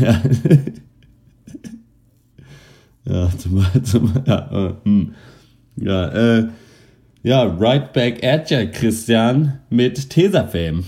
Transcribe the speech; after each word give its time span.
Ja. 0.00 0.22
ja, 3.04 3.30
zum, 3.38 3.64
zum, 3.84 4.12
ja, 4.26 4.68
äh, 4.68 4.74
hm. 4.84 5.14
ja, 5.76 6.08
äh, 6.08 6.48
ja, 7.22 7.44
right 7.44 7.92
back 7.92 8.22
at 8.24 8.50
ya, 8.50 8.66
Christian, 8.66 9.60
mit 9.70 10.10
Tesafilm. 10.10 10.84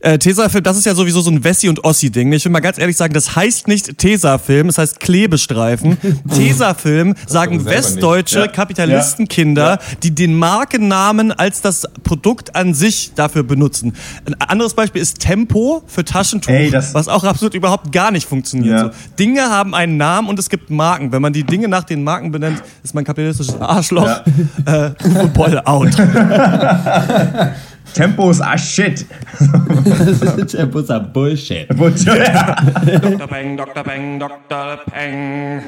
Äh, 0.00 0.16
Tesafilm, 0.18 0.62
das 0.62 0.76
ist 0.78 0.86
ja 0.86 0.94
sowieso 0.94 1.20
so 1.22 1.30
ein 1.30 1.42
Wessi- 1.42 1.68
und 1.68 1.82
Ossi-Ding. 1.82 2.32
Ich 2.32 2.44
will 2.44 2.52
mal 2.52 2.60
ganz 2.60 2.78
ehrlich 2.78 2.96
sagen, 2.96 3.14
das 3.14 3.34
heißt 3.34 3.66
nicht 3.66 3.98
Tesafilm, 3.98 4.68
es 4.68 4.78
heißt 4.78 5.00
Klebestreifen. 5.00 5.96
Tesafilm 6.34 7.14
sagen 7.26 7.64
westdeutsche 7.64 8.40
Ja. 8.40 8.46
Kapitalistenkinder, 8.46 9.70
Ja. 9.72 9.78
die 10.04 10.14
den 10.14 10.36
Markennamen 10.36 11.32
als 11.32 11.62
das 11.62 11.82
Produkt 12.04 12.54
an 12.54 12.74
sich 12.74 13.12
dafür 13.16 13.42
benutzen. 13.42 13.94
Ein 14.24 14.34
anderes 14.40 14.74
Beispiel 14.74 15.02
ist 15.02 15.18
Tempo 15.18 15.82
für 15.88 16.04
Taschentuch, 16.04 16.50
Ey, 16.52 16.70
das- 16.70 16.94
was 16.94 17.08
auch 17.08 17.24
absolut 17.24 17.54
überhaupt 17.54 17.90
gar 17.90 18.12
nicht 18.12 18.28
funktioniert. 18.28 18.72
Ja. 18.78 18.84
So, 18.84 18.90
Dinge 19.18 19.42
haben 19.50 19.74
einen 19.74 19.96
Namen 19.96 20.28
und 20.28 20.38
es 20.38 20.48
gibt 20.48 20.70
Marken. 20.70 21.10
Wenn 21.10 21.22
man 21.22 21.32
die 21.32 21.42
Dinge 21.44 21.66
nach 21.66 21.82
den 21.84 22.04
Marken 22.04 22.30
benennt, 22.30 22.62
ist 22.84 22.94
man 22.94 23.02
kapitalistisches 23.04 23.60
Arschloch. 23.60 24.20
Äh, 24.64 24.90
Uwe 25.04 25.26
Boll 25.34 25.58
out. 25.64 25.90
Tempo 27.94 28.30
ist 28.30 28.40
ah 28.40 28.56
shit. 28.56 29.06
Tempo 30.48 30.78
ist 30.80 30.90
ein 30.90 31.12
Bullshit. 31.12 31.66
Ja. 31.78 32.56
Dr. 33.00 33.26
Peng, 33.26 33.56
Dr. 33.56 33.82
Peng, 33.82 34.18
Dr. 34.18 34.78
Peng. 34.90 35.62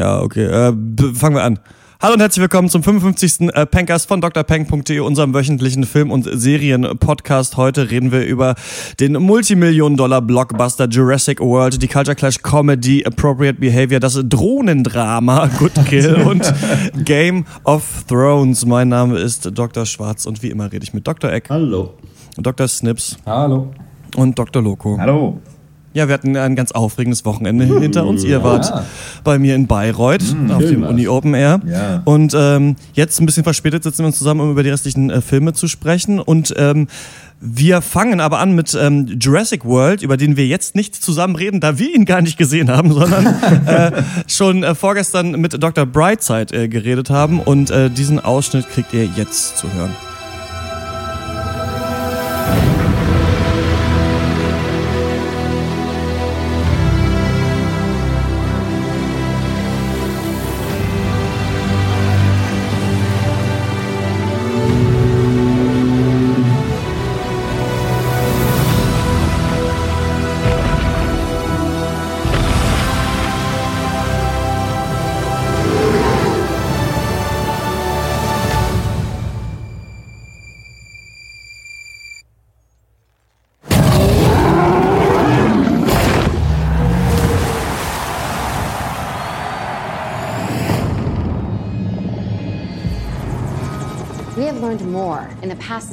Ja, 0.00 0.20
okay. 0.20 0.46
Äh, 0.46 0.72
fangen 1.14 1.34
wir 1.36 1.42
an. 1.42 1.58
Hallo 2.02 2.14
und 2.14 2.20
herzlich 2.20 2.40
willkommen 2.40 2.70
zum 2.70 2.82
55. 2.82 3.50
äh, 3.52 3.66
Pencast 3.66 4.08
von 4.08 4.22
drpeng.de, 4.22 5.00
unserem 5.00 5.34
wöchentlichen 5.34 5.84
Film- 5.84 6.10
und 6.10 6.26
Serien-Podcast. 6.32 7.58
Heute 7.58 7.90
reden 7.90 8.10
wir 8.10 8.24
über 8.24 8.54
den 9.00 9.12
Multimillionen-Dollar-Blockbuster 9.12 10.88
Jurassic 10.88 11.40
World, 11.40 11.82
die 11.82 11.88
Culture 11.88 12.14
Clash 12.14 12.40
Comedy, 12.40 13.04
Appropriate 13.04 13.60
Behavior, 13.60 14.00
das 14.00 14.18
Drohnendrama 14.24 15.48
Good 15.58 15.74
Kill 15.86 16.14
und 16.14 16.50
Game 17.04 17.44
of 17.64 18.04
Thrones. 18.08 18.64
Mein 18.64 18.88
Name 18.88 19.18
ist 19.18 19.50
Dr. 19.52 19.84
Schwarz 19.84 20.24
und 20.24 20.42
wie 20.42 20.48
immer 20.48 20.72
rede 20.72 20.84
ich 20.84 20.94
mit 20.94 21.06
Dr. 21.06 21.30
Eck, 21.30 21.50
Hallo. 21.50 21.92
Dr. 22.38 22.66
Snips 22.66 23.18
Hallo. 23.26 23.74
und 24.16 24.38
Dr. 24.38 24.62
Loco. 24.62 24.96
Hallo. 24.98 25.38
Ja, 25.92 26.06
wir 26.06 26.14
hatten 26.14 26.36
ein 26.36 26.54
ganz 26.54 26.70
aufregendes 26.70 27.24
Wochenende 27.24 27.64
hinter 27.80 28.06
uns. 28.06 28.22
Ihr 28.22 28.44
wart 28.44 28.72
bei 29.24 29.40
mir 29.40 29.56
in 29.56 29.66
Bayreuth 29.66 30.22
auf 30.50 30.64
dem 30.64 30.82
war's. 30.82 30.90
Uni 30.90 31.08
Open 31.08 31.34
Air. 31.34 31.60
Ja. 31.66 32.02
Und 32.04 32.32
ähm, 32.36 32.76
jetzt 32.92 33.20
ein 33.20 33.26
bisschen 33.26 33.42
verspätet 33.42 33.82
sitzen 33.82 34.00
wir 34.00 34.06
uns 34.06 34.18
zusammen, 34.18 34.40
um 34.40 34.52
über 34.52 34.62
die 34.62 34.70
restlichen 34.70 35.10
äh, 35.10 35.20
Filme 35.20 35.52
zu 35.52 35.66
sprechen. 35.66 36.20
Und 36.20 36.54
ähm, 36.56 36.86
wir 37.40 37.82
fangen 37.82 38.20
aber 38.20 38.38
an 38.38 38.54
mit 38.54 38.76
ähm, 38.80 39.18
Jurassic 39.18 39.64
World, 39.64 40.02
über 40.02 40.16
den 40.16 40.36
wir 40.36 40.46
jetzt 40.46 40.76
nicht 40.76 40.94
zusammen 40.94 41.34
reden, 41.34 41.58
da 41.58 41.78
wir 41.78 41.92
ihn 41.92 42.04
gar 42.04 42.20
nicht 42.20 42.36
gesehen 42.36 42.70
haben, 42.70 42.92
sondern 42.92 43.26
äh, 43.66 44.02
schon 44.28 44.62
äh, 44.62 44.76
vorgestern 44.76 45.32
mit 45.32 45.60
Dr. 45.60 45.86
Brightside 45.86 46.54
äh, 46.54 46.68
geredet 46.68 47.10
haben. 47.10 47.40
Und 47.40 47.70
äh, 47.70 47.90
diesen 47.90 48.20
Ausschnitt 48.20 48.68
kriegt 48.68 48.92
ihr 48.92 49.06
jetzt 49.16 49.56
zu 49.56 49.72
hören. 49.72 49.90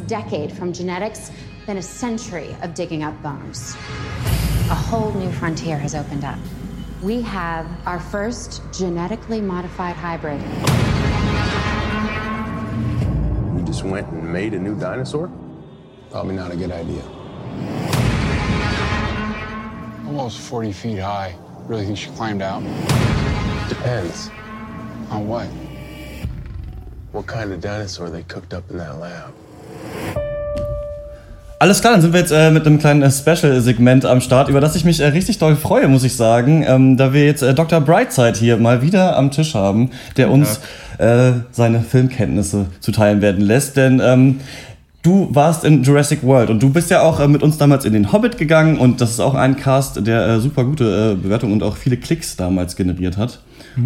Decade 0.08 0.52
from 0.52 0.74
genetics 0.74 1.32
than 1.66 1.78
a 1.78 1.82
century 1.82 2.56
of 2.62 2.74
digging 2.74 3.04
up 3.04 3.22
bones. 3.22 3.76
A 4.70 4.76
whole 4.76 5.12
new 5.14 5.32
frontier 5.32 5.78
has 5.78 5.94
opened 5.94 6.24
up. 6.24 6.40
We 7.02 7.22
have 7.22 7.68
our 7.86 8.00
first 8.00 8.62
genetically 8.74 9.42
modified 9.42 9.96
hybrid. 9.96 10.42
We 13.56 13.64
just 13.64 13.84
went 13.84 14.08
and 14.08 14.32
made 14.32 14.54
a 14.54 14.60
new 14.60 14.76
dinosaur? 14.80 15.32
Probably 16.10 16.36
not 16.36 16.52
a 16.52 16.56
good 16.56 16.72
idea. 16.72 17.04
Almost 20.08 20.40
40 20.40 20.72
feet 20.72 21.00
high. 21.00 21.36
Really 21.66 21.86
think 21.86 21.98
she 21.98 22.10
climbed 22.12 22.42
out? 22.42 22.64
Depends 23.68 24.30
On 25.12 25.28
what? 25.28 25.48
what 27.12 27.26
kind 27.26 27.52
of 27.52 27.60
dinosaur 27.62 28.10
they 28.10 28.24
cooked 28.24 28.54
up 28.54 28.70
in 28.70 28.78
that 28.78 29.00
lab. 29.00 29.34
Alles 31.60 31.82
klar, 31.82 31.94
dann 31.94 32.02
sind 32.04 32.14
wir 32.14 32.20
jetzt 32.20 32.32
äh, 32.32 32.52
mit 32.52 32.68
einem 32.68 32.78
kleinen 32.78 33.02
äh, 33.02 33.10
Special-Segment 33.10 34.06
am 34.06 34.22
Start, 34.22 34.48
über 34.48 34.62
das 34.62 34.76
ich 34.76 34.86
mich 34.86 35.00
äh, 35.00 35.08
richtig 35.08 35.40
doll 35.40 35.56
freue, 35.56 35.88
muss 35.88 36.04
ich 36.04 36.16
sagen, 36.16 36.64
ähm, 36.68 36.98
da 36.98 37.14
wir 37.14 37.26
jetzt 37.26 37.42
äh, 37.42 37.56
Dr. 37.56 37.82
Brightside 37.82 38.38
hier 38.38 38.58
mal 38.58 38.84
wieder 38.84 39.18
am 39.18 39.32
Tisch 39.32 39.56
haben, 39.56 39.90
der 40.18 40.30
uns 40.30 40.60
äh, 41.00 41.32
seine 41.50 41.82
Filmkenntnisse 41.82 42.68
zuteilen 42.80 43.22
werden 43.22 43.42
lässt, 43.42 43.76
denn 43.76 44.00
ähm, 44.04 44.40
du 45.02 45.30
warst 45.34 45.64
in 45.64 45.82
Jurassic 45.82 46.22
World 46.22 46.52
und 46.52 46.62
du 46.62 46.70
bist 46.70 46.92
ja 46.92 47.02
auch 47.02 47.20
äh, 47.20 47.28
mit 47.28 47.42
uns 47.42 47.58
damals 47.58 47.86
in 47.86 47.94
den 47.94 48.12
Hobbit 48.12 48.38
gegangen 48.38 48.78
und 48.78 49.02
das 49.02 49.10
ist 49.10 49.20
auch 49.20 49.34
ein 49.34 49.58
Cast, 49.58 50.06
der 50.06 50.40
super 50.40 50.64
gute 50.64 51.16
Bewertungen 51.16 51.54
und 51.54 51.64
auch 51.64 51.76
viele 51.76 51.98
Klicks 51.98 52.36
damals 52.36 52.76
generiert 52.76 53.18
hat. 53.18 53.40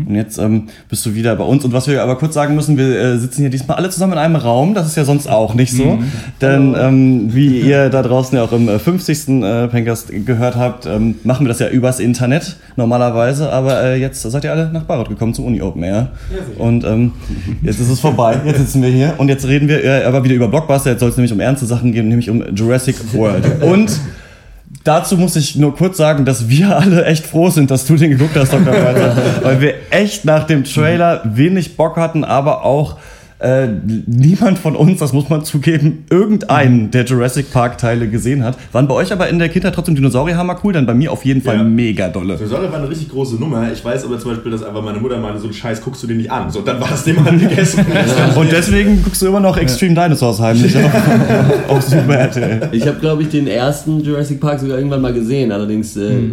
Und 0.08 0.16
jetzt 0.16 0.38
ähm, 0.38 0.68
bist 0.90 1.06
du 1.06 1.14
wieder 1.14 1.36
bei 1.36 1.44
uns. 1.44 1.66
Und 1.66 1.74
was 1.74 1.88
wir 1.88 2.02
aber 2.02 2.18
kurz 2.18 2.34
sagen 2.34 2.56
müssen, 2.56 2.78
wir 2.78 2.88
äh, 2.88 3.18
sitzen 3.18 3.42
hier 3.42 3.50
diesmal 3.50 3.78
alle 3.78 3.90
zusammen 3.90 4.14
in 4.14 4.20
einem 4.20 4.36
Raum. 4.36 4.74
Das 4.74 4.88
ist 4.88 4.96
ja 4.96 5.04
sonst 5.04 5.28
auch 5.28 5.54
nicht 5.54 5.74
so. 5.74 6.00
Denn 6.42 6.76
ähm, 6.78 7.34
wie 7.34 7.60
ihr 7.60 7.90
da 7.90 8.02
draußen 8.02 8.38
ja 8.38 8.44
auch 8.44 8.52
im 8.52 8.70
äh, 8.70 8.80
50. 8.80 9.28
Äh, 9.28 9.68
Pencast 9.68 10.12
gehört 10.26 10.56
habt, 10.56 10.86
ähm, 10.86 11.16
machen 11.24 11.46
wir 11.46 11.50
das 11.50 11.60
ja 11.60 11.70
übers 11.70 12.00
Internet 12.00 12.58
normalerweise. 12.76 13.52
Aber 13.52 13.84
äh, 13.84 14.00
jetzt 14.00 14.22
seid 14.22 14.44
ihr 14.44 14.52
alle 14.52 14.72
nach 14.72 14.84
Bayreuth 14.84 15.10
gekommen 15.10 15.34
zum 15.34 15.46
Uni 15.46 15.62
Open 15.62 15.84
Air. 15.84 16.10
und 16.58 16.84
ähm, 16.84 17.14
jetzt 17.62 17.80
ist 17.80 17.90
es 17.90 18.00
vorbei. 18.00 18.40
Jetzt 18.46 18.60
sitzen 18.60 18.82
wir 18.82 18.90
hier. 18.90 19.16
Und 19.18 19.30
jetzt 19.30 19.48
reden 19.48 19.68
wir 19.68 19.84
äh, 19.84 20.04
aber 20.04 20.24
wieder 20.24 20.36
über 20.36 20.48
Blockbuster. 20.48 20.92
Jetzt 20.92 21.00
soll 21.02 21.10
es 21.10 21.18
nämlich 21.18 21.34
um 21.34 21.40
ernste 21.40 21.66
Sachen 21.66 21.92
gehen, 21.92 22.08
nämlich 22.08 22.30
um 22.30 22.44
Jurassic 22.56 23.14
World. 23.14 23.46
Und 23.62 23.92
Dazu 24.84 25.16
muss 25.18 25.36
ich 25.36 25.56
nur 25.56 25.76
kurz 25.76 25.98
sagen, 25.98 26.26
dass 26.26 26.50
wir 26.50 26.76
alle 26.78 27.06
echt 27.06 27.26
froh 27.26 27.50
sind, 27.50 27.70
dass 27.70 27.86
du 27.86 27.96
den 27.96 28.12
geguckt 28.12 28.36
hast, 28.36 28.52
Dr. 28.52 28.74
Walter. 28.74 29.16
weil 29.44 29.62
wir 29.62 29.74
echt 29.92 30.26
nach 30.26 30.46
dem 30.46 30.64
Trailer 30.64 31.22
wenig 31.24 31.78
Bock 31.78 31.98
hatten, 31.98 32.24
aber 32.24 32.66
auch 32.66 32.98
äh, 33.42 33.68
niemand 34.06 34.60
von 34.60 34.76
uns, 34.76 35.00
das 35.00 35.14
muss 35.14 35.28
man 35.30 35.44
zugeben, 35.44 36.06
irgendeinen 36.12 36.92
der 36.92 37.06
Jurassic 37.06 37.52
Park 37.52 37.78
Teile 37.80 38.08
gesehen 38.08 38.44
hat. 38.44 38.56
Waren 38.72 38.88
bei 38.88 38.94
euch 38.94 39.12
aber 39.12 39.30
in 39.30 39.40
der 39.40 39.50
Kindheit 39.50 39.74
trotzdem 39.74 39.96
Dinosaurierhammer 39.96 40.60
cool? 40.64 40.74
Dann 40.74 40.86
bei 40.86 40.94
mir 40.94 41.12
auf 41.12 41.26
jeden 41.26 41.42
Fall 41.42 41.56
Ja. 41.58 41.64
mega 41.64 42.08
dolle. 42.10 42.36
Dinosaurier 42.38 42.72
war 42.72 42.78
eine 42.80 42.90
richtig 42.90 43.10
große 43.10 43.38
Nummer. 43.38 43.72
Ich 43.74 43.84
weiß 43.84 44.06
aber 44.06 44.20
zum 44.20 44.32
Beispiel, 44.32 44.52
dass 44.52 44.64
einfach 44.64 44.84
meine 44.84 45.00
Mutter 45.00 45.18
meinte, 45.20 45.40
so 45.40 45.46
einen 45.46 45.54
Scheiß 45.56 45.82
guckst 45.82 46.04
du 46.04 46.08
dir 46.08 46.14
nicht 46.16 46.32
an. 46.32 46.52
So, 46.52 46.60
und 46.60 46.68
dann 46.68 46.80
war 46.80 46.90
das 46.90 47.04
Thema 47.04 47.30
gegessen. 47.32 47.84
Und 48.36 48.52
deswegen 48.52 49.02
guckst 49.04 49.22
du 49.22 49.28
immer 49.28 49.40
noch 49.40 49.58
Extreme 49.58 49.96
Dinosaurs 49.96 50.40
heimlich 50.40 50.76
auf, 50.78 50.92
auf 51.70 51.82
Super 51.82 52.16
RTL. 52.16 52.70
Ich 52.74 52.86
habe, 52.86 53.00
glaube 53.00 53.24
ich, 53.24 53.30
den 53.30 53.48
ersten 53.48 54.02
Jurassic 54.02 54.40
Park 54.40 54.60
sogar 54.60 54.78
irgendwann 54.78 55.02
mal 55.02 55.14
gesehen, 55.14 55.52
allerdings 55.52 55.98
äh, 55.98 56.30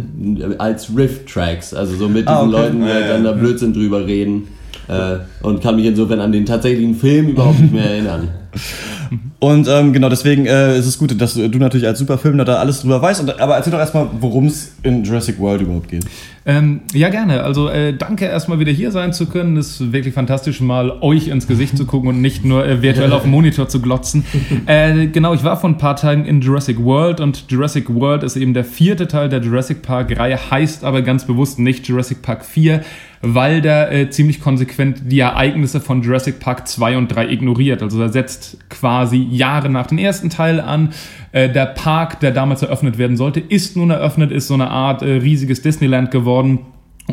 als 0.59 0.89
Riff-Tracks, 0.95 1.73
also 1.73 1.95
so 1.95 2.07
mit 2.07 2.17
diesen 2.27 2.27
Ah, 2.29 2.41
okay. 2.43 2.51
Leuten, 2.51 2.81
die 2.81 2.87
Ja, 2.87 2.93
halt 2.93 3.05
ja, 3.05 3.13
dann 3.13 3.23
da. 3.23 3.31
Blödsinn 3.31 3.73
drüber 3.73 4.05
reden. 4.05 4.43
Äh, 4.89 5.19
und 5.43 5.61
kann 5.61 5.75
mich 5.75 5.85
insofern 5.85 6.19
an 6.19 6.31
den 6.31 6.45
tatsächlichen 6.45 6.95
Film 6.95 7.29
überhaupt 7.29 7.59
nicht 7.59 7.73
mehr 7.73 7.85
erinnern. 7.91 8.29
Und 9.39 9.67
ähm, 9.69 9.93
genau 9.93 10.09
deswegen 10.09 10.45
äh, 10.45 10.77
ist 10.77 10.85
es 10.85 10.97
gut, 10.97 11.19
dass 11.21 11.35
du 11.35 11.47
natürlich 11.59 11.87
als 11.87 11.99
Superfilmer 11.99 12.43
da 12.43 12.55
alles 12.55 12.81
drüber 12.81 13.01
weißt. 13.01 13.21
Und, 13.21 13.39
aber 13.39 13.55
erzähl 13.55 13.71
doch 13.71 13.79
erstmal, 13.79 14.07
worum 14.19 14.47
es 14.47 14.73
in 14.83 15.03
Jurassic 15.03 15.39
World 15.39 15.61
überhaupt 15.61 15.87
geht. 15.87 16.05
Ähm, 16.49 16.81
ja, 16.93 17.09
gerne. 17.09 17.43
Also 17.43 17.69
äh, 17.69 17.93
danke 17.93 18.25
erstmal 18.25 18.57
wieder 18.57 18.71
hier 18.71 18.89
sein 18.91 19.13
zu 19.13 19.27
können. 19.27 19.55
Es 19.55 19.79
ist 19.79 19.91
wirklich 19.91 20.15
fantastisch, 20.15 20.61
mal 20.61 20.97
euch 21.01 21.27
ins 21.27 21.45
Gesicht 21.45 21.77
zu 21.77 21.85
gucken 21.85 22.09
und 22.09 22.21
nicht 22.21 22.43
nur 22.43 22.65
äh, 22.65 22.81
virtuell 22.81 23.13
auf 23.13 23.21
dem 23.21 23.29
Monitor 23.29 23.69
zu 23.69 23.81
glotzen. 23.81 24.25
Äh, 24.65 25.07
genau, 25.07 25.33
ich 25.33 25.43
war 25.43 25.59
vor 25.59 25.69
ein 25.69 25.77
paar 25.77 25.95
Tagen 25.95 26.25
in 26.25 26.41
Jurassic 26.41 26.83
World 26.83 27.19
und 27.21 27.45
Jurassic 27.49 27.89
World 27.93 28.23
ist 28.23 28.35
eben 28.35 28.53
der 28.53 28.63
vierte 28.63 29.07
Teil 29.07 29.29
der 29.29 29.41
Jurassic 29.41 29.81
Park-Reihe, 29.81 30.51
heißt 30.51 30.83
aber 30.83 31.01
ganz 31.01 31.25
bewusst 31.25 31.59
nicht 31.59 31.87
Jurassic 31.87 32.21
Park 32.21 32.45
4, 32.45 32.81
weil 33.21 33.61
der 33.61 33.91
äh, 33.91 34.09
ziemlich 34.09 34.41
konsequent 34.41 35.01
die 35.05 35.19
Ereignisse 35.19 35.81
von 35.81 36.01
Jurassic 36.01 36.39
Park 36.39 36.67
2 36.67 36.97
und 36.97 37.07
3 37.09 37.29
ignoriert. 37.29 37.81
Also 37.81 38.01
er 38.01 38.09
setzt 38.09 38.57
quasi 38.69 39.17
Jahre 39.17 39.69
nach 39.69 39.87
dem 39.87 39.97
ersten 39.97 40.29
Teil 40.29 40.59
an. 40.59 40.89
Äh, 41.31 41.49
der 41.49 41.67
Park, 41.67 42.19
der 42.19 42.31
damals 42.31 42.61
eröffnet 42.61 42.97
werden 42.97 43.17
sollte, 43.17 43.39
ist 43.39 43.77
nun 43.77 43.89
eröffnet, 43.89 44.31
ist 44.31 44.47
so 44.47 44.53
eine 44.53 44.69
Art 44.69 45.01
äh, 45.01 45.17
riesiges 45.17 45.61
Disneyland 45.61 46.11
geworden. 46.11 46.59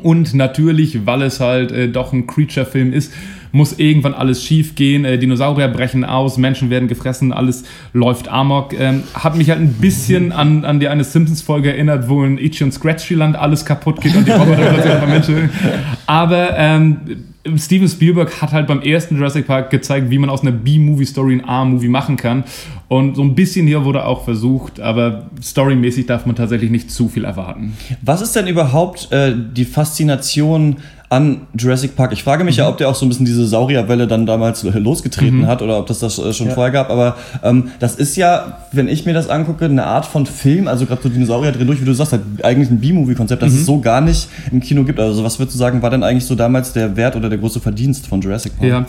Und 0.03 0.35
natürlich, 0.35 1.07
weil 1.07 1.23
es 1.23 1.41
halt 1.41 1.73
äh, 1.73 1.89
doch 1.89 2.13
ein 2.13 2.27
Creature-Film 2.27 2.93
ist, 2.93 3.13
muss 3.53 3.79
irgendwann 3.79 4.15
alles 4.15 4.45
schief 4.45 4.75
gehen. 4.75 5.05
Äh, 5.05 5.19
Dinosaurier 5.19 5.69
brechen 5.69 6.05
aus, 6.05 6.37
Menschen 6.37 6.71
werden 6.71 6.89
gefressen, 6.89 7.33
alles 7.33 7.65
läuft 7.93 8.29
amok. 8.29 8.79
Ähm, 8.79 9.05
hat 9.15 9.37
mich 9.37 9.51
halt 9.51 9.61
ein 9.61 9.73
bisschen 9.75 10.33
an, 10.33 10.65
an 10.65 10.81
die 10.81 10.89
eine 10.89 11.05
Simpsons-Folge 11.05 11.71
erinnert, 11.71 12.09
wo 12.09 12.23
in 12.25 12.39
Itchy 12.39 12.65
und 12.65 12.73
Scratchyland 12.73 13.37
alles 13.37 13.65
kaputt 13.65 14.01
geht 14.01 14.15
und 14.15 14.27
die 14.27 14.33
Roboter 14.33 14.71
einfach 14.71 15.09
Menschen. 15.09 15.51
Aber 16.07 16.51
ähm, 16.57 16.99
Steven 17.57 17.89
Spielberg 17.89 18.43
hat 18.43 18.53
halt 18.53 18.67
beim 18.67 18.83
ersten 18.83 19.17
Jurassic 19.17 19.47
Park 19.47 19.71
gezeigt, 19.71 20.11
wie 20.11 20.19
man 20.19 20.31
aus 20.31 20.43
einer 20.43 20.53
B-Movie-Story 20.53 21.35
ein 21.35 21.49
A-Movie 21.49 21.89
machen 21.89 22.17
kann. 22.17 22.45
Und 22.89 23.17
so 23.17 23.23
ein 23.23 23.35
bisschen 23.35 23.67
hier 23.67 23.85
wurde 23.85 24.05
auch 24.05 24.25
versucht, 24.25 24.79
aber 24.79 25.27
storymäßig 25.43 26.07
darf 26.07 26.25
man 26.25 26.37
tatsächlich 26.37 26.71
nicht 26.71 26.91
zu 26.91 27.09
viel 27.09 27.25
erwarten. 27.25 27.77
Was 28.03 28.23
ist 28.23 28.37
denn 28.37 28.47
überhaupt 28.47 29.11
äh, 29.11 29.35
die 29.35 29.65
Faszination 29.65 30.77
an 31.09 31.43
Jurassic 31.57 31.95
Park. 31.95 32.13
Ich 32.13 32.25
frage 32.25 32.43
mich 32.43 32.57
mhm. 32.57 32.61
ja, 32.61 32.69
ob 32.69 32.79
der 32.79 32.89
auch 32.89 32.95
so 32.95 33.07
ein 33.07 33.09
bisschen 33.09 33.27
diese 33.27 33.47
Saurierwelle 33.47 34.07
dann 34.07 34.27
damals 34.27 34.65
losgetreten 34.65 35.41
mhm. 35.41 35.47
hat 35.47 35.63
oder 35.63 35.79
ob 35.79 35.87
das 35.87 36.01
das 36.01 36.19
äh, 36.19 36.33
schon 36.33 36.49
ja. 36.49 36.55
vorher 36.55 36.73
gab. 36.73 36.91
Aber 36.91 37.17
ähm, 37.45 37.71
das 37.79 37.95
ist 37.95 38.17
ja, 38.17 38.59
wenn 38.73 38.89
ich 38.89 39.07
mir 39.07 39.15
das 39.15 39.29
angucke, 39.29 39.67
eine 39.67 39.87
Art 39.87 40.05
von 40.05 40.27
Film, 40.27 40.67
also 40.67 40.85
gerade 40.87 41.03
so 41.03 41.09
Dinosaurier 41.09 41.53
drin 41.53 41.67
durch, 41.67 41.81
wie 41.81 41.85
du 41.85 41.93
sagst, 41.93 42.13
halt 42.13 42.23
eigentlich 42.43 42.71
ein 42.71 42.81
B-Movie-Konzept, 42.81 43.43
das 43.43 43.53
mhm. 43.53 43.59
es 43.59 43.67
so 43.67 43.81
gar 43.81 44.01
nicht 44.01 44.29
im 44.51 44.61
Kino 44.61 44.83
gibt. 44.83 44.99
Also 44.99 45.23
was 45.23 45.39
würdest 45.39 45.55
du 45.55 45.59
sagen, 45.59 45.81
war 45.81 45.91
denn 45.91 46.03
eigentlich 46.03 46.27
so 46.27 46.35
damals 46.35 46.73
der 46.73 46.97
Wert 46.97 47.15
oder 47.15 47.29
der 47.29 47.39
große 47.39 47.61
Verdienst 47.61 48.09
von 48.09 48.21
Jurassic 48.21 48.59
Park? 48.59 48.69
Ja, 48.69 48.87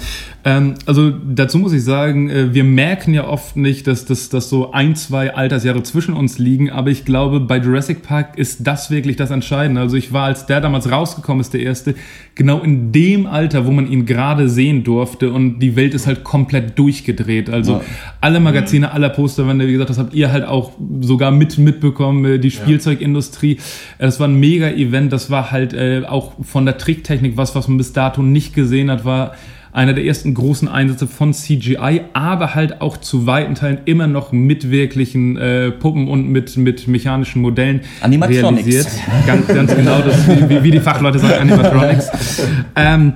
ähm, 0.48 0.76
also 0.86 1.10
dazu 1.10 1.58
muss 1.58 1.74
ich 1.74 1.84
sagen, 1.84 2.30
äh, 2.30 2.54
wir 2.54 2.64
merken 2.64 3.14
ja 3.14 3.28
oft 3.28 3.58
nicht, 3.58 3.86
dass, 3.86 4.06
dass, 4.06 4.30
dass 4.30 4.50
so 4.50 4.72
ein, 4.72 4.96
zwei 4.96 5.36
Altersjahre 5.36 5.84
zwischen 5.84 6.14
uns 6.14 6.40
liegen, 6.40 6.70
aber 6.70 6.90
ich 6.90 7.04
glaube, 7.04 7.42
bei 7.42 7.58
Jurassic 7.58 8.02
Park 8.02 8.38
ist 8.38 8.66
das 8.66 8.90
wirklich 8.90 9.18
das 9.18 9.30
Entscheidende. 9.30 9.82
Also 9.82 9.98
ich 9.98 10.14
war, 10.14 10.24
als 10.28 10.46
der 10.46 10.62
damals 10.62 10.90
rausgekommen 10.90 11.42
ist, 11.42 11.54
der 11.54 11.64
erste, 11.64 11.96
genau 12.34 12.62
in 12.62 12.94
dem 12.94 13.26
Alter, 13.26 13.66
wo 13.66 13.72
man 13.72 13.92
ihn 13.92 14.06
gerade 14.06 14.48
sehen 14.48 14.86
durfte 14.86 15.34
und 15.34 15.60
die 15.60 15.76
Welt 15.76 15.94
ist 15.94 16.08
halt 16.08 16.24
komplett 16.24 16.80
durchgedreht. 16.80 17.50
Also 17.50 17.74
ja. 17.74 17.82
alle 18.22 18.40
Magazine, 18.40 18.94
alle 18.94 19.10
Posterwände, 19.10 19.68
wie 19.68 19.74
gesagt, 19.74 19.90
das 19.90 19.98
habt 19.98 20.14
ihr 20.14 20.32
halt 20.32 20.46
auch 20.46 20.72
sogar 21.02 21.32
mit 21.32 21.58
mitbekommen, 21.58 22.24
äh, 22.24 22.40
die 22.40 22.52
Spielzeugindustrie. 22.52 23.58
Das 24.00 24.22
war 24.22 24.30
ein 24.30 24.40
Mega-Event, 24.40 25.12
das 25.12 25.30
war 25.30 25.52
halt 25.52 25.74
äh, 25.74 26.04
auch 26.08 26.36
von 26.42 26.66
der 26.66 26.78
Tricktechnik 26.78 27.36
was, 27.36 27.54
was 27.54 27.68
man 27.68 27.78
bis 27.78 27.92
dato 27.92 28.22
nicht 28.22 28.56
gesehen 28.56 28.90
hat, 28.90 29.04
war 29.04 29.34
einer 29.72 29.94
der 29.94 30.06
ersten 30.06 30.34
großen 30.34 30.68
Einsätze 30.68 31.08
von 31.08 31.34
CGI, 31.34 32.02
aber 32.14 32.56
halt 32.56 32.82
auch 32.82 32.98
zu 32.98 33.28
weiten 33.28 33.56
Teilen 33.56 33.80
immer 33.86 34.08
noch 34.08 34.32
mit 34.32 34.72
wirklichen 34.72 35.38
äh, 35.38 35.72
Puppen 35.72 36.08
und 36.08 36.30
mit, 36.30 36.58
mit 36.58 36.88
mechanischen 36.88 37.42
Modellen 37.42 37.82
realisiert. 38.04 38.88
Ganz, 39.26 39.48
ganz 39.48 39.76
genau, 39.76 40.02
das, 40.02 40.28
wie, 40.50 40.64
wie 40.64 40.72
die 40.72 40.80
Fachleute 40.80 41.20
sagen, 41.20 41.52
Animatronics. 41.52 42.10
ähm, 42.76 43.14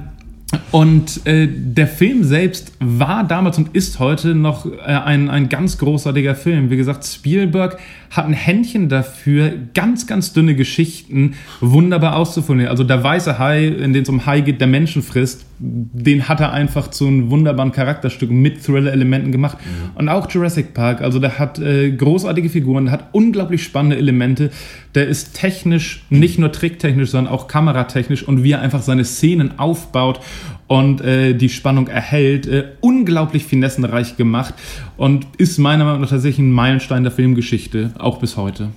und 0.72 1.26
äh, 1.26 1.48
der 1.50 1.88
Film 1.88 2.24
selbst 2.24 2.74
war 2.80 3.26
damals 3.26 3.58
und 3.58 3.76
ist 3.76 4.00
heute 4.00 4.36
noch 4.36 4.66
äh, 4.66 4.80
ein, 4.80 5.30
ein 5.30 5.50
ganz 5.50 5.78
großartiger 5.78 6.36
Film. 6.36 6.70
Wie 6.70 6.78
gesagt, 6.78 7.06
Spielberg 7.06 7.80
hat 8.10 8.26
ein 8.26 8.34
Händchen 8.34 8.90
dafür, 8.90 9.54
ganz, 9.74 10.08
ganz 10.08 10.34
dünne 10.34 10.56
Geschichten 10.56 11.36
wunderbar 11.62 12.18
auszuformulieren. 12.18 12.72
Also 12.72 12.84
der 12.84 13.02
weiße 13.04 13.40
Hai, 13.40 13.68
in 13.68 13.94
dem 13.94 14.04
es 14.04 14.10
um 14.10 14.26
Hai 14.26 14.42
geht, 14.42 14.60
der 14.60 14.68
Menschen 14.68 15.02
frisst, 15.02 15.46
den 15.60 16.28
hat 16.28 16.42
er 16.42 16.52
einfach 16.52 16.90
zu 16.90 17.08
einem 17.08 17.30
wunderbaren 17.30 17.72
Charakterstück 17.72 18.32
mit 18.32 18.64
Thriller-Elementen 18.64 19.32
gemacht. 19.32 19.58
Mhm. 19.64 19.98
Und 19.98 20.10
auch 20.10 20.30
Jurassic 20.30 20.74
Park, 20.74 21.02
also 21.02 21.20
der 21.20 21.40
hat 21.40 21.60
äh, 21.60 21.92
großartige 21.92 22.50
Figuren, 22.50 22.86
der 22.86 22.94
hat 22.94 23.10
unglaublich 23.14 23.64
spannende 23.64 23.98
Elemente. 23.98 24.50
Der 24.96 25.08
ist 25.08 25.34
technisch, 25.34 26.04
nicht 26.10 26.38
nur 26.38 26.52
tricktechnisch, 26.52 27.12
sondern 27.12 27.34
auch 27.34 27.48
kameratechnisch 27.48 28.24
und 28.24 28.44
wie 28.44 28.52
er 28.52 28.62
einfach 28.62 28.82
seine 28.82 29.06
Szenen 29.06 29.58
aufbaut 29.60 30.20
und 30.68 31.02
äh, 31.02 31.34
die 31.34 31.50
Spannung 31.50 31.88
erhält, 31.88 32.48
äh, 32.48 32.70
unglaublich 32.82 33.46
finessenreich 33.46 34.18
gemacht 34.18 34.54
und 34.98 35.28
ist 35.38 35.58
meiner 35.58 35.86
Meinung 35.86 36.02
nach 36.02 36.10
tatsächlich 36.10 36.40
ein 36.40 36.52
Meilenstein 36.52 37.04
der 37.04 37.12
Filmgeschichte, 37.12 37.92
auch 38.00 38.20
bis 38.20 38.38
heute. 38.38 38.70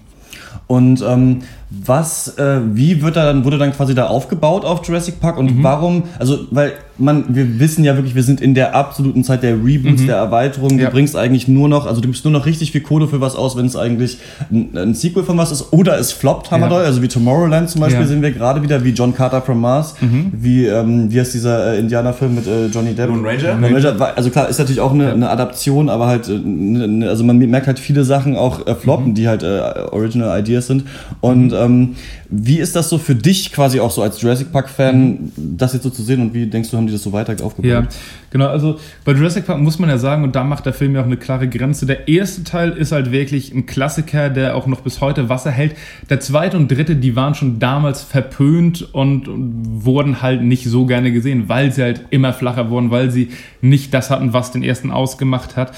Und 0.66 1.02
ähm, 1.06 1.40
was, 1.84 2.38
äh, 2.38 2.60
wie 2.72 3.02
wird 3.02 3.16
da 3.16 3.24
dann, 3.24 3.44
wurde 3.44 3.58
dann 3.58 3.72
quasi 3.72 3.94
da 3.94 4.06
aufgebaut 4.06 4.64
auf 4.64 4.86
Jurassic 4.86 5.20
Park 5.20 5.38
und 5.38 5.56
mhm. 5.56 5.62
warum, 5.62 6.02
also, 6.18 6.46
weil 6.50 6.72
man, 6.96 7.34
wir 7.34 7.58
wissen 7.58 7.84
ja 7.84 7.96
wirklich, 7.96 8.14
wir 8.14 8.22
sind 8.22 8.40
in 8.40 8.54
der 8.54 8.74
absoluten 8.74 9.24
Zeit 9.24 9.42
der 9.42 9.54
Reboots, 9.54 10.02
mhm. 10.02 10.06
der 10.06 10.16
Erweiterung. 10.16 10.76
Du 10.76 10.84
ja. 10.84 10.90
bringst 10.90 11.16
eigentlich 11.16 11.48
nur 11.48 11.68
noch, 11.68 11.86
also 11.86 12.00
du 12.00 12.08
gibst 12.08 12.24
nur 12.24 12.32
noch 12.32 12.46
richtig 12.46 12.72
viel 12.72 12.82
Kohle 12.82 13.08
für 13.08 13.20
was 13.20 13.34
aus, 13.34 13.56
wenn 13.56 13.66
es 13.66 13.74
eigentlich 13.74 14.18
ein, 14.50 14.70
ein, 14.76 14.94
Sequel 14.94 15.24
von 15.24 15.36
was 15.36 15.50
ist 15.50 15.72
oder 15.72 15.98
es 15.98 16.12
floppt 16.12 16.50
hammerdoll. 16.50 16.82
Ja. 16.82 16.86
Also 16.86 17.02
wie 17.02 17.08
Tomorrowland 17.08 17.68
zum 17.68 17.80
Beispiel 17.80 18.02
ja. 18.02 18.06
sehen 18.06 18.22
wir 18.22 18.30
gerade 18.30 18.62
wieder, 18.62 18.84
wie 18.84 18.90
John 18.90 19.14
Carter 19.14 19.42
from 19.42 19.60
Mars, 19.60 19.94
mhm. 20.00 20.32
wie, 20.32 20.66
ähm, 20.66 21.10
wie 21.10 21.18
heißt 21.18 21.34
dieser 21.34 21.74
äh, 21.74 21.80
Indianerfilm 21.80 22.34
mit 22.36 22.46
äh, 22.46 22.66
Johnny 22.66 22.94
Depp? 22.94 23.08
Lone 23.08 23.26
Ranger? 23.26 23.54
Lone 23.54 23.74
Ranger. 23.74 24.16
Also 24.16 24.30
klar, 24.30 24.48
ist 24.48 24.58
natürlich 24.58 24.80
auch 24.80 24.92
eine, 24.92 25.12
eine 25.12 25.30
Adaption, 25.30 25.88
aber 25.88 26.06
halt, 26.06 26.28
äh, 26.28 26.38
ne, 26.38 27.08
also 27.08 27.24
man 27.24 27.38
merkt 27.38 27.66
halt 27.66 27.80
viele 27.80 28.04
Sachen 28.04 28.36
auch 28.36 28.66
äh, 28.66 28.74
floppen, 28.74 29.08
mhm. 29.08 29.14
die 29.14 29.26
halt 29.26 29.42
äh, 29.42 29.60
Original 29.90 30.38
Ideas 30.38 30.68
sind. 30.68 30.84
Und 31.20 31.48
mhm. 31.48 31.54
Ähm, 31.64 31.96
wie 32.28 32.58
ist 32.58 32.74
das 32.74 32.88
so 32.88 32.98
für 32.98 33.14
dich 33.14 33.52
quasi 33.52 33.80
auch 33.80 33.90
so 33.90 34.02
als 34.02 34.20
Jurassic 34.20 34.52
Park-Fan, 34.52 35.10
mhm. 35.10 35.32
das 35.36 35.72
jetzt 35.72 35.82
so 35.82 35.90
zu 35.90 36.02
sehen 36.02 36.20
und 36.20 36.34
wie 36.34 36.46
denkst 36.46 36.70
du, 36.70 36.76
haben 36.76 36.86
die 36.86 36.92
das 36.92 37.02
so 37.02 37.12
weiter 37.12 37.32
aufgebaut? 37.44 37.70
Ja, 37.70 37.86
genau. 38.30 38.48
Also 38.48 38.78
bei 39.04 39.12
Jurassic 39.12 39.46
Park 39.46 39.60
muss 39.60 39.78
man 39.78 39.88
ja 39.88 39.98
sagen, 39.98 40.24
und 40.24 40.34
da 40.34 40.44
macht 40.44 40.66
der 40.66 40.72
Film 40.72 40.94
ja 40.94 41.02
auch 41.02 41.06
eine 41.06 41.16
klare 41.16 41.48
Grenze. 41.48 41.86
Der 41.86 42.08
erste 42.08 42.44
Teil 42.44 42.70
ist 42.70 42.92
halt 42.92 43.12
wirklich 43.12 43.52
ein 43.52 43.66
Klassiker, 43.66 44.30
der 44.30 44.56
auch 44.56 44.66
noch 44.66 44.80
bis 44.80 45.00
heute 45.00 45.28
Wasser 45.28 45.50
hält. 45.50 45.76
Der 46.10 46.20
zweite 46.20 46.56
und 46.56 46.70
dritte, 46.70 46.96
die 46.96 47.14
waren 47.14 47.34
schon 47.34 47.58
damals 47.58 48.02
verpönt 48.02 48.94
und, 48.94 49.28
und 49.28 49.84
wurden 49.84 50.22
halt 50.22 50.42
nicht 50.42 50.64
so 50.64 50.86
gerne 50.86 51.12
gesehen, 51.12 51.48
weil 51.48 51.72
sie 51.72 51.82
halt 51.82 52.06
immer 52.10 52.32
flacher 52.32 52.70
wurden, 52.70 52.90
weil 52.90 53.10
sie 53.10 53.28
nicht 53.60 53.94
das 53.94 54.10
hatten, 54.10 54.32
was 54.32 54.50
den 54.50 54.62
ersten 54.62 54.90
ausgemacht 54.90 55.56
hat. 55.56 55.72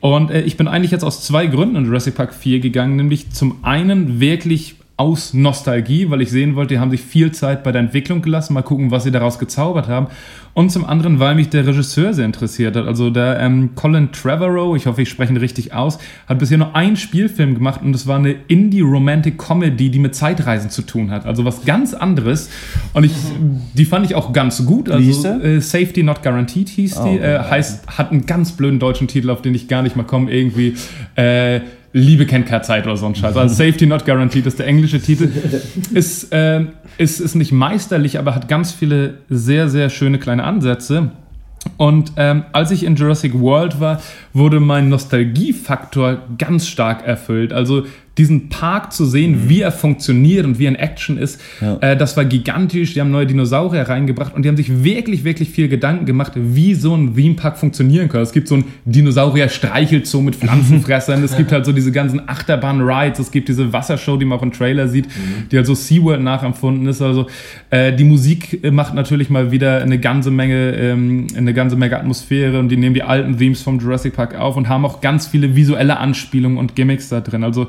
Und 0.00 0.30
äh, 0.30 0.42
ich 0.42 0.56
bin 0.56 0.68
eigentlich 0.68 0.90
jetzt 0.90 1.04
aus 1.04 1.24
zwei 1.24 1.46
Gründen 1.46 1.76
in 1.76 1.84
Jurassic 1.86 2.14
Park 2.14 2.34
4 2.34 2.60
gegangen, 2.60 2.96
nämlich 2.96 3.30
zum 3.30 3.64
einen 3.64 4.20
wirklich 4.20 4.76
aus 5.02 5.34
Nostalgie, 5.34 6.10
weil 6.10 6.22
ich 6.22 6.30
sehen 6.30 6.54
wollte, 6.54 6.74
die 6.74 6.78
haben 6.78 6.92
sich 6.92 7.00
viel 7.00 7.32
Zeit 7.32 7.64
bei 7.64 7.72
der 7.72 7.80
Entwicklung 7.80 8.22
gelassen, 8.22 8.54
mal 8.54 8.62
gucken, 8.62 8.92
was 8.92 9.02
sie 9.02 9.10
daraus 9.10 9.40
gezaubert 9.40 9.88
haben. 9.88 10.06
Und 10.54 10.70
zum 10.70 10.84
anderen, 10.84 11.18
weil 11.18 11.34
mich 11.34 11.48
der 11.48 11.66
Regisseur 11.66 12.14
sehr 12.14 12.24
interessiert 12.24 12.76
hat. 12.76 12.86
Also 12.86 13.10
der 13.10 13.40
ähm, 13.40 13.70
Colin 13.74 14.12
Trevorrow, 14.12 14.76
ich 14.76 14.86
hoffe, 14.86 15.02
ich 15.02 15.08
spreche 15.08 15.32
ihn 15.32 15.38
richtig 15.38 15.72
aus, 15.72 15.98
hat 16.28 16.38
bisher 16.38 16.58
nur 16.58 16.76
einen 16.76 16.96
Spielfilm 16.96 17.54
gemacht 17.54 17.80
und 17.82 17.92
das 17.92 18.06
war 18.06 18.16
eine 18.16 18.36
Indie-Romantic-Comedy, 18.46 19.90
die 19.90 19.98
mit 19.98 20.14
Zeitreisen 20.14 20.70
zu 20.70 20.82
tun 20.82 21.10
hat. 21.10 21.26
Also 21.26 21.44
was 21.44 21.64
ganz 21.64 21.94
anderes. 21.94 22.48
Und 22.92 23.02
ich, 23.02 23.12
die 23.74 23.84
fand 23.84 24.06
ich 24.06 24.14
auch 24.14 24.32
ganz 24.32 24.64
gut. 24.64 24.88
Also, 24.88 25.02
Wie 25.02 25.06
hieß 25.06 25.22
der? 25.22 25.42
Äh, 25.42 25.60
Safety 25.60 26.04
Not 26.04 26.22
Guaranteed 26.22 26.68
hieß 26.68 26.98
oh, 26.98 27.08
die. 27.08 27.18
Äh, 27.18 27.40
heißt, 27.40 27.98
hat 27.98 28.12
einen 28.12 28.26
ganz 28.26 28.52
blöden 28.52 28.78
deutschen 28.78 29.08
Titel, 29.08 29.30
auf 29.30 29.42
den 29.42 29.54
ich 29.56 29.66
gar 29.66 29.82
nicht 29.82 29.96
mal 29.96 30.04
komme. 30.04 30.30
Irgendwie. 30.30 30.76
Äh, 31.16 31.62
Liebe 31.92 32.24
kennt 32.26 32.46
keine 32.46 32.62
Zeit 32.62 32.86
oder 32.86 32.96
so 32.96 33.06
ein 33.06 33.14
Scheiß. 33.14 33.36
Also 33.36 33.54
Safety 33.54 33.86
Not 33.86 34.06
Guaranteed 34.06 34.46
ist 34.46 34.58
der 34.58 34.66
englische 34.66 35.00
Titel. 35.00 35.30
Ist, 35.92 36.32
äh, 36.32 36.64
ist, 36.96 37.20
ist 37.20 37.34
nicht 37.34 37.52
meisterlich, 37.52 38.18
aber 38.18 38.34
hat 38.34 38.48
ganz 38.48 38.72
viele 38.72 39.18
sehr, 39.28 39.68
sehr 39.68 39.90
schöne 39.90 40.18
kleine 40.18 40.44
Ansätze. 40.44 41.10
Und 41.76 42.12
ähm, 42.16 42.44
als 42.52 42.70
ich 42.70 42.84
in 42.84 42.96
Jurassic 42.96 43.38
World 43.38 43.80
war, 43.80 44.00
wurde 44.32 44.60
mein 44.60 44.88
Nostalgiefaktor 44.88 46.18
ganz 46.38 46.66
stark 46.66 47.06
erfüllt. 47.06 47.52
Also 47.52 47.84
diesen 48.18 48.50
Park 48.50 48.92
zu 48.92 49.06
sehen, 49.06 49.48
wie 49.48 49.62
er 49.62 49.72
funktioniert 49.72 50.44
und 50.44 50.58
wie 50.58 50.66
er 50.66 50.68
in 50.68 50.74
Action 50.76 51.16
ist, 51.16 51.40
Ja. 51.62 51.78
äh, 51.80 51.96
das 51.96 52.16
war 52.16 52.26
gigantisch. 52.26 52.92
Die 52.92 53.00
haben 53.00 53.10
neue 53.10 53.26
Dinosaurier 53.26 53.88
reingebracht 53.88 54.34
und 54.34 54.44
die 54.44 54.48
haben 54.50 54.56
sich 54.56 54.84
wirklich, 54.84 55.24
wirklich 55.24 55.48
viel 55.48 55.68
Gedanken 55.68 56.04
gemacht, 56.04 56.32
wie 56.34 56.74
so 56.74 56.94
ein 56.94 57.14
Theme-Park 57.16 57.56
funktionieren 57.58 58.08
kann. 58.10 58.20
Es 58.20 58.32
gibt 58.32 58.48
so 58.48 58.56
ein 58.56 58.64
Dinosaurier-Streichelzoo 58.84 60.20
mit 60.20 60.36
Pflanzenfressern, 60.36 61.22
es 61.24 61.36
gibt 61.36 61.52
halt 61.52 61.64
so 61.64 61.72
diese 61.72 61.92
ganzen 61.92 62.28
Achterbahn-Rides, 62.28 63.18
es 63.18 63.30
gibt 63.30 63.48
diese 63.48 63.72
Wassershow, 63.72 64.16
die 64.16 64.24
man 64.24 64.38
auch 64.38 64.42
im 64.42 64.52
Trailer 64.52 64.88
sieht, 64.88 65.06
die 65.50 65.56
halt 65.56 65.66
so 65.66 65.74
SeaWorld 65.74 66.20
nachempfunden 66.22 66.86
ist. 66.88 67.00
Also 67.00 67.26
äh, 67.70 67.92
die 67.94 68.04
Musik 68.04 68.60
macht 68.72 68.94
natürlich 68.94 69.30
mal 69.30 69.50
wieder 69.52 69.80
eine 69.82 69.98
ganze 69.98 70.30
Menge, 70.30 70.72
ähm, 70.76 71.28
eine 71.36 71.54
ganze 71.54 71.76
Menge 71.76 71.98
Atmosphäre 71.98 72.58
und 72.58 72.68
die 72.68 72.76
nehmen 72.76 72.94
die 72.94 73.02
alten 73.02 73.38
Themes 73.38 73.62
vom 73.62 73.78
Jurassic 73.78 74.14
Park 74.14 74.38
auf 74.38 74.56
und 74.56 74.68
haben 74.68 74.84
auch 74.84 75.00
ganz 75.00 75.26
viele 75.26 75.56
visuelle 75.56 75.96
Anspielungen 75.98 76.58
und 76.58 76.74
Gimmicks 76.74 77.08
da 77.08 77.20
drin. 77.20 77.44
Also 77.44 77.68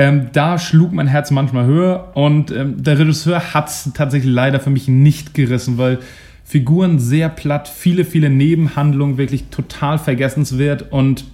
ähm, 0.00 0.28
da 0.32 0.58
schlug 0.58 0.92
mein 0.92 1.08
Herz 1.08 1.30
manchmal 1.30 1.66
höher 1.66 2.12
und 2.14 2.50
ähm, 2.50 2.82
der 2.82 2.98
Regisseur 2.98 3.52
hat 3.52 3.68
es 3.68 3.90
tatsächlich 3.92 4.32
leider 4.32 4.58
für 4.58 4.70
mich 4.70 4.88
nicht 4.88 5.34
gerissen, 5.34 5.76
weil 5.76 5.98
Figuren 6.42 6.98
sehr 6.98 7.28
platt, 7.28 7.68
viele, 7.68 8.06
viele 8.06 8.30
Nebenhandlungen 8.30 9.18
wirklich 9.18 9.48
total 9.50 9.98
vergessenswert 9.98 10.90
und 10.90 11.26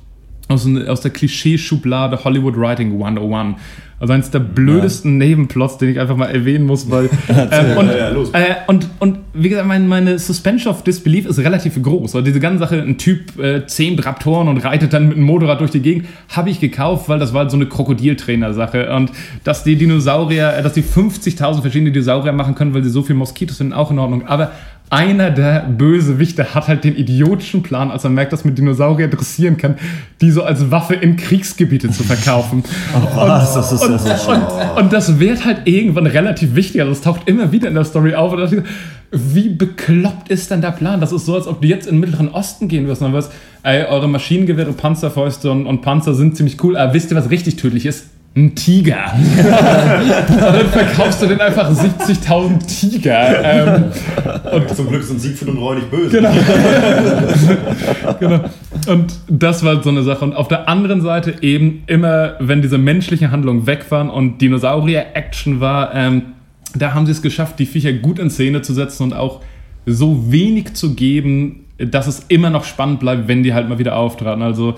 aus, 0.49 0.69
aus 0.87 1.01
der 1.01 1.11
Klischee-Schublade 1.11 2.25
Hollywood 2.25 2.57
Writing 2.57 2.93
101. 2.93 3.57
Also 3.99 4.13
eines 4.13 4.31
der 4.31 4.41
blödesten 4.41 5.17
Nebenplots, 5.17 5.79
den 5.79 5.89
ich 5.89 5.99
einfach 5.99 6.17
mal 6.17 6.27
erwähnen 6.27 6.67
muss, 6.67 6.91
weil 6.91 7.09
ähm, 7.29 7.79
und, 7.79 7.87
Ja, 7.89 7.97
ja, 7.97 8.09
los. 8.11 8.29
äh, 8.35 8.55
und, 8.67 8.87
und 8.99 9.21
wie 9.33 9.49
gesagt, 9.49 9.67
mein, 9.67 9.89
meine 9.89 10.19
Suspension 10.19 10.71
of 10.71 10.85
Disbelief 10.85 11.25
ist 11.25 11.39
relativ 11.39 11.81
groß. 11.83 12.15
Also 12.15 12.21
diese 12.23 12.39
ganze 12.39 12.59
Sache, 12.59 12.83
ein 12.83 12.99
Typ 12.99 13.39
äh, 13.39 13.67
zehn 13.67 13.99
Raptoren 13.99 14.49
und 14.49 14.59
reitet 14.59 14.93
dann 14.93 15.09
mit 15.09 15.17
einem 15.17 15.25
Motorrad 15.25 15.61
durch 15.61 15.71
die 15.71 15.81
Gegend, 15.81 16.09
habe 16.29 16.51
ich 16.51 16.61
gekauft, 16.61 17.09
weil 17.09 17.19
das 17.19 17.33
war 17.33 17.41
halt 17.41 17.51
so 17.51 17.57
eine 17.57 17.67
Krokodiltrainer-Sache. 17.67 18.95
Und 18.95 19.13
dass 19.45 19.65
die 19.65 19.77
Dinosaurier, 19.77 20.55
äh, 20.59 20.63
dass 20.63 20.75
die 20.75 20.83
50.000 20.83 21.63
verschiedene 21.63 21.91
Dinosaurier 21.91 22.33
machen 22.33 22.55
können, 22.55 22.75
weil 22.75 22.85
sie 22.85 22.91
so 22.91 23.03
viele 23.03 23.19
Moskitos 23.19 23.57
sind, 23.57 23.73
auch 23.73 23.91
in 23.91 23.99
Ordnung. 23.99 24.27
Aber 24.27 24.53
einer 24.89 25.31
der 25.31 25.61
Bösewichte 25.61 26.55
hat 26.55 26.69
halt 26.69 26.85
den 26.85 26.97
idiotischen 26.97 27.63
Plan, 27.63 27.91
als 27.91 28.05
er 28.05 28.11
merkt, 28.11 28.33
dass 28.33 28.45
man 28.45 28.55
Dinosaurier 28.55 29.09
dressieren 29.09 29.57
kann, 29.57 29.77
die 30.21 30.31
so 30.31 30.43
als 30.43 30.71
Waffe 30.71 30.95
in 30.95 31.17
Kriegsgebiete 31.17 31.91
zu 31.91 32.05
verkaufen. 32.05 32.63
Was? 33.15 33.55
Das 33.55 33.73
ist 33.73 33.89
ja 33.89 33.99
so 33.99 34.31
Und, 34.31 34.43
und 34.77 34.93
das 34.93 35.19
wird 35.19 35.45
halt 35.45 35.63
irgendwann 35.65 36.07
relativ 36.07 36.55
wichtig. 36.55 36.81
Also 36.81 36.93
es 36.93 37.01
taucht 37.01 37.29
immer 37.29 37.51
wieder 37.51 37.69
in 37.69 37.75
der 37.75 37.85
Story 37.85 38.15
auf. 38.15 38.33
Und 38.33 38.39
da 38.39 38.45
dachte 38.45 38.65
wie 39.11 39.49
bekloppt 39.49 40.29
ist 40.31 40.51
denn 40.51 40.61
der 40.61 40.73
Plan? 40.73 41.01
Das 41.01 41.13
ist 41.13 41.27
so, 41.27 41.35
als 41.35 41.47
ob 41.47 41.63
du 41.63 41.69
jetzt 41.69 41.87
in 41.87 41.97
den 41.97 42.01
Mittleren 42.01 42.29
Osten 42.29 42.69
gehen 42.69 42.87
wirst 42.87 43.01
und 43.01 43.09
dann 43.09 43.15
wirst, 43.15 43.33
ey, 43.63 43.85
eure 43.85 44.09
Maschinengewehre, 44.09 44.73
Panzerfäuste 44.73 45.51
und, 45.51 45.67
und 45.67 45.83
Panzer 45.83 46.15
sind 46.15 46.37
ziemlich 46.37 46.63
cool, 46.63 46.77
aber 46.77 46.93
wisst 46.93 47.11
ihr, 47.11 47.17
was 47.17 47.31
richtig 47.31 47.57
tödlich 47.57 47.87
ist? 47.87 48.07
Ein 48.37 48.55
Tiger. 48.55 49.15
und 49.17 50.41
dann 50.41 50.69
verkaufst 50.69 51.23
du 51.23 51.27
den 51.27 51.41
einfach 51.41 51.71
70.000 51.71 52.67
Tiger. 52.67 53.43
Ähm, 53.43 53.85
Zum 54.75 54.89
Glück 54.89 55.03
sind 55.05 55.23
Siegfried 55.23 55.49
und 55.49 55.57
Roy 55.57 55.77
nicht 55.77 55.91
böse. 55.91 56.19
Genau. 56.19 56.31
genau. 58.21 58.41
Und 58.89 59.15
das 59.27 59.65
war 59.65 59.83
so 59.83 59.89
eine 59.89 60.03
Sache. 60.03 60.23
Und 60.23 60.35
auf 60.35 60.49
der 60.49 60.69
anderen 60.69 61.01
Seite 61.01 61.37
eben 61.41 61.83
immer, 61.87 62.35
wenn 62.39 62.61
diese 62.61 62.77
menschlichen 62.77 63.31
Handlungen 63.31 63.67
weg 63.67 63.91
waren 63.91 64.11
und 64.11 64.43
Dinosaurier-Action 64.43 65.61
war, 65.61 65.95
ähm, 65.95 66.23
da 66.75 66.93
haben 66.93 67.07
sie 67.07 67.13
es 67.13 67.23
geschafft, 67.23 67.59
die 67.59 67.65
Viecher 67.65 67.95
gut 67.95 68.19
in 68.19 68.29
Szene 68.29 68.61
zu 68.61 68.75
setzen 68.75 69.05
und 69.05 69.15
auch 69.15 69.41
so 69.87 70.31
wenig 70.31 70.75
zu 70.75 70.95
geben, 70.95 71.65
dass 71.79 72.07
es 72.07 72.27
immer 72.29 72.51
noch 72.51 72.65
spannend 72.65 73.01
bleibt, 73.01 73.29
wenn 73.29 73.43
die 73.43 73.55
halt 73.55 73.67
mal 73.67 73.79
wieder 73.79 73.97
auftraten. 73.97 74.43
Also 74.43 74.75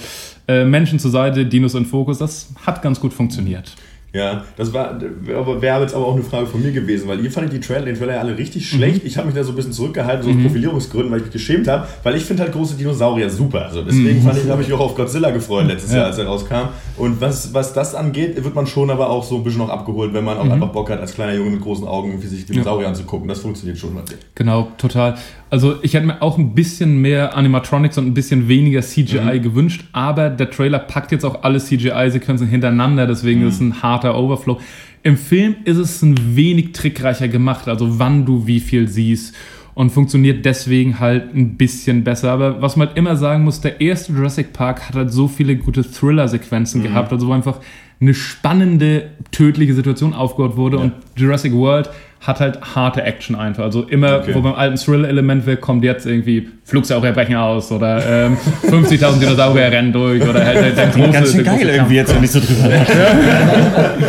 äh, 0.49 0.65
Menschen 0.65 0.99
zur 0.99 1.11
Seite, 1.11 1.47
Dinos 1.47 1.75
in 1.75 1.87
Fokus, 1.87 2.19
das 2.19 2.49
hat 2.67 2.83
ganz 2.83 3.01
gut 3.01 3.13
funktioniert. 3.13 3.77
Ja, 4.15 4.45
das 4.57 4.73
war, 4.73 4.99
aber 5.37 5.61
wäre 5.61 5.83
jetzt 5.83 5.95
aber 5.95 6.07
auch 6.07 6.15
eine 6.15 6.23
Frage 6.23 6.47
von 6.47 6.63
mir 6.63 6.73
gewesen, 6.73 7.09
weil 7.09 7.21
ihr 7.21 7.31
fandet 7.31 7.53
die 7.53 7.61
Trailer, 7.61 7.85
den 7.85 7.95
Trailer 7.95 8.15
ja 8.15 8.21
alle 8.21 8.39
richtig 8.39 8.67
schlecht. 8.67 9.05
Ich 9.05 9.19
habe 9.19 9.27
mich 9.27 9.37
da 9.37 9.45
so 9.45 9.53
ein 9.53 9.57
bisschen 9.57 9.73
zurückgehalten, 9.73 10.25
so 10.25 10.31
aus 10.31 10.43
Profilierungsgründen, 10.43 11.11
weil 11.11 11.19
ich 11.19 11.25
mich 11.27 11.33
geschämt 11.35 11.69
habe, 11.69 11.87
weil 12.03 12.17
ich 12.17 12.25
finde 12.25 12.45
halt 12.45 12.53
große 12.53 12.77
Dinosaurier 12.77 13.29
super. 13.29 13.67
Also 13.67 13.83
deswegen 13.83 14.23
fand 14.23 14.39
ich, 14.39 14.49
habe 14.49 14.63
ich 14.63 14.69
mich 14.69 14.77
auch 14.77 14.81
auf 14.81 14.95
Godzilla 14.95 15.31
gefreut 15.31 15.67
letztes 15.67 15.93
Jahr, 15.93 16.07
als 16.07 16.17
er 16.17 16.27
rauskam. 16.27 16.71
Und 16.97 17.21
was, 17.21 17.53
was 17.53 17.75
das 17.75 17.95
angeht, 17.95 18.43
wird 18.43 18.55
man 18.55 18.67
schon 18.67 18.89
aber 18.89 19.11
auch 19.11 19.25
so 19.25 19.37
ein 19.37 19.45
bisschen 19.45 19.59
noch 19.59 19.69
abgeholt, 19.69 20.15
wenn 20.15 20.25
man 20.25 20.39
auch 20.39 20.49
einfach 20.49 20.73
Bock 20.73 20.89
hat, 20.89 21.01
als 21.01 21.13
kleiner 21.13 21.35
Junge 21.35 21.51
mit 21.51 21.61
großen 21.61 21.87
Augen 21.87 22.09
irgendwie 22.09 22.29
sich 22.29 22.47
Dinosaurier 22.47 22.89
anzugucken. 22.89 23.29
Das 23.29 23.41
funktioniert 23.41 23.77
schon 23.77 23.95
dir. 23.95 24.17
Genau, 24.35 24.73
total. 24.79 25.19
Also 25.51 25.77
ich 25.83 25.95
hätte 25.95 26.07
mir 26.07 26.21
auch 26.21 26.37
ein 26.37 26.55
bisschen 26.55 27.01
mehr 27.01 27.37
Animatronics 27.37 27.97
und 27.97 28.07
ein 28.07 28.15
bisschen 28.15 28.49
weniger 28.49 28.83
CGI 28.83 29.41
gewünscht, 29.41 29.85
aber 29.93 30.29
der 30.29 30.51
Trailer 30.51 30.79
packt 30.79 31.11
jetzt 31.11 31.25
auch 31.25 31.43
alle 31.43 31.59
CGI-Sequenzen 31.59 32.47
hintereinander, 32.47 33.07
deswegen 33.07 33.47
ist 33.47 33.55
es 33.55 33.61
ein 33.61 33.83
harter 33.83 34.19
Overflow. 34.19 34.61
Im 35.03 35.17
Film 35.17 35.57
ist 35.65 35.79
es 35.79 36.03
ein 36.03 36.37
wenig 36.37 36.73
trickreicher 36.73 37.29
gemacht, 37.29 37.67
also 37.67 37.99
wann 37.99 38.27
du 38.27 38.47
wie 38.47 38.61
viel 38.61 38.89
siehst 38.89 39.35
und 39.75 39.91
funktioniert 39.91 40.45
deswegen 40.45 40.99
halt 40.99 41.35
ein 41.35 41.57
bisschen 41.57 42.05
besser. 42.05 42.33
Aber 42.33 42.61
was 42.61 42.77
man 42.77 42.89
halt 42.89 42.99
immer 42.99 43.17
sagen 43.17 43.45
muss, 43.45 43.61
der 43.61 43.81
erste 43.81 44.13
Jurassic 44.13 44.53
Park 44.53 44.89
hat 44.89 44.97
halt 44.97 45.13
so 45.13 45.29
viele 45.29 45.57
gute 45.57 45.83
Thriller-Sequenzen 45.83 46.83
gehabt, 46.83 47.13
also 47.13 47.29
wo 47.29 47.33
einfach 47.33 47.61
eine 48.01 48.13
spannende, 48.13 49.11
tödliche 49.31 49.75
Situation 49.75 50.15
aufgebaut 50.15 50.57
wurde 50.57 50.79
und 50.79 50.93
Jurassic 51.17 51.53
World 51.53 51.91
hat 52.21 52.41
halt 52.41 52.59
harte 52.75 53.03
Action 53.03 53.37
einfach. 53.37 53.63
Also 53.65 53.83
immer, 53.85 54.19
Okay. 54.19 54.35
wo 54.35 54.41
beim 54.43 54.55
alten 54.55 54.77
Thrill-Element 54.77 55.47
wäre, 55.47 55.57
kommt 55.57 55.85
jetzt 55.85 56.05
irgendwie 56.05 56.49
Flugsaurier 56.65 57.13
brechen 57.13 57.37
aus 57.37 57.71
oder 57.71 58.05
ähm, 58.27 58.37
50.000 58.69 59.21
Dinosaurier 59.21 59.71
rennen 59.71 59.93
durch 59.93 60.23
oder 60.23 60.45
halt 60.45 60.57
der, 60.59 60.71
der 60.73 60.87
große... 60.89 61.11
Ganz 61.13 61.33
schön 61.33 61.45
geil 61.45 61.69
irgendwie 61.69 61.95
jetzt, 61.95 62.15
wenn 62.15 62.25
ich 62.25 62.31
so 62.33 62.41
drüber 62.41 62.69
nachdenke. 62.69 64.07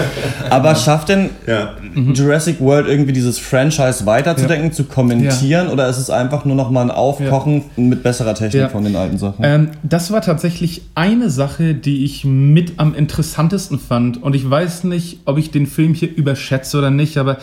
Aber 0.49 0.75
schafft 0.75 1.09
denn 1.09 1.29
Ja. 1.47 1.73
Jurassic 2.13 2.59
World 2.59 2.87
irgendwie 2.87 3.13
dieses 3.13 3.39
Franchise 3.39 4.05
weiterzudenken, 4.05 4.71
zu 4.71 4.83
kommentieren 4.85 5.69
oder 5.69 5.87
ist 5.87 5.97
es 5.97 6.09
einfach 6.09 6.45
nur 6.45 6.55
noch 6.55 6.69
mal 6.71 6.81
ein 6.81 6.91
Aufkochen 6.91 7.65
mit 7.77 8.03
besserer 8.03 8.33
Technik 8.35 8.61
Ja. 8.63 8.69
von 8.69 8.83
den 8.83 8.95
alten 8.95 9.17
Sachen? 9.17 9.43
Ähm, 9.43 9.69
das 9.83 10.11
war 10.11 10.21
tatsächlich 10.21 10.81
eine 10.95 11.29
Sache, 11.29 11.73
die 11.75 12.03
ich 12.05 12.25
mit 12.25 12.73
am 12.77 12.93
interessantesten 12.95 13.79
fand. 13.79 14.21
Und 14.21 14.35
ich 14.35 14.49
weiß 14.49 14.83
nicht, 14.85 15.19
ob 15.25 15.37
ich 15.37 15.51
den 15.51 15.67
Film 15.67 15.93
hier 15.93 16.09
überschätze 16.15 16.77
oder 16.77 16.91
nicht, 16.91 17.17
aber 17.17 17.37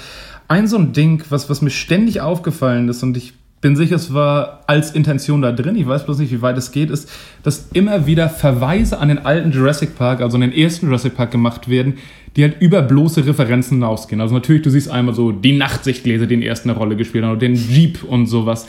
ein 0.48 0.66
so 0.66 0.76
ein 0.78 0.92
Ding, 0.92 1.22
was, 1.28 1.50
was 1.50 1.62
mir 1.62 1.70
ständig 1.70 2.20
aufgefallen 2.20 2.88
ist 2.88 3.02
und 3.02 3.16
ich 3.16 3.34
bin 3.60 3.74
sicher, 3.74 3.96
es 3.96 4.12
war 4.12 4.62
als 4.66 4.92
Intention 4.92 5.42
da 5.42 5.50
drin, 5.50 5.76
ich 5.76 5.86
weiß 5.88 6.04
bloß 6.04 6.18
nicht, 6.18 6.30
wie 6.30 6.42
weit 6.42 6.58
es 6.58 6.72
geht, 6.72 6.90
ist, 6.90 7.10
dass 7.42 7.68
immer 7.72 8.06
wieder 8.06 8.28
Verweise 8.28 8.98
an 8.98 9.08
den 9.08 9.24
alten 9.24 9.50
Jurassic 9.50 9.96
Park, 9.96 10.20
also 10.20 10.36
an 10.36 10.42
den 10.42 10.52
ersten 10.52 10.86
Jurassic 10.86 11.16
Park 11.16 11.30
gemacht 11.30 11.68
werden, 11.68 11.94
die 12.36 12.42
halt 12.42 12.60
über 12.60 12.82
bloße 12.82 13.26
Referenzen 13.26 13.78
hinausgehen. 13.78 14.20
Also 14.20 14.34
natürlich, 14.34 14.62
du 14.62 14.70
siehst 14.70 14.90
einmal 14.90 15.14
so 15.14 15.32
die 15.32 15.56
Nachtsichtgläser, 15.56 16.26
die 16.26 16.34
in 16.34 16.40
der 16.40 16.50
ersten 16.50 16.70
Rolle 16.70 16.94
gespielt 16.94 17.24
haben, 17.24 17.30
oder 17.30 17.40
den 17.40 17.54
Jeep 17.54 18.04
und 18.04 18.26
sowas. 18.26 18.66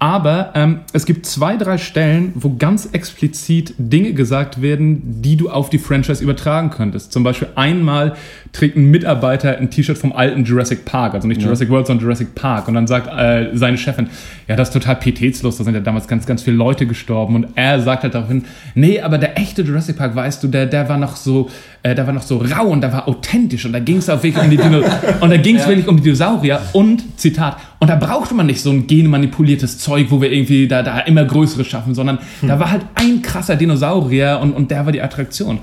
Aber 0.00 0.52
ähm, 0.54 0.80
es 0.94 1.04
gibt 1.04 1.26
zwei, 1.26 1.58
drei 1.58 1.76
Stellen, 1.76 2.32
wo 2.34 2.56
ganz 2.56 2.86
explizit 2.92 3.74
Dinge 3.76 4.14
gesagt 4.14 4.62
werden, 4.62 5.20
die 5.20 5.36
du 5.36 5.50
auf 5.50 5.68
die 5.68 5.78
Franchise 5.78 6.24
übertragen 6.24 6.70
könntest. 6.70 7.12
Zum 7.12 7.22
Beispiel 7.22 7.48
einmal 7.54 8.16
trägt 8.52 8.76
ein 8.76 8.90
Mitarbeiter 8.90 9.58
ein 9.58 9.70
T-Shirt 9.70 9.96
vom 9.96 10.12
alten 10.12 10.44
Jurassic 10.44 10.84
Park, 10.84 11.14
also 11.14 11.28
nicht 11.28 11.40
Jurassic 11.40 11.70
World, 11.70 11.86
sondern 11.86 12.04
Jurassic 12.04 12.34
Park. 12.34 12.66
Und 12.66 12.74
dann 12.74 12.86
sagt 12.86 13.06
äh, 13.06 13.56
seine 13.56 13.78
Chefin, 13.78 14.08
ja, 14.48 14.56
das 14.56 14.68
ist 14.68 14.74
total 14.74 14.96
pietätslos, 14.96 15.56
da 15.56 15.64
sind 15.64 15.74
ja 15.74 15.80
damals 15.80 16.08
ganz, 16.08 16.26
ganz 16.26 16.42
viele 16.42 16.56
Leute 16.56 16.86
gestorben. 16.86 17.36
Und 17.36 17.48
er 17.54 17.80
sagt 17.80 18.02
halt 18.02 18.14
daraufhin, 18.14 18.44
nee, 18.74 19.00
aber 19.00 19.18
der 19.18 19.38
echte 19.38 19.62
Jurassic 19.62 19.96
Park, 19.96 20.16
weißt 20.16 20.42
du, 20.42 20.48
der, 20.48 20.66
der 20.66 20.88
war 20.88 20.96
noch 20.96 21.14
so, 21.14 21.48
äh, 21.84 21.94
der 21.94 22.06
war 22.06 22.12
noch 22.12 22.22
so 22.22 22.38
rau 22.38 22.66
und 22.66 22.80
der 22.80 22.92
war 22.92 23.06
authentisch 23.06 23.64
und 23.64 23.72
da 23.72 23.78
ging 23.78 23.98
es 23.98 24.10
auch 24.10 24.22
wirklich 24.22 24.42
um 24.42 24.50
die 24.50 24.56
Dino 24.56 24.82
und 25.20 25.30
da 25.30 25.36
ging 25.36 25.56
es 25.56 25.66
wirklich 25.68 25.86
um 25.86 25.96
die 25.96 26.02
Dinosaurier 26.02 26.60
und 26.72 27.20
Zitat 27.20 27.56
und 27.78 27.88
da 27.88 27.94
brauchte 27.94 28.34
man 28.34 28.46
nicht 28.46 28.60
so 28.60 28.70
ein 28.70 28.86
genmanipuliertes 28.86 29.78
Zeug, 29.78 30.06
wo 30.10 30.20
wir 30.20 30.32
irgendwie 30.32 30.66
da, 30.66 30.82
da 30.82 30.98
immer 31.00 31.24
größere 31.24 31.64
schaffen, 31.64 31.94
sondern 31.94 32.18
da 32.42 32.58
war 32.58 32.70
halt 32.70 32.82
ein 32.96 33.22
krasser 33.22 33.56
Dinosaurier 33.56 34.40
und, 34.42 34.52
und 34.52 34.70
der 34.70 34.84
war 34.84 34.92
die 34.92 35.00
Attraktion. 35.00 35.60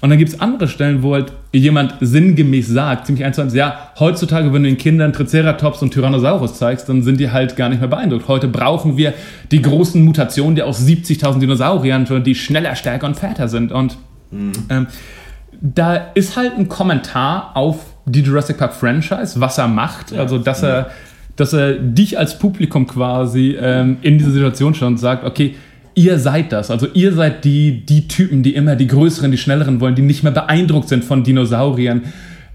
Und 0.00 0.08
dann 0.08 0.18
gibt 0.18 0.32
es 0.32 0.40
andere 0.40 0.66
Stellen, 0.66 1.02
wo 1.02 1.14
halt 1.14 1.32
jemand 1.52 1.94
sinngemäß 2.00 2.68
sagt, 2.68 3.06
ziemlich 3.06 3.24
eins 3.24 3.36
zu 3.36 3.42
eins, 3.42 3.54
ja, 3.54 3.90
heutzutage, 3.98 4.52
wenn 4.52 4.62
du 4.62 4.68
den 4.70 4.78
Kindern 4.78 5.12
Triceratops 5.12 5.82
und 5.82 5.92
Tyrannosaurus 5.92 6.54
zeigst, 6.54 6.88
dann 6.88 7.02
sind 7.02 7.20
die 7.20 7.30
halt 7.30 7.56
gar 7.56 7.68
nicht 7.68 7.80
mehr 7.80 7.88
beeindruckt. 7.88 8.26
Heute 8.26 8.48
brauchen 8.48 8.96
wir 8.96 9.12
die 9.50 9.60
großen 9.60 10.02
Mutationen, 10.02 10.54
die 10.54 10.62
aus 10.62 10.80
70.000 10.80 11.40
Dinosauriern, 11.40 12.06
die 12.24 12.34
schneller, 12.34 12.74
stärker 12.76 13.06
und 13.06 13.16
fetter 13.16 13.48
sind. 13.48 13.72
Und 13.72 13.98
ähm, 14.32 14.86
da 15.60 15.96
ist 16.14 16.36
halt 16.36 16.56
ein 16.56 16.68
Kommentar 16.68 17.50
auf 17.54 17.84
die 18.06 18.20
Jurassic 18.22 18.56
Park 18.56 18.74
Franchise, 18.74 19.38
was 19.40 19.58
er 19.58 19.68
macht. 19.68 20.14
Also, 20.14 20.38
dass 20.38 20.62
er, 20.62 20.90
dass 21.36 21.52
er 21.52 21.74
dich 21.74 22.18
als 22.18 22.38
Publikum 22.38 22.86
quasi 22.86 23.56
ähm, 23.60 23.98
in 24.00 24.16
diese 24.16 24.30
Situation 24.30 24.74
und 24.80 24.96
sagt, 24.96 25.24
okay, 25.24 25.56
ihr 25.94 26.18
seid 26.18 26.52
das. 26.52 26.70
Also 26.70 26.86
ihr 26.94 27.12
seid 27.12 27.44
die, 27.44 27.84
die 27.84 28.08
Typen, 28.08 28.42
die 28.42 28.54
immer 28.54 28.76
die 28.76 28.86
größeren, 28.86 29.30
die 29.30 29.38
schnelleren 29.38 29.80
wollen, 29.80 29.94
die 29.94 30.02
nicht 30.02 30.22
mehr 30.22 30.32
beeindruckt 30.32 30.88
sind 30.88 31.04
von 31.04 31.24
Dinosauriern. 31.24 32.02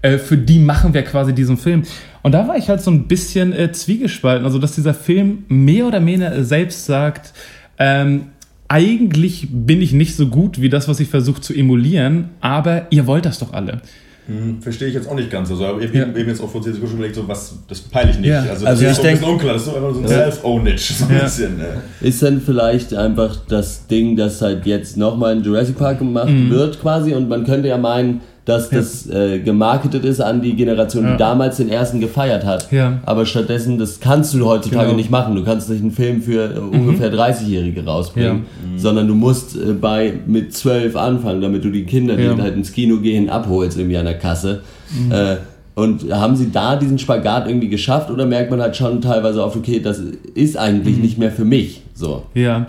Äh, 0.02 0.18
für 0.18 0.36
die 0.36 0.58
machen 0.58 0.94
wir 0.94 1.02
quasi 1.02 1.34
diesen 1.34 1.56
Film. 1.56 1.82
Und 2.22 2.32
da 2.32 2.48
war 2.48 2.56
ich 2.56 2.68
halt 2.68 2.80
so 2.80 2.90
ein 2.90 3.08
bisschen 3.08 3.52
äh, 3.52 3.72
zwiegespalten. 3.72 4.44
Also, 4.44 4.58
dass 4.58 4.74
dieser 4.74 4.94
Film 4.94 5.44
mehr 5.48 5.86
oder 5.86 6.04
weniger 6.04 6.42
selbst 6.44 6.86
sagt, 6.86 7.32
ähm, 7.78 8.26
eigentlich 8.68 9.48
bin 9.50 9.80
ich 9.80 9.92
nicht 9.92 10.16
so 10.16 10.26
gut 10.26 10.60
wie 10.60 10.68
das, 10.68 10.88
was 10.88 11.00
ich 11.00 11.08
versuche 11.08 11.40
zu 11.40 11.54
emulieren, 11.54 12.30
aber 12.40 12.86
ihr 12.90 13.06
wollt 13.06 13.24
das 13.24 13.38
doch 13.38 13.52
alle. 13.52 13.80
Hm, 14.26 14.60
Verstehe 14.60 14.88
ich 14.88 14.94
jetzt 14.94 15.08
auch 15.08 15.14
nicht 15.14 15.30
ganz. 15.30 15.50
Also, 15.50 15.78
ich 15.80 15.88
habe 16.00 16.18
eben 16.18 16.28
jetzt 16.28 16.40
auch 16.40 16.48
vor 16.50 16.60
10 16.60 16.72
Sekunden 16.72 16.88
schon 16.90 16.98
überlegt, 16.98 17.14
so, 17.16 17.28
was, 17.28 17.54
das 17.68 17.80
peile 17.80 18.10
ich 18.10 18.18
nicht. 18.18 18.28
Ja. 18.30 18.40
Also, 18.42 18.66
Also 18.66 18.66
das 18.66 18.80
ich 18.82 18.86
ist 18.88 18.96
so 18.96 19.02
ein 19.02 19.12
bisschen 19.14 19.28
unklar. 19.30 19.52
Das 19.54 19.62
ist 19.62 19.68
so 19.70 19.76
einfach 19.76 19.94
so 19.94 20.00
ein 20.00 20.08
Self-Ownage. 20.08 20.92
So 20.94 21.04
ein 21.06 21.14
Ja. 21.16 21.22
bisschen. 21.22 21.60
Äh. 21.60 22.06
Ist 22.08 22.22
dann 22.22 22.40
vielleicht 22.40 22.92
einfach 22.94 23.36
das 23.48 23.86
Ding, 23.86 24.16
das 24.16 24.42
halt 24.42 24.66
jetzt 24.66 24.96
nochmal 24.96 25.36
in 25.36 25.44
Jurassic 25.44 25.78
Park 25.78 25.98
gemacht 26.00 26.28
Mhm. 26.30 26.50
wird 26.50 26.80
quasi 26.80 27.14
und 27.14 27.28
man 27.28 27.44
könnte 27.44 27.68
ja 27.68 27.78
meinen, 27.78 28.20
dass 28.46 28.70
das 28.70 29.06
äh, 29.10 29.40
gemarketet 29.40 30.04
ist 30.04 30.20
an 30.20 30.40
die 30.40 30.54
Generation, 30.56 31.04
Ja. 31.04 31.12
die 31.12 31.16
damals 31.18 31.58
den 31.58 31.68
ersten 31.68 32.00
gefeiert 32.00 32.44
hat. 32.46 32.72
Ja. 32.72 33.00
Aber 33.04 33.26
stattdessen, 33.26 33.76
das 33.76 34.00
kannst 34.00 34.32
du 34.32 34.46
heutzutage 34.46 34.82
Genau. 34.84 34.92
Mhm. 34.92 34.96
nicht 34.96 35.10
machen. 35.10 35.34
Du 35.36 35.44
kannst 35.44 35.68
nicht 35.68 35.82
einen 35.82 35.90
Film 35.90 36.22
für 36.22 36.54
äh, 36.54 36.58
ungefähr 36.58 37.12
30-Jährige 37.12 37.84
rausbringen, 37.84 38.46
sondern 38.76 39.08
du 39.08 39.14
musst 39.14 39.56
äh, 39.56 39.72
bei 39.72 40.14
mit 40.26 40.54
12 40.54 40.96
anfangen, 40.96 41.42
damit 41.42 41.64
du 41.64 41.70
die 41.70 41.84
Kinder, 41.84 42.16
die 42.16 42.22
Ja. 42.22 42.34
Mhm. 42.34 42.40
halt 42.42 42.54
ins 42.56 42.72
Kino 42.72 42.98
gehen, 42.98 43.28
abholst 43.28 43.76
irgendwie 43.78 43.96
an 43.98 44.06
der 44.06 44.18
Kasse. 44.18 44.62
Äh, 45.10 45.36
und 45.74 46.10
haben 46.12 46.36
sie 46.36 46.50
da 46.50 46.76
diesen 46.76 46.98
Spagat 46.98 47.48
irgendwie 47.48 47.68
geschafft 47.68 48.10
oder 48.10 48.24
merkt 48.24 48.50
man 48.50 48.62
halt 48.62 48.76
schon 48.76 49.02
teilweise 49.02 49.42
auf, 49.44 49.56
okay, 49.56 49.80
das 49.80 50.00
ist 50.34 50.54
Mhm. 50.54 50.60
eigentlich 50.60 50.96
nicht 50.98 51.18
mehr 51.18 51.32
für 51.32 51.44
mich. 51.44 51.82
So. 51.94 52.22
Ja. 52.32 52.66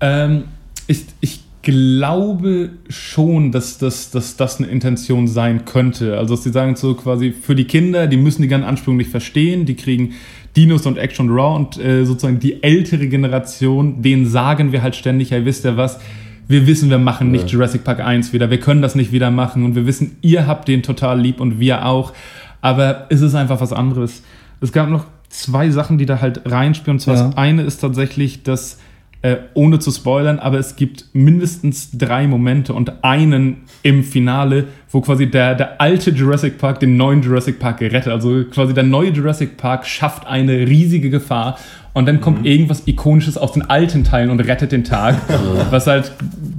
Ähm, 0.00 0.44
ich, 0.86 1.04
ich 1.20 1.40
glaube 1.68 2.70
schon, 2.88 3.52
dass, 3.52 3.76
dass, 3.76 4.10
dass 4.10 4.36
das 4.36 4.58
eine 4.58 4.68
Intention 4.68 5.28
sein 5.28 5.66
könnte. 5.66 6.16
Also, 6.16 6.34
dass 6.34 6.44
sie 6.44 6.50
sagen 6.50 6.76
so 6.76 6.94
quasi 6.94 7.32
für 7.32 7.54
die 7.54 7.64
Kinder, 7.64 8.06
die 8.06 8.16
müssen 8.16 8.40
die 8.42 8.48
ganzen 8.48 8.66
Ansprüche 8.66 8.96
nicht 8.96 9.10
verstehen, 9.10 9.66
die 9.66 9.74
kriegen 9.74 10.14
Dinos 10.56 10.86
und 10.86 10.96
Action 10.96 11.28
Raw 11.28 11.56
und 11.56 11.78
äh, 11.78 12.04
sozusagen 12.04 12.38
die 12.38 12.62
ältere 12.62 13.06
Generation, 13.08 14.00
denen 14.00 14.26
sagen 14.26 14.72
wir 14.72 14.82
halt 14.82 14.96
ständig, 14.96 15.30
hey, 15.30 15.44
wisst 15.44 15.64
ihr 15.66 15.76
was? 15.76 16.00
Wir 16.48 16.66
wissen, 16.66 16.88
wir 16.88 16.98
machen 16.98 17.30
nicht 17.30 17.50
Jurassic 17.50 17.84
Park 17.84 18.00
1 18.00 18.32
wieder, 18.32 18.50
wir 18.50 18.58
können 18.58 18.80
das 18.80 18.94
nicht 18.94 19.12
wieder 19.12 19.30
machen 19.30 19.64
und 19.64 19.74
wir 19.74 19.86
wissen, 19.86 20.16
ihr 20.22 20.46
habt 20.46 20.66
den 20.66 20.82
total 20.82 21.20
lieb 21.20 21.40
und 21.40 21.60
wir 21.60 21.84
auch, 21.84 22.14
aber 22.62 23.06
es 23.10 23.20
ist 23.20 23.34
einfach 23.34 23.60
was 23.60 23.74
anderes. 23.74 24.22
Es 24.62 24.72
gab 24.72 24.88
noch 24.88 25.04
zwei 25.28 25.68
Sachen, 25.68 25.98
die 25.98 26.06
da 26.06 26.22
halt 26.22 26.40
reinspielen. 26.50 26.96
Und 26.96 27.00
zwar 27.00 27.16
Ja. 27.16 27.26
das 27.26 27.36
eine 27.36 27.62
ist 27.62 27.78
tatsächlich, 27.78 28.42
dass, 28.42 28.78
äh, 29.22 29.36
ohne 29.54 29.78
zu 29.80 29.90
spoilern, 29.90 30.38
aber 30.38 30.58
es 30.58 30.76
gibt 30.76 31.06
mindestens 31.12 31.90
drei 31.92 32.26
Momente 32.28 32.72
und 32.72 33.02
einen 33.02 33.58
im 33.82 34.04
Finale, 34.04 34.64
wo 34.90 35.00
quasi 35.00 35.28
der, 35.28 35.54
der 35.56 35.80
alte 35.80 36.10
Jurassic 36.10 36.58
Park 36.58 36.80
den 36.80 36.96
neuen 36.96 37.22
Jurassic 37.22 37.58
Park 37.58 37.78
gerettet. 37.78 38.12
Also 38.12 38.44
quasi 38.44 38.74
der 38.74 38.84
neue 38.84 39.10
Jurassic 39.10 39.56
Park 39.56 39.86
schafft 39.86 40.26
eine 40.26 40.52
riesige 40.52 41.10
Gefahr 41.10 41.58
und 41.94 42.06
dann 42.06 42.20
kommt 42.20 42.46
irgendwas 42.46 42.86
Ikonisches 42.86 43.36
aus 43.36 43.52
den 43.52 43.62
alten 43.68 44.04
Teilen 44.04 44.30
und 44.30 44.38
rettet 44.40 44.70
den 44.70 44.84
Tag, 44.84 45.16
was 45.70 45.88
halt 45.88 46.12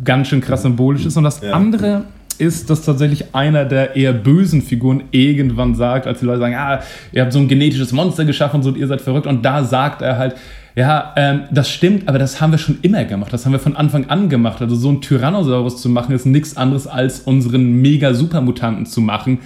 ganz 0.03 0.27
schön 0.27 0.41
krass 0.41 0.63
symbolisch 0.63 1.05
ist. 1.05 1.15
Und 1.15 1.23
das 1.23 1.41
Ja. 1.41 1.53
andere 1.53 2.03
ist, 2.39 2.69
dass 2.69 2.83
tatsächlich 2.83 3.35
einer 3.35 3.65
der 3.65 3.95
eher 3.95 4.13
bösen 4.13 4.61
Figuren 4.61 5.03
irgendwann 5.11 5.75
sagt, 5.75 6.07
als 6.07 6.19
die 6.19 6.25
Leute 6.25 6.39
sagen, 6.39 6.55
ah, 6.55 6.79
ihr 7.11 7.21
habt 7.21 7.33
so 7.33 7.39
ein 7.39 7.47
genetisches 7.47 7.91
Monster 7.93 8.23
geschaffen 8.25 8.57
und 8.57 8.63
so, 8.63 8.69
und 8.69 8.77
ihr 8.77 8.87
seid 8.87 9.01
verrückt. 9.01 9.27
Und 9.27 9.43
da 9.43 9.63
sagt 9.63 10.01
er 10.01 10.17
halt, 10.17 10.35
ja, 10.75 11.13
ähm, 11.15 11.41
das 11.51 11.69
stimmt, 11.69 12.07
aber 12.07 12.19
das 12.19 12.39
haben 12.41 12.51
wir 12.51 12.57
schon 12.57 12.77
immer 12.81 13.03
gemacht. 13.05 13.33
Das 13.33 13.45
haben 13.45 13.51
wir 13.51 13.59
von 13.59 13.75
Anfang 13.75 14.09
an 14.09 14.29
gemacht. 14.29 14.61
Also 14.61 14.75
so 14.75 14.89
ein 14.89 15.01
Tyrannosaurus 15.01 15.81
zu 15.81 15.89
machen, 15.89 16.13
ist 16.13 16.25
nichts 16.25 16.57
anderes 16.57 16.87
als 16.87 17.21
unseren 17.21 17.81
mega-Supermutanten 17.81 18.85
zu 18.85 19.01
machen. 19.01 19.39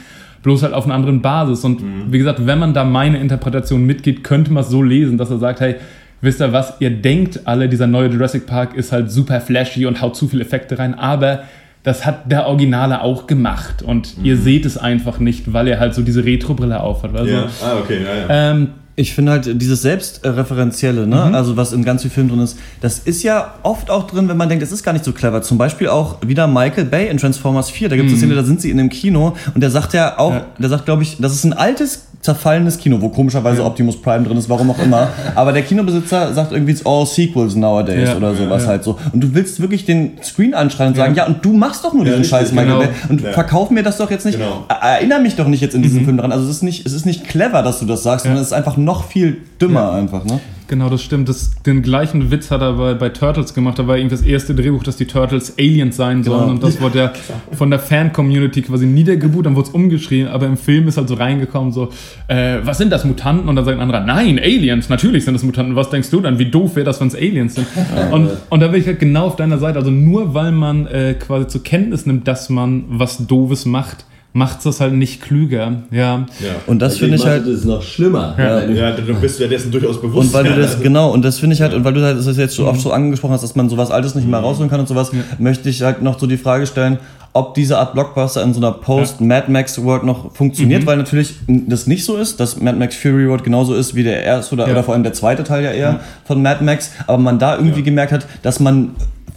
Bloß 0.43 0.63
halt 0.63 0.73
auf 0.73 0.85
einer 0.85 0.93
anderen 0.93 1.21
Basis. 1.21 1.63
Und 1.63 1.81
wie 2.11 2.17
gesagt, 2.17 2.45
wenn 2.45 2.59
man 2.59 2.73
da 2.73 2.83
meine 2.83 3.19
Interpretation 3.19 3.85
mitgeht, 3.85 4.23
könnte 4.23 4.51
man 4.51 4.63
es 4.63 4.69
so 4.69 4.83
lesen, 4.83 5.17
dass 5.17 5.31
er 5.31 5.37
sagt, 5.37 5.61
hey, 5.61 5.75
wisst 6.23 6.41
ihr 6.41 6.51
was, 6.53 6.73
ihr 6.79 6.89
denkt 6.89 7.41
alle, 7.45 7.69
dieser 7.69 7.87
neue 7.87 8.09
Jurassic 8.09 8.45
Park 8.45 8.75
ist 8.75 8.91
halt 8.91 9.11
super 9.11 9.41
flashy 9.41 9.85
und 9.85 10.01
haut 10.01 10.15
zu 10.15 10.27
viele 10.27 10.43
Effekte 10.43 10.79
rein, 10.79 10.93
aber 10.95 11.43
das 11.83 12.05
hat 12.05 12.31
der 12.31 12.47
Originale 12.47 13.01
auch 13.01 13.27
gemacht 13.27 13.81
und 13.81 14.15
ihr 14.23 14.37
seht 14.37 14.65
es 14.65 14.77
einfach 14.77 15.19
nicht, 15.19 15.51
weil 15.51 15.67
er 15.67 15.81
halt 15.81 15.93
so 15.93 16.01
diese 16.01 16.23
Retro-Brille 16.23 16.79
aufhat. 16.79 17.13
Also, 17.13 17.33
Ja. 17.33 17.49
Ah, 17.61 17.77
okay, 17.81 17.99
ja, 18.03 18.15
ja. 18.15 18.51
ähm, 18.51 18.69
Ich 18.95 19.15
finde 19.15 19.31
halt 19.31 19.59
dieses 19.62 19.81
Selbstreferenzielle, 19.81 21.07
ne? 21.07 21.23
also 21.33 21.57
was 21.57 21.73
in 21.73 21.83
ganz 21.83 22.01
vielen 22.03 22.12
Filmen 22.13 22.29
drin 22.29 22.39
ist, 22.41 22.57
das 22.81 23.00
ist 23.00 23.23
ja 23.23 23.55
oft 23.63 23.89
auch 23.89 24.05
drin, 24.07 24.29
wenn 24.29 24.38
man 24.38 24.50
denkt, 24.50 24.63
es 24.63 24.71
ist 24.71 24.83
gar 24.83 24.93
nicht 24.93 25.03
so 25.05 25.12
clever. 25.13 25.41
Zum 25.41 25.57
Beispiel 25.57 25.88
auch 25.89 26.17
wieder 26.25 26.47
Michael 26.47 26.85
Bay 26.85 27.07
in 27.09 27.17
Transformers 27.17 27.69
4. 27.71 27.89
Da 27.89 27.95
gibt 27.95 28.07
es 28.07 28.13
eine 28.13 28.19
Szene, 28.19 28.35
da 28.35 28.43
sind 28.43 28.62
sie 28.62 28.69
in 28.69 28.79
einem 28.79 28.89
Kino 28.89 29.33
und 29.53 29.62
der 29.62 29.71
sagt 29.71 29.93
ja 29.93 30.17
auch, 30.19 30.33
Ja. 30.33 30.45
der 30.59 30.69
sagt, 30.69 30.85
glaube 30.85 31.03
ich, 31.03 31.17
das 31.19 31.33
ist 31.33 31.43
ein 31.43 31.53
altes, 31.53 32.03
zerfallenes 32.21 32.77
Kino, 32.77 33.01
wo 33.01 33.09
komischerweise 33.09 33.65
Optimus 33.65 34.01
Prime 34.01 34.23
drin 34.25 34.38
ist, 34.38 34.47
warum 34.47 34.71
auch 34.71 34.79
immer. 34.79 35.09
Aber 35.35 35.51
der 35.51 35.63
Kinobesitzer 35.63 36.33
sagt 36.33 36.53
irgendwie, 36.53 36.71
it's 36.71 36.85
all 36.85 37.05
sequels 37.05 37.53
nowadays 37.55 38.09
Ja. 38.09 38.15
oder 38.15 38.33
sowas 38.33 38.63
Ja. 38.63 38.69
halt 38.69 38.83
so. 38.85 38.97
Und 39.12 39.21
du 39.21 39.33
willst 39.33 39.59
wirklich 39.59 39.83
den 39.85 40.12
Screen 40.23 40.53
anschreien 40.53 40.91
und 40.91 40.95
sagen, 40.95 41.15
ja, 41.15 41.25
und 41.25 41.43
du 41.43 41.51
machst 41.51 41.83
doch 41.83 41.93
nur 41.93 42.05
diesen 42.05 42.23
Scheiß, 42.23 42.51
Michael 42.53 42.67
genau. 42.67 42.79
Bay. 42.79 42.89
Und 43.09 43.21
Ja. 43.21 43.31
verkauf 43.33 43.71
mir 43.71 43.83
das 43.83 43.97
doch 43.97 44.09
jetzt 44.09 44.25
nicht. 44.25 44.38
Genau. 44.38 44.65
Erinnere 44.69 45.19
mich 45.19 45.35
doch 45.35 45.47
nicht 45.47 45.59
jetzt 45.59 45.73
in 45.75 45.81
diesem 45.81 46.05
Film 46.05 46.15
dran. 46.15 46.31
Also 46.31 46.45
es 46.45 46.51
ist 46.57 46.63
nicht, 46.63 46.85
es 46.85 46.93
ist 46.93 47.05
nicht 47.05 47.25
clever, 47.27 47.62
dass 47.62 47.79
du 47.79 47.85
das 47.85 48.03
sagst, 48.03 48.23
sondern 48.23 48.39
es 48.41 48.47
ist 48.47 48.53
einfach 48.53 48.77
noch 48.83 49.05
viel 49.05 49.37
dümmer 49.61 49.81
Ja. 49.81 49.91
einfach, 49.93 50.25
ne? 50.25 50.39
Genau, 50.69 50.89
das 50.89 51.03
stimmt. 51.03 51.27
Das, 51.29 51.51
den 51.65 51.83
gleichen 51.83 52.31
Witz 52.31 52.49
hat 52.49 52.61
er 52.61 52.73
bei, 52.73 52.93
bei 52.95 53.09
Turtles 53.09 53.53
gemacht. 53.53 53.77
Da 53.77 53.85
war 53.85 53.97
irgendwie 53.97 54.15
das 54.15 54.25
erste 54.25 54.55
Drehbuch, 54.55 54.81
dass 54.81 54.95
die 54.95 55.05
Turtles 55.05 55.55
Aliens 55.59 55.97
sein 55.97 56.23
sollen. 56.23 56.39
Genau. 56.39 56.51
Und 56.53 56.63
das 56.63 56.81
wurde 56.81 56.97
ja 56.97 57.13
von 57.51 57.69
der 57.69 57.79
Fan-Community 57.79 58.63
quasi 58.63 58.85
niedergebucht, 58.87 59.45
dann 59.45 59.55
wurde 59.55 59.67
es 59.67 59.73
umgeschrieben. 59.75 60.29
Aber 60.31 60.47
im 60.47 60.57
Film 60.57 60.87
ist 60.87 60.97
halt 60.97 61.09
so 61.09 61.15
reingekommen, 61.15 61.71
so, 61.73 61.89
äh, 62.27 62.59
was 62.63 62.77
sind 62.79 62.91
das, 62.91 63.03
Mutanten? 63.05 63.49
Und 63.49 63.55
dann 63.57 63.65
sagt 63.65 63.77
ein 63.77 63.81
anderer, 63.83 63.99
nein, 63.99 64.39
Aliens, 64.39 64.89
natürlich 64.89 65.25
sind 65.25 65.33
das 65.35 65.43
Mutanten. 65.43 65.75
Was 65.75 65.89
denkst 65.89 66.10
du 66.10 66.21
dann? 66.21 66.39
Wie 66.39 66.49
doof 66.49 66.75
wäre 66.75 66.86
das, 66.86 66.99
wenn 67.01 67.10
es 67.10 67.15
Aliens 67.15 67.55
sind? 67.55 67.67
Und, 68.12 68.29
und 68.49 68.60
da 68.60 68.67
bin 68.69 68.79
ich 68.79 68.88
halt 68.88 68.99
genau 68.99 69.25
auf 69.27 69.36
deiner 69.36 69.58
Seite. 69.60 69.77
Also 69.77 69.91
nur 69.91 70.34
weil 70.34 70.53
man 70.53 70.88
äh, 70.88 71.13
quasi 71.13 71.47
zur 71.47 71.62
Kenntnis 71.62 72.05
nimmt, 72.05 72.27
dass 72.27 72.49
man 72.49 72.86
was 72.88 73.27
Doofes 73.27 73.65
macht, 73.65 74.05
macht 74.36 74.58
es 74.58 74.63
das 74.63 74.80
halt 74.80 74.93
nicht 74.93 75.22
klüger. 75.22 75.84
Ja. 75.91 76.00
ja. 76.00 76.26
Und 76.65 76.80
das 76.80 76.93
Deswegen 76.93 77.12
finde 77.13 77.24
ich 77.24 77.30
halt. 77.30 77.46
Das 77.46 77.54
ist 77.54 77.65
noch 77.65 77.82
schlimmer. 77.84 78.36
Ja. 78.38 78.63
Ja, 78.65 78.91
du 78.91 79.13
bist 79.15 79.39
ja 79.39 79.48
dessen 79.48 79.72
durchaus 79.72 80.02
bewusst. 80.02 80.28
Und 80.28 80.34
weil 80.34 80.43
du 80.46 80.60
das, 80.60 80.82
genau, 80.82 81.12
und 81.12 81.24
das 81.24 81.38
finde 81.39 81.56
ich 81.56 81.62
halt, 81.62 81.74
und 81.74 81.84
weil 81.84 81.93
du 81.93 82.02
halt 82.04 82.17
das 82.17 82.36
jetzt 82.38 82.56
so 82.56 82.63
Mhm. 82.63 82.69
oft 82.69 82.82
so 82.82 82.91
angesprochen 82.91 83.34
hast, 83.34 83.43
dass 83.43 83.56
man 83.56 83.69
sowas 83.69 83.91
Altes 83.91 84.15
nicht 84.15 84.28
mehr 84.28 84.39
rausholen 84.39 84.69
kann 84.72 84.80
und 84.80 84.88
sowas, 84.88 85.12
möchte 85.38 85.69
ich 85.69 85.82
halt 85.84 86.02
noch 86.02 86.19
so 86.19 86.26
die 86.26 86.38
Frage 86.38 86.65
stellen, 86.65 86.98
ob 87.36 87.54
diese 87.56 87.78
Art 87.80 87.93
Blockbuster 87.93 88.43
in 88.43 88.54
so 88.54 88.60
einer 88.60 88.72
Post-Mad 88.72 89.52
Max-World 89.52 90.04
noch 90.04 90.34
funktioniert, 90.36 90.82
Mhm. 90.84 90.86
weil 90.88 90.98
natürlich 90.98 91.36
das 91.48 91.88
nicht 91.88 92.04
so 92.06 92.15
ist, 92.17 92.39
dass 92.39 92.60
Mad 92.60 92.78
Max 92.78 92.96
Fury 92.96 93.26
Road 93.26 93.43
genauso 93.43 93.74
ist 93.76 93.93
wie 93.96 94.04
der 94.04 94.24
erste 94.24 94.54
oder, 94.56 94.65
Ja. 94.67 94.72
oder 94.74 94.84
vor 94.84 94.93
allem 94.96 95.04
der 95.04 95.13
zweite 95.13 95.43
Teil 95.43 95.63
ja 95.63 95.72
eher 95.72 96.00
von 96.26 96.41
Mad 96.41 96.63
Max, 96.63 96.91
aber 97.08 97.17
man 97.19 97.39
da 97.39 97.56
irgendwie 97.56 97.82
gemerkt 97.84 98.12
hat, 98.12 98.26
dass 98.43 98.60
man 98.60 98.91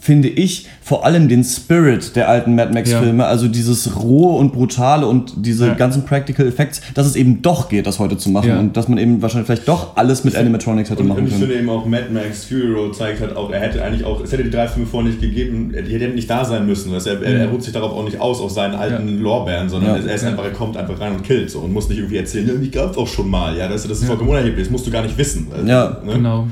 finde 0.06 0.28
ich, 0.28 0.68
vor 0.82 1.04
allem 1.04 1.28
den 1.28 1.42
Spirit 1.42 2.14
der 2.14 2.28
alten 2.28 2.54
Mad 2.54 2.72
Max-Filme, 2.72 3.24
also 3.26 3.48
dieses 3.48 3.96
rohe 4.00 4.38
und 4.38 4.52
brutale 4.52 5.04
und 5.08 5.32
diese 5.44 5.66
Ja. 5.66 5.74
ganzen 5.74 6.04
Practical 6.04 6.46
Effects, 6.46 6.80
dass 6.94 7.08
es 7.08 7.16
eben 7.16 7.42
doch 7.42 7.68
geht, 7.68 7.88
das 7.88 7.98
heute 7.98 8.16
zu 8.16 8.30
machen 8.30 8.48
Ja. 8.48 8.58
und 8.60 8.76
dass 8.76 8.86
man 8.86 8.98
eben 8.98 9.20
wahrscheinlich 9.20 9.46
vielleicht 9.46 9.66
doch 9.66 9.96
alles 9.96 10.22
mit 10.22 10.36
Animatronics 10.36 10.90
hätte 10.90 11.02
Und, 11.02 11.08
machen 11.08 11.18
und 11.22 11.24
ich 11.26 11.30
können. 11.32 11.42
finde 11.48 11.58
eben 11.58 11.68
auch 11.68 11.84
Mad 11.86 12.04
Max 12.12 12.44
Fury 12.44 12.72
Road 12.72 12.94
zeigt 12.94 13.20
halt 13.20 13.34
auch, 13.34 13.50
er 13.50 13.58
hätte 13.58 13.82
eigentlich 13.82 14.04
auch, 14.04 14.22
es 14.22 14.30
hätte 14.30 14.44
die 14.44 14.50
drei 14.50 14.68
Filme 14.68 14.86
vorher 14.86 15.10
nicht 15.10 15.20
gegeben, 15.20 15.72
die 15.74 15.92
hätten 15.98 16.14
nicht 16.14 16.30
da 16.30 16.44
sein 16.44 16.64
müssen. 16.66 16.92
Weißt, 16.92 17.08
er, 17.08 17.20
er, 17.20 17.40
er 17.40 17.48
ruht 17.48 17.64
sich 17.64 17.72
darauf 17.72 17.90
auch 17.92 18.04
nicht 18.04 18.20
aus, 18.20 18.40
auf 18.40 18.52
seinen 18.52 18.76
alten 18.76 19.18
Lorbeeren, 19.18 19.68
sondern 19.68 19.96
Ja. 20.02 20.06
er 20.08 20.14
ist 20.14 20.24
einfach, 20.24 20.44
er 20.44 20.52
kommt 20.52 20.76
einfach 20.76 21.00
rein 21.00 21.14
und 21.16 21.24
killt 21.24 21.50
so 21.50 21.58
und 21.58 21.72
muss 21.72 21.88
nicht 21.88 21.98
irgendwie 21.98 22.18
erzählen, 22.18 22.46
ja, 22.46 22.54
die 22.54 22.70
gab's 22.70 22.96
auch 22.96 23.08
schon 23.08 23.28
mal. 23.28 23.56
Ja, 23.56 23.66
das, 23.68 23.82
das 23.88 23.98
ist 23.98 24.04
vollkommen 24.06 24.30
unerheblich, 24.30 24.66
das 24.66 24.70
musst 24.70 24.86
du 24.86 24.92
gar 24.92 25.02
nicht 25.02 25.18
wissen. 25.18 25.48
Also, 25.52 25.66
Ja, 25.66 26.00
ne? 26.06 26.12
Genau. 26.12 26.46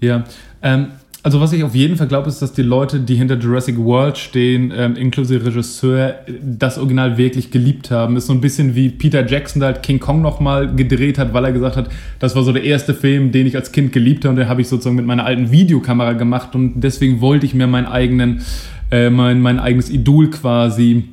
Ja. 0.00 0.24
Ähm, 0.62 0.86
also 1.22 1.40
was 1.40 1.52
ich 1.52 1.62
auf 1.64 1.74
jeden 1.74 1.96
Fall 1.96 2.06
glaube, 2.06 2.28
ist, 2.28 2.40
dass 2.40 2.52
die 2.52 2.62
Leute, 2.62 2.98
die 2.98 3.14
hinter 3.14 3.36
Jurassic 3.38 3.76
World 3.76 4.16
stehen, 4.16 4.72
ähm, 4.74 4.96
inklusive 4.96 5.44
Regisseur, 5.44 6.14
das 6.42 6.78
Original 6.78 7.18
wirklich 7.18 7.50
geliebt 7.50 7.90
haben. 7.90 8.16
Ist 8.16 8.26
so 8.26 8.32
ein 8.32 8.40
bisschen 8.40 8.74
wie 8.74 8.88
Peter 8.88 9.26
Jackson, 9.26 9.60
der 9.60 9.74
halt 9.74 9.82
King 9.82 10.00
Kong 10.00 10.22
nochmal 10.22 10.74
gedreht 10.74 11.18
hat, 11.18 11.34
weil 11.34 11.44
er 11.44 11.52
gesagt 11.52 11.76
hat, 11.76 11.90
das 12.20 12.34
war 12.36 12.42
so 12.42 12.52
der 12.52 12.64
erste 12.64 12.94
Film, 12.94 13.32
den 13.32 13.46
ich 13.46 13.54
als 13.54 13.70
Kind 13.70 13.92
geliebt 13.92 14.24
habe 14.24 14.30
und 14.30 14.36
den 14.36 14.48
habe 14.48 14.62
ich 14.62 14.68
sozusagen 14.68 14.96
mit 14.96 15.04
meiner 15.04 15.26
alten 15.26 15.50
Videokamera 15.50 16.14
gemacht 16.14 16.54
und 16.54 16.80
deswegen 16.80 17.20
wollte 17.20 17.44
ich 17.44 17.54
mir 17.54 17.66
meinen 17.66 17.86
eigenen, 17.86 18.40
äh, 18.90 19.10
mein, 19.10 19.42
mein 19.42 19.60
eigenes 19.60 19.90
Idol 19.90 20.30
quasi 20.30 21.04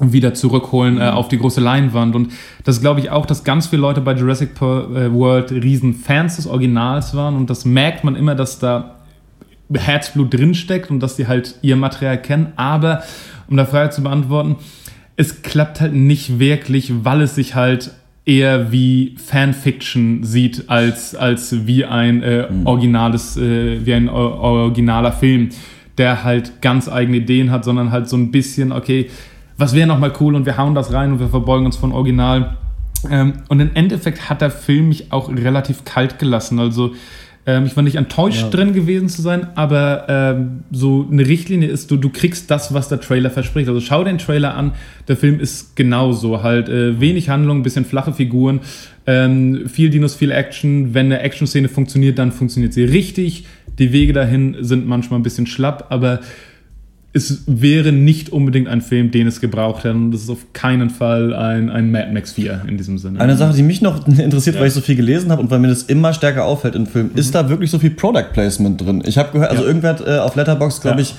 wieder 0.00 0.34
zurückholen 0.34 0.98
äh, 0.98 1.04
auf 1.04 1.28
die 1.28 1.38
große 1.38 1.60
Leinwand. 1.60 2.16
Und 2.16 2.32
das 2.64 2.80
glaube 2.80 2.98
ich 2.98 3.10
auch, 3.10 3.26
dass 3.26 3.44
ganz 3.44 3.68
viele 3.68 3.82
Leute 3.82 4.00
bei 4.00 4.14
Jurassic 4.14 4.50
äh, 4.60 5.12
World 5.12 5.52
riesen 5.52 5.94
Fans 5.94 6.34
des 6.34 6.48
Originals 6.48 7.14
waren 7.14 7.36
und 7.36 7.48
das 7.48 7.64
merkt 7.64 8.02
man 8.02 8.16
immer, 8.16 8.34
dass 8.34 8.58
da 8.58 8.96
Herzblut 9.76 10.32
drinsteckt 10.32 10.90
und 10.90 11.00
dass 11.00 11.16
die 11.16 11.26
halt 11.26 11.56
ihr 11.62 11.76
Material 11.76 12.20
kennen. 12.20 12.52
Aber 12.56 13.02
um 13.48 13.56
da 13.56 13.64
Frage 13.64 13.90
zu 13.90 14.02
beantworten, 14.02 14.56
es 15.16 15.42
klappt 15.42 15.80
halt 15.80 15.94
nicht 15.94 16.38
wirklich, 16.38 17.04
weil 17.04 17.22
es 17.22 17.34
sich 17.34 17.54
halt 17.54 17.92
eher 18.24 18.70
wie 18.70 19.16
Fanfiction 19.18 20.22
sieht 20.22 20.68
als, 20.68 21.14
als 21.14 21.66
wie 21.66 21.84
ein 21.84 22.22
äh, 22.22 22.46
originales, 22.64 23.36
äh, 23.36 23.84
wie 23.84 23.94
ein 23.94 24.08
originaler 24.08 25.12
Film, 25.12 25.48
der 25.98 26.24
halt 26.24 26.62
ganz 26.62 26.88
eigene 26.88 27.18
Ideen 27.18 27.50
hat, 27.50 27.64
sondern 27.64 27.90
halt 27.90 28.08
so 28.08 28.16
ein 28.16 28.30
bisschen, 28.30 28.72
okay, 28.72 29.10
was 29.58 29.74
wäre 29.74 29.86
nochmal 29.86 30.12
cool 30.20 30.34
und 30.34 30.46
wir 30.46 30.56
hauen 30.56 30.74
das 30.74 30.92
rein 30.92 31.12
und 31.12 31.20
wir 31.20 31.28
verbeugen 31.28 31.66
uns 31.66 31.76
von 31.76 31.92
Original. 31.92 32.56
Ähm, 33.10 33.34
und 33.48 33.60
im 33.60 33.70
Endeffekt 33.74 34.30
hat 34.30 34.40
der 34.40 34.50
Film 34.50 34.88
mich 34.88 35.12
auch 35.12 35.28
relativ 35.28 35.84
kalt 35.84 36.18
gelassen. 36.18 36.58
Also 36.60 36.94
Ähm, 37.44 37.66
ich 37.66 37.74
war 37.74 37.82
nicht 37.82 37.96
enttäuscht 37.96 38.52
drin 38.52 38.72
gewesen 38.72 39.08
zu 39.08 39.20
sein, 39.20 39.48
aber 39.56 40.06
ähm, 40.08 40.60
so 40.70 41.08
eine 41.10 41.26
Richtlinie 41.26 41.68
ist, 41.68 41.90
du, 41.90 41.96
du 41.96 42.08
kriegst 42.08 42.50
das, 42.50 42.72
was 42.72 42.88
der 42.88 43.00
Trailer 43.00 43.30
verspricht. 43.30 43.68
Also 43.68 43.80
schau 43.80 44.04
den 44.04 44.18
Trailer 44.18 44.54
an, 44.54 44.72
der 45.08 45.16
Film 45.16 45.40
ist 45.40 45.74
genauso. 45.74 46.42
Halt 46.42 46.68
äh, 46.68 47.00
wenig 47.00 47.28
Handlung, 47.28 47.64
bisschen 47.64 47.84
flache 47.84 48.12
Figuren, 48.12 48.60
ähm, 49.06 49.68
viel 49.68 49.90
Dinos, 49.90 50.14
viel 50.14 50.30
Action. 50.30 50.94
Wenn 50.94 51.06
eine 51.06 51.20
Action-Szene 51.20 51.68
funktioniert, 51.68 52.18
dann 52.18 52.30
funktioniert 52.30 52.72
sie 52.72 52.84
richtig. 52.84 53.46
Die 53.78 53.92
Wege 53.92 54.12
dahin 54.12 54.56
sind 54.60 54.86
manchmal 54.86 55.18
ein 55.18 55.24
bisschen 55.24 55.46
schlapp, 55.46 55.86
aber 55.88 56.20
es 57.14 57.42
wäre 57.46 57.92
nicht 57.92 58.30
unbedingt 58.30 58.68
ein 58.68 58.80
Film, 58.80 59.10
den 59.10 59.26
es 59.26 59.40
gebraucht 59.40 59.84
hätte. 59.84 59.94
Und 59.94 60.12
das 60.12 60.22
ist 60.22 60.30
auf 60.30 60.46
keinen 60.54 60.88
Fall 60.88 61.34
ein, 61.34 61.68
ein 61.68 61.90
Mad 61.90 62.10
Max 62.12 62.32
4 62.32 62.62
in 62.66 62.78
diesem 62.78 62.96
Sinne. 62.96 63.20
Eine 63.20 63.36
Sache, 63.36 63.54
die 63.54 63.62
mich 63.62 63.82
noch 63.82 64.06
interessiert, 64.18 64.58
weil 64.58 64.68
ich 64.68 64.72
so 64.72 64.80
viel 64.80 64.96
gelesen 64.96 65.30
habe 65.30 65.42
und 65.42 65.50
weil 65.50 65.58
mir 65.58 65.68
das 65.68 65.82
immer 65.82 66.14
stärker 66.14 66.44
auffällt 66.46 66.74
in 66.74 66.86
Filmen, 66.86 67.10
ist 67.14 67.34
da 67.34 67.48
wirklich 67.50 67.70
so 67.70 67.78
viel 67.78 67.90
Product 67.90 68.32
Placement 68.32 68.80
drin? 68.80 69.02
Ich 69.06 69.18
habe 69.18 69.30
gehört, 69.32 69.50
also 69.50 69.62
Ja. 69.62 69.68
irgendwer 69.68 69.90
hat 69.90 70.06
äh, 70.06 70.18
auf 70.18 70.36
Letterbox, 70.36 70.80
glaube 70.80 71.02
Ja. 71.02 71.02
ich, 71.02 71.14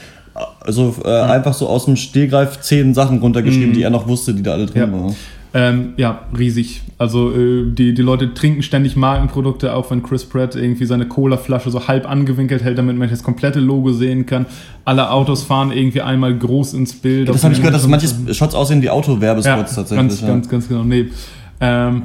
also 0.62 0.96
äh, 1.06 1.10
einfach 1.10 1.54
so 1.54 1.68
aus 1.70 1.86
dem 1.86 1.96
Stehgreif 1.96 2.60
zehn 2.62 2.96
Sachen 2.96 3.20
runtergeschrieben, 3.20 3.74
die 3.74 3.84
er 3.84 3.92
noch 3.92 4.08
wusste, 4.08 4.34
die 4.34 4.42
da 4.42 4.54
alle 4.54 4.66
drin 4.66 4.82
Ja. 4.82 4.92
waren. 4.92 5.16
Ähm, 5.56 5.94
ja, 5.98 6.24
riesig. 6.36 6.82
Also 6.98 7.32
äh, 7.32 7.70
die, 7.72 7.94
die 7.94 8.02
Leute 8.02 8.34
trinken 8.34 8.64
ständig 8.64 8.96
Markenprodukte, 8.96 9.76
auch 9.76 9.92
wenn 9.92 10.02
Chris 10.02 10.26
Pratt 10.26 10.56
irgendwie 10.56 10.86
seine 10.86 11.08
Cola-Flasche 11.08 11.70
so 11.70 11.88
halb 11.88 12.10
angewinkelt 12.10 12.64
hält, 12.64 12.80
damit 12.80 12.98
man 12.98 13.08
das 13.08 13.22
komplette 13.22 13.60
Logo 13.60 13.94
sehen 13.94 14.26
kann. 14.26 14.48
Alle 14.84 15.12
Autos 15.12 15.44
fahren 15.44 15.72
irgendwie 15.72 16.02
einmal 16.02 16.36
groß 16.36 16.74
ins 16.74 16.94
Bild. 16.94 17.30
Das 17.30 17.44
habe 17.44 17.54
ich 17.54 17.60
gehört, 17.60 17.76
dass 17.76 17.88
manche 17.88 18.08
Shots 18.34 18.56
aussehen 18.56 18.82
wie 18.82 18.90
Autowerbespots 18.90 19.76
tatsächlich. 19.76 20.08
Ganz, 20.10 20.22
ja. 20.22 20.28
ganz, 20.28 20.50
ganz 20.50 20.68
genau. 20.68 20.84
Nee. 20.84 21.10
Ähm, 21.62 22.04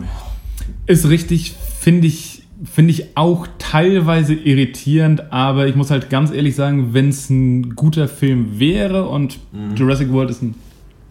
ist 0.87 1.09
richtig, 1.09 1.55
finde 1.81 2.07
ich, 2.07 2.43
finde 2.71 2.91
ich 2.91 3.17
auch 3.17 3.47
teilweise 3.59 4.35
irritierend, 4.35 5.33
aber 5.33 5.67
ich 5.69 5.75
muss 5.75 5.91
halt 5.91 6.11
ganz 6.11 6.31
ehrlich 6.33 6.55
sagen, 6.55 6.93
wenn 6.93 7.09
es 7.09 7.31
ein 7.31 7.75
guter 7.77 8.09
Film 8.09 8.59
wäre 8.59 9.09
und 9.09 9.39
Jurassic 9.75 10.13
World 10.13 10.29
ist 10.29 10.43
ein 10.43 10.55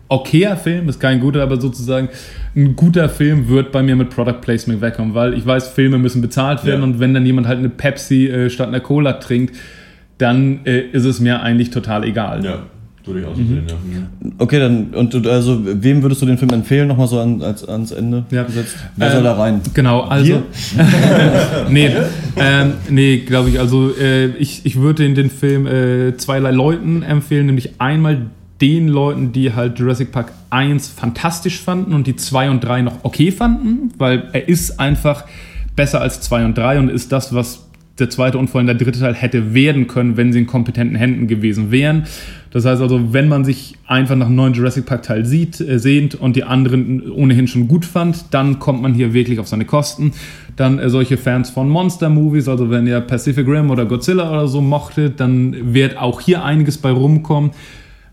okayer 0.09 0.55
Film, 0.57 0.87
ist 0.89 0.99
kein 0.99 1.19
guter, 1.19 1.43
aber 1.43 1.59
sozusagen 1.59 2.09
ein 2.55 2.75
guter 2.75 3.09
Film 3.09 3.49
wird 3.49 3.71
bei 3.71 3.83
mir 3.83 3.95
mit 3.95 4.09
Product 4.09 4.39
Placement 4.41 4.81
wegkommen, 4.81 5.13
weil 5.13 5.33
ich 5.33 5.45
weiß, 5.45 5.67
Filme 5.69 5.97
müssen 5.97 6.21
bezahlt 6.21 6.65
werden 6.65 6.79
Ja. 6.81 6.85
und 6.87 6.99
wenn 6.99 7.13
dann 7.13 7.25
jemand 7.25 7.47
halt 7.47 7.59
eine 7.59 7.69
Pepsi 7.69 8.27
äh, 8.27 8.49
statt 8.49 8.67
einer 8.69 8.79
Cola 8.79 9.13
trinkt, 9.13 9.55
dann 10.17 10.61
äh, 10.65 10.79
ist 10.91 11.05
es 11.05 11.19
mir 11.19 11.41
eigentlich 11.41 11.69
total 11.69 12.03
egal. 12.03 12.43
Ja, 12.43 12.63
würde 13.05 13.19
ich 13.21 13.25
auch 13.25 13.35
so 13.35 13.43
sehen, 13.43 13.63
ja. 13.67 13.75
Mhm. 13.75 14.33
Okay, 14.39 14.59
dann, 14.59 14.85
und 14.95 15.13
du, 15.13 15.29
also, 15.29 15.61
wem 15.63 16.01
würdest 16.01 16.21
du 16.21 16.25
den 16.25 16.37
Film 16.37 16.51
empfehlen, 16.51 16.87
nochmal 16.87 17.07
so 17.07 17.19
an, 17.19 17.41
als, 17.41 17.67
ans 17.67 17.91
Ende 17.91 18.23
Ja. 18.31 18.43
gesetzt? 18.43 18.75
Wer 18.95 19.07
Ähm, 19.07 19.13
soll 19.13 19.23
da 19.23 19.33
rein? 19.33 19.61
Genau, 19.73 20.01
also. 20.01 20.41
nee, 21.69 21.91
ähm, 22.35 22.73
nee 22.89 23.17
glaube 23.19 23.49
ich. 23.49 23.59
Also, 23.59 23.91
äh, 23.99 24.27
ich, 24.37 24.65
ich 24.65 24.77
würde 24.79 25.03
den, 25.03 25.15
den 25.15 25.29
Film 25.29 25.67
äh, 25.67 26.17
zweierlei 26.17 26.51
Leuten 26.51 27.03
empfehlen, 27.03 27.45
nämlich 27.45 27.79
einmal 27.79 28.21
den 28.61 28.87
Leuten, 28.87 29.31
die 29.31 29.53
halt 29.53 29.77
Jurassic 29.79 30.11
Park 30.11 30.31
1 30.49 30.87
fantastisch 30.89 31.59
fanden 31.59 31.93
und 31.93 32.07
die 32.07 32.15
2 32.15 32.49
und 32.49 32.63
3 32.63 32.81
noch 32.81 33.03
okay 33.03 33.31
fanden, 33.31 33.91
weil 33.97 34.29
er 34.33 34.47
ist 34.47 34.79
einfach 34.79 35.25
besser 35.75 36.01
als 36.01 36.21
2 36.21 36.45
und 36.45 36.57
3 36.57 36.79
und 36.79 36.89
ist 36.89 37.11
das, 37.11 37.33
was 37.33 37.67
der 37.99 38.09
zweite 38.09 38.37
und 38.37 38.49
vor 38.49 38.59
allem 38.59 38.67
der 38.67 38.75
dritte 38.75 38.99
Teil 38.99 39.15
hätte 39.15 39.53
werden 39.53 39.87
können, 39.87 40.17
wenn 40.17 40.31
sie 40.31 40.39
in 40.39 40.47
kompetenten 40.47 40.95
Händen 40.95 41.27
gewesen 41.27 41.71
wären. 41.71 42.03
Das 42.51 42.65
heißt 42.65 42.81
also, 42.81 43.13
wenn 43.13 43.27
man 43.27 43.43
sich 43.43 43.75
einfach 43.87 44.15
nach 44.15 44.27
einem 44.27 44.35
neuen 44.35 44.53
Jurassic 44.53 44.85
Park 44.85 45.03
Teil 45.03 45.25
sieht, 45.25 45.59
äh, 45.59 45.79
sehnt 45.79 46.15
und 46.15 46.35
die 46.35 46.43
anderen 46.43 47.11
ohnehin 47.11 47.47
schon 47.47 47.67
gut 47.67 47.85
fand, 47.85 48.25
dann 48.31 48.59
kommt 48.59 48.81
man 48.81 48.93
hier 48.93 49.13
wirklich 49.13 49.39
auf 49.39 49.47
seine 49.47 49.65
Kosten. 49.65 50.11
Dann 50.55 50.79
äh, 50.79 50.89
solche 50.89 51.17
Fans 51.17 51.49
von 51.49 51.69
Monster 51.69 52.09
Movies, 52.09 52.47
also 52.47 52.69
wenn 52.69 52.87
ihr 52.87 53.01
Pacific 53.01 53.47
Rim 53.47 53.69
oder 53.69 53.85
Godzilla 53.85 54.31
oder 54.31 54.47
so 54.47 54.61
mochtet, 54.61 55.19
dann 55.19 55.73
wird 55.73 55.97
auch 55.97 56.21
hier 56.21 56.43
einiges 56.43 56.77
bei 56.77 56.91
rumkommen. 56.91 57.51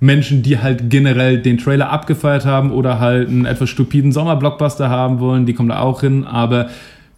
Menschen, 0.00 0.42
die 0.42 0.58
halt 0.58 0.90
generell 0.90 1.38
den 1.38 1.58
Trailer 1.58 1.90
abgefeiert 1.90 2.44
haben 2.44 2.70
oder 2.70 3.00
halt 3.00 3.28
einen 3.28 3.46
etwas 3.46 3.70
stupiden 3.70 4.12
Sommerblockbuster 4.12 4.88
haben 4.88 5.20
wollen, 5.20 5.46
die 5.46 5.54
kommen 5.54 5.70
da 5.70 5.80
auch 5.80 6.00
hin. 6.00 6.24
Aber 6.24 6.68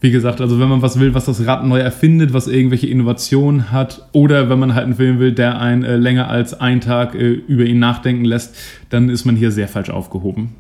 wie 0.00 0.10
gesagt, 0.10 0.40
also 0.40 0.60
wenn 0.60 0.68
man 0.68 0.82
was 0.82 1.00
will, 1.00 1.14
was 1.14 1.24
das 1.24 1.46
Rad 1.46 1.64
neu 1.64 1.78
erfindet, 1.78 2.32
was 2.32 2.48
irgendwelche 2.48 2.86
Innovationen 2.86 3.72
hat, 3.72 4.06
oder 4.12 4.50
wenn 4.50 4.58
man 4.58 4.74
halt 4.74 4.84
einen 4.84 4.94
Film 4.94 5.18
will, 5.18 5.32
der 5.32 5.60
einen 5.60 5.84
äh, 5.84 5.96
länger 5.96 6.28
als 6.28 6.58
einen 6.60 6.80
Tag 6.80 7.14
äh, 7.14 7.30
über 7.30 7.64
ihn 7.64 7.78
nachdenken 7.78 8.24
lässt, 8.24 8.56
dann 8.90 9.08
ist 9.08 9.24
man 9.24 9.36
hier 9.36 9.50
sehr 9.50 9.68
falsch 9.68 9.90
aufgehoben. 9.90 10.54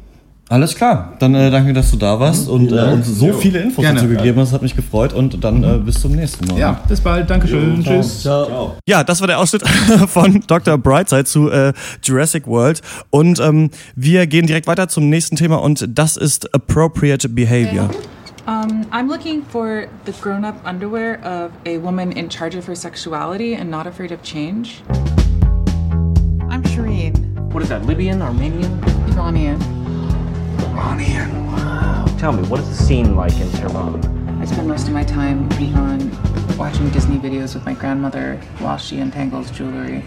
Alles 0.48 0.76
klar, 0.76 1.14
dann 1.18 1.34
äh, 1.34 1.50
danke, 1.50 1.72
dass 1.72 1.90
du 1.90 1.96
da 1.96 2.20
warst 2.20 2.48
und 2.48 2.70
äh, 2.70 2.92
uns 2.92 3.08
so 3.08 3.32
viele 3.32 3.58
Infos 3.58 3.82
Gerne. 3.82 4.00
dazu 4.00 4.08
gegeben 4.08 4.38
hast. 4.38 4.52
Hat 4.52 4.62
mich 4.62 4.76
gefreut 4.76 5.12
und 5.12 5.42
dann 5.42 5.64
äh, 5.64 5.78
bis 5.78 6.00
zum 6.00 6.12
nächsten 6.12 6.46
Mal. 6.46 6.56
Ja, 6.56 6.80
bis 6.88 7.00
bald. 7.00 7.28
Dankeschön. 7.28 7.82
Tschüss. 7.82 8.22
Ciao. 8.22 8.76
Ja, 8.86 9.02
das 9.02 9.20
war 9.20 9.26
der 9.26 9.40
Ausschnitt 9.40 9.68
von 10.06 10.44
Dr. 10.46 10.78
Brightside 10.78 11.24
zu 11.24 11.50
äh, 11.50 11.72
Jurassic 12.00 12.46
World. 12.46 12.80
Und 13.10 13.40
ähm, 13.40 13.70
wir 13.96 14.28
gehen 14.28 14.46
direkt 14.46 14.68
weiter 14.68 14.86
zum 14.86 15.08
nächsten 15.08 15.34
Thema 15.34 15.56
und 15.56 15.84
das 15.88 16.16
ist 16.16 16.54
Appropriate 16.54 17.28
Behavior. 17.28 17.90
Um, 18.46 18.86
I'm 18.92 19.08
looking 19.08 19.42
for 19.50 19.88
the 20.04 20.12
grown 20.20 20.44
up 20.44 20.54
underwear 20.64 21.18
of 21.24 21.50
a 21.66 21.78
woman 21.78 22.12
in 22.12 22.30
charge 22.30 22.56
of 22.56 22.68
her 22.68 22.76
sexuality 22.76 23.56
and 23.56 23.68
not 23.68 23.88
afraid 23.88 24.12
of 24.12 24.22
change. 24.22 24.84
I'm 26.48 26.62
Shireen. 26.62 27.16
What 27.52 27.64
is 27.64 27.68
that, 27.70 27.84
Libyan, 27.84 28.22
Armenian? 28.22 28.80
Iranian. 29.08 29.85
Iranian, 30.64 31.46
wow. 31.46 32.04
Tell 32.18 32.32
me, 32.32 32.42
what 32.48 32.60
is 32.60 32.68
the 32.68 32.74
scene 32.74 33.16
like 33.16 33.36
in 33.38 33.50
Tehran? 33.52 34.40
I 34.40 34.44
spend 34.44 34.68
most 34.68 34.86
of 34.86 34.94
my 34.94 35.04
time 35.04 35.50
in 35.52 35.74
Iran 35.74 36.56
watching 36.56 36.88
Disney 36.90 37.18
videos 37.18 37.54
with 37.54 37.64
my 37.66 37.74
grandmother 37.74 38.36
while 38.58 38.78
she 38.78 38.98
entangles 38.98 39.50
jewelry. 39.50 40.02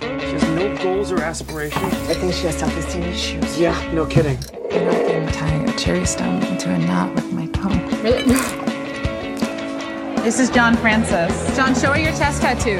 She 0.00 0.06
has 0.08 0.42
no 0.50 0.76
goals 0.82 1.12
or 1.12 1.22
aspirations. 1.22 1.84
I 1.84 2.14
think 2.14 2.32
she 2.34 2.46
has 2.46 2.58
self-esteem 2.58 3.02
issues. 3.02 3.58
Yeah, 3.58 3.92
no 3.92 4.06
kidding. 4.06 4.38
And 4.70 4.88
I 4.88 4.94
can 5.06 5.32
tie 5.32 5.72
a 5.72 5.78
cherry 5.78 6.04
stem 6.06 6.42
into 6.42 6.70
a 6.72 6.78
knot 6.78 7.14
with 7.14 7.32
my 7.32 7.46
tongue. 7.46 7.84
Really? 8.02 8.22
this 10.22 10.40
is 10.40 10.50
John 10.50 10.76
Francis. 10.76 11.56
John, 11.56 11.74
show 11.74 11.92
her 11.92 11.98
your 11.98 12.12
chest 12.12 12.42
tattoo. 12.42 12.78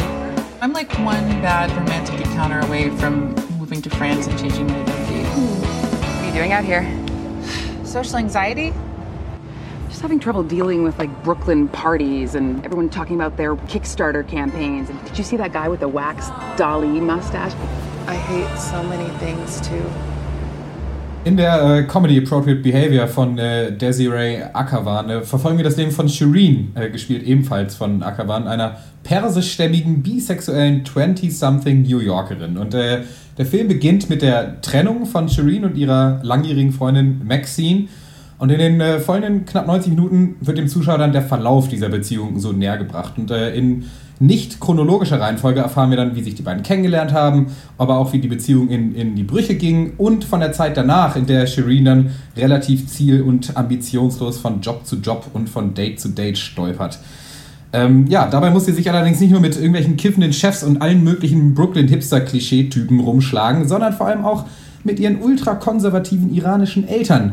I'm 0.60 0.72
like 0.72 0.92
one 0.98 1.28
bad 1.42 1.70
romantic 1.76 2.20
encounter 2.20 2.60
away 2.60 2.90
from 2.90 3.34
moving 3.58 3.82
to 3.82 3.90
France 3.90 4.26
and 4.28 4.38
changing 4.38 4.68
my 4.68 4.74
identity. 4.74 4.91
What 5.32 6.04
are 6.04 6.26
you 6.26 6.32
doing 6.32 6.52
out 6.52 6.62
here? 6.62 6.84
Social 7.84 8.16
anxiety? 8.16 8.74
Just 9.88 10.02
having 10.02 10.20
trouble 10.20 10.42
dealing 10.42 10.82
with 10.82 10.98
like 10.98 11.10
Brooklyn 11.24 11.68
parties 11.68 12.34
and 12.34 12.62
everyone 12.66 12.90
talking 12.90 13.16
about 13.16 13.38
their 13.38 13.56
Kickstarter 13.56 14.28
campaigns. 14.28 14.90
And 14.90 15.02
did 15.06 15.16
you 15.16 15.24
see 15.24 15.38
that 15.38 15.54
guy 15.54 15.70
with 15.70 15.80
the 15.80 15.88
wax 15.88 16.26
Dali 16.58 17.00
mustache? 17.00 17.54
I 18.06 18.14
hate 18.14 18.58
so 18.58 18.82
many 18.82 19.08
things 19.20 19.58
too. 19.66 19.82
In 21.24 21.36
der 21.36 21.62
äh, 21.62 21.82
Comedy 21.84 22.18
Appropriate 22.18 22.62
Behavior 22.62 23.06
von 23.06 23.38
äh, 23.38 23.72
Desiree 23.72 24.42
Akavan 24.52 25.08
äh, 25.08 25.22
verfolgen 25.22 25.56
wir 25.56 25.64
das 25.64 25.76
Leben 25.76 25.92
von 25.92 26.08
Shireen, 26.08 26.72
äh, 26.74 26.90
gespielt 26.90 27.22
ebenfalls 27.22 27.76
von 27.76 28.02
Akavan, 28.02 28.48
einer 28.48 28.78
persischstämmigen, 29.04 30.02
bisexuellen 30.02 30.82
20-something 30.84 31.82
New 31.82 32.00
Yorkerin. 32.00 32.58
Und 32.58 32.74
äh, 32.74 33.02
der 33.38 33.46
Film 33.46 33.68
beginnt 33.68 34.10
mit 34.10 34.22
der 34.22 34.60
Trennung 34.60 35.06
von 35.06 35.28
Shireen 35.28 35.64
und 35.64 35.76
ihrer 35.76 36.20
langjährigen 36.22 36.72
Freundin 36.72 37.22
Maxine. 37.26 37.88
Und 38.38 38.50
in 38.50 38.58
den 38.58 38.80
äh, 38.80 38.98
folgenden 38.98 39.46
knapp 39.46 39.66
90 39.66 39.90
Minuten 39.90 40.36
wird 40.40 40.58
dem 40.58 40.66
Zuschauer 40.68 40.98
dann 40.98 41.12
der 41.12 41.22
Verlauf 41.22 41.68
dieser 41.68 41.88
Beziehung 41.88 42.40
so 42.40 42.52
näher 42.52 42.76
gebracht. 42.76 43.14
Und 43.16 43.30
äh, 43.30 43.54
in 43.54 43.84
nicht 44.22 44.60
chronologischer 44.60 45.20
Reihenfolge 45.20 45.60
erfahren 45.60 45.90
wir 45.90 45.96
dann, 45.96 46.14
wie 46.14 46.22
sich 46.22 46.36
die 46.36 46.42
beiden 46.42 46.62
kennengelernt 46.62 47.12
haben, 47.12 47.46
aber 47.76 47.98
auch 47.98 48.12
wie 48.12 48.20
die 48.20 48.28
Beziehung 48.28 48.68
in, 48.68 48.94
in 48.94 49.16
die 49.16 49.24
Brüche 49.24 49.56
ging 49.56 49.94
und 49.98 50.24
von 50.24 50.38
der 50.38 50.52
Zeit 50.52 50.76
danach, 50.76 51.16
in 51.16 51.26
der 51.26 51.46
Shireen 51.48 51.84
dann 51.84 52.10
relativ 52.36 52.86
ziel- 52.86 53.22
und 53.22 53.56
ambitionslos 53.56 54.38
von 54.38 54.60
Job 54.60 54.86
zu 54.86 54.96
Job 54.96 55.26
und 55.32 55.48
von 55.48 55.74
Date 55.74 56.00
zu 56.00 56.10
Date 56.10 56.38
stolpert. 56.38 57.00
Ähm, 57.72 58.06
ja, 58.08 58.28
dabei 58.28 58.50
muss 58.50 58.66
sie 58.66 58.72
sich 58.72 58.90
allerdings 58.90 59.20
nicht 59.20 59.30
nur 59.30 59.40
mit 59.40 59.56
irgendwelchen 59.56 59.96
kiffenden 59.96 60.32
Chefs 60.32 60.62
und 60.62 60.82
allen 60.82 61.02
möglichen 61.02 61.54
Brooklyn-Hipster-Klischee-Typen 61.54 63.00
rumschlagen, 63.00 63.66
sondern 63.66 63.94
vor 63.94 64.06
allem 64.06 64.24
auch 64.24 64.44
mit 64.84 65.00
ihren 65.00 65.22
ultrakonservativen 65.22 66.34
iranischen 66.34 66.86
Eltern, 66.86 67.32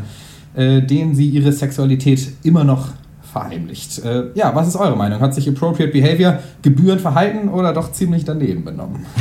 äh, 0.55 0.81
denen 0.81 1.15
sie 1.15 1.27
ihre 1.27 1.51
Sexualität 1.51 2.29
immer 2.43 2.63
noch 2.63 2.89
verheimlicht. 3.33 3.99
Äh, 3.99 4.27
ja, 4.33 4.55
was 4.55 4.67
ist 4.67 4.75
eure 4.75 4.95
Meinung? 4.95 5.19
Hat 5.19 5.35
sich 5.35 5.47
Appropriate 5.47 5.91
Behavior 5.91 6.39
gebührend 6.61 7.01
verhalten 7.01 7.49
oder 7.49 7.73
doch 7.73 7.91
ziemlich 7.91 8.23
daneben 8.25 8.63
benommen? 8.63 9.05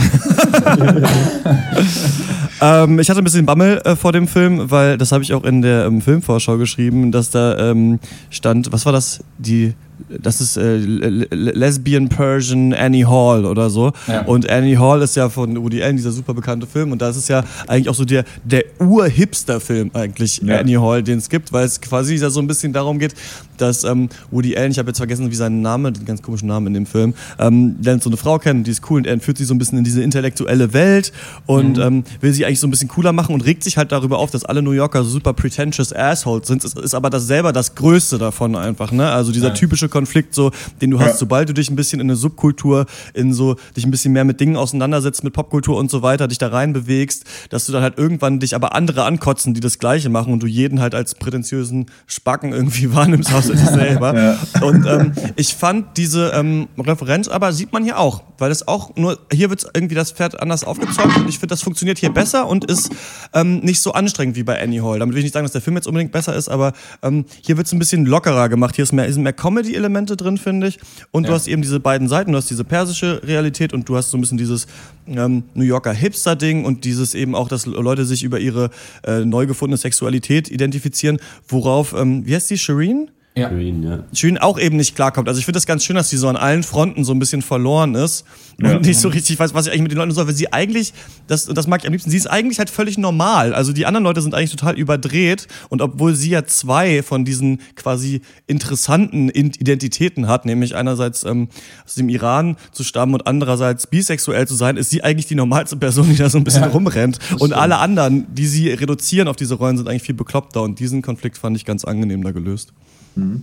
Ähm, 2.60 2.98
ich 2.98 3.08
hatte 3.08 3.20
ein 3.20 3.24
bisschen 3.24 3.46
Bammel 3.46 3.80
äh, 3.84 3.94
vor 3.94 4.12
dem 4.12 4.26
Film, 4.26 4.70
weil 4.70 4.98
das 4.98 5.12
habe 5.12 5.22
ich 5.22 5.32
auch 5.32 5.44
in 5.44 5.62
der 5.62 5.86
ähm, 5.86 6.00
Filmvorschau 6.00 6.58
geschrieben, 6.58 7.12
dass 7.12 7.30
da 7.30 7.56
ähm, 7.56 8.00
stand, 8.30 8.72
was 8.72 8.84
war 8.84 8.92
das? 8.92 9.22
Die 9.38 9.74
das 10.08 10.40
ist 10.40 10.56
äh, 10.56 10.76
Lesbian 10.76 12.08
Persian 12.08 12.72
Annie 12.72 13.06
Hall 13.06 13.44
oder 13.44 13.70
so. 13.70 13.92
Ja. 14.06 14.22
Und 14.22 14.48
Annie 14.48 14.78
Hall 14.78 15.02
ist 15.02 15.16
ja 15.16 15.28
von 15.28 15.62
Woody 15.62 15.82
Allen, 15.82 15.96
dieser 15.96 16.12
super 16.12 16.34
bekannte 16.34 16.66
Film. 16.66 16.92
Und 16.92 17.02
das 17.02 17.16
ist 17.16 17.28
ja 17.28 17.44
eigentlich 17.66 17.88
auch 17.88 17.94
so 17.94 18.04
der, 18.04 18.24
der 18.44 18.64
Ur-Hipster-Film 18.80 19.90
eigentlich, 19.94 20.40
ja. 20.44 20.58
Annie 20.58 20.80
Hall, 20.80 21.02
den 21.02 21.18
es 21.18 21.28
gibt, 21.28 21.52
weil 21.52 21.64
es 21.64 21.80
quasi 21.80 22.16
ja 22.16 22.30
so 22.30 22.40
ein 22.40 22.46
bisschen 22.46 22.72
darum 22.72 22.98
geht, 22.98 23.14
dass 23.56 23.84
ähm, 23.84 24.08
Woody 24.30 24.56
Allen, 24.56 24.70
ich 24.70 24.78
habe 24.78 24.88
jetzt 24.88 24.98
vergessen, 24.98 25.30
wie 25.30 25.34
sein 25.34 25.60
Name, 25.60 25.92
den 25.92 26.04
ganz 26.04 26.22
komischen 26.22 26.48
Namen 26.48 26.68
in 26.68 26.74
dem 26.74 26.86
Film, 26.86 27.14
ähm, 27.38 27.76
lernt 27.82 28.02
so 28.02 28.10
eine 28.10 28.16
Frau 28.16 28.38
kennen, 28.38 28.64
die 28.64 28.70
ist 28.70 28.88
cool 28.90 28.98
und 28.98 29.06
er 29.06 29.12
entführt 29.12 29.38
sie 29.38 29.44
so 29.44 29.54
ein 29.54 29.58
bisschen 29.58 29.78
in 29.78 29.84
diese 29.84 30.02
intellektuelle 30.02 30.72
Welt 30.72 31.12
und 31.46 31.76
mhm. 31.76 31.82
ähm, 31.82 32.04
will 32.20 32.32
sie 32.32 32.46
eigentlich 32.46 32.60
so 32.60 32.66
ein 32.66 32.70
bisschen 32.70 32.88
cooler 32.88 33.12
machen 33.12 33.34
und 33.34 33.44
regt 33.44 33.64
sich 33.64 33.76
halt 33.76 33.92
darüber 33.92 34.18
auf, 34.18 34.30
dass 34.30 34.44
alle 34.44 34.62
New 34.62 34.72
Yorker 34.72 35.02
so 35.04 35.10
super 35.10 35.32
pretentious 35.32 35.92
Assholes 35.92 36.46
sind. 36.46 36.64
Es 36.64 36.74
ist 36.74 36.94
aber 36.94 37.10
das 37.10 37.26
selber 37.26 37.52
das 37.52 37.74
Größte 37.74 38.18
davon 38.18 38.56
einfach, 38.56 38.92
ne? 38.92 39.10
Also 39.10 39.32
dieser 39.32 39.48
ja. 39.48 39.54
typische 39.54 39.87
Konflikt, 39.88 40.34
so, 40.34 40.50
den 40.80 40.90
du 40.90 40.98
hast, 40.98 41.12
ja. 41.12 41.16
sobald 41.16 41.48
du 41.48 41.54
dich 41.54 41.70
ein 41.70 41.76
bisschen 41.76 42.00
in 42.00 42.06
eine 42.06 42.16
Subkultur, 42.16 42.86
in 43.14 43.32
so, 43.32 43.56
dich 43.76 43.84
ein 43.84 43.90
bisschen 43.90 44.12
mehr 44.12 44.24
mit 44.24 44.40
Dingen 44.40 44.56
auseinandersetzt, 44.56 45.24
mit 45.24 45.32
Popkultur 45.32 45.76
und 45.76 45.90
so 45.90 46.02
weiter, 46.02 46.28
dich 46.28 46.38
da 46.38 46.48
rein 46.48 46.72
bewegst, 46.72 47.24
dass 47.50 47.66
du 47.66 47.72
dann 47.72 47.82
halt 47.82 47.98
irgendwann 47.98 48.40
dich 48.40 48.54
aber 48.54 48.74
andere 48.74 49.04
ankotzen, 49.04 49.54
die 49.54 49.60
das 49.60 49.78
Gleiche 49.78 50.08
machen 50.08 50.32
und 50.32 50.42
du 50.42 50.46
jeden 50.46 50.80
halt 50.80 50.94
als 50.94 51.14
prätentiösen 51.14 51.86
Spacken 52.06 52.52
irgendwie 52.52 52.92
wahrnimmst 52.94 53.32
aus 53.32 53.48
dich 53.48 53.60
selber. 53.60 54.16
ja. 54.16 54.38
Und 54.62 54.86
ähm, 54.86 55.12
ich 55.36 55.54
fand 55.54 55.96
diese 55.96 56.32
ähm, 56.34 56.68
Referenz 56.78 57.28
aber 57.28 57.52
sieht 57.52 57.72
man 57.72 57.84
hier 57.84 57.98
auch, 57.98 58.22
weil 58.38 58.50
es 58.50 58.66
auch 58.66 58.96
nur, 58.96 59.18
hier 59.32 59.50
wird 59.50 59.66
irgendwie 59.74 59.94
das 59.94 60.12
Pferd 60.12 60.40
anders 60.40 60.64
aufgezäumt 60.64 61.16
und 61.16 61.28
ich 61.28 61.38
finde, 61.38 61.48
das 61.48 61.62
funktioniert 61.62 61.98
hier 61.98 62.10
besser 62.10 62.46
und 62.46 62.64
ist 62.64 62.90
ähm, 63.34 63.60
nicht 63.60 63.80
so 63.80 63.92
anstrengend 63.92 64.36
wie 64.36 64.42
bei 64.42 64.60
Annie 64.60 64.82
Hall. 64.82 64.98
Damit 64.98 65.14
will 65.14 65.20
ich 65.20 65.24
nicht 65.24 65.34
sagen, 65.34 65.44
dass 65.44 65.52
der 65.52 65.60
Film 65.60 65.76
jetzt 65.76 65.86
unbedingt 65.86 66.12
besser 66.12 66.34
ist, 66.34 66.48
aber 66.48 66.72
ähm, 67.02 67.24
hier 67.42 67.56
wird 67.56 67.66
es 67.66 67.72
ein 67.72 67.78
bisschen 67.78 68.06
lockerer 68.06 68.48
gemacht. 68.48 68.76
Hier 68.76 68.84
ist 68.84 68.92
mehr, 68.92 69.12
sind 69.12 69.22
mehr 69.22 69.32
Comedy-Elemente 69.78 70.16
drin, 70.16 70.38
finde 70.38 70.68
ich. 70.68 70.78
Und 71.10 71.24
ja. 71.24 71.28
du 71.30 71.34
hast 71.34 71.46
eben 71.48 71.62
diese 71.62 71.80
beiden 71.80 72.08
Seiten. 72.08 72.32
Du 72.32 72.38
hast 72.38 72.50
diese 72.50 72.64
persische 72.64 73.22
Realität 73.24 73.72
und 73.72 73.88
du 73.88 73.96
hast 73.96 74.10
so 74.10 74.18
ein 74.18 74.20
bisschen 74.20 74.38
dieses 74.38 74.66
ähm, 75.06 75.44
New 75.54 75.64
Yorker 75.64 75.92
Hipster-Ding 75.92 76.64
und 76.64 76.84
dieses 76.84 77.14
eben 77.14 77.34
auch, 77.34 77.48
dass 77.48 77.66
Leute 77.66 78.04
sich 78.04 78.24
über 78.24 78.40
ihre 78.40 78.70
äh, 79.04 79.24
neu 79.24 79.46
gefundene 79.46 79.78
Sexualität 79.78 80.50
identifizieren, 80.50 81.18
worauf, 81.48 81.94
ähm, 81.94 82.26
wie 82.26 82.34
heißt 82.34 82.50
die, 82.50 82.58
Shireen? 82.58 83.10
Ja. 83.38 83.48
Green, 83.48 83.82
ja. 83.82 84.04
Schön 84.12 84.38
auch 84.38 84.58
eben 84.58 84.76
nicht 84.76 84.94
klarkommt. 84.94 85.28
Also 85.28 85.38
ich 85.38 85.44
finde 85.44 85.56
das 85.56 85.66
ganz 85.66 85.84
schön, 85.84 85.96
dass 85.96 86.10
sie 86.10 86.16
so 86.16 86.28
an 86.28 86.36
allen 86.36 86.62
Fronten 86.62 87.04
so 87.04 87.12
ein 87.12 87.18
bisschen 87.18 87.42
verloren 87.42 87.94
ist 87.94 88.24
ja. 88.60 88.76
und 88.76 88.84
nicht 88.84 88.98
so 88.98 89.08
richtig 89.08 89.38
weiß, 89.38 89.54
was 89.54 89.66
ich 89.66 89.72
eigentlich 89.72 89.82
mit 89.82 89.92
den 89.92 89.98
Leuten 89.98 90.10
soll. 90.12 90.26
Weil 90.26 90.34
sie 90.34 90.52
eigentlich, 90.52 90.92
das, 91.26 91.48
und 91.48 91.56
das 91.56 91.66
mag 91.66 91.80
ich 91.80 91.86
am 91.86 91.92
liebsten, 91.92 92.10
sie 92.10 92.16
ist 92.16 92.26
eigentlich 92.26 92.58
halt 92.58 92.70
völlig 92.70 92.98
normal. 92.98 93.54
Also 93.54 93.72
die 93.72 93.86
anderen 93.86 94.04
Leute 94.04 94.20
sind 94.20 94.34
eigentlich 94.34 94.50
total 94.50 94.76
überdreht 94.76 95.46
und 95.68 95.82
obwohl 95.82 96.14
sie 96.14 96.30
ja 96.30 96.44
zwei 96.44 97.02
von 97.02 97.24
diesen 97.24 97.60
quasi 97.76 98.20
interessanten 98.46 99.28
Identitäten 99.28 100.28
hat, 100.28 100.44
nämlich 100.44 100.74
einerseits 100.74 101.24
ähm, 101.24 101.48
aus 101.84 101.94
dem 101.94 102.08
Iran 102.08 102.56
zu 102.72 102.84
stammen 102.84 103.14
und 103.14 103.26
andererseits 103.26 103.86
bisexuell 103.86 104.48
zu 104.48 104.54
sein, 104.54 104.76
ist 104.76 104.90
sie 104.90 105.04
eigentlich 105.04 105.26
die 105.26 105.34
normalste 105.34 105.76
Person, 105.76 106.08
die 106.08 106.16
da 106.16 106.28
so 106.28 106.38
ein 106.38 106.44
bisschen 106.44 106.62
ja, 106.62 106.68
rumrennt. 106.68 107.18
Und 107.38 107.52
alle 107.52 107.78
anderen, 107.78 108.26
die 108.34 108.46
sie 108.46 108.70
reduzieren 108.70 109.28
auf 109.28 109.36
diese 109.36 109.54
Rollen, 109.54 109.76
sind 109.76 109.88
eigentlich 109.88 110.02
viel 110.02 110.14
bekloppter 110.14 110.62
und 110.62 110.78
diesen 110.80 111.02
Konflikt 111.02 111.38
fand 111.38 111.56
ich 111.56 111.64
ganz 111.64 111.84
angenehm 111.84 112.22
da 112.22 112.32
gelöst. 112.32 112.72
Mhm. 113.16 113.42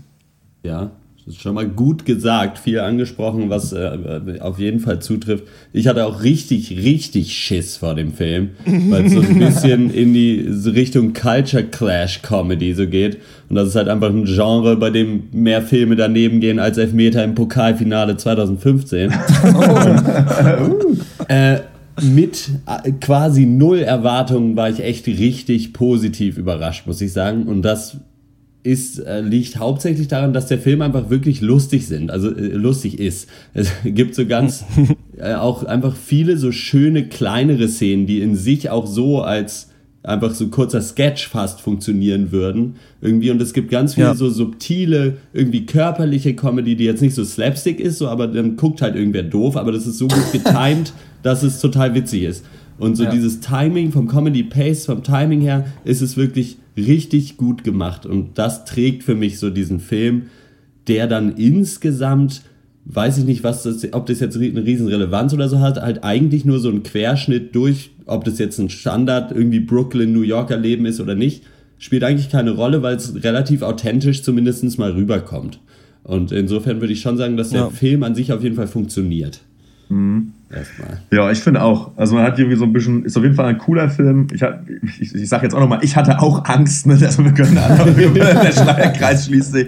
Ja, 0.64 0.92
das 1.26 1.34
ist 1.34 1.42
schon 1.42 1.56
mal 1.56 1.68
gut 1.68 2.06
gesagt, 2.06 2.60
viel 2.60 2.80
angesprochen, 2.80 3.50
was 3.50 3.74
äh, 3.74 4.38
auf 4.42 4.60
jeden 4.60 4.80
Fall 4.80 5.00
zutrifft. 5.00 5.46
Ich 5.74 5.88
hatte 5.88 6.06
auch 6.06 6.22
richtig, 6.22 6.70
richtig 6.84 7.34
Schiss 7.34 7.78
vor 7.78 7.96
dem 7.96 8.14
Film, 8.14 8.52
weil 8.66 9.06
es 9.06 9.14
so 9.14 9.22
ein 9.22 9.40
bisschen 9.40 9.90
in 9.94 10.14
die 10.14 10.48
Richtung 10.70 11.14
Culture 11.14 11.64
Clash 11.64 12.22
Comedy 12.22 12.76
so 12.76 12.86
geht. 12.86 13.18
Und 13.50 13.56
das 13.56 13.70
ist 13.70 13.76
halt 13.76 13.88
einfach 13.88 14.10
ein 14.10 14.26
Genre, 14.26 14.76
bei 14.76 14.92
dem 14.92 15.24
mehr 15.32 15.64
Filme 15.64 15.96
daneben 15.96 16.42
gehen 16.42 16.60
als 16.60 16.78
Elfmeter 16.78 17.24
im 17.24 17.34
Pokalfinale 17.34 18.18
2015. 18.18 19.12
Und, 19.12 21.00
äh, 21.28 21.62
mit 22.04 22.50
äh, 22.68 22.92
quasi 23.02 23.48
null 23.48 23.80
Erwartungen 23.80 24.56
war 24.56 24.70
ich 24.70 24.84
echt 24.84 25.08
richtig 25.08 25.74
positiv 25.74 26.38
überrascht, 26.38 26.86
muss 26.86 27.02
ich 27.02 27.14
sagen. 27.14 27.44
Und 27.48 27.64
das 27.64 27.98
ist, 28.66 29.00
äh, 29.00 29.22
liegt 29.22 29.58
hauptsächlich 29.58 30.08
daran, 30.08 30.34
dass 30.34 30.48
der 30.48 30.58
Film 30.58 30.82
einfach 30.82 31.10
wirklich 31.10 31.42
lustig 31.42 31.86
sind, 31.86 32.10
also 32.10 32.30
äh, 32.30 32.48
lustig 32.48 33.00
ist. 33.00 33.30
Es 33.54 33.72
gibt 33.86 34.16
so 34.16 34.26
ganz 34.26 34.66
äh, 35.18 35.36
auch 35.36 35.64
einfach 35.64 35.96
viele 35.96 36.38
so 36.38 36.52
schöne 36.52 37.08
kleinere 37.08 37.68
Szenen, 37.68 38.08
die 38.08 38.22
in 38.22 38.36
sich 38.36 38.70
auch 38.72 38.88
so 38.88 39.22
als 39.22 39.70
einfach 40.02 40.34
so 40.34 40.50
kurzer 40.50 40.82
Sketch 40.82 41.28
fast 41.28 41.62
funktionieren 41.62 42.32
würden 42.32 42.76
irgendwie 43.02 43.32
und 43.32 43.42
es 43.42 43.54
gibt 43.54 43.72
ganz 43.72 43.96
viele 43.96 44.08
ja. 44.08 44.16
so 44.16 44.30
subtile 44.30 45.18
irgendwie 45.34 45.66
körperliche 45.66 46.36
Comedy, 46.36 46.76
die 46.76 46.86
jetzt 46.86 47.02
nicht 47.02 47.16
so 47.16 47.24
slapstick 47.24 47.80
ist, 47.80 47.98
so 47.98 48.08
aber 48.08 48.28
dann 48.28 48.56
guckt 48.56 48.82
halt 48.82 48.96
irgendwer 48.96 49.24
doof, 49.24 49.58
aber 49.58 49.72
das 49.72 49.88
ist 49.88 49.98
so 49.98 50.08
gut 50.08 50.32
getimed, 50.32 50.94
dass 51.24 51.42
es 51.44 51.60
total 51.60 51.96
witzig 51.96 52.24
ist. 52.24 52.46
Und 52.78 52.98
so 52.98 53.04
ja. 53.06 53.12
dieses 53.12 53.40
Timing 53.40 53.92
vom 53.92 54.08
Comedy 54.08 54.44
Pace, 54.44 54.86
vom 54.86 55.02
Timing 55.02 55.42
her, 55.42 55.66
ist 55.86 56.02
es 56.02 56.18
wirklich 56.18 56.58
richtig 56.78 57.38
gut 57.38 57.64
gemacht. 57.64 58.06
Und 58.06 58.38
das 58.38 58.66
trägt 58.66 59.04
für 59.04 59.16
mich 59.16 59.40
so 59.40 59.50
diesen 59.50 59.80
Film, 59.80 60.24
der 60.88 61.08
dann 61.08 61.36
insgesamt, 61.36 62.42
weiß 62.86 63.18
ich 63.18 63.26
nicht, 63.26 63.44
was 63.44 63.64
das, 63.64 63.94
ob 63.94 64.06
das 64.06 64.20
jetzt 64.20 64.38
eine 64.38 64.66
riesen 64.66 64.88
Relevanz 64.88 65.34
oder 65.34 65.50
so 65.50 65.60
hat, 65.60 65.82
halt 65.82 66.04
eigentlich 66.04 66.46
nur 66.46 66.60
so 66.60 66.70
ein 66.70 66.84
Querschnitt 66.84 67.56
durch, 67.56 67.92
ob 68.06 68.24
das 68.24 68.38
jetzt 68.38 68.60
ein 68.60 68.70
Standard 68.70 69.32
irgendwie 69.32 69.60
Brooklyn, 69.60 70.14
New 70.14 70.22
Yorker 70.22 70.58
Leben 70.58 70.86
ist 70.86 71.00
oder 71.00 71.16
nicht, 71.16 71.44
spielt 71.78 72.04
eigentlich 72.04 72.30
keine 72.30 72.52
Rolle, 72.52 72.84
weil 72.84 72.96
es 72.96 73.24
relativ 73.24 73.62
authentisch 73.62 74.24
zumindest 74.24 74.78
mal 74.78 74.92
rüberkommt. 74.92 75.60
Und 76.04 76.32
insofern 76.32 76.82
würde 76.82 76.94
ich 76.94 77.02
schon 77.02 77.18
sagen, 77.18 77.36
dass 77.36 77.50
der 77.50 77.62
ja. 77.62 77.70
Film 77.70 78.04
an 78.04 78.14
sich 78.14 78.32
auf 78.32 78.44
jeden 78.44 78.56
Fall 78.56 78.68
funktioniert. 78.68 79.42
Mhm. 79.90 80.34
Erstmal. 80.54 81.00
Ja, 81.12 81.32
ich 81.32 81.40
finde 81.40 81.64
auch. 81.64 81.90
Also 81.98 82.14
man 82.14 82.24
hat 82.24 82.38
irgendwie 82.38 82.56
so 82.56 82.66
ein 82.66 82.74
bisschen, 82.74 83.04
ist 83.04 83.18
auf 83.18 83.24
jeden 83.24 83.36
Fall 83.36 83.48
ein 83.48 83.58
cooler 83.58 83.90
Film. 83.90 84.28
Ich, 84.32 84.44
ich, 85.00 85.16
ich 85.16 85.28
sage 85.28 85.42
jetzt 85.44 85.56
auch 85.56 85.60
nochmal, 85.60 85.80
ich 85.82 85.96
hatte 85.96 86.22
auch 86.22 86.46
Angst, 86.46 86.86
ne, 86.86 86.96
dass 86.98 87.18
wir 87.18 87.32
können 87.32 87.56
der 87.66 88.52
Schleierkreis 88.52 89.26
schließt 89.26 89.54
sich. 89.54 89.68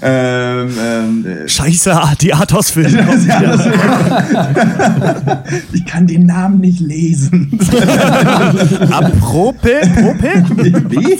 Ähm, 0.00 0.70
ähm, 0.82 1.26
äh, 1.26 1.46
Scheiße, 1.46 1.94
die 2.22 2.32
Athos-Filme. 2.32 3.04
ich 5.74 5.84
kann 5.84 6.06
den 6.06 6.24
Namen 6.24 6.60
nicht 6.60 6.80
lesen. 6.80 7.60
Aprope? 8.90 9.82
Wie? 10.88 11.18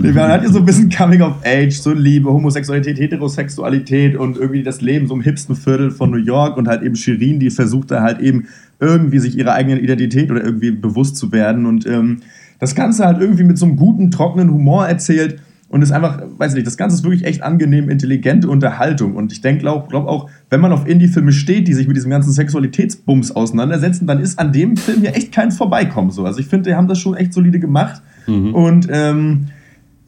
nee, 0.00 0.12
man 0.12 0.30
hat 0.30 0.42
hier 0.42 0.50
so 0.50 0.60
ein 0.60 0.64
bisschen 0.64 0.90
Coming 0.90 1.22
of 1.22 1.34
Age, 1.44 1.72
so 1.72 1.92
Liebe, 1.92 2.30
Homosexualität, 2.30 3.00
Heterosexualität 3.00 4.16
und 4.16 4.36
irgendwie 4.36 4.62
das 4.62 4.80
Leben 4.80 5.08
so 5.08 5.14
im 5.14 5.22
hipsten 5.22 5.56
Viertel 5.56 5.90
von 5.90 6.12
New 6.12 6.18
York 6.18 6.56
und 6.56 6.68
halt 6.68 6.82
eben 6.82 6.94
Shirin, 6.94 7.40
die 7.40 7.47
versucht 7.50 7.90
da 7.90 8.02
halt 8.02 8.20
eben 8.20 8.46
irgendwie 8.80 9.18
sich 9.18 9.36
ihrer 9.36 9.52
eigenen 9.54 9.80
Identität 9.80 10.30
oder 10.30 10.44
irgendwie 10.44 10.70
bewusst 10.70 11.16
zu 11.16 11.32
werden 11.32 11.66
und 11.66 11.86
ähm, 11.86 12.18
das 12.58 12.74
Ganze 12.74 13.06
halt 13.06 13.20
irgendwie 13.20 13.44
mit 13.44 13.58
so 13.58 13.66
einem 13.66 13.76
guten, 13.76 14.10
trockenen 14.10 14.50
Humor 14.50 14.86
erzählt 14.86 15.40
und 15.68 15.82
ist 15.82 15.92
einfach, 15.92 16.22
weiß 16.38 16.52
ich 16.52 16.56
nicht, 16.56 16.66
das 16.66 16.76
Ganze 16.76 16.96
ist 16.96 17.04
wirklich 17.04 17.24
echt 17.24 17.42
angenehm, 17.42 17.90
intelligente 17.90 18.48
Unterhaltung 18.48 19.16
und 19.16 19.32
ich 19.32 19.40
denke, 19.40 19.60
glaube 19.60 19.88
glaub 19.88 20.06
auch, 20.06 20.30
wenn 20.50 20.60
man 20.60 20.72
auf 20.72 20.86
Indie-Filme 20.86 21.32
steht, 21.32 21.68
die 21.68 21.74
sich 21.74 21.86
mit 21.86 21.96
diesem 21.96 22.10
ganzen 22.10 22.32
Sexualitätsbums 22.32 23.32
auseinandersetzen, 23.32 24.06
dann 24.06 24.20
ist 24.20 24.38
an 24.38 24.52
dem 24.52 24.76
Film 24.76 25.02
ja 25.02 25.10
echt 25.10 25.32
kein 25.32 25.52
Vorbeikommen 25.52 26.10
so. 26.10 26.24
Also 26.24 26.40
ich 26.40 26.46
finde, 26.46 26.70
die 26.70 26.76
haben 26.76 26.88
das 26.88 26.98
schon 26.98 27.14
echt 27.14 27.32
solide 27.32 27.60
gemacht 27.60 28.02
mhm. 28.26 28.54
und 28.54 28.88
ähm, 28.90 29.46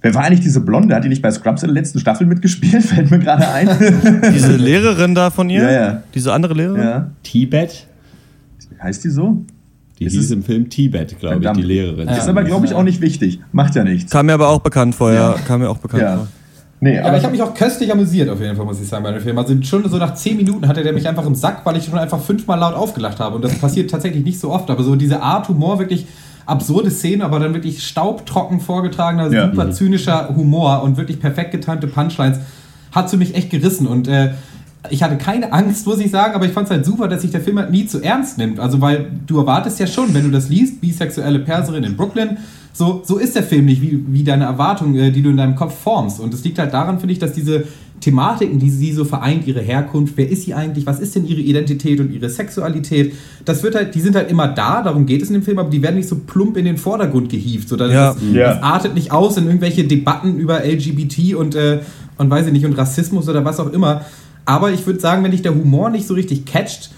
Wer 0.02 0.14
war 0.14 0.24
eigentlich 0.24 0.40
diese 0.40 0.60
Blonde? 0.60 0.94
Hat 0.94 1.04
die 1.04 1.08
nicht 1.08 1.22
bei 1.22 1.30
Scrubs 1.30 1.62
in 1.62 1.68
der 1.68 1.74
letzten 1.74 1.98
Staffel 1.98 2.26
mitgespielt? 2.26 2.82
Fällt 2.86 3.10
mir 3.10 3.18
gerade 3.18 3.48
ein. 3.48 3.68
diese 4.34 4.56
Lehrerin 4.56 5.14
da 5.14 5.30
von 5.30 5.50
ihr? 5.50 5.62
Ja, 5.62 5.70
ja. 5.70 6.02
Diese 6.14 6.32
andere 6.32 6.54
Lehrerin? 6.54 6.82
Ja. 6.82 7.10
Tibet? 7.22 7.86
Heißt 8.82 9.04
die 9.04 9.10
so? 9.10 9.44
Die 9.98 10.06
ist 10.06 10.14
hieß 10.14 10.30
im 10.30 10.42
Film 10.42 10.70
Tibet, 10.70 11.18
glaube 11.18 11.44
ich, 11.44 11.50
die 11.52 11.62
Lehrerin. 11.62 12.08
Ja. 12.08 12.16
Ist 12.16 12.28
aber, 12.28 12.42
glaube 12.42 12.64
ich, 12.64 12.72
auch 12.72 12.82
nicht 12.82 13.02
wichtig. 13.02 13.40
Macht 13.52 13.74
ja 13.74 13.84
nichts. 13.84 14.10
Kam 14.10 14.26
mir 14.26 14.32
aber 14.32 14.48
auch 14.48 14.60
bekannt 14.60 14.94
vor, 14.94 15.12
ja. 15.12 15.34
Kam 15.46 15.60
mir 15.60 15.68
auch 15.68 15.76
bekannt 15.76 16.02
ja. 16.02 16.16
vor. 16.16 16.28
Nee, 16.82 16.92
aber, 16.92 17.00
ja, 17.00 17.08
aber 17.08 17.18
ich 17.18 17.24
habe 17.24 17.32
mich 17.32 17.42
auch 17.42 17.52
köstlich 17.52 17.92
amüsiert, 17.92 18.30
auf 18.30 18.40
jeden 18.40 18.56
Fall, 18.56 18.64
muss 18.64 18.80
ich 18.80 18.88
sagen, 18.88 19.04
bei 19.04 19.12
dem 19.12 19.20
Film. 19.20 19.36
Also 19.36 19.54
schon 19.62 19.86
so 19.86 19.98
nach 19.98 20.14
zehn 20.14 20.38
Minuten 20.38 20.66
hatte 20.66 20.82
der 20.82 20.94
mich 20.94 21.06
einfach 21.06 21.26
im 21.26 21.34
Sack, 21.34 21.60
weil 21.66 21.76
ich 21.76 21.84
schon 21.84 21.98
einfach 21.98 22.18
fünfmal 22.18 22.58
laut 22.58 22.74
aufgelacht 22.74 23.20
habe. 23.20 23.36
Und 23.36 23.44
das 23.44 23.54
passiert 23.58 23.90
tatsächlich 23.90 24.24
nicht 24.24 24.40
so 24.40 24.50
oft. 24.50 24.70
Aber 24.70 24.82
so 24.82 24.96
diese 24.96 25.20
Art 25.20 25.46
Humor 25.50 25.78
wirklich 25.78 26.06
absurde 26.50 26.90
Szenen, 26.90 27.22
aber 27.22 27.38
dann 27.38 27.54
wirklich 27.54 27.86
staubtrocken 27.86 28.60
vorgetragener, 28.60 29.32
ja. 29.32 29.50
super 29.50 29.66
mhm. 29.66 29.72
zynischer 29.72 30.34
Humor 30.34 30.82
und 30.82 30.96
wirklich 30.96 31.20
perfekt 31.20 31.52
getimte 31.52 31.86
Punchlines 31.86 32.38
hat 32.92 33.08
für 33.10 33.16
mich 33.16 33.34
echt 33.34 33.50
gerissen. 33.50 33.86
Und 33.86 34.08
äh, 34.08 34.32
ich 34.88 35.02
hatte 35.02 35.16
keine 35.16 35.52
Angst, 35.52 35.86
muss 35.86 36.00
ich 36.00 36.10
sagen, 36.10 36.34
aber 36.34 36.46
ich 36.46 36.52
fand 36.52 36.66
es 36.66 36.70
halt 36.70 36.84
super, 36.84 37.08
dass 37.08 37.22
sich 37.22 37.30
der 37.30 37.40
Film 37.40 37.58
halt 37.58 37.70
nie 37.70 37.86
zu 37.86 38.02
ernst 38.02 38.38
nimmt. 38.38 38.58
Also, 38.58 38.80
weil 38.80 39.10
du 39.26 39.38
erwartest 39.38 39.78
ja 39.78 39.86
schon, 39.86 40.12
wenn 40.14 40.24
du 40.24 40.30
das 40.30 40.48
liest, 40.48 40.80
bisexuelle 40.80 41.40
Perserin 41.40 41.84
in 41.84 41.96
Brooklyn, 41.96 42.38
so, 42.72 43.02
so 43.04 43.18
ist 43.18 43.34
der 43.34 43.42
Film 43.42 43.66
nicht, 43.66 43.82
wie, 43.82 44.02
wie 44.08 44.22
deine 44.24 44.44
Erwartungen, 44.44 44.96
äh, 44.96 45.10
die 45.10 45.22
du 45.22 45.30
in 45.30 45.36
deinem 45.36 45.54
Kopf 45.56 45.78
formst. 45.78 46.20
Und 46.20 46.32
es 46.34 46.44
liegt 46.44 46.58
halt 46.58 46.72
daran, 46.72 46.98
finde 46.98 47.12
ich, 47.12 47.18
dass 47.18 47.32
diese 47.32 47.64
Thematiken, 48.00 48.58
die 48.58 48.70
sie 48.70 48.92
so 48.92 49.04
vereint, 49.04 49.46
ihre 49.46 49.60
Herkunft, 49.60 50.14
wer 50.16 50.28
ist 50.28 50.44
sie 50.44 50.54
eigentlich, 50.54 50.86
was 50.86 51.00
ist 51.00 51.14
denn 51.16 51.26
ihre 51.26 51.40
Identität 51.40 52.00
und 52.00 52.10
ihre 52.12 52.30
Sexualität, 52.30 53.12
das 53.44 53.62
wird 53.62 53.74
halt, 53.74 53.94
die 53.94 54.00
sind 54.00 54.16
halt 54.16 54.30
immer 54.30 54.48
da, 54.48 54.82
darum 54.82 55.04
geht 55.04 55.20
es 55.20 55.28
in 55.28 55.34
dem 55.34 55.42
Film, 55.42 55.58
aber 55.58 55.68
die 55.68 55.82
werden 55.82 55.96
nicht 55.96 56.08
so 56.08 56.16
plump 56.16 56.56
in 56.56 56.64
den 56.64 56.78
Vordergrund 56.78 57.28
gehievt. 57.28 57.68
So, 57.68 57.76
das, 57.76 57.92
Ja. 57.92 58.14
das, 58.14 58.22
Ja. 58.32 58.54
das 58.54 58.62
artet 58.62 58.94
nicht 58.94 59.12
aus 59.12 59.36
in 59.36 59.46
irgendwelche 59.46 59.84
Debatten 59.84 60.38
über 60.38 60.64
LGBT 60.64 61.34
und, 61.34 61.54
äh, 61.54 61.80
und 62.16 62.30
weiß 62.30 62.46
ich 62.46 62.52
nicht, 62.52 62.64
und 62.64 62.72
Rassismus 62.72 63.28
oder 63.28 63.44
was 63.44 63.60
auch 63.60 63.70
immer. 63.70 64.02
Aber 64.46 64.72
ich 64.72 64.86
würde 64.86 64.98
sagen, 65.00 65.22
wenn 65.22 65.32
dich 65.32 65.42
der 65.42 65.54
Humor 65.54 65.90
nicht 65.90 66.06
so 66.06 66.14
richtig 66.14 66.46
catcht, 66.46 66.90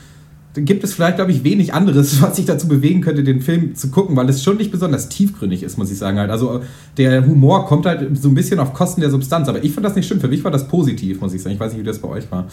gibt 0.55 0.85
es 0.85 0.93
vielleicht, 0.95 1.17
glaube 1.17 1.33
ich, 1.33 1.45
wenig 1.45 1.73
anderes, 1.75 2.21
was 2.23 2.37
sich 2.37 2.45
dazu 2.47 2.69
bewegen 2.69 3.01
könnte, 3.01 3.23
den 3.25 3.41
Film 3.41 3.75
zu 3.75 3.89
gucken, 3.91 4.17
weil 4.17 4.29
es 4.29 4.43
schon 4.43 4.57
nicht 4.57 4.71
besonders 4.71 5.09
tiefgründig 5.09 5.63
ist, 5.63 5.79
muss 5.79 5.91
ich 5.91 5.99
sagen. 5.99 6.19
Halt. 6.19 6.31
Also 6.31 6.61
der 6.97 7.25
Humor 7.27 7.67
kommt 7.67 7.87
halt 7.87 8.17
so 8.21 8.29
ein 8.29 8.35
bisschen 8.35 8.59
auf 8.59 8.73
Kosten 8.75 9.01
der 9.01 9.11
Substanz, 9.11 9.49
aber 9.49 9.65
ich 9.65 9.73
fand 9.73 9.87
das 9.87 9.95
nicht 9.95 10.07
schlimm. 10.07 10.21
Für 10.21 10.29
mich 10.29 10.45
war 10.45 10.51
das 10.51 10.69
positiv, 10.69 11.21
muss 11.21 11.33
ich 11.33 11.43
sagen. 11.43 11.55
Ich 11.55 11.61
weiß 11.61 11.73
nicht, 11.73 11.81
wie 11.83 11.87
das 11.87 11.99
bei 11.99 12.09
euch 12.09 12.31
war. 12.31 12.47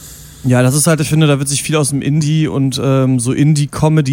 Ja, 0.45 0.61
das 0.63 0.73
ist 0.73 0.87
halt, 0.87 1.01
ich 1.01 1.09
finde, 1.09 1.27
da 1.27 1.37
wird 1.37 1.49
sich 1.49 1.61
viel 1.61 1.75
aus 1.75 1.89
dem 1.89 2.01
Indie- 2.01 2.47
und 2.47 2.79
ähm, 2.81 3.19
so 3.19 3.33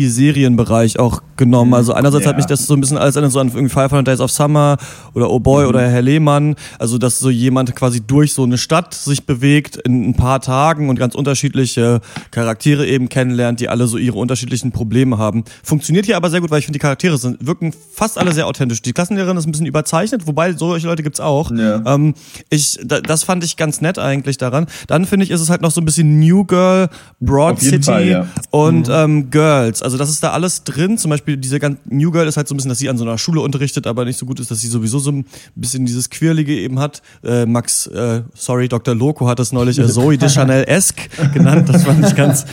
Indie-Comedy-Serienbereich 0.01 0.99
auch 0.99 1.23
genommen. 1.37 1.75
Also 1.75 1.93
einerseits 1.93 2.25
Ja. 2.25 2.31
hat 2.31 2.37
mich 2.37 2.47
das 2.47 2.67
so 2.67 2.75
ein 2.75 2.81
bisschen 2.81 2.99
alles 2.99 3.15
erinnert, 3.17 3.33
so 3.33 3.39
an 3.41 3.49
irgendwie 3.49 3.69
500 3.73 4.07
Days 4.07 4.21
of 4.21 4.31
Summer 4.31 4.77
oder 5.15 5.31
Oh 5.31 5.39
Boy 5.39 5.67
oder 5.67 5.89
Herr 5.89 6.03
Lehmann. 6.03 6.57
Also, 6.79 6.99
dass 6.99 7.19
so 7.21 7.31
jemand 7.31 7.77
quasi 7.77 8.01
durch 8.01 8.33
so 8.33 8.43
eine 8.43 8.59
Stadt 8.59 8.95
sich 8.95 9.25
bewegt 9.25 9.77
in 9.77 10.09
ein 10.11 10.15
paar 10.15 10.41
Tagen 10.41 10.89
und 10.89 10.99
ganz 10.99 11.15
unterschiedliche 11.15 12.01
Charaktere 12.33 12.87
eben 12.87 13.09
kennenlernt, 13.09 13.61
die 13.61 13.69
alle 13.69 13.76
so 13.87 13.99
ihre 13.99 14.19
unterschiedlichen 14.19 14.73
Probleme 14.73 15.19
haben. 15.19 15.45
Funktioniert 15.63 16.07
hier 16.07 16.17
aber 16.17 16.31
sehr 16.31 16.41
gut, 16.41 16.51
weil 16.51 16.61
ich 16.61 16.65
finde, 16.65 16.79
die 16.79 16.83
Charaktere 16.83 17.19
sind, 17.19 17.47
wirken 17.47 17.73
fast 17.93 18.19
alle 18.19 18.33
sehr 18.33 18.47
authentisch. 18.47 18.83
Die 18.83 18.93
Klassenlehrerin 18.93 19.37
ist 19.37 19.47
ein 19.47 19.53
bisschen 19.53 19.67
überzeichnet, 19.67 20.27
wobei 20.27 20.53
solche 20.53 20.87
Leute 20.87 21.03
gibt's 21.03 21.21
auch. 21.21 21.51
Ähm, 21.51 22.15
ich, 22.51 22.79
da, 22.85 23.01
das 23.01 23.25
fand 23.25 23.45
ich 23.45 23.57
ganz 23.57 23.81
nett 23.81 23.99
eigentlich 23.99 24.39
daran. 24.39 24.67
Dann 24.87 25.05
finde 25.05 25.25
ich, 25.25 25.31
ist 25.31 25.41
es 25.41 25.51
halt 25.51 25.61
noch 25.61 25.71
so 25.71 25.81
ein 25.81 25.85
bisschen 25.85 26.19
New 26.19 26.45
Girl, 26.45 26.89
Broad 27.21 27.61
City 27.61 27.83
Fall, 27.83 28.09
ja. 28.09 28.27
und 28.51 28.89
ähm, 28.91 29.31
Girls. 29.31 29.83
Also 29.83 29.99
das 29.99 30.11
ist 30.11 30.23
da 30.23 30.31
alles 30.31 30.65
drin. 30.65 30.99
Zum 30.99 31.11
Beispiel 31.11 31.37
diese 31.37 31.59
ganz 31.59 31.79
New 31.85 32.11
Girl 32.11 32.27
ist 32.27 32.37
halt 32.37 32.49
so 32.49 32.55
ein 32.55 32.57
bisschen, 32.57 32.69
dass 32.71 32.79
sie 32.79 32.89
an 32.89 32.99
so 32.99 33.05
einer 33.05 33.19
Schule 33.19 33.41
unterrichtet, 33.41 33.87
aber 33.87 34.05
nicht 34.05 34.19
so 34.19 34.27
gut 34.27 34.41
ist, 34.41 34.51
dass 34.51 34.61
sie 34.61 34.69
sowieso 34.69 34.99
so 34.99 35.11
ein 35.11 35.27
bisschen 35.55 35.87
dieses 35.87 36.11
Queerlige 36.11 36.59
eben 36.59 36.79
hat. 36.79 37.03
Äh, 37.25 37.47
Max, 37.47 37.87
äh, 37.87 38.23
sorry, 38.35 38.69
Dr. 38.69 38.95
Loco 38.95 39.27
hat 39.27 39.41
es 39.41 39.53
neulich 39.53 39.79
äh, 39.79 39.87
Zoe 39.89 40.19
Deschanel-esque 40.19 41.33
genannt. 41.33 41.69
Das 41.69 41.85
fand 41.85 42.07
ich 42.07 42.15
ganz, 42.15 42.45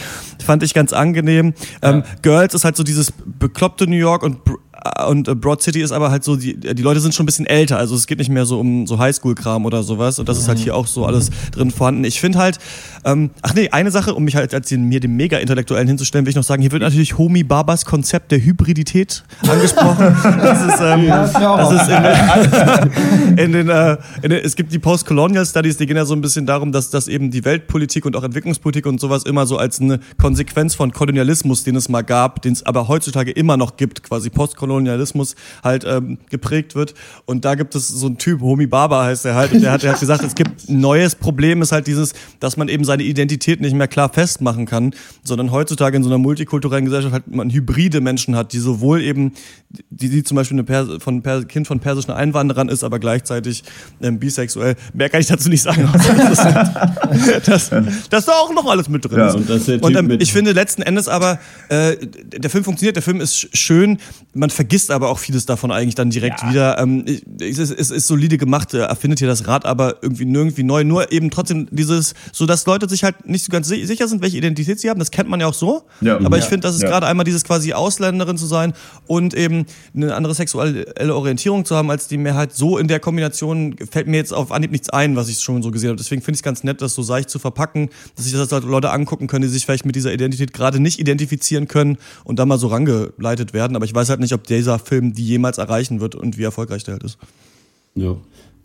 fand 0.44 0.64
ich 0.64 0.74
ganz 0.74 0.94
angenehm. 0.94 1.54
Ähm, 1.82 2.04
Girls 2.22 2.54
ist 2.54 2.66
halt 2.66 2.76
so 2.76 2.84
dieses 2.84 3.14
bekloppte 3.26 3.88
New 3.88 3.98
York 3.98 4.24
und 4.24 4.40
und 5.08 5.28
äh, 5.28 5.36
Broad 5.36 5.62
City 5.62 5.82
ist 5.82 5.92
aber 5.92 6.12
halt 6.12 6.24
so, 6.24 6.36
die, 6.36 6.58
die 6.58 6.82
Leute 6.82 7.00
sind 7.00 7.14
schon 7.14 7.24
ein 7.24 7.28
bisschen 7.28 7.46
älter, 7.46 7.78
also 7.78 7.96
es 7.96 8.08
geht 8.08 8.18
nicht 8.18 8.30
mehr 8.30 8.46
so 8.46 8.60
um 8.60 8.88
so 8.88 9.00
Highschool-Kram 9.00 9.66
oder 9.66 9.84
sowas. 9.84 10.20
Und 10.20 10.28
das 10.28 10.38
ist 10.38 10.48
halt 10.48 10.58
hier 10.58 10.76
auch 10.76 10.88
so 10.88 11.06
alles 11.06 11.30
drin 11.52 11.72
vorhanden. 11.72 12.04
Ich 12.04 12.20
finde 12.20 12.40
halt, 12.40 12.60
ähm, 13.06 13.30
ach 13.42 13.54
nee, 13.54 13.70
eine 13.70 13.92
Sache, 13.92 14.14
um 14.14 14.24
mich 14.24 14.36
halt 14.36 14.54
als 14.54 14.70
den, 14.70 14.90
mir 14.90 15.00
dem 15.00 15.16
Mega-Intellektuellen 15.16 15.88
hinzustellen, 15.88 16.26
will 16.26 16.32
ich 16.32 16.36
noch 16.36 16.44
sagen, 16.44 16.62
hier 16.62 16.72
wird 16.72 16.82
natürlich 16.82 17.18
Homi 17.18 17.44
Babas 17.44 17.86
Konzept 17.86 18.32
der 18.32 18.44
Hybridität 18.44 19.24
angesprochen. 19.48 20.16
Das 20.24 20.62
ist, 20.66 20.82
ähm, 20.82 21.08
das 21.08 21.72
ist 21.72 21.90
in, 21.90 23.38
in 23.38 23.52
den, 23.54 23.70
äh, 23.70 23.98
in 24.22 24.30
den, 24.32 24.44
es 24.44 24.56
gibt 24.56 24.74
die 24.74 24.80
Post-Colonial 24.80 25.46
Studies, 25.46 25.78
die 25.78 25.86
gehen 25.86 25.98
ja 25.98 26.06
so 26.06 26.16
ein 26.16 26.22
bisschen 26.22 26.46
darum, 26.46 26.72
dass, 26.72 26.90
dass 26.90 27.08
eben 27.08 27.32
die 27.32 27.46
Weltpolitik 27.46 28.06
und 28.06 28.16
auch 28.16 28.24
Entwicklungspolitik 28.24 28.86
und 28.86 29.00
sowas 29.00 29.24
immer 29.24 29.46
so 29.46 29.58
als 29.58 29.80
eine 29.80 30.00
Konsequenz 30.20 30.76
von 30.76 30.92
Kolonialismus, 30.92 31.64
den 31.64 31.76
es 31.76 31.90
mal 31.90 32.02
gab, 32.02 32.42
den 32.42 32.54
es 32.54 32.66
aber 32.66 32.88
heutzutage 32.88 33.32
immer 33.32 33.58
noch 33.58 33.78
gibt, 33.78 34.04
quasi 34.04 34.30
Postkolonialismus 34.68 35.36
halt 35.64 35.84
ähm, 35.86 36.18
geprägt 36.30 36.76
wird. 36.76 36.94
Und 37.26 37.46
da 37.46 37.56
gibt 37.56 37.76
es 37.76 37.88
so 37.88 38.06
einen 38.08 38.18
Typ, 38.18 38.42
Homi 38.42 38.66
Baba 38.68 39.04
heißt 39.06 39.26
er 39.26 39.36
halt, 39.36 39.52
und 39.52 39.62
der 39.62 39.72
hat, 39.72 39.84
der 39.84 39.92
hat 39.94 40.00
gesagt, 40.00 40.24
es 40.24 40.36
gibt 40.36 40.70
ein 40.70 40.80
neues 40.80 41.16
Problem, 41.16 41.62
ist 41.62 41.72
halt 41.72 41.88
dieses, 41.88 42.14
dass 42.40 42.58
man 42.58 42.70
eben 42.70 42.84
seine 42.86 43.04
Identität 43.04 43.62
nicht 43.62 43.76
mehr 43.76 43.88
klar 43.88 44.10
festmachen 44.12 44.66
kann, 44.66 44.94
sondern 45.24 45.52
heutzutage 45.52 45.98
in 45.98 46.04
so 46.04 46.10
einer 46.10 46.18
multikulturellen 46.18 46.86
Gesellschaft 46.86 47.14
halt 47.14 47.28
man 47.28 47.50
hybride 47.50 48.02
Menschen 48.02 48.36
hat, 48.36 48.54
die 48.54 48.60
sowohl 48.60 49.02
eben, 49.02 49.34
die, 49.90 50.10
die 50.10 50.24
zum 50.24 50.36
Beispiel 50.36 50.56
eine 50.56 50.64
Pers 50.64 50.88
von 51.00 51.22
Pers 51.22 51.48
Kind 51.48 51.68
von 51.68 51.80
persischen 51.80 52.12
Einwanderern 52.14 52.70
ist, 52.70 52.84
aber 52.84 53.00
gleichzeitig 53.00 53.64
ähm, 54.02 54.20
bisexuell. 54.20 54.76
Mehr 54.94 55.10
kann 55.10 55.20
ich 55.22 55.28
dazu 55.28 55.50
nicht 55.50 55.62
sagen. 55.62 55.90
Das, 57.46 57.70
ist- 57.72 57.72
das, 58.10 58.26
da 58.26 58.32
auch 58.34 58.54
noch 58.54 58.66
alles 58.70 58.88
mit 58.90 59.04
drin. 59.06 59.18
Ja, 59.20 59.28
ist. 59.28 59.36
und 59.36 59.50
der 59.50 59.56
und 59.84 59.94
Typ 59.94 60.12
ähm, 60.12 60.18
ich 60.20 60.32
finde 60.32 60.52
letzten 60.54 60.82
Endes 60.82 61.08
aber, 61.08 61.40
äh, 61.70 61.96
der 62.38 62.50
Film 62.50 62.64
funktioniert, 62.64 62.96
der 62.96 63.04
Film 63.04 63.20
ist 63.22 63.36
sch- 63.36 63.48
schön, 63.54 63.98
man 64.34 64.50
vergisst 64.54 64.92
aber 64.92 65.10
auch 65.10 65.20
vieles 65.20 65.46
davon 65.46 65.72
eigentlich 65.72 65.96
dann 65.96 66.10
direkt 66.10 66.48
wieder. 66.50 66.78
Ähm, 66.80 67.06
es, 67.40 67.58
ist, 67.58 67.72
es 67.72 67.92
ist 67.92 68.08
solide 68.08 68.38
gemacht, 68.38 68.74
er 68.74 68.86
erfindet 68.86 69.20
hier 69.20 69.28
das 69.28 69.48
Rad 69.48 69.66
aber 69.66 69.98
irgendwie 70.02 70.26
nirgendwie 70.26 70.64
neu, 70.64 70.84
nur 70.84 71.12
eben 71.12 71.30
trotzdem 71.32 71.68
dieses, 71.72 72.14
so 72.32 72.46
dass 72.46 72.66
Leute 72.66 72.88
sich 72.90 73.04
halt 73.04 73.28
nicht 73.28 73.44
so 73.46 73.52
ganz 73.52 73.68
si- 73.68 73.86
sicher 73.86 74.08
sind, 74.08 74.22
welche 74.22 74.38
Identität 74.38 74.80
sie 74.80 74.90
haben, 74.90 75.00
das 75.00 75.12
kennt 75.12 75.30
man 75.30 75.40
ja 75.40 75.48
auch 75.48 75.54
so. 75.54 75.84
Ja. 76.02 76.18
aber 76.20 76.38
ich 76.38 76.44
Ja. 76.44 76.50
finde, 76.50 76.68
das 76.68 76.76
ist 76.76 76.84
Ja. 76.84 76.90
gerade 76.90 77.08
einmal 77.08 77.24
dieses 77.26 77.44
quasi 77.44 77.74
Ausländerin 77.74 78.38
zu 78.38 78.46
sein 78.46 78.74
und 79.08 79.34
eben 79.34 79.66
eine 79.96 80.16
andere 80.16 80.34
sexuelle 80.36 81.16
Orientierung 81.16 81.66
zu 81.66 81.76
haben 81.76 81.90
als 81.92 82.08
die 82.08 82.18
Mehrheit. 82.18 82.54
So 82.54 82.78
in 82.78 82.88
der 82.88 83.00
Kombination 83.00 83.76
fällt 83.90 84.08
mir 84.08 84.18
jetzt 84.18 84.34
auf 84.34 84.52
Anhieb 84.52 84.72
nichts 84.72 84.90
ein, 84.90 85.16
was 85.16 85.30
ich 85.30 85.40
schon 85.40 85.64
so 85.64 85.72
gesehen 85.72 85.90
habe. 85.90 85.98
Deswegen 85.98 86.22
finde 86.22 86.36
ich 86.36 86.40
es 86.40 86.44
ganz 86.44 86.64
nett, 86.64 86.82
das 86.82 86.94
so 86.94 87.02
seicht 87.02 87.30
zu 87.30 87.40
verpacken, 87.40 87.90
dass 88.16 88.26
sich 88.26 88.34
das 88.34 88.52
halt 88.52 88.64
Leute 88.66 88.92
angucken 88.92 89.28
können, 89.28 89.42
die 89.44 89.48
sich 89.48 89.66
vielleicht 89.66 89.86
mit 89.86 89.96
dieser 89.96 90.14
Identität 90.14 90.54
gerade 90.54 90.80
nicht 90.80 91.00
identifizieren 91.00 91.68
können 91.68 91.98
und 92.24 92.40
da 92.40 92.46
mal 92.46 92.58
so 92.60 92.68
rangeleitet 92.68 93.54
werden. 93.54 93.76
Aber 93.76 93.86
ich 93.86 93.94
weiß 93.96 94.10
halt 94.10 94.20
nicht, 94.20 94.34
ob 94.34 94.43
dieser 94.50 94.80
Film 94.80 95.14
die 95.14 95.26
jemals 95.26 95.58
erreichen 95.58 96.02
wird 96.02 96.16
und 96.16 96.38
wie 96.38 96.44
erfolgreich 96.44 96.84
der 96.84 96.94
halt 96.94 97.04
ist. 97.04 97.18
Ja. 97.96 98.16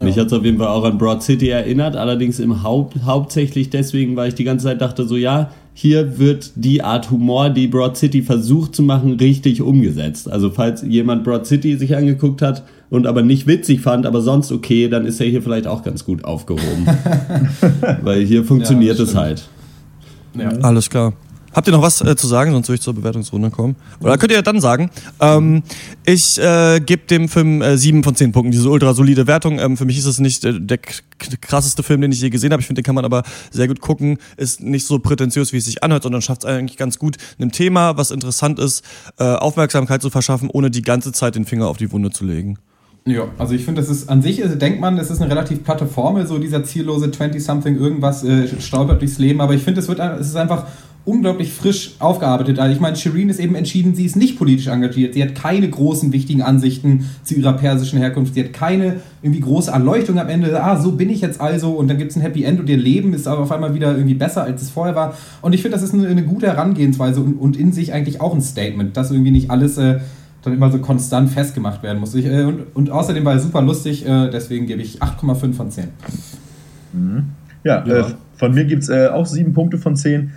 Mich 0.00 0.16
hat 0.16 0.28
es 0.28 0.32
auf 0.32 0.44
jeden 0.44 0.58
Fall 0.58 0.68
auch 0.68 0.84
an 0.84 0.96
Broad 0.96 1.24
City 1.24 1.48
erinnert, 1.48 1.96
allerdings 1.96 2.38
im 2.38 2.62
Haupt, 2.62 3.02
hauptsächlich 3.04 3.68
deswegen, 3.70 4.14
weil 4.14 4.28
ich 4.28 4.34
die 4.36 4.44
ganze 4.44 4.66
Zeit 4.66 4.80
dachte, 4.80 5.08
so 5.08 5.16
ja, 5.16 5.50
hier 5.74 6.18
wird 6.18 6.52
die 6.54 6.82
Art 6.82 7.10
Humor, 7.10 7.50
die 7.50 7.66
Broad 7.66 7.96
City 7.96 8.22
versucht 8.22 8.76
zu 8.76 8.82
machen, 8.82 9.14
richtig 9.14 9.60
umgesetzt. 9.60 10.30
Also 10.30 10.50
falls 10.50 10.82
jemand 10.82 11.24
Broad 11.24 11.46
City 11.46 11.76
sich 11.76 11.96
angeguckt 11.96 12.42
hat 12.42 12.62
und 12.90 13.08
aber 13.08 13.22
nicht 13.22 13.48
witzig 13.48 13.80
fand, 13.80 14.06
aber 14.06 14.20
sonst 14.20 14.52
okay, 14.52 14.88
dann 14.88 15.04
ist 15.04 15.20
er 15.20 15.26
hier 15.26 15.42
vielleicht 15.42 15.66
auch 15.66 15.82
ganz 15.82 16.04
gut 16.04 16.24
aufgehoben. 16.24 16.86
weil 18.02 18.24
hier 18.24 18.44
funktioniert 18.44 18.98
Ja, 18.98 19.04
es 19.04 19.14
halt. 19.16 19.48
Ja. 20.34 20.48
Alles 20.60 20.88
klar. 20.90 21.14
Habt 21.58 21.66
ihr 21.66 21.72
noch 21.72 21.82
was 21.82 22.00
äh, 22.02 22.14
zu 22.14 22.28
sagen, 22.28 22.52
sonst 22.52 22.68
würde 22.68 22.76
ich 22.76 22.82
zur 22.82 22.94
Bewertungsrunde 22.94 23.50
kommen? 23.50 23.74
Oder 23.98 24.16
könnt 24.16 24.30
ihr 24.30 24.42
dann 24.42 24.60
sagen? 24.60 24.90
Ähm, 25.18 25.64
ich 26.06 26.38
äh, 26.38 26.78
gebe 26.78 27.02
dem 27.06 27.28
Film 27.28 27.62
äh, 27.62 27.76
7 27.76 28.04
von 28.04 28.14
10 28.14 28.30
Punkten, 28.30 28.52
diese 28.52 28.70
ultra 28.70 28.94
solide 28.94 29.26
Wertung. 29.26 29.58
Ähm, 29.58 29.76
für 29.76 29.84
mich 29.84 29.98
ist 29.98 30.04
es 30.04 30.20
nicht 30.20 30.44
äh, 30.44 30.52
der 30.56 30.78
krasseste 30.78 31.82
Film, 31.82 32.00
den 32.00 32.12
ich 32.12 32.20
je 32.20 32.30
gesehen 32.30 32.52
habe. 32.52 32.60
Ich 32.60 32.68
finde, 32.68 32.80
den 32.80 32.86
kann 32.86 32.94
man 32.94 33.04
aber 33.04 33.24
sehr 33.50 33.66
gut 33.66 33.80
gucken. 33.80 34.18
Ist 34.36 34.62
nicht 34.62 34.86
so 34.86 35.00
prätentiös, 35.00 35.52
wie 35.52 35.56
es 35.56 35.64
sich 35.64 35.82
anhört, 35.82 36.04
sondern 36.04 36.22
schafft 36.22 36.44
es 36.44 36.48
eigentlich 36.48 36.76
ganz 36.76 37.00
gut, 37.00 37.16
einem 37.40 37.50
Thema, 37.50 37.96
was 37.96 38.12
interessant 38.12 38.60
ist, 38.60 38.84
äh, 39.18 39.24
Aufmerksamkeit 39.24 40.00
zu 40.00 40.10
verschaffen, 40.10 40.50
ohne 40.52 40.70
die 40.70 40.82
ganze 40.82 41.10
Zeit 41.10 41.34
den 41.34 41.44
Finger 41.44 41.66
auf 41.66 41.76
die 41.76 41.90
Wunde 41.90 42.10
zu 42.10 42.24
legen. 42.24 42.58
Ja, 43.04 43.26
also 43.38 43.54
ich 43.54 43.64
finde, 43.64 43.80
das 43.80 43.90
ist 43.90 44.08
an 44.08 44.22
sich, 44.22 44.44
also 44.44 44.54
denkt 44.54 44.80
man, 44.80 44.96
das 44.96 45.10
ist 45.10 45.20
eine 45.20 45.30
relativ 45.30 45.64
platte 45.64 45.86
Formel, 45.86 46.26
so 46.26 46.38
dieser 46.38 46.62
ziellose 46.62 47.06
20-something 47.06 47.76
irgendwas 47.76 48.22
äh, 48.22 48.60
stolpert 48.60 49.00
durchs 49.00 49.18
Leben, 49.18 49.40
aber 49.40 49.54
ich 49.54 49.62
finde, 49.62 49.80
es 49.80 49.88
wird 49.88 49.98
es 49.98 50.28
ist 50.28 50.36
einfach 50.36 50.66
unglaublich 51.08 51.52
frisch 51.52 51.92
aufgearbeitet. 51.98 52.58
Also 52.58 52.74
ich 52.74 52.80
meine, 52.80 52.94
Shireen 52.94 53.30
ist 53.30 53.40
eben 53.40 53.54
entschieden, 53.54 53.94
sie 53.94 54.04
ist 54.04 54.14
nicht 54.14 54.38
politisch 54.38 54.66
engagiert. 54.66 55.14
Sie 55.14 55.22
hat 55.22 55.34
keine 55.34 55.68
großen, 55.68 56.12
wichtigen 56.12 56.42
Ansichten 56.42 57.08
zu 57.24 57.34
ihrer 57.34 57.54
persischen 57.54 57.98
Herkunft. 57.98 58.34
Sie 58.34 58.44
hat 58.44 58.52
keine 58.52 58.96
irgendwie 59.22 59.40
große 59.40 59.70
Erleuchtung 59.70 60.18
am 60.18 60.28
Ende. 60.28 60.62
Ah, 60.62 60.78
so 60.78 60.92
bin 60.92 61.08
ich 61.08 61.22
jetzt 61.22 61.40
also 61.40 61.70
und 61.72 61.88
dann 61.88 61.96
gibt 61.96 62.10
es 62.10 62.16
ein 62.16 62.20
Happy 62.20 62.44
End 62.44 62.60
und 62.60 62.68
ihr 62.68 62.76
Leben 62.76 63.14
ist 63.14 63.26
aber 63.26 63.42
auf 63.42 63.52
einmal 63.52 63.74
wieder 63.74 63.92
irgendwie 63.92 64.14
besser, 64.14 64.44
als 64.44 64.60
es 64.60 64.70
vorher 64.70 64.94
war. 64.94 65.14
Und 65.40 65.54
ich 65.54 65.62
finde, 65.62 65.76
das 65.76 65.82
ist 65.82 65.94
eine, 65.94 66.06
eine 66.08 66.24
gute 66.24 66.46
Herangehensweise 66.46 67.20
und, 67.20 67.34
und 67.34 67.56
in 67.56 67.72
sich 67.72 67.92
eigentlich 67.94 68.20
auch 68.20 68.34
ein 68.34 68.42
Statement, 68.42 68.96
dass 68.96 69.10
irgendwie 69.10 69.30
nicht 69.30 69.50
alles 69.50 69.78
äh, 69.78 70.00
dann 70.42 70.52
immer 70.52 70.70
so 70.70 70.78
konstant 70.78 71.30
festgemacht 71.30 71.82
werden 71.82 72.00
muss. 72.00 72.14
Ich, 72.14 72.26
äh, 72.26 72.44
und, 72.44 72.66
und 72.74 72.90
außerdem 72.90 73.24
war 73.24 73.32
er 73.32 73.40
super 73.40 73.62
lustig, 73.62 74.06
äh, 74.06 74.28
deswegen 74.30 74.66
gebe 74.66 74.82
ich 74.82 75.02
8,5 75.02 75.52
von 75.54 75.70
10. 75.70 75.84
Ja, 77.64 77.86
Ja. 77.86 78.08
Äh, 78.08 78.12
von 78.38 78.54
mir 78.54 78.64
gibt 78.64 78.84
es 78.84 78.88
äh, 78.88 79.08
auch 79.08 79.26
sieben 79.26 79.52
Punkte 79.52 79.78
von 79.78 79.96
zehn. 79.96 80.30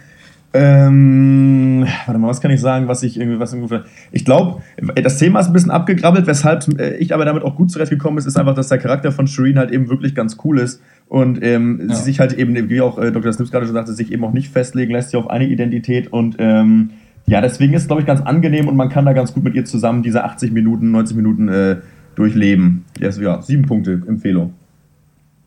Ähm, 0.53 1.85
warte 2.05 2.19
mal, 2.19 2.27
was 2.27 2.41
kann 2.41 2.51
ich 2.51 2.59
sagen, 2.59 2.87
was 2.87 3.03
ich 3.03 3.17
irgendwie, 3.17 3.39
was 3.39 3.53
irgendwie, 3.53 3.79
ich 4.11 4.25
glaube, 4.25 4.61
das 5.01 5.17
Thema 5.17 5.39
ist 5.39 5.47
ein 5.47 5.53
bisschen 5.53 5.71
abgegrabbelt, 5.71 6.27
weshalb 6.27 6.67
äh, 6.79 6.97
ich 6.97 7.13
aber 7.13 7.23
damit 7.23 7.43
auch 7.43 7.55
gut 7.55 7.71
zurechtgekommen 7.71 8.17
ist, 8.17 8.25
ist 8.25 8.37
einfach, 8.37 8.53
dass 8.53 8.67
der 8.67 8.77
Charakter 8.77 9.11
von 9.13 9.27
Shireen 9.27 9.57
halt 9.57 9.71
eben 9.71 9.89
wirklich 9.89 10.13
ganz 10.13 10.37
cool 10.43 10.59
ist 10.59 10.81
und 11.07 11.41
ähm, 11.41 11.87
Ja. 11.87 11.95
sie 11.95 12.03
sich 12.03 12.19
halt 12.19 12.33
eben, 12.33 12.69
wie 12.69 12.81
auch 12.81 12.97
äh, 12.99 13.11
Dr. 13.11 13.31
Snips 13.31 13.51
gerade 13.51 13.65
schon 13.65 13.73
sagte, 13.75 13.93
sich 13.93 14.11
eben 14.11 14.23
auch 14.25 14.33
nicht 14.33 14.49
festlegen 14.49 14.91
lässt, 14.91 15.11
sie 15.11 15.17
auf 15.17 15.29
eine 15.29 15.47
Identität 15.47 16.11
und 16.11 16.35
ähm, 16.39 16.89
ja, 17.27 17.39
deswegen 17.39 17.73
ist 17.73 17.83
es, 17.83 17.87
glaube 17.87 18.01
ich, 18.01 18.07
ganz 18.07 18.19
angenehm 18.19 18.67
und 18.67 18.75
man 18.75 18.89
kann 18.89 19.05
da 19.05 19.13
ganz 19.13 19.33
gut 19.33 19.43
mit 19.45 19.55
ihr 19.55 19.63
zusammen 19.63 20.03
diese 20.03 20.23
80 20.25 20.51
Minuten, 20.51 20.91
90 20.91 21.15
Minuten 21.15 21.47
äh, 21.47 21.77
durchleben. 22.15 22.83
Yes, 22.99 23.17
ja, 23.19 23.41
sieben 23.41 23.63
Punkte, 23.63 24.01
Empfehlung. 24.05 24.53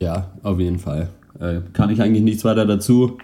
Ja, 0.01 0.31
auf 0.43 0.59
jeden 0.61 0.79
Fall. 0.79 1.09
Äh, 1.41 1.57
kann 1.75 1.91
ich 1.91 2.01
eigentlich 2.01 2.23
nichts 2.23 2.45
weiter 2.45 2.65
dazu 2.65 3.19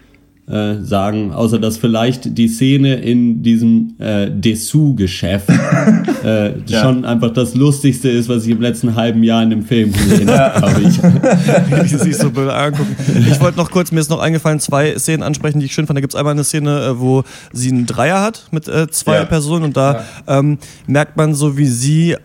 äh, 0.50 0.82
sagen, 0.82 1.32
außer 1.32 1.58
dass 1.58 1.76
vielleicht 1.76 2.36
die 2.36 2.48
Szene 2.48 2.96
in 2.96 3.42
diesem 3.42 3.94
äh, 3.98 4.28
Dessous-Geschäft 4.30 5.48
äh, 6.24 6.58
Ja. 6.66 6.82
schon 6.82 7.04
einfach 7.04 7.32
das 7.32 7.54
Lustigste 7.54 8.08
ist, 8.08 8.28
was 8.28 8.44
ich 8.44 8.50
im 8.50 8.60
letzten 8.60 8.94
halben 8.96 9.22
Jahr 9.22 9.42
in 9.42 9.50
dem 9.50 9.62
Film 9.62 9.92
gesehen 9.92 10.30
habe. 10.30 10.58
glaube 10.60 11.82
ich. 11.82 11.90
sich 12.00 12.16
so 12.16 12.28
angucken. 12.28 12.96
Ich 13.28 13.40
wollte 13.40 13.58
noch 13.58 13.70
kurz, 13.70 13.92
mir 13.92 14.00
ist 14.00 14.10
noch 14.10 14.20
eingefallen, 14.20 14.58
zwei 14.60 14.98
Szenen 14.98 15.22
ansprechen, 15.22 15.60
die 15.60 15.66
ich 15.66 15.72
schön 15.72 15.86
fand. 15.86 15.96
Da 15.96 16.00
gibt 16.00 16.14
es 16.14 16.18
einmal 16.18 16.32
eine 16.32 16.44
Szene, 16.44 16.80
äh, 16.84 16.98
wo 17.00 17.22
sie 17.52 17.70
einen 17.70 17.86
Dreier 17.86 18.20
hat 18.20 18.48
mit 18.50 18.66
äh, 18.68 18.88
zwei 18.90 19.16
Ja. 19.16 19.24
Personen 19.24 19.64
und 19.64 19.76
da 19.76 20.04
ähm, 20.26 20.58
merkt 20.86 21.16
man 21.16 21.34
so, 21.34 21.56
wie 21.56 21.66
sie 21.66 22.16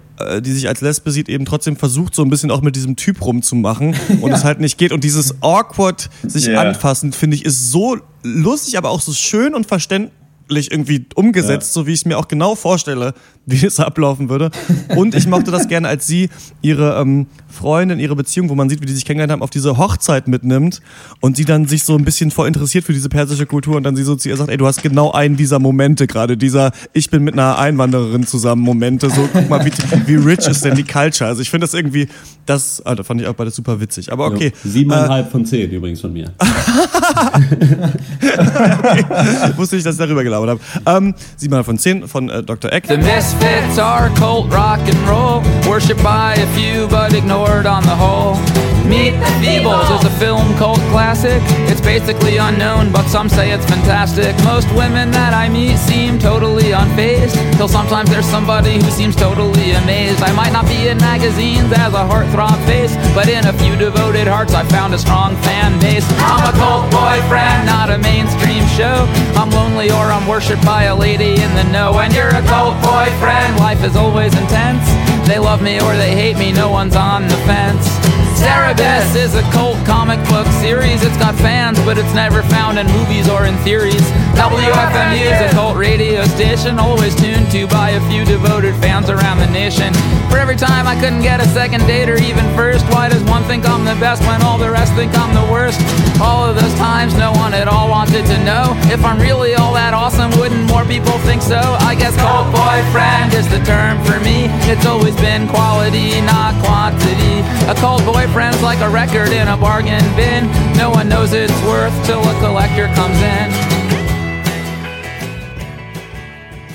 die 0.41 0.51
sich 0.51 0.67
als 0.67 0.81
Lesbe 0.81 1.11
sieht, 1.11 1.27
eben 1.29 1.45
trotzdem 1.45 1.75
versucht, 1.75 2.15
so 2.15 2.21
ein 2.23 2.29
bisschen 2.29 2.51
auch 2.51 2.61
mit 2.61 2.75
diesem 2.75 2.95
Typ 2.95 3.23
rumzumachen 3.25 3.95
und 4.21 4.31
es 4.31 4.43
halt 4.43 4.59
nicht 4.59 4.77
geht. 4.77 4.91
Und 4.91 5.03
dieses 5.03 5.41
awkward 5.41 6.09
sich 6.23 6.45
Ja. 6.47 6.61
anfassen, 6.61 7.11
finde 7.11 7.35
ich, 7.35 7.45
ist 7.45 7.71
so 7.71 7.97
lustig, 8.23 8.77
aber 8.77 8.89
auch 8.89 9.01
so 9.01 9.13
schön 9.13 9.53
und 9.55 9.65
verständlich 9.67 10.11
irgendwie 10.49 11.05
umgesetzt, 11.15 11.73
so 11.73 11.87
wie 11.87 11.93
ich 11.93 11.99
es 11.99 12.05
mir 12.05 12.17
auch 12.17 12.27
genau 12.27 12.55
vorstelle, 12.55 13.13
wie 13.45 13.65
es 13.65 13.79
ablaufen 13.79 14.29
würde. 14.29 14.51
Und 14.95 15.15
ich 15.15 15.27
mochte 15.27 15.51
das 15.51 15.67
gerne, 15.67 15.87
als 15.87 16.07
sie 16.07 16.29
ihre 16.61 16.99
ähm, 16.99 17.27
Freundin, 17.47 17.99
ihre 17.99 18.15
Beziehung, 18.15 18.49
wo 18.49 18.55
man 18.55 18.69
sieht, 18.69 18.81
wie 18.81 18.85
die 18.85 18.93
sich 18.93 19.05
kennengelernt 19.05 19.33
haben, 19.33 19.41
auf 19.41 19.49
diese 19.49 19.77
Hochzeit 19.77 20.27
mitnimmt 20.27 20.81
und 21.21 21.37
sie 21.37 21.45
dann 21.45 21.67
sich 21.67 21.83
so 21.83 21.95
ein 21.95 22.05
bisschen 22.05 22.31
voll 22.31 22.47
interessiert 22.47 22.83
für 22.83 22.93
diese 22.93 23.09
persische 23.09 23.45
Kultur 23.45 23.75
und 23.75 23.83
dann 23.83 23.95
sie 23.95 24.03
so 24.03 24.15
zu 24.15 24.29
ihr 24.29 24.37
sagt, 24.37 24.49
ey, 24.49 24.57
du 24.57 24.65
hast 24.65 24.81
genau 24.81 25.11
einen 25.11 25.37
dieser 25.37 25.59
Momente 25.59 26.07
gerade, 26.07 26.37
dieser 26.37 26.71
ich 26.93 27.09
bin 27.09 27.23
mit 27.23 27.33
einer 27.33 27.57
Einwandererin 27.57 28.25
zusammen 28.25 28.61
Momente, 28.61 29.09
so 29.09 29.29
guck 29.31 29.49
mal, 29.49 29.65
wie, 29.65 29.71
wie 30.07 30.15
rich 30.15 30.47
ist 30.47 30.65
denn 30.65 30.75
die 30.75 30.83
Culture. 30.83 31.29
Also 31.29 31.41
ich 31.41 31.49
finde 31.49 31.65
das 31.65 31.73
irgendwie, 31.73 32.07
das, 32.45 32.81
ah, 32.85 32.95
da 32.95 33.03
fand 33.03 33.21
ich 33.21 33.27
auch 33.27 33.33
beides 33.33 33.55
super 33.55 33.79
witzig. 33.79 34.11
Aber 34.11 34.27
okay. 34.27 34.51
Jo, 34.63 34.71
Siebeneinhalb 34.71 35.31
von 35.31 35.45
zehn 35.45 35.69
übrigens 35.69 36.01
von 36.01 36.13
mir. 36.13 36.31
okay. 36.39 38.15
Wusste 39.57 39.75
nicht, 39.75 39.85
dass 39.85 39.95
ich 39.95 39.99
darüber 39.99 40.23
gelabert 40.35 40.59
habe. 40.85 40.97
Ähm, 40.97 41.63
von 41.63 41.77
zehn 41.77 42.07
von 42.07 42.29
äh, 42.29 42.43
Dr. 42.43 42.71
Eck. 42.71 42.87
The 42.87 42.97
Misfits 42.97 43.79
are 43.79 44.09
cult 44.15 44.51
rock 44.51 44.79
and 44.79 45.07
roll, 45.07 45.41
worshipped 45.67 46.03
by 46.03 46.33
a 46.33 46.47
few 46.55 46.87
but 46.87 47.13
ignored 47.13 47.65
on 47.65 47.83
the 47.83 47.95
whole. 47.95 48.37
Meet 48.85 49.17
the 49.17 49.25
Feebles 49.41 49.89
is 49.97 50.05
a 50.05 50.11
film 50.19 50.55
cult 50.57 50.77
classic. 50.93 51.41
It's 51.71 51.81
basically 51.81 52.37
unknown, 52.37 52.91
but 52.91 53.07
some 53.07 53.27
say 53.29 53.49
it's 53.51 53.65
fantastic. 53.65 54.35
Most 54.43 54.69
women 54.75 55.09
that 55.09 55.33
I 55.33 55.49
meet 55.49 55.77
seem 55.77 56.19
totally 56.19 56.69
unfazed, 56.69 57.33
till 57.57 57.67
sometimes 57.67 58.11
there's 58.11 58.29
somebody 58.29 58.75
who 58.75 58.91
seems 58.91 59.15
totally 59.15 59.71
amazed. 59.71 60.21
I 60.21 60.31
might 60.33 60.53
not 60.53 60.67
be 60.67 60.87
in 60.87 60.99
magazines 60.99 61.73
as 61.73 61.93
a 61.95 62.05
heartthrob 62.05 62.63
face, 62.67 62.93
but 63.15 63.27
in 63.27 63.47
a 63.47 63.53
few 63.53 63.75
devoted 63.75 64.27
hearts 64.27 64.53
I 64.53 64.63
found 64.65 64.93
a 64.93 64.99
strong 64.99 65.35
fan 65.37 65.79
base. 65.79 66.05
I'm 66.21 66.45
a 66.45 66.53
cult 66.53 66.85
boyfriend, 66.93 67.65
not 67.65 67.89
a 67.89 67.97
mainstream 67.97 68.67
show. 68.77 69.09
I'm 69.33 69.49
lonely 69.49 69.89
or 69.89 70.13
I'm 70.13 70.24
worshipped 70.27 70.65
by 70.65 70.83
a 70.83 70.95
lady 70.95 71.41
in 71.41 71.53
the 71.55 71.63
know. 71.71 71.93
When 71.93 72.11
you're 72.13 72.29
a 72.29 72.41
cult 72.43 72.75
boyfriend, 72.81 73.57
life 73.57 73.83
is 73.83 73.95
always 73.95 74.33
intense. 74.35 74.87
They 75.27 75.39
love 75.39 75.61
me 75.61 75.79
or 75.79 75.95
they 75.95 76.15
hate 76.15 76.37
me, 76.37 76.51
no 76.51 76.69
one's 76.69 76.95
on 76.95 77.27
the 77.27 77.37
fence. 77.45 78.04
Cerebus 78.35 79.15
is 79.15 79.33
a 79.33 79.41
cult 79.51 79.77
comic 79.85 80.19
book 80.27 80.45
series. 80.59 81.03
It's 81.03 81.17
got 81.17 81.35
fans, 81.35 81.79
but 81.85 81.97
it's 81.97 82.13
never 82.13 82.43
found 82.43 82.77
in 82.77 82.85
movies 82.87 83.29
or 83.29 83.45
in 83.45 83.55
theories. 83.63 84.03
WFMU 84.35 85.23
is 85.23 85.39
a 85.39 85.55
cult 85.55 85.77
radio 85.77 86.25
station, 86.25 86.77
always 86.77 87.15
tuned 87.15 87.49
to 87.51 87.65
by 87.67 87.91
a 87.91 88.09
few 88.09 88.25
devoted 88.25 88.75
fans 88.83 89.09
around 89.09 89.39
the 89.39 89.47
nation. 89.47 89.93
For 90.29 90.37
every 90.37 90.57
time 90.57 90.85
I 90.85 90.99
couldn't 90.99 91.21
get 91.21 91.39
a 91.39 91.47
second 91.55 91.87
date 91.87 92.09
or 92.09 92.17
even 92.17 92.43
first, 92.55 92.83
why 92.91 93.07
does 93.07 93.23
one 93.23 93.43
think 93.43 93.63
I'm 93.63 93.85
the 93.85 93.95
best 94.03 94.21
when 94.27 94.41
all 94.41 94.57
the 94.57 94.69
rest 94.69 94.91
think 94.93 95.15
I'm 95.17 95.33
the 95.33 95.49
worst? 95.49 95.79
All 96.19 96.43
of 96.43 96.59
those 96.59 96.75
times, 96.75 97.15
no 97.15 97.31
one 97.31 97.53
at 97.53 97.69
all 97.69 97.89
wanted 97.89 98.25
to 98.25 98.37
know 98.43 98.75
if 98.91 99.03
I'm 99.05 99.19
really 99.19 99.55
all 99.55 99.73
that 99.73 99.93
awesome. 99.93 100.31
Wouldn't 100.37 100.67
more 100.67 100.83
people 100.83 101.17
think 101.23 101.41
so? 101.41 101.59
I 101.79 101.95
guess 101.95 102.15
cult 102.17 102.51
boyfriend 102.51 103.33
is 103.33 103.47
the 103.47 103.63
term 103.63 104.03
for 104.03 104.19
me. 104.19 104.51
It's 104.67 104.85
always 104.85 105.15
been 105.15 105.47
quality, 105.47 106.19
not 106.21 106.51
quantity. 106.59 107.39
A 107.71 107.75
cult 107.79 108.03
boyfriend's 108.25 108.61
like 108.63 108.79
a 108.79 108.89
record 108.89 109.29
in 109.29 109.47
a 109.47 109.57
bargain 109.57 110.03
bin. 110.15 110.47
No 110.75 110.89
one 110.89 111.07
knows 111.07 111.33
its 111.33 111.53
worth 111.63 111.93
till 112.05 112.21
a 112.21 112.39
collector 112.39 112.87
comes 112.95 113.17
in. 113.21 113.74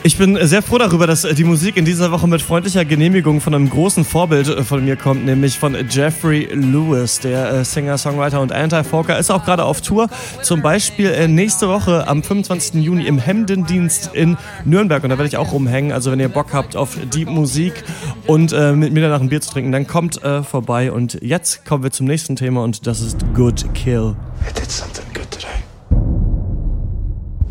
Ich 0.02 0.16
bin 0.16 0.38
sehr 0.46 0.62
froh 0.62 0.78
darüber, 0.78 1.06
dass 1.06 1.22
die 1.22 1.44
Musik 1.44 1.76
in 1.76 1.84
dieser 1.84 2.10
Woche 2.10 2.26
mit 2.26 2.40
freundlicher 2.40 2.86
Genehmigung 2.86 3.42
von 3.42 3.54
einem 3.54 3.68
großen 3.68 4.06
Vorbild 4.06 4.48
äh, 4.48 4.64
von 4.64 4.82
mir 4.82 4.96
kommt, 4.96 5.26
nämlich 5.26 5.58
von 5.58 5.76
Jeffrey 5.90 6.48
Lewis, 6.50 7.20
der 7.20 7.52
äh, 7.52 7.64
Singer, 7.66 7.98
Songwriter 7.98 8.40
und 8.40 8.50
Anti-Folker, 8.50 9.18
ist 9.18 9.30
auch 9.30 9.44
gerade 9.44 9.62
auf 9.62 9.82
Tour. 9.82 10.08
Zum 10.40 10.62
Beispiel 10.62 11.10
äh, 11.10 11.28
nächste 11.28 11.68
Woche 11.68 12.08
am 12.08 12.22
25. 12.22 12.82
Juni 12.82 13.06
im 13.06 13.18
Hemdendienst 13.18 14.14
in 14.14 14.38
Nürnberg 14.64 15.04
und 15.04 15.10
da 15.10 15.18
werde 15.18 15.28
ich 15.28 15.36
auch 15.36 15.52
rumhängen. 15.52 15.92
Also 15.92 16.10
wenn 16.10 16.20
ihr 16.20 16.30
Bock 16.30 16.54
habt 16.54 16.76
auf 16.76 16.96
die 17.12 17.26
Musik 17.26 17.84
und 18.26 18.54
äh, 18.54 18.72
mit 18.72 18.94
mir 18.94 19.02
danach 19.02 19.20
ein 19.20 19.28
Bier 19.28 19.42
zu 19.42 19.50
trinken, 19.50 19.70
dann 19.70 19.86
kommt 19.86 20.24
äh, 20.24 20.42
vorbei. 20.42 20.92
Und 20.92 21.18
jetzt 21.20 21.66
kommen 21.66 21.82
wir 21.82 21.90
zum 21.90 22.06
nächsten 22.06 22.36
Thema 22.36 22.64
und 22.64 22.86
das 22.86 23.02
ist 23.02 23.18
Good 23.34 23.74
Kill. 23.74 24.16
I 24.48 24.52
did 24.58 24.70
something 24.70 25.04
good 25.12 25.30
today. 25.30 25.60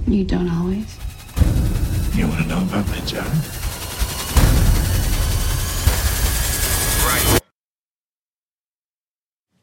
You 0.08 0.26
don't 0.26 0.50
always. 0.50 1.09
You 2.20 2.28
want 2.28 2.42
to 2.42 2.48
know 2.50 2.62
about 2.62 2.86
my 2.90 3.00
job? 3.06 3.26
Right. 7.06 7.40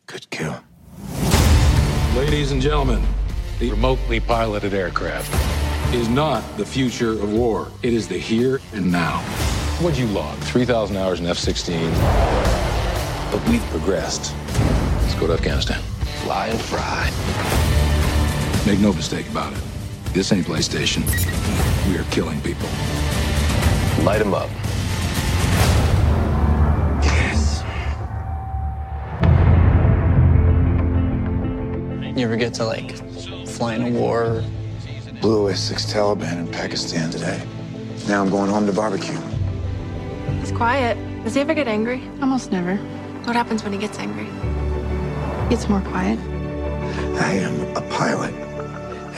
Good 0.07 0.31
kill. 0.31 0.59
Ladies 2.17 2.53
and 2.53 2.63
gentlemen, 2.63 3.03
the 3.59 3.69
remotely 3.71 4.21
piloted 4.21 4.73
aircraft 4.73 5.31
is 5.95 6.09
not 6.09 6.43
the 6.57 6.65
future 6.65 7.13
of 7.13 7.31
war. 7.31 7.71
It 7.83 7.93
is 7.93 8.09
the 8.09 8.17
here 8.17 8.63
and 8.73 8.91
now. 8.91 9.19
What'd 9.83 9.99
you 9.99 10.07
log? 10.07 10.39
3,000 10.39 10.97
hours 10.97 11.21
in 11.21 11.27
F 11.27 11.37
16. 11.37 11.91
But 13.31 13.47
we've 13.51 13.63
progressed. 13.65 14.35
Let's 15.03 15.15
go 15.17 15.27
to 15.27 15.35
Afghanistan. 15.35 15.83
Fly 16.25 16.47
and 16.47 16.59
fry. 16.63 17.11
Make 18.67 18.81
no 18.81 18.95
mistake 18.95 19.29
about 19.29 19.53
it. 19.53 19.66
This 20.17 20.33
ain't 20.33 20.47
PlayStation. 20.47 21.05
We 21.91 21.99
are 21.99 22.05
killing 22.05 22.41
people. 22.41 22.67
Light 24.03 24.21
them 24.21 24.33
up. 24.33 24.49
You 32.17 32.25
ever 32.25 32.37
get 32.37 32.55
to 32.55 32.65
like 32.65 32.97
fly 33.47 33.75
in 33.75 33.83
a 33.83 33.91
war? 33.91 34.43
Blew 35.21 35.43
away 35.43 35.53
six 35.53 35.85
Taliban 35.85 36.39
in 36.39 36.49
Pakistan 36.49 37.11
today. 37.11 37.43
Now 38.09 38.23
I'm 38.23 38.31
going 38.31 38.49
home 38.49 38.65
to 38.65 38.73
barbecue. 38.73 39.21
He's 40.41 40.51
quiet. 40.51 40.97
Does 41.25 41.35
he 41.35 41.43
ever 41.43 41.53
get 41.53 41.69
angry? 41.69 42.01
Almost 42.23 42.51
never. 42.51 42.77
What 43.25 43.37
happens 43.37 43.63
when 43.63 43.75
he 43.75 43.79
gets 43.79 43.99
angry? 43.99 44.25
He 45.43 45.51
gets 45.51 45.69
more 45.69 45.83
quiet. 45.83 46.19
I 47.21 47.33
am 47.33 47.77
a 47.77 47.83
pilot, 47.91 48.33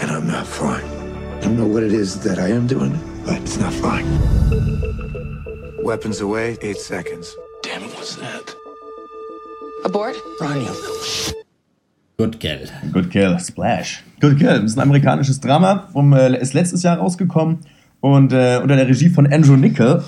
and 0.00 0.10
I'm 0.10 0.26
not 0.26 0.46
flying. 0.46 0.86
I 1.36 1.40
don't 1.40 1.56
know 1.56 1.66
what 1.66 1.82
it 1.82 1.92
is 1.92 2.20
that 2.20 2.38
I 2.38 2.48
am 2.50 2.66
doing, 2.66 2.98
but 3.24 3.36
it's 3.36 3.58
not 3.58 3.72
flying. 3.72 4.06
Weapons 5.82 6.20
away, 6.20 6.56
eight 6.62 6.78
seconds. 6.78 7.34
Damn 7.62 7.82
it, 7.82 7.90
what's 7.96 8.16
that? 8.16 8.54
Abort? 9.84 10.16
Run, 10.40 10.56
you 10.60 10.66
little 10.70 11.02
sh- 11.02 11.32
Good 12.18 12.40
Kill. 12.40 12.66
Good 12.92 13.10
Kill, 13.10 13.38
Splash. 13.38 14.02
Good 14.20 14.38
Kill 14.38 14.64
ist 14.64 14.76
ein 14.76 14.82
amerikanisches 14.82 15.40
Drama, 15.40 15.88
vom, 15.92 16.12
äh, 16.12 16.36
ist 16.40 16.52
letztes 16.54 16.82
Jahr 16.82 16.98
rausgekommen 16.98 17.58
und 18.00 18.32
äh, 18.32 18.58
unter 18.62 18.74
der 18.76 18.88
Regie 18.88 19.08
von 19.08 19.32
Andrew 19.32 19.56
Nickel. 19.56 20.02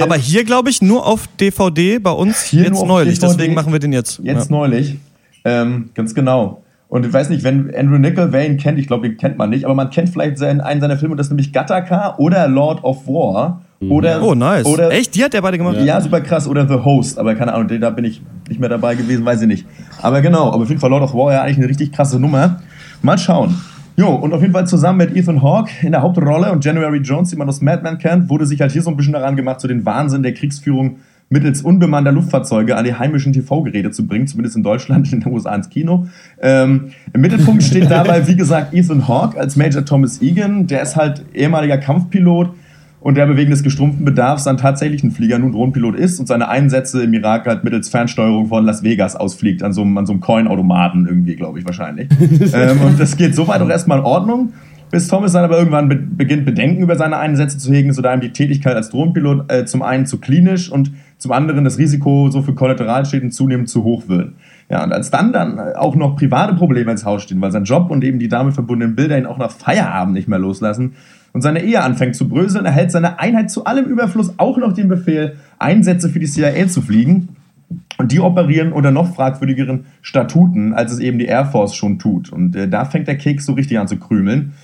Aber 0.00 0.16
hier 0.16 0.44
glaube 0.44 0.70
ich 0.70 0.80
nur 0.82 1.06
auf 1.06 1.26
DVD 1.38 1.98
bei 1.98 2.10
uns 2.10 2.42
Hier 2.44 2.64
jetzt 2.64 2.82
neulich. 2.84 3.18
DVD. 3.18 3.32
Deswegen 3.36 3.54
machen 3.54 3.72
wir 3.72 3.78
den 3.78 3.92
jetzt. 3.92 4.18
Jetzt 4.22 4.50
Ja. 4.50 4.56
neulich. 4.56 4.96
Ähm, 5.44 5.90
ganz 5.94 6.14
genau. 6.14 6.62
Und 6.88 7.04
ich 7.04 7.12
weiß 7.12 7.28
nicht, 7.28 7.44
wenn 7.44 7.74
Andrew 7.74 7.98
Nickel, 7.98 8.32
wer 8.32 8.46
ihn 8.46 8.56
kennt, 8.56 8.78
ich 8.78 8.86
glaube, 8.86 9.08
den 9.08 9.18
kennt 9.18 9.36
man 9.36 9.50
nicht, 9.50 9.66
aber 9.66 9.74
man 9.74 9.90
kennt 9.90 10.08
vielleicht 10.08 10.38
seinen, 10.38 10.60
einen 10.62 10.80
seiner 10.80 10.96
Filme, 10.96 11.16
das 11.16 11.26
ist 11.26 11.30
nämlich 11.30 11.52
Gattaca 11.52 12.14
oder 12.16 12.48
Lord 12.48 12.82
of 12.82 13.06
War. 13.06 13.60
Oder, 13.80 14.22
Oh, 14.22 14.34
nice. 14.34 14.66
Oder, 14.66 14.90
Echt? 14.90 15.14
Die 15.14 15.22
hat 15.22 15.34
der 15.34 15.42
beide 15.42 15.58
gemacht? 15.58 15.76
Ja. 15.84 16.00
super 16.00 16.20
krass. 16.20 16.48
Oder 16.48 16.66
The 16.66 16.82
Host, 16.84 17.18
aber 17.18 17.34
keine 17.34 17.52
Ahnung, 17.54 17.68
da 17.80 17.90
bin 17.90 18.04
ich 18.04 18.22
nicht 18.48 18.58
mehr 18.58 18.68
dabei 18.70 18.94
gewesen, 18.94 19.24
weiß 19.24 19.42
ich 19.42 19.46
nicht. 19.48 19.66
Aber 20.02 20.20
genau, 20.20 20.48
aber 20.50 20.62
auf 20.62 20.68
jeden 20.68 20.80
Fall 20.80 20.90
Lord 20.90 21.02
of 21.04 21.14
War 21.14 21.32
ja 21.32 21.42
eigentlich 21.42 21.58
eine 21.58 21.68
richtig 21.68 21.92
krasse 21.92 22.18
Nummer. 22.18 22.60
Mal 23.02 23.18
schauen. 23.18 23.54
Jo, 23.96 24.08
und 24.14 24.32
auf 24.32 24.40
jeden 24.40 24.52
Fall 24.52 24.66
zusammen 24.66 24.98
mit 24.98 25.16
Ethan 25.16 25.42
Hawke 25.42 25.70
in 25.82 25.92
der 25.92 26.02
Hauptrolle 26.02 26.50
und 26.52 26.64
January 26.64 26.98
Jones, 26.98 27.30
die 27.30 27.36
man 27.36 27.48
aus 27.48 27.60
Mad 27.60 27.82
Men 27.82 27.98
kennt, 27.98 28.30
wurde 28.30 28.46
sich 28.46 28.60
halt 28.60 28.72
hier 28.72 28.82
so 28.82 28.90
ein 28.90 28.96
bisschen 28.96 29.12
daran 29.12 29.36
gemacht, 29.36 29.60
so 29.60 29.68
den 29.68 29.84
Wahnsinn 29.84 30.22
der 30.22 30.34
Kriegsführung 30.34 30.96
mittels 31.30 31.62
unbemannter 31.62 32.12
Luftfahrzeuge 32.12 32.76
an 32.76 32.84
die 32.84 32.94
heimischen 32.94 33.32
TV-Geräte 33.32 33.90
zu 33.90 34.06
bringen, 34.06 34.26
zumindest 34.26 34.56
in 34.56 34.62
Deutschland, 34.62 35.12
in 35.12 35.20
den 35.20 35.32
USA 35.32 35.54
ins 35.54 35.68
Kino. 35.68 36.06
Ähm, 36.40 36.90
Im 37.12 37.20
Mittelpunkt 37.20 37.62
steht 37.62 37.90
dabei, 37.90 38.26
wie 38.26 38.36
gesagt, 38.36 38.72
Ethan 38.74 39.08
Hawke 39.08 39.38
als 39.38 39.56
Major 39.56 39.84
Thomas 39.84 40.22
Egan. 40.22 40.66
Der 40.66 40.82
ist 40.82 40.96
halt 40.96 41.22
ehemaliger 41.34 41.78
Kampfpilot 41.78 42.50
und 43.00 43.16
der 43.16 43.36
wegen 43.36 43.50
des 43.50 43.62
gestrumpften 43.62 44.04
Bedarfs 44.04 44.44
dann 44.44 44.56
tatsächlich 44.56 45.04
ein 45.04 45.10
Flieger, 45.10 45.38
nun 45.38 45.52
Drohnenpilot 45.52 45.96
ist 45.96 46.18
und 46.18 46.26
seine 46.26 46.48
Einsätze 46.48 47.02
im 47.02 47.12
Irak 47.14 47.46
halt 47.46 47.62
mittels 47.62 47.88
Fernsteuerung 47.88 48.48
von 48.48 48.64
Las 48.64 48.82
Vegas 48.82 49.14
ausfliegt, 49.14 49.62
an 49.62 49.72
so 49.72 49.82
einem, 49.82 49.96
an 49.98 50.06
so 50.06 50.12
einem 50.12 50.20
Coin-Automaten 50.20 51.06
irgendwie, 51.06 51.36
glaube 51.36 51.58
ich, 51.58 51.64
wahrscheinlich. 51.64 52.08
ähm, 52.54 52.80
und 52.80 52.98
das 52.98 53.16
geht 53.16 53.34
soweit 53.34 53.60
auch 53.60 53.68
erstmal 53.68 53.98
in 53.98 54.04
Ordnung, 54.04 54.52
bis 54.90 55.06
Thomas 55.06 55.32
dann 55.32 55.44
aber 55.44 55.58
irgendwann 55.58 55.88
be 55.88 55.96
beginnt, 55.96 56.44
Bedenken 56.44 56.82
über 56.82 56.96
seine 56.96 57.18
Einsätze 57.18 57.58
zu 57.58 57.72
hegen, 57.72 57.92
so 57.92 58.02
da 58.02 58.14
ihm 58.14 58.20
die 58.20 58.32
Tätigkeit 58.32 58.74
als 58.74 58.90
Drohnenpilot 58.90 59.52
äh, 59.52 59.64
zum 59.64 59.82
einen 59.82 60.06
zu 60.06 60.18
klinisch 60.18 60.72
und 60.72 60.90
zum 61.18 61.32
anderen 61.32 61.64
das 61.64 61.78
Risiko 61.78 62.30
so 62.30 62.42
für 62.42 62.54
Kollateralschäden 62.54 63.30
zunehmend 63.30 63.68
zu 63.68 63.84
hoch 63.84 64.08
wird. 64.08 64.32
Ja, 64.70 64.84
und 64.84 64.92
als 64.92 65.10
dann 65.10 65.32
dann 65.32 65.58
auch 65.58 65.96
noch 65.96 66.16
private 66.16 66.54
Probleme 66.54 66.90
ins 66.90 67.04
Haus 67.04 67.22
stehen, 67.22 67.40
weil 67.40 67.52
sein 67.52 67.64
Job 67.64 67.90
und 67.90 68.04
eben 68.04 68.18
die 68.18 68.28
damit 68.28 68.54
verbundenen 68.54 68.94
Bilder 68.94 69.18
ihn 69.18 69.26
auch 69.26 69.38
nach 69.38 69.50
Feierabend 69.50 70.14
nicht 70.14 70.28
mehr 70.28 70.38
loslassen, 70.38 70.94
und 71.32 71.42
seine 71.42 71.62
Ehe 71.62 71.82
anfängt 71.82 72.16
zu 72.16 72.28
bröseln, 72.28 72.64
erhält 72.64 72.90
seine 72.90 73.18
Einheit 73.18 73.50
zu 73.50 73.64
allem 73.64 73.84
Überfluss 73.84 74.34
auch 74.38 74.56
noch 74.58 74.72
den 74.72 74.88
Befehl, 74.88 75.36
Einsätze 75.58 76.08
für 76.08 76.18
die 76.18 76.26
CIA 76.26 76.68
zu 76.68 76.80
fliegen. 76.82 77.28
Und 77.98 78.12
die 78.12 78.20
operieren 78.20 78.72
unter 78.72 78.90
noch 78.90 79.14
fragwürdigeren 79.14 79.86
Statuten, 80.00 80.72
als 80.72 80.92
es 80.92 81.00
eben 81.00 81.18
die 81.18 81.26
Air 81.26 81.46
Force 81.46 81.74
schon 81.74 81.98
tut. 81.98 82.32
Und 82.32 82.56
äh, 82.56 82.66
da 82.68 82.84
fängt 82.86 83.08
der 83.08 83.18
Keks 83.18 83.44
so 83.44 83.52
richtig 83.52 83.78
an 83.78 83.88
zu 83.88 83.98
krümeln. 83.98 84.54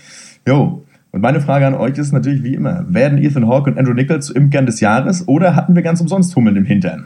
Jo. 0.49 0.83
Und 1.15 1.21
meine 1.21 1.41
Frage 1.41 1.65
an 1.65 1.75
euch 1.75 1.97
ist 1.97 2.11
natürlich 2.11 2.43
wie 2.43 2.55
immer: 2.55 2.85
Werden 2.89 3.19
Ethan 3.19 3.47
Hawke 3.47 3.71
und 3.71 3.79
Andrew 3.79 3.95
Nichols 3.95 4.27
zu 4.27 4.35
Imkern 4.35 4.67
des 4.67 4.81
Jahres 4.81 5.29
oder 5.29 5.55
hatten 5.55 5.77
wir 5.77 5.83
ganz 5.83 6.01
umsonst 6.01 6.35
Hummeln 6.35 6.57
im 6.57 6.65
Hintern? 6.65 7.05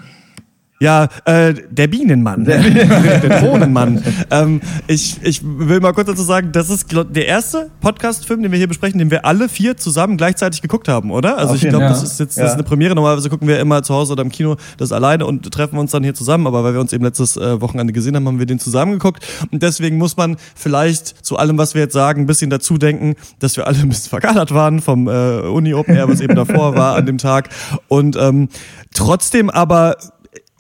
Ja, 0.81 1.09
äh, 1.25 1.55
der 1.71 1.89
Bienenmann, 1.89 2.45
der, 2.45 2.63
der 2.63 3.41
Drohnenmann. 3.41 4.01
ähm, 4.31 4.61
ich, 4.87 5.19
ich 5.23 5.43
will 5.43 5.81
mal 5.81 5.93
kurz 5.93 6.07
dazu 6.07 6.23
sagen, 6.23 6.53
das 6.53 6.71
ist 6.71 6.89
glaub, 6.89 7.13
der 7.13 7.27
erste 7.27 7.71
Podcast-Film, 7.81 8.45
den 8.45 8.53
wir 8.53 8.59
hier 8.59 8.69
besprechen, 8.69 9.01
den 9.01 9.11
wir 9.11 9.25
alle 9.25 9.49
vier 9.49 9.77
zusammen 9.77 10.17
gleichzeitig 10.17 10.63
geguckt 10.63 10.87
haben, 10.87 11.11
oder? 11.11 11.37
Also 11.37 11.57
ich 11.57 11.63
glaube, 11.63 11.85
ja. 11.85 11.89
das 11.89 12.05
ist 12.05 12.21
jetzt 12.21 12.39
das 12.39 12.51
ist 12.51 12.55
eine 12.55 12.63
Premiere. 12.63 12.95
Normalerweise 12.95 13.29
gucken 13.29 13.49
wir 13.49 13.59
immer 13.59 13.83
zu 13.83 13.93
Hause 13.93 14.13
oder 14.13 14.23
im 14.23 14.31
Kino 14.31 14.57
das 14.77 14.93
alleine 14.93 15.27
und 15.27 15.51
treffen 15.53 15.79
uns 15.79 15.91
dann 15.91 16.05
hier 16.05 16.15
zusammen. 16.15 16.47
Aber 16.47 16.63
weil 16.63 16.75
wir 16.75 16.81
uns 16.81 16.93
eben 16.93 17.05
letztes 17.05 17.37
äh, 17.37 17.61
Wochenende 17.61 17.93
gesehen 17.93 18.15
haben, 18.15 18.29
haben 18.29 18.39
wir 18.39 18.47
den 18.47 18.61
zusammen 18.61 18.93
geguckt. 18.93 19.27
Und 19.51 19.65
deswegen 19.65 19.99
muss 19.99 20.17
man 20.17 20.37
vielleicht 20.55 21.25
zu 21.27 21.39
allem, 21.39 21.59
was 21.59 21.75
wir 21.75 21.83
jetzt 21.83 21.95
sagen, 21.95 22.23
ein 22.23 22.27
bisschen 22.27 22.51
dazu 22.51 22.79
denken, 22.79 23.17
dass 23.41 23.57
wir 23.57 23.67
alle 23.67 23.79
ein 23.79 23.89
bisschen 23.89 24.11
verkadert 24.11 24.55
waren 24.55 24.81
vom 24.81 25.09
äh, 25.09 25.41
Uni 25.41 25.75
Open 25.75 25.97
Air, 25.97 26.09
was 26.09 26.21
eben 26.21 26.37
davor 26.37 26.77
war 26.77 26.95
an 26.95 27.05
dem 27.05 27.19
Tag. 27.19 27.49
Und 27.89 28.17
ähm, 28.17 28.49
trotzdem 28.95 29.51
aber 29.51 29.97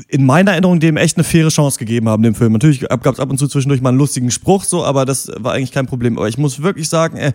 in 0.06 0.24
meiner 0.24 0.52
Erinnerung 0.52 0.78
dem 0.78 0.96
echt 0.96 1.16
eine 1.16 1.24
faire 1.24 1.48
Chance 1.48 1.78
gegeben 1.78 2.08
haben, 2.08 2.22
dem 2.22 2.34
Film. 2.34 2.52
Natürlich 2.52 2.80
gab 2.80 3.04
es 3.06 3.20
ab 3.20 3.30
und 3.30 3.38
zu 3.38 3.48
zwischendurch 3.48 3.80
mal 3.80 3.88
einen 3.88 3.98
lustigen 3.98 4.30
Spruch, 4.30 4.64
so, 4.64 4.84
aber 4.84 5.04
das 5.04 5.30
war 5.38 5.54
eigentlich 5.54 5.72
kein 5.72 5.86
Problem. 5.86 6.18
Aber 6.18 6.28
ich 6.28 6.38
muss 6.38 6.62
wirklich 6.62 6.88
sagen, 6.88 7.16
äh, 7.16 7.32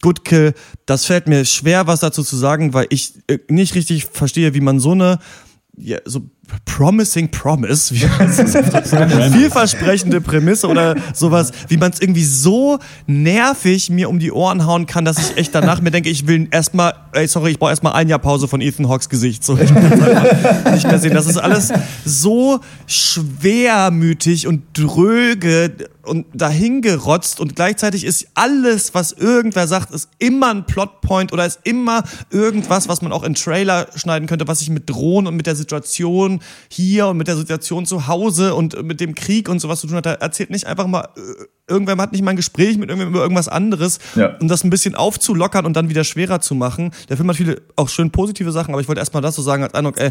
Good 0.00 0.24
Kill, 0.24 0.54
das 0.86 1.06
fällt 1.06 1.26
mir 1.26 1.44
schwer, 1.44 1.86
was 1.86 2.00
dazu 2.00 2.22
zu 2.22 2.36
sagen, 2.36 2.72
weil 2.72 2.86
ich 2.90 3.14
äh, 3.26 3.38
nicht 3.48 3.74
richtig 3.74 4.06
verstehe, 4.06 4.54
wie 4.54 4.60
man 4.60 4.78
so 4.78 4.92
eine 4.92 5.18
ja, 5.76 5.98
so 6.04 6.22
promising 6.64 7.30
promise, 7.30 7.94
wie 7.94 8.00
vielversprechende 9.32 10.20
Prämisse 10.20 10.66
oder 10.68 10.96
sowas, 11.12 11.52
wie 11.68 11.76
man 11.76 11.92
es 11.92 12.00
irgendwie 12.00 12.24
so 12.24 12.78
nervig 13.06 13.90
mir 13.90 14.08
um 14.08 14.18
die 14.18 14.32
Ohren 14.32 14.66
hauen 14.66 14.86
kann, 14.86 15.04
dass 15.04 15.18
ich 15.18 15.36
echt 15.36 15.54
danach 15.54 15.80
mir 15.80 15.92
denke, 15.92 16.10
ich 16.10 16.26
will 16.26 16.48
erstmal, 16.50 16.94
ey, 17.12 17.28
sorry, 17.28 17.52
ich 17.52 17.58
brauche 17.58 17.70
erstmal 17.70 17.92
ein 17.92 18.08
Jahr 18.08 18.18
Pause 18.18 18.48
von 18.48 18.60
Ethan 18.60 18.88
Hawks 18.88 19.08
Gesicht. 19.08 19.44
So, 19.44 19.56
ich 19.56 19.70
nicht 19.70 20.86
mehr 20.86 20.98
sehen. 20.98 21.14
Das 21.14 21.26
ist 21.26 21.36
alles 21.36 21.72
so 22.04 22.60
schwermütig 22.86 24.46
und 24.46 24.62
dröge 24.72 25.72
und 26.02 26.26
dahingerotzt 26.34 27.40
und 27.40 27.56
gleichzeitig 27.56 28.04
ist 28.04 28.28
alles, 28.34 28.94
was 28.94 29.12
irgendwer 29.12 29.66
sagt, 29.66 29.90
ist 29.92 30.08
immer 30.18 30.50
ein 30.50 30.66
Plotpoint 30.66 31.32
oder 31.32 31.46
ist 31.46 31.60
immer 31.64 32.02
irgendwas, 32.30 32.88
was 32.88 33.02
man 33.02 33.12
auch 33.12 33.22
in 33.22 33.34
Trailer 33.34 33.88
schneiden 33.94 34.28
könnte, 34.28 34.46
was 34.48 34.58
sich 34.58 34.70
mit 34.70 34.88
Drohnen 34.90 35.28
und 35.28 35.36
mit 35.36 35.46
der 35.46 35.56
Situation 35.56 36.40
hier 36.68 37.08
und 37.08 37.16
mit 37.16 37.28
der 37.28 37.36
Situation 37.36 37.86
zu 37.86 38.06
Hause 38.06 38.54
und 38.54 38.82
mit 38.82 39.00
dem 39.00 39.14
Krieg 39.14 39.48
und 39.48 39.60
sowas 39.60 39.80
zu 39.80 39.86
tun 39.86 39.96
hat. 39.96 40.06
Er 40.06 40.20
erzählt 40.20 40.50
nicht 40.50 40.66
einfach 40.66 40.86
mal, 40.86 41.08
äh, 41.16 41.44
irgendwer 41.68 41.96
hat 41.96 42.12
nicht 42.12 42.22
mal 42.22 42.30
ein 42.32 42.36
Gespräch 42.36 42.78
mit 42.78 42.88
irgendwem 42.88 43.10
über 43.10 43.22
irgendwas 43.22 43.48
anderes, 43.48 43.98
ja. 44.14 44.36
um 44.40 44.48
das 44.48 44.64
ein 44.64 44.70
bisschen 44.70 44.94
aufzulockern 44.94 45.66
und 45.66 45.74
dann 45.74 45.88
wieder 45.88 46.04
schwerer 46.04 46.40
zu 46.40 46.54
machen. 46.54 46.92
Der 47.08 47.16
Film 47.16 47.28
hat 47.28 47.36
viele 47.36 47.62
auch 47.76 47.88
schön 47.88 48.10
positive 48.10 48.52
Sachen, 48.52 48.74
aber 48.74 48.80
ich 48.80 48.88
wollte 48.88 49.00
erstmal 49.00 49.22
das 49.22 49.34
so 49.34 49.42
sagen 49.42 49.62
als 49.62 49.74
Eindruck, 49.74 50.00
ey, 50.00 50.10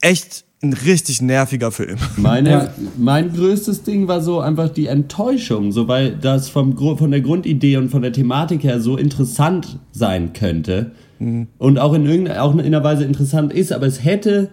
echt 0.00 0.44
ein 0.62 0.72
richtig 0.74 1.22
nerviger 1.22 1.72
Film. 1.72 1.96
Meine, 2.16 2.50
ja. 2.50 2.74
Mein 2.98 3.32
größtes 3.32 3.82
Ding 3.82 4.08
war 4.08 4.20
so 4.20 4.40
einfach 4.40 4.68
die 4.68 4.86
Enttäuschung, 4.86 5.72
so 5.72 5.88
weil 5.88 6.12
das 6.12 6.50
vom, 6.50 6.76
von 6.76 7.10
der 7.10 7.22
Grundidee 7.22 7.78
und 7.78 7.88
von 7.88 8.02
der 8.02 8.12
Thematik 8.12 8.62
her 8.62 8.80
so 8.80 8.96
interessant 8.96 9.78
sein 9.92 10.32
könnte 10.34 10.92
mhm. 11.18 11.46
und 11.56 11.78
auch 11.78 11.94
in 11.94 12.04
irgendeiner 12.04 12.42
auch 12.42 12.52
in 12.52 12.60
einer 12.60 12.84
Weise 12.84 13.04
interessant 13.04 13.52
ist, 13.52 13.72
aber 13.72 13.86
es 13.86 14.04
hätte 14.04 14.50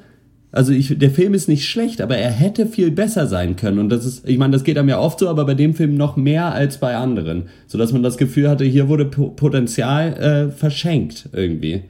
also 0.58 0.74
ich, 0.74 0.98
der 0.98 1.12
Film 1.12 1.36
ist 1.36 1.48
nicht 1.48 1.70
schlecht, 1.70 2.02
aber 2.02 2.18
er 2.18 2.32
hätte 2.32 2.66
viel 2.66 2.90
besser 2.90 3.28
sein 3.28 3.56
können. 3.56 3.78
Und 3.78 3.90
das 3.90 4.06
ist, 4.06 4.28
ich 4.28 4.40
meine, 4.40 4.54
das 4.54 4.64
geht 4.64 4.78
einem 4.78 4.90
ja 4.90 5.00
oft 5.00 5.20
so, 5.20 5.30
aber 5.30 5.46
bei 5.46 5.54
dem 5.54 5.76
Film 5.76 5.96
noch 5.96 6.18
mehr 6.18 6.52
als 6.52 6.80
bei 6.80 6.98
anderen. 6.98 7.44
Sodass 7.68 7.94
man 7.94 8.02
das 8.02 8.18
Gefühl 8.18 8.50
hatte, 8.50 8.66
hier 8.66 8.90
wurde 8.90 9.06
Potenzial 9.06 10.14
äh, 10.14 10.52
verschenkt 10.52 11.30
irgendwie. 11.32 11.84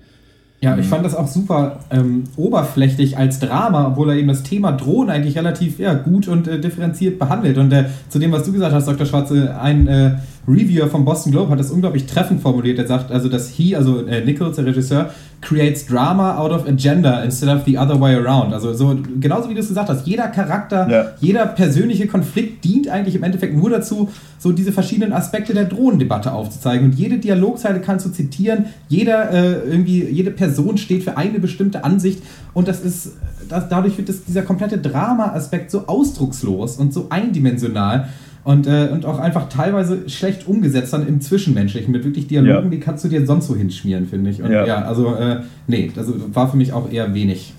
Ja, 0.59 0.75
ich 0.75 0.87
fand 0.87 1.05
das 1.05 1.13
auch 1.13 1.27
super 1.27 1.79
ähm, 1.91 2.23
oberflächlich 2.35 3.15
als 3.15 3.39
Drama, 3.39 3.89
obwohl 3.89 4.09
er 4.09 4.15
eben 4.15 4.27
das 4.27 4.41
Thema 4.41 4.71
Drohnen 4.71 5.11
eigentlich 5.11 5.37
relativ 5.37 5.77
ja, 5.77 5.93
gut 5.93 6.27
und 6.27 6.47
äh, 6.47 6.59
differenziert 6.59 7.19
behandelt. 7.19 7.59
Und 7.59 7.71
äh, 7.71 7.85
zu 8.09 8.17
dem, 8.17 8.31
was 8.31 8.43
du 8.43 8.51
gesagt 8.51 8.73
hast, 8.73 8.87
Dr. 8.87 9.05
Schwarze, 9.05 9.55
ein 9.61 9.87
äh, 9.87 10.15
Reviewer 10.47 10.87
vom 10.87 11.05
Boston 11.05 11.31
Globe 11.31 11.51
hat 11.51 11.59
das 11.59 11.69
unglaublich 11.69 12.07
treffend 12.07 12.41
formuliert. 12.41 12.79
Er 12.79 12.87
sagt 12.87 13.11
also, 13.11 13.29
dass 13.29 13.49
he, 13.49 13.75
also 13.75 14.05
äh, 14.07 14.25
Nichols, 14.25 14.55
der 14.55 14.65
Regisseur, 14.65 15.11
creates 15.41 15.85
drama 15.85 16.35
out 16.37 16.51
of 16.51 16.67
agenda 16.67 17.23
instead 17.23 17.49
of 17.49 17.63
the 17.65 17.77
other 17.77 17.99
way 17.99 18.15
around. 18.15 18.53
Also 18.53 18.73
so 18.73 18.97
genauso 19.19 19.49
wie 19.49 19.53
du 19.53 19.59
es 19.59 19.67
gesagt 19.67 19.87
hast, 19.87 20.07
jeder 20.07 20.27
Charakter, 20.29 20.89
ja. 20.89 21.05
jeder 21.19 21.45
persönliche 21.45 22.07
Konflikt 22.07 22.65
dient 22.65 22.89
eigentlich 22.89 23.15
im 23.15 23.23
Endeffekt 23.23 23.55
nur 23.55 23.69
dazu, 23.69 24.09
so 24.39 24.51
diese 24.51 24.71
verschiedenen 24.71 25.13
Aspekte 25.13 25.53
der 25.53 25.65
Drohnendebatte 25.65 26.31
aufzuzeigen. 26.31 26.87
Und 26.87 26.95
jede 26.95 27.19
Dialogzeile 27.19 27.81
kannst 27.81 28.05
du 28.05 28.09
zitieren, 28.09 28.65
jeder 28.89 29.31
äh, 29.31 29.69
irgendwie, 29.69 30.03
jede 30.05 30.31
Person 30.31 30.77
steht 30.77 31.03
für 31.03 31.17
eine 31.17 31.39
bestimmte 31.39 31.83
Ansicht 31.83 32.23
und 32.53 32.67
das 32.67 32.81
ist, 32.81 33.13
das, 33.47 33.69
dadurch 33.69 33.97
wird 33.97 34.09
das, 34.09 34.23
dieser 34.23 34.41
komplette 34.41 34.79
Drama-Aspekt 34.79 35.69
so 35.69 35.85
ausdruckslos 35.85 36.77
und 36.77 36.93
so 36.93 37.07
eindimensional 37.09 38.09
und, 38.47 38.65
äh, 38.65 38.87
und 38.93 39.05
auch 39.05 39.19
einfach 39.19 39.49
teilweise 39.49 40.09
schlecht 40.09 40.47
umgesetzt 40.47 40.93
dann 40.93 41.05
im 41.05 41.19
Zwischenmenschlichen 41.19 41.91
mit 41.91 42.05
wirklich 42.05 42.27
Dialogen, 42.27 42.67
ja. 42.67 42.69
die 42.69 42.79
kannst 42.79 43.03
du 43.03 43.09
dir 43.09 43.25
sonst 43.25 43.47
so 43.47 43.57
hinschmieren, 43.57 44.07
finde 44.07 44.29
ich. 44.29 44.41
Und 44.41 44.53
ja, 44.53 44.65
ja 44.65 44.81
also 44.83 45.15
äh, 45.15 45.41
nee, 45.67 45.91
das 45.93 46.07
war 46.33 46.49
für 46.49 46.55
mich 46.55 46.71
auch 46.71 46.89
eher 46.89 47.13
wenig. 47.13 47.53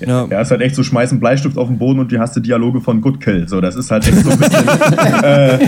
Ja. 0.00 0.26
ja, 0.30 0.40
ist 0.40 0.50
halt 0.50 0.62
echt 0.62 0.76
so, 0.76 0.82
schmeißen 0.82 1.20
Bleistift 1.20 1.58
auf 1.58 1.68
den 1.68 1.76
Boden 1.76 2.00
und 2.00 2.10
du 2.10 2.18
hast 2.18 2.36
die 2.36 2.40
Dialoge 2.40 2.80
von 2.80 3.02
Good 3.02 3.20
Kill. 3.20 3.48
So, 3.48 3.60
das 3.60 3.76
ist 3.76 3.90
halt 3.90 4.08
echt 4.08 4.16
so 4.16 4.30
ein 4.30 4.38
bisschen. 4.38 4.66
äh, 5.22 5.58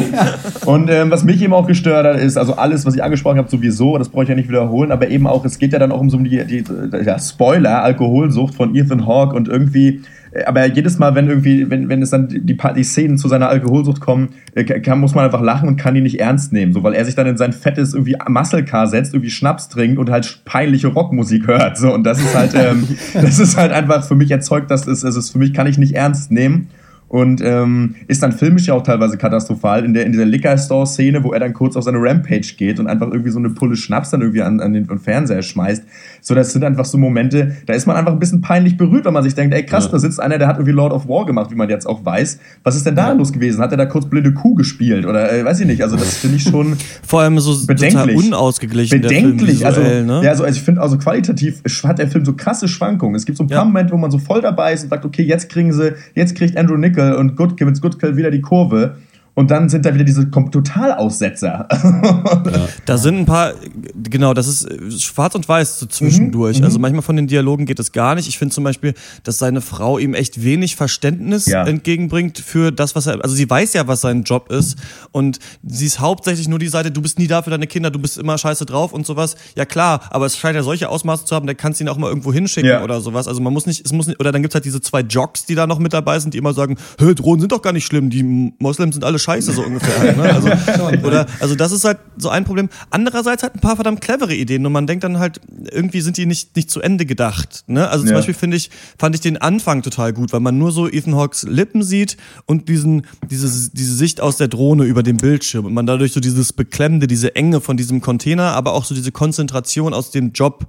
und 0.64 0.88
ähm, 0.88 1.10
was 1.10 1.22
mich 1.22 1.42
eben 1.42 1.52
auch 1.52 1.66
gestört 1.66 2.06
hat, 2.06 2.18
ist, 2.18 2.38
also 2.38 2.54
alles, 2.54 2.86
was 2.86 2.94
ich 2.94 3.04
angesprochen 3.04 3.36
habe, 3.36 3.50
sowieso, 3.50 3.98
das 3.98 4.08
brauche 4.08 4.22
ich 4.22 4.30
ja 4.30 4.34
nicht 4.34 4.48
wiederholen, 4.48 4.90
aber 4.90 5.10
eben 5.10 5.26
auch, 5.26 5.44
es 5.44 5.58
geht 5.58 5.74
ja 5.74 5.80
dann 5.80 5.92
auch 5.92 6.00
um 6.00 6.08
so 6.08 6.16
die, 6.16 6.46
die, 6.46 6.62
die 6.62 7.04
ja, 7.04 7.18
Spoiler, 7.18 7.82
Alkoholsucht 7.82 8.54
von 8.54 8.74
Ethan 8.74 9.06
Hawke 9.06 9.36
und 9.36 9.48
irgendwie 9.48 10.00
aber 10.46 10.66
jedes 10.66 10.98
Mal, 10.98 11.14
wenn 11.14 11.28
irgendwie, 11.28 11.68
wenn, 11.68 11.88
wenn 11.88 12.00
es 12.00 12.10
dann 12.10 12.28
die, 12.28 12.56
die 12.56 12.84
Szenen 12.84 13.18
zu 13.18 13.28
seiner 13.28 13.48
Alkoholsucht 13.48 14.00
kommen, 14.00 14.30
äh, 14.54 14.64
kann, 14.64 15.00
muss 15.00 15.14
man 15.14 15.24
einfach 15.24 15.42
lachen 15.42 15.68
und 15.68 15.76
kann 15.76 15.94
ihn 15.94 16.04
nicht 16.04 16.20
ernst 16.20 16.52
nehmen. 16.52 16.72
So, 16.72 16.82
weil 16.82 16.94
er 16.94 17.04
sich 17.04 17.14
dann 17.14 17.26
in 17.26 17.36
sein 17.36 17.52
fettes 17.52 17.92
irgendwie 17.92 18.16
Muscle 18.28 18.64
Car 18.64 18.86
setzt, 18.86 19.12
irgendwie 19.12 19.30
Schnaps 19.30 19.68
trinkt 19.68 19.98
und 19.98 20.10
halt 20.10 20.40
peinliche 20.44 20.88
Rockmusik 20.88 21.46
hört. 21.46 21.76
So, 21.76 21.92
und 21.92 22.04
das 22.04 22.18
ist 22.18 22.34
halt, 22.34 22.54
ähm, 22.54 22.88
das 23.14 23.38
ist 23.38 23.56
halt 23.56 23.72
einfach 23.72 24.04
für 24.04 24.14
mich 24.14 24.30
erzeugt, 24.30 24.70
dass 24.70 24.86
es, 24.86 25.02
es 25.04 25.16
ist 25.16 25.30
für 25.30 25.38
mich 25.38 25.52
kann 25.52 25.66
ich 25.66 25.76
nicht 25.78 25.94
ernst 25.94 26.32
nehmen 26.32 26.68
und 27.12 27.42
ähm, 27.44 27.94
ist 28.08 28.22
dann 28.22 28.32
filmisch 28.32 28.68
ja 28.68 28.74
auch 28.74 28.82
teilweise 28.82 29.18
katastrophal 29.18 29.84
in 29.84 29.92
der 29.92 30.06
in 30.06 30.12
dieser 30.12 30.24
Liquor 30.24 30.56
Store 30.56 30.86
Szene, 30.86 31.22
wo 31.22 31.34
er 31.34 31.40
dann 31.40 31.52
kurz 31.52 31.76
auf 31.76 31.84
seine 31.84 31.98
Rampage 31.98 32.54
geht 32.56 32.80
und 32.80 32.86
einfach 32.86 33.08
irgendwie 33.08 33.28
so 33.28 33.38
eine 33.38 33.50
Pulle 33.50 33.76
Schnaps 33.76 34.08
dann 34.08 34.22
irgendwie 34.22 34.40
an, 34.40 34.60
an 34.60 34.72
den 34.72 34.86
Fernseher 34.98 35.42
schmeißt. 35.42 35.84
So, 36.22 36.34
das 36.34 36.54
sind 36.54 36.64
einfach 36.64 36.86
so 36.86 36.96
Momente, 36.96 37.54
da 37.66 37.74
ist 37.74 37.86
man 37.86 37.96
einfach 37.96 38.12
ein 38.12 38.18
bisschen 38.18 38.40
peinlich 38.40 38.78
berührt, 38.78 39.04
wenn 39.04 39.12
man 39.12 39.22
sich 39.24 39.34
denkt, 39.34 39.54
ey 39.54 39.62
krass, 39.62 39.84
ja. 39.84 39.90
da 39.90 39.98
sitzt 39.98 40.20
einer, 40.20 40.38
der 40.38 40.48
hat 40.48 40.56
irgendwie 40.56 40.72
Lord 40.72 40.94
of 40.94 41.06
War 41.06 41.26
gemacht, 41.26 41.50
wie 41.50 41.54
man 41.54 41.68
jetzt 41.68 41.86
auch 41.86 42.02
weiß. 42.02 42.38
Was 42.62 42.76
ist 42.76 42.86
denn 42.86 42.96
da 42.96 43.08
ja. 43.08 43.12
los 43.12 43.30
gewesen? 43.30 43.60
Hat 43.60 43.72
er 43.72 43.76
da 43.76 43.84
kurz 43.84 44.06
blinde 44.06 44.32
Kuh 44.32 44.54
gespielt 44.54 45.04
oder 45.04 45.30
äh, 45.30 45.44
weiß 45.44 45.60
ich 45.60 45.66
nicht? 45.66 45.82
Also 45.82 45.96
das 45.96 46.16
finde 46.16 46.38
ich 46.38 46.44
schon 46.44 46.78
vor 47.06 47.20
allem 47.20 47.38
so 47.40 47.66
bedenklich. 47.66 48.16
unausgeglichen. 48.16 49.02
Bedenklich, 49.02 49.66
also 49.66 49.82
ne? 49.82 50.22
ja, 50.24 50.30
also, 50.30 50.44
also 50.44 50.56
ich 50.56 50.62
finde 50.62 50.80
also 50.80 50.96
qualitativ 50.96 51.60
hat 51.84 51.98
der 51.98 52.08
Film 52.08 52.24
so 52.24 52.32
krasse 52.32 52.68
Schwankungen. 52.68 53.16
Es 53.16 53.26
gibt 53.26 53.36
so 53.36 53.44
ein 53.44 53.48
paar 53.48 53.58
ja. 53.58 53.64
Momente, 53.66 53.92
wo 53.92 53.98
man 53.98 54.10
so 54.10 54.16
voll 54.16 54.40
dabei 54.40 54.72
ist 54.72 54.84
und 54.84 54.88
sagt, 54.88 55.04
okay, 55.04 55.24
jetzt 55.24 55.50
kriegen 55.50 55.74
sie, 55.74 55.92
jetzt 56.14 56.34
kriegt 56.36 56.56
Andrew 56.56 56.78
Nichols 56.78 57.01
Goodkill 57.36 57.66
und 57.66 57.80
Good, 57.80 57.80
Goodkill 57.80 58.16
wieder 58.16 58.30
die 58.30 58.40
Kurve. 58.40 58.96
Und 59.34 59.50
dann 59.50 59.70
sind 59.70 59.86
da 59.86 59.94
wieder 59.94 60.04
diese 60.04 60.30
Totalaussetzer. 60.30 61.68
Ja. 61.72 62.68
Da 62.84 62.98
sind 62.98 63.18
ein 63.18 63.26
paar, 63.26 63.54
genau, 63.94 64.34
das 64.34 64.46
ist 64.46 65.02
schwarz 65.02 65.34
und 65.34 65.48
weiß 65.48 65.78
so 65.78 65.86
zwischendurch. 65.86 66.58
Mhm, 66.58 66.64
also 66.64 66.78
manchmal 66.78 67.02
von 67.02 67.16
den 67.16 67.26
Dialogen 67.26 67.64
geht 67.64 67.78
es 67.78 67.92
gar 67.92 68.14
nicht. 68.14 68.28
Ich 68.28 68.38
finde 68.38 68.54
zum 68.54 68.64
Beispiel, 68.64 68.94
dass 69.22 69.38
seine 69.38 69.60
Frau 69.60 69.98
ihm 69.98 70.14
echt 70.14 70.42
wenig 70.42 70.76
Verständnis 70.76 71.46
ja. 71.46 71.64
entgegenbringt 71.64 72.38
für 72.38 72.72
das, 72.72 72.94
was 72.94 73.06
er, 73.06 73.22
also 73.22 73.34
sie 73.34 73.48
weiß 73.48 73.72
ja, 73.74 73.86
was 73.86 74.02
sein 74.02 74.24
Job 74.24 74.50
ist 74.50 74.76
und 75.12 75.38
sie 75.62 75.86
ist 75.86 76.00
hauptsächlich 76.00 76.48
nur 76.48 76.58
die 76.58 76.68
Seite, 76.68 76.90
du 76.90 77.00
bist 77.00 77.18
nie 77.18 77.26
da 77.26 77.42
für 77.42 77.50
deine 77.50 77.66
Kinder, 77.66 77.90
du 77.90 77.98
bist 77.98 78.18
immer 78.18 78.36
scheiße 78.36 78.66
drauf 78.66 78.92
und 78.92 79.06
sowas. 79.06 79.36
Ja 79.56 79.64
klar, 79.64 80.00
aber 80.10 80.26
es 80.26 80.36
scheint 80.36 80.56
ja 80.56 80.62
solche 80.62 80.88
Ausmaße 80.88 81.24
zu 81.24 81.34
haben, 81.34 81.46
der 81.46 81.54
kannst 81.54 81.80
ihn 81.80 81.88
auch 81.88 81.96
mal 81.96 82.08
irgendwo 82.08 82.32
hinschicken 82.32 82.70
ja. 82.70 82.84
oder 82.84 83.00
sowas. 83.00 83.28
Also 83.28 83.40
man 83.40 83.52
muss 83.52 83.66
nicht, 83.66 83.84
es 83.84 83.92
muss 83.92 84.08
nicht, 84.08 84.20
oder 84.20 84.32
dann 84.32 84.42
gibt's 84.42 84.54
halt 84.54 84.64
diese 84.64 84.80
zwei 84.80 85.00
Jocks, 85.00 85.46
die 85.46 85.54
da 85.54 85.66
noch 85.66 85.78
mit 85.78 85.92
dabei 85.92 86.18
sind, 86.18 86.34
die 86.34 86.38
immer 86.38 86.52
sagen, 86.52 86.76
Drohnen 86.98 87.40
sind 87.40 87.52
doch 87.52 87.62
gar 87.62 87.72
nicht 87.72 87.86
schlimm, 87.86 88.10
die 88.10 88.22
Moslems 88.58 88.94
sind 88.94 89.04
alle 89.04 89.18
scheiße, 89.22 89.52
so 89.52 89.62
ungefähr. 89.64 89.98
Halt, 89.98 90.16
ne? 90.16 90.34
also, 90.34 90.48
oder, 91.06 91.26
also 91.40 91.54
das 91.54 91.72
ist 91.72 91.84
halt 91.84 91.98
so 92.16 92.28
ein 92.28 92.44
Problem. 92.44 92.68
Andererseits 92.90 93.42
halt 93.42 93.54
ein 93.54 93.60
paar 93.60 93.76
verdammt 93.76 94.00
clevere 94.00 94.34
Ideen 94.34 94.64
und 94.66 94.72
man 94.72 94.86
denkt 94.86 95.04
dann 95.04 95.18
halt, 95.18 95.40
irgendwie 95.70 96.00
sind 96.00 96.16
die 96.16 96.26
nicht, 96.26 96.56
nicht 96.56 96.70
zu 96.70 96.80
Ende 96.80 97.06
gedacht. 97.06 97.64
Ne? 97.66 97.88
Also 97.88 98.04
zum 98.04 98.12
ja. 98.12 98.18
Beispiel 98.18 98.34
finde 98.34 98.56
ich, 98.56 98.70
fand 98.98 99.14
ich 99.14 99.20
den 99.20 99.36
Anfang 99.36 99.82
total 99.82 100.12
gut, 100.12 100.32
weil 100.32 100.40
man 100.40 100.58
nur 100.58 100.72
so 100.72 100.88
Ethan 100.88 101.16
Hawks 101.16 101.44
Lippen 101.44 101.82
sieht 101.82 102.16
und 102.46 102.68
diesen, 102.68 103.06
diese, 103.30 103.70
diese 103.72 103.94
Sicht 103.94 104.20
aus 104.20 104.36
der 104.36 104.48
Drohne 104.48 104.84
über 104.84 105.02
dem 105.02 105.16
Bildschirm 105.16 105.64
und 105.66 105.74
man 105.74 105.86
dadurch 105.86 106.12
so 106.12 106.20
dieses 106.20 106.52
Beklemmende, 106.52 107.06
diese 107.06 107.34
Enge 107.36 107.60
von 107.60 107.76
diesem 107.76 108.00
Container, 108.00 108.52
aber 108.52 108.72
auch 108.72 108.84
so 108.84 108.94
diese 108.94 109.12
Konzentration 109.12 109.94
aus 109.94 110.10
dem 110.10 110.32
Job 110.32 110.66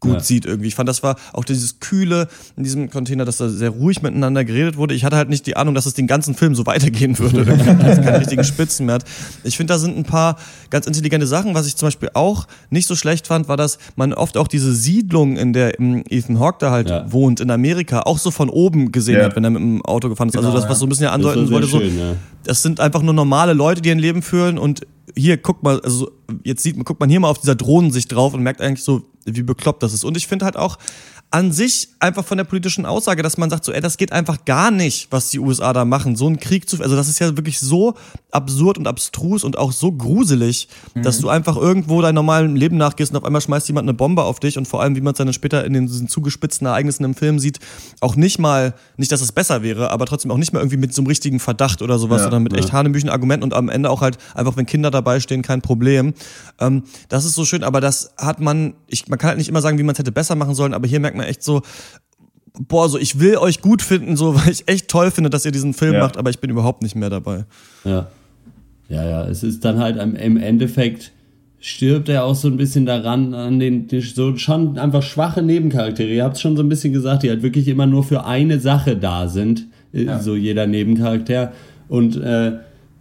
gut 0.00 0.12
ja. 0.12 0.20
sieht 0.20 0.44
irgendwie. 0.44 0.68
Ich 0.68 0.74
fand, 0.74 0.88
das 0.88 1.02
war 1.02 1.16
auch 1.32 1.44
dieses 1.44 1.80
Kühle 1.80 2.28
in 2.56 2.64
diesem 2.64 2.90
Container, 2.90 3.24
dass 3.24 3.38
da 3.38 3.48
sehr 3.48 3.70
ruhig 3.70 4.02
miteinander 4.02 4.44
geredet 4.44 4.76
wurde. 4.76 4.94
Ich 4.94 5.04
hatte 5.04 5.16
halt 5.16 5.30
nicht 5.30 5.46
die 5.46 5.56
Ahnung, 5.56 5.74
dass 5.74 5.86
es 5.86 5.94
den 5.94 6.06
ganzen 6.06 6.34
Film 6.34 6.54
so 6.54 6.66
weitergehen 6.66 7.18
würde. 7.18 7.44
dass 7.56 7.98
es 7.98 8.04
keine 8.04 8.20
richtigen 8.20 8.44
Spitzen 8.44 8.86
mehr 8.86 8.96
hat. 8.96 9.04
Ich 9.44 9.56
finde, 9.56 9.72
da 9.72 9.78
sind 9.78 9.96
ein 9.96 10.04
paar 10.04 10.36
ganz 10.70 10.86
intelligente 10.86 11.26
Sachen. 11.26 11.54
Was 11.54 11.66
ich 11.66 11.76
zum 11.76 11.86
Beispiel 11.86 12.10
auch 12.12 12.46
nicht 12.68 12.86
so 12.86 12.94
schlecht 12.94 13.26
fand, 13.26 13.48
war, 13.48 13.56
dass 13.56 13.78
man 13.96 14.12
oft 14.12 14.36
auch 14.36 14.48
diese 14.48 14.74
Siedlung, 14.74 15.36
in 15.36 15.52
der 15.52 15.80
Ethan 15.80 16.40
Hawke 16.40 16.58
da 16.60 16.70
halt 16.70 16.90
ja. 16.90 17.10
wohnt, 17.10 17.40
in 17.40 17.50
Amerika, 17.50 18.00
auch 18.00 18.18
so 18.18 18.30
von 18.30 18.50
oben 18.50 18.92
gesehen 18.92 19.18
ja. 19.18 19.24
hat, 19.24 19.36
wenn 19.36 19.44
er 19.44 19.50
mit 19.50 19.62
dem 19.62 19.84
Auto 19.84 20.08
gefahren 20.08 20.28
ist. 20.28 20.36
Also 20.36 20.48
genau, 20.48 20.56
also 20.56 20.66
das, 20.66 20.70
was 20.70 20.78
so 20.78 20.86
ein 20.86 20.88
bisschen 20.90 21.04
ja 21.04 21.12
andeuten 21.12 21.50
wollte, 21.50 21.66
so, 21.66 21.80
das 22.44 22.62
sind 22.62 22.80
einfach 22.80 23.02
nur 23.02 23.14
normale 23.14 23.54
Leute, 23.54 23.80
die 23.80 23.90
ein 23.90 23.98
Leben 23.98 24.22
führen 24.22 24.58
und 24.58 24.86
hier, 25.14 25.36
guck 25.36 25.62
mal, 25.62 25.80
also 25.80 26.10
jetzt 26.44 26.62
sieht 26.62 26.76
man, 26.76 26.84
guckt 26.84 27.00
man 27.00 27.08
hier 27.08 27.20
mal 27.20 27.28
auf 27.28 27.38
dieser 27.38 27.54
Drohnensicht 27.54 28.12
drauf 28.12 28.34
und 28.34 28.42
merkt 28.42 28.60
eigentlich 28.60 28.84
so, 28.84 29.02
wie 29.24 29.42
bekloppt 29.42 29.82
das 29.82 29.92
ist. 29.92 30.04
Und 30.04 30.16
ich 30.16 30.26
finde 30.26 30.44
halt 30.44 30.56
auch, 30.56 30.78
an 31.30 31.50
sich 31.52 31.88
einfach 31.98 32.24
von 32.24 32.38
der 32.38 32.44
politischen 32.44 32.86
Aussage, 32.86 33.22
dass 33.22 33.36
man 33.36 33.50
sagt, 33.50 33.64
so, 33.64 33.72
ey, 33.72 33.80
das 33.80 33.96
geht 33.96 34.12
einfach 34.12 34.44
gar 34.44 34.70
nicht, 34.70 35.08
was 35.10 35.28
die 35.30 35.40
USA 35.40 35.72
da 35.72 35.84
machen. 35.84 36.14
So 36.14 36.26
einen 36.26 36.38
Krieg 36.38 36.68
zu, 36.68 36.80
also 36.80 36.94
das 36.94 37.08
ist 37.08 37.18
ja 37.18 37.36
wirklich 37.36 37.58
so 37.58 37.94
absurd 38.30 38.78
und 38.78 38.86
abstrus 38.86 39.42
und 39.42 39.58
auch 39.58 39.72
so 39.72 39.90
gruselig, 39.90 40.68
mhm. 40.94 41.02
dass 41.02 41.18
du 41.18 41.28
einfach 41.28 41.56
irgendwo 41.56 42.00
deinem 42.00 42.14
normalen 42.14 42.54
Leben 42.54 42.76
nachgehst 42.76 43.10
und 43.10 43.18
auf 43.18 43.24
einmal 43.24 43.40
schmeißt 43.40 43.66
jemand 43.68 43.88
eine 43.88 43.94
Bombe 43.94 44.22
auf 44.22 44.38
dich 44.38 44.56
und 44.56 44.68
vor 44.68 44.82
allem, 44.82 44.94
wie 44.94 45.00
man 45.00 45.12
es 45.12 45.18
dann 45.18 45.32
später 45.32 45.64
in 45.64 45.72
den 45.72 45.86
diesen 45.86 46.08
zugespitzten 46.08 46.66
Ereignissen 46.66 47.04
im 47.04 47.14
Film 47.14 47.38
sieht, 47.38 47.58
auch 48.00 48.14
nicht 48.14 48.38
mal, 48.38 48.74
nicht, 48.96 49.10
dass 49.10 49.20
es 49.20 49.32
besser 49.32 49.62
wäre, 49.62 49.90
aber 49.90 50.06
trotzdem 50.06 50.30
auch 50.30 50.38
nicht 50.38 50.52
mal 50.52 50.60
irgendwie 50.60 50.76
mit 50.76 50.94
so 50.94 51.02
einem 51.02 51.08
richtigen 51.08 51.40
Verdacht 51.40 51.82
oder 51.82 51.98
sowas, 51.98 52.18
ja, 52.18 52.24
sondern 52.24 52.44
mit 52.44 52.52
ja. 52.52 52.58
echt 52.58 52.72
hanebüchen 52.72 53.10
Argumenten 53.10 53.44
und 53.44 53.52
am 53.52 53.68
Ende 53.68 53.90
auch 53.90 54.00
halt 54.00 54.18
einfach, 54.34 54.56
wenn 54.56 54.66
Kinder 54.66 54.90
dabei 54.90 55.18
stehen, 55.18 55.42
kein 55.42 55.60
Problem. 55.60 56.14
Ähm, 56.60 56.84
das 57.08 57.24
ist 57.24 57.34
so 57.34 57.44
schön, 57.44 57.64
aber 57.64 57.80
das 57.80 58.12
hat 58.16 58.40
man, 58.40 58.74
ich, 58.86 59.08
man 59.08 59.18
kann 59.18 59.28
halt 59.28 59.38
nicht 59.38 59.48
immer 59.48 59.60
sagen, 59.60 59.78
wie 59.78 59.82
man 59.82 59.94
es 59.94 59.98
hätte 59.98 60.12
besser 60.12 60.36
machen 60.36 60.54
sollen, 60.54 60.72
aber 60.72 60.86
hier 60.86 61.00
merkt 61.00 61.15
man 61.16 61.26
echt 61.26 61.42
so, 61.42 61.62
boah, 62.58 62.88
so 62.88 62.98
ich 62.98 63.18
will 63.18 63.36
euch 63.36 63.60
gut 63.60 63.82
finden, 63.82 64.16
so 64.16 64.34
weil 64.40 64.50
ich 64.50 64.68
echt 64.68 64.88
toll 64.88 65.10
finde, 65.10 65.30
dass 65.30 65.44
ihr 65.44 65.52
diesen 65.52 65.74
Film 65.74 65.94
ja. 65.94 66.00
macht, 66.00 66.16
aber 66.16 66.30
ich 66.30 66.38
bin 66.38 66.50
überhaupt 66.50 66.82
nicht 66.82 66.96
mehr 66.96 67.10
dabei. 67.10 67.44
Ja. 67.84 68.08
Ja, 68.88 69.04
ja, 69.04 69.26
es 69.26 69.42
ist 69.42 69.64
dann 69.64 69.80
halt 69.80 69.96
im 69.96 70.36
Endeffekt 70.36 71.10
stirbt 71.58 72.08
er 72.08 72.24
auch 72.24 72.36
so 72.36 72.46
ein 72.46 72.56
bisschen 72.56 72.86
daran, 72.86 73.34
an 73.34 73.58
den, 73.58 73.88
den 73.88 74.00
so 74.00 74.36
schon 74.36 74.78
einfach 74.78 75.02
schwache 75.02 75.42
Nebencharaktere. 75.42 76.08
Ihr 76.08 76.22
habt 76.22 76.36
es 76.36 76.42
schon 76.42 76.56
so 76.56 76.62
ein 76.62 76.68
bisschen 76.68 76.92
gesagt, 76.92 77.24
die 77.24 77.30
halt 77.30 77.42
wirklich 77.42 77.66
immer 77.66 77.86
nur 77.86 78.04
für 78.04 78.24
eine 78.24 78.60
Sache 78.60 78.96
da 78.96 79.26
sind, 79.26 79.66
äh, 79.92 80.04
ja. 80.04 80.20
so 80.20 80.36
jeder 80.36 80.68
Nebencharakter. 80.68 81.52
Und 81.88 82.16
äh, 82.16 82.52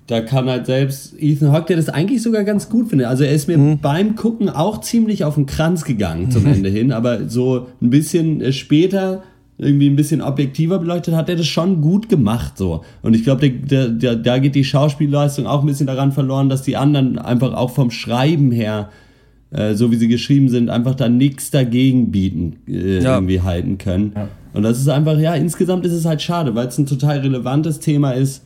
da 0.07 0.21
kann 0.21 0.47
halt 0.47 0.67
selbst 0.67 1.15
Ethan 1.19 1.51
Hawke, 1.51 1.67
der 1.67 1.77
das 1.77 1.89
eigentlich 1.89 2.21
sogar 2.21 2.43
ganz 2.43 2.69
gut 2.69 2.89
findet. 2.89 3.07
Also 3.07 3.23
er 3.23 3.31
ist 3.31 3.47
mir 3.47 3.57
mhm. 3.57 3.79
beim 3.79 4.15
Gucken 4.15 4.49
auch 4.49 4.81
ziemlich 4.81 5.23
auf 5.23 5.35
den 5.35 5.47
Kranz 5.47 5.83
gegangen 5.83 6.29
zum 6.29 6.43
mhm. 6.43 6.53
Ende 6.53 6.69
hin, 6.69 6.91
aber 6.91 7.27
so 7.27 7.67
ein 7.81 7.89
bisschen 7.89 8.41
äh, 8.41 8.51
später 8.51 9.23
irgendwie 9.57 9.89
ein 9.89 9.95
bisschen 9.95 10.21
objektiver 10.21 10.79
beleuchtet, 10.79 11.15
hat 11.15 11.29
er 11.29 11.37
das 11.37 11.47
schon 11.47 11.81
gut 11.81 12.09
gemacht 12.09 12.57
so. 12.57 12.83
Und 13.01 13.15
ich 13.15 13.23
glaube, 13.23 13.49
da 13.49 14.39
geht 14.39 14.53
die 14.53 14.65
Schauspielleistung 14.65 15.47
auch 15.47 15.61
ein 15.61 15.65
bisschen 15.65 15.87
daran 15.87 16.11
verloren, 16.11 16.49
dass 16.49 16.61
die 16.61 16.75
anderen 16.75 17.17
einfach 17.17 17.53
auch 17.53 17.71
vom 17.71 17.89
Schreiben 17.89 18.51
her, 18.51 18.89
äh, 19.51 19.73
so 19.73 19.91
wie 19.91 19.95
sie 19.95 20.09
geschrieben 20.09 20.49
sind, 20.49 20.69
einfach 20.69 20.93
da 20.93 21.07
nichts 21.07 21.51
dagegen 21.51 22.11
bieten, 22.11 22.57
äh, 22.67 23.01
ja. 23.01 23.15
irgendwie 23.15 23.41
halten 23.41 23.77
können. 23.77 24.11
Ja. 24.13 24.27
Und 24.53 24.63
das 24.63 24.77
ist 24.77 24.89
einfach, 24.89 25.17
ja, 25.17 25.33
insgesamt 25.35 25.85
ist 25.85 25.93
es 25.93 26.05
halt 26.05 26.21
schade, 26.21 26.53
weil 26.53 26.67
es 26.67 26.77
ein 26.77 26.85
total 26.85 27.19
relevantes 27.19 27.79
Thema 27.79 28.11
ist 28.11 28.43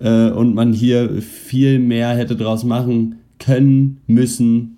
äh, 0.00 0.30
und 0.30 0.54
man 0.54 0.72
hier 0.72 1.22
viel 1.22 1.78
mehr 1.78 2.10
hätte 2.16 2.36
draus 2.36 2.64
machen 2.64 3.16
können, 3.38 4.00
müssen, 4.06 4.76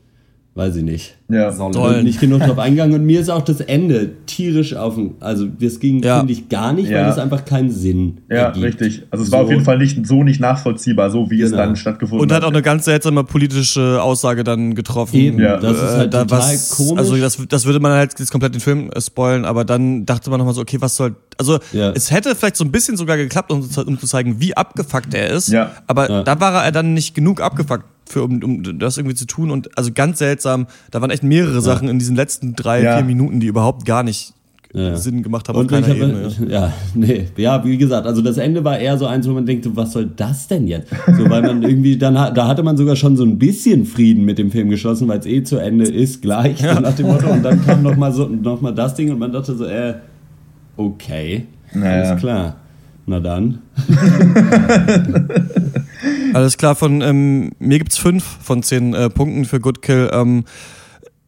weiß 0.55 0.77
ich 0.77 0.83
nicht. 0.83 1.17
Ja, 1.31 1.51
Sollen. 1.51 2.05
nicht 2.05 2.21
genug 2.21 2.43
drauf 2.43 2.59
eingegangen 2.59 2.95
und 2.95 3.07
mir 3.07 3.21
ist 3.21 3.31
auch 3.31 3.41
das 3.41 3.63
Ende 3.63 4.11
tierisch 4.27 4.75
auf 4.75 4.97
dem, 4.97 5.15
also 5.21 5.47
das 5.47 5.81
ging, 5.81 6.03
ja. 6.03 6.19
finde 6.19 6.35
ich, 6.35 6.51
gar 6.51 6.75
nicht, 6.75 6.91
ja. 6.91 7.05
weil 7.05 7.11
es 7.11 7.19
einfach 7.19 7.47
keinen 7.47 7.71
Sinn 7.71 8.21
Ja, 8.29 8.37
ergibt. 8.49 8.67
richtig. 8.67 9.03
Also 9.11 9.25
es 9.25 9.31
so. 9.31 9.37
war 9.37 9.45
auf 9.45 9.51
jeden 9.51 9.65
Fall 9.65 9.79
nicht 9.79 10.07
so 10.07 10.25
nicht 10.25 10.41
nachvollziehbar, 10.41 11.11
so 11.11 11.31
wie 11.31 11.39
genau. 11.39 11.47
es 11.47 11.53
dann 11.53 11.77
stattgefunden 11.77 12.21
hat. 12.21 12.31
Und 12.31 12.37
hat 12.37 12.45
auch 12.45 12.53
eine 12.53 12.61
ganz 12.61 12.85
seltsame 12.85 13.25
politische 13.25 14.03
Aussage 14.03 14.45
dann 14.45 14.75
getroffen. 14.75 15.17
Eben, 15.17 15.41
ja. 15.41 15.57
das 15.57 15.77
ist 15.79 15.97
halt 15.97 16.15
äh, 16.15 16.19
total 16.19 16.39
was, 16.39 16.71
komisch. 16.71 16.99
Also 16.99 17.17
das, 17.17 17.39
das 17.49 17.65
würde 17.65 17.81
man 17.81 17.93
halt 17.93 18.19
jetzt 18.19 18.31
komplett 18.31 18.55
den 18.55 18.61
Film 18.61 18.91
äh, 18.91 19.01
spoilen, 19.01 19.47
aber 19.47 19.65
dann 19.65 20.05
dachte 20.05 20.29
man 20.29 20.39
nochmal 20.39 20.55
so, 20.55 20.61
okay, 20.61 20.77
was 20.81 20.97
soll, 20.97 21.17
also 21.39 21.61
ja. 21.73 21.93
es 21.93 22.11
hätte 22.11 22.35
vielleicht 22.37 22.57
so 22.57 22.65
ein 22.65 22.73
bisschen 22.73 22.99
sogar 22.99 23.17
geklappt, 23.17 23.51
um, 23.51 23.67
um 23.87 23.99
zu 23.99 24.07
zeigen, 24.07 24.39
wie 24.39 24.55
abgefuckt 24.55 25.15
er 25.15 25.31
ist, 25.31 25.49
ja. 25.49 25.71
aber 25.87 26.25
da 26.25 26.41
war 26.41 26.63
er 26.63 26.73
dann 26.73 26.93
nicht 26.93 27.15
genug 27.15 27.41
abgefuckt 27.41 27.87
für, 28.07 28.23
um, 28.25 28.43
um 28.43 28.79
das 28.79 28.97
irgendwie 28.97 29.17
zu 29.17 29.27
tun. 29.27 29.51
Und 29.51 29.77
also 29.77 29.91
ganz 29.93 30.19
seltsam, 30.19 30.67
da 30.91 31.01
waren 31.01 31.11
echt 31.11 31.23
mehrere 31.23 31.55
ja. 31.55 31.61
Sachen 31.61 31.89
in 31.89 31.99
diesen 31.99 32.17
letzten 32.17 32.55
drei, 32.55 32.83
ja. 32.83 32.97
vier 32.97 33.05
Minuten, 33.05 33.41
die 33.41 33.47
überhaupt 33.47 33.85
gar 33.85 34.03
nicht 34.03 34.35
ja. 34.73 34.97
Sinn 34.97 35.23
gemacht 35.23 35.49
haben. 35.49 35.59
Und 35.59 35.73
auf 35.73 35.81
keiner 35.81 35.95
Ebene, 35.95 36.29
ja. 36.49 36.73
nee, 36.95 37.27
ja, 37.37 37.65
wie 37.65 37.77
gesagt, 37.77 38.07
also 38.07 38.23
das 38.23 38.39
Ende 38.39 38.65
war 38.65 38.79
eher 38.79 38.97
so 38.97 39.07
eins, 39.07 39.29
wo 39.29 39.33
man 39.33 39.45
denkt, 39.47 39.69
was 39.77 39.93
soll 39.93 40.11
das 40.17 40.49
denn 40.49 40.67
jetzt? 40.67 40.89
So, 41.07 41.29
weil 41.29 41.43
man 41.43 41.63
irgendwie 41.63 41.97
dann, 41.97 42.15
da 42.15 42.49
hatte 42.49 42.63
man 42.63 42.77
sogar 42.77 42.97
schon 42.97 43.17
so 43.17 43.25
ein 43.25 43.39
bisschen 43.39 43.85
Frieden 43.85 44.25
mit 44.25 44.39
dem 44.39 44.51
Film 44.51 44.71
geschlossen, 44.71 45.09
weil 45.09 45.19
es 45.19 45.27
eh 45.27 45.43
zu 45.43 45.59
Ende 45.59 45.87
ist, 45.87 46.23
gleich, 46.23 46.61
ja. 46.61 46.81
nach 46.81 46.95
dem 46.95 47.07
Motto. 47.07 47.29
Und 47.31 47.43
dann 47.43 47.63
kam 47.67 47.83
nochmal 47.83 48.13
so, 48.13 48.27
noch 48.27 48.61
mal 48.61 48.73
das 48.73 48.95
Ding 48.95 49.11
und 49.11 49.19
man 49.19 49.33
dachte 49.33 49.55
so, 49.55 49.67
äh, 49.67 49.95
okay, 50.77 51.47
naja. 51.75 52.11
alles 52.11 52.21
klar. 52.21 52.57
Na 53.07 53.21
dann. 53.21 53.59
Alles 56.35 56.57
klar, 56.57 56.77
von 56.77 57.01
ähm, 57.01 57.51
mir 57.59 57.79
gibt's 57.79 57.99
fünf 57.99 58.25
von 58.43 58.63
zehn 58.63 58.95
äh, 58.95 59.11
Punkten 59.11 59.45
für 59.45 59.61
Good 59.61 59.83
Kill. 59.83 60.09
Ähm, 60.13 60.45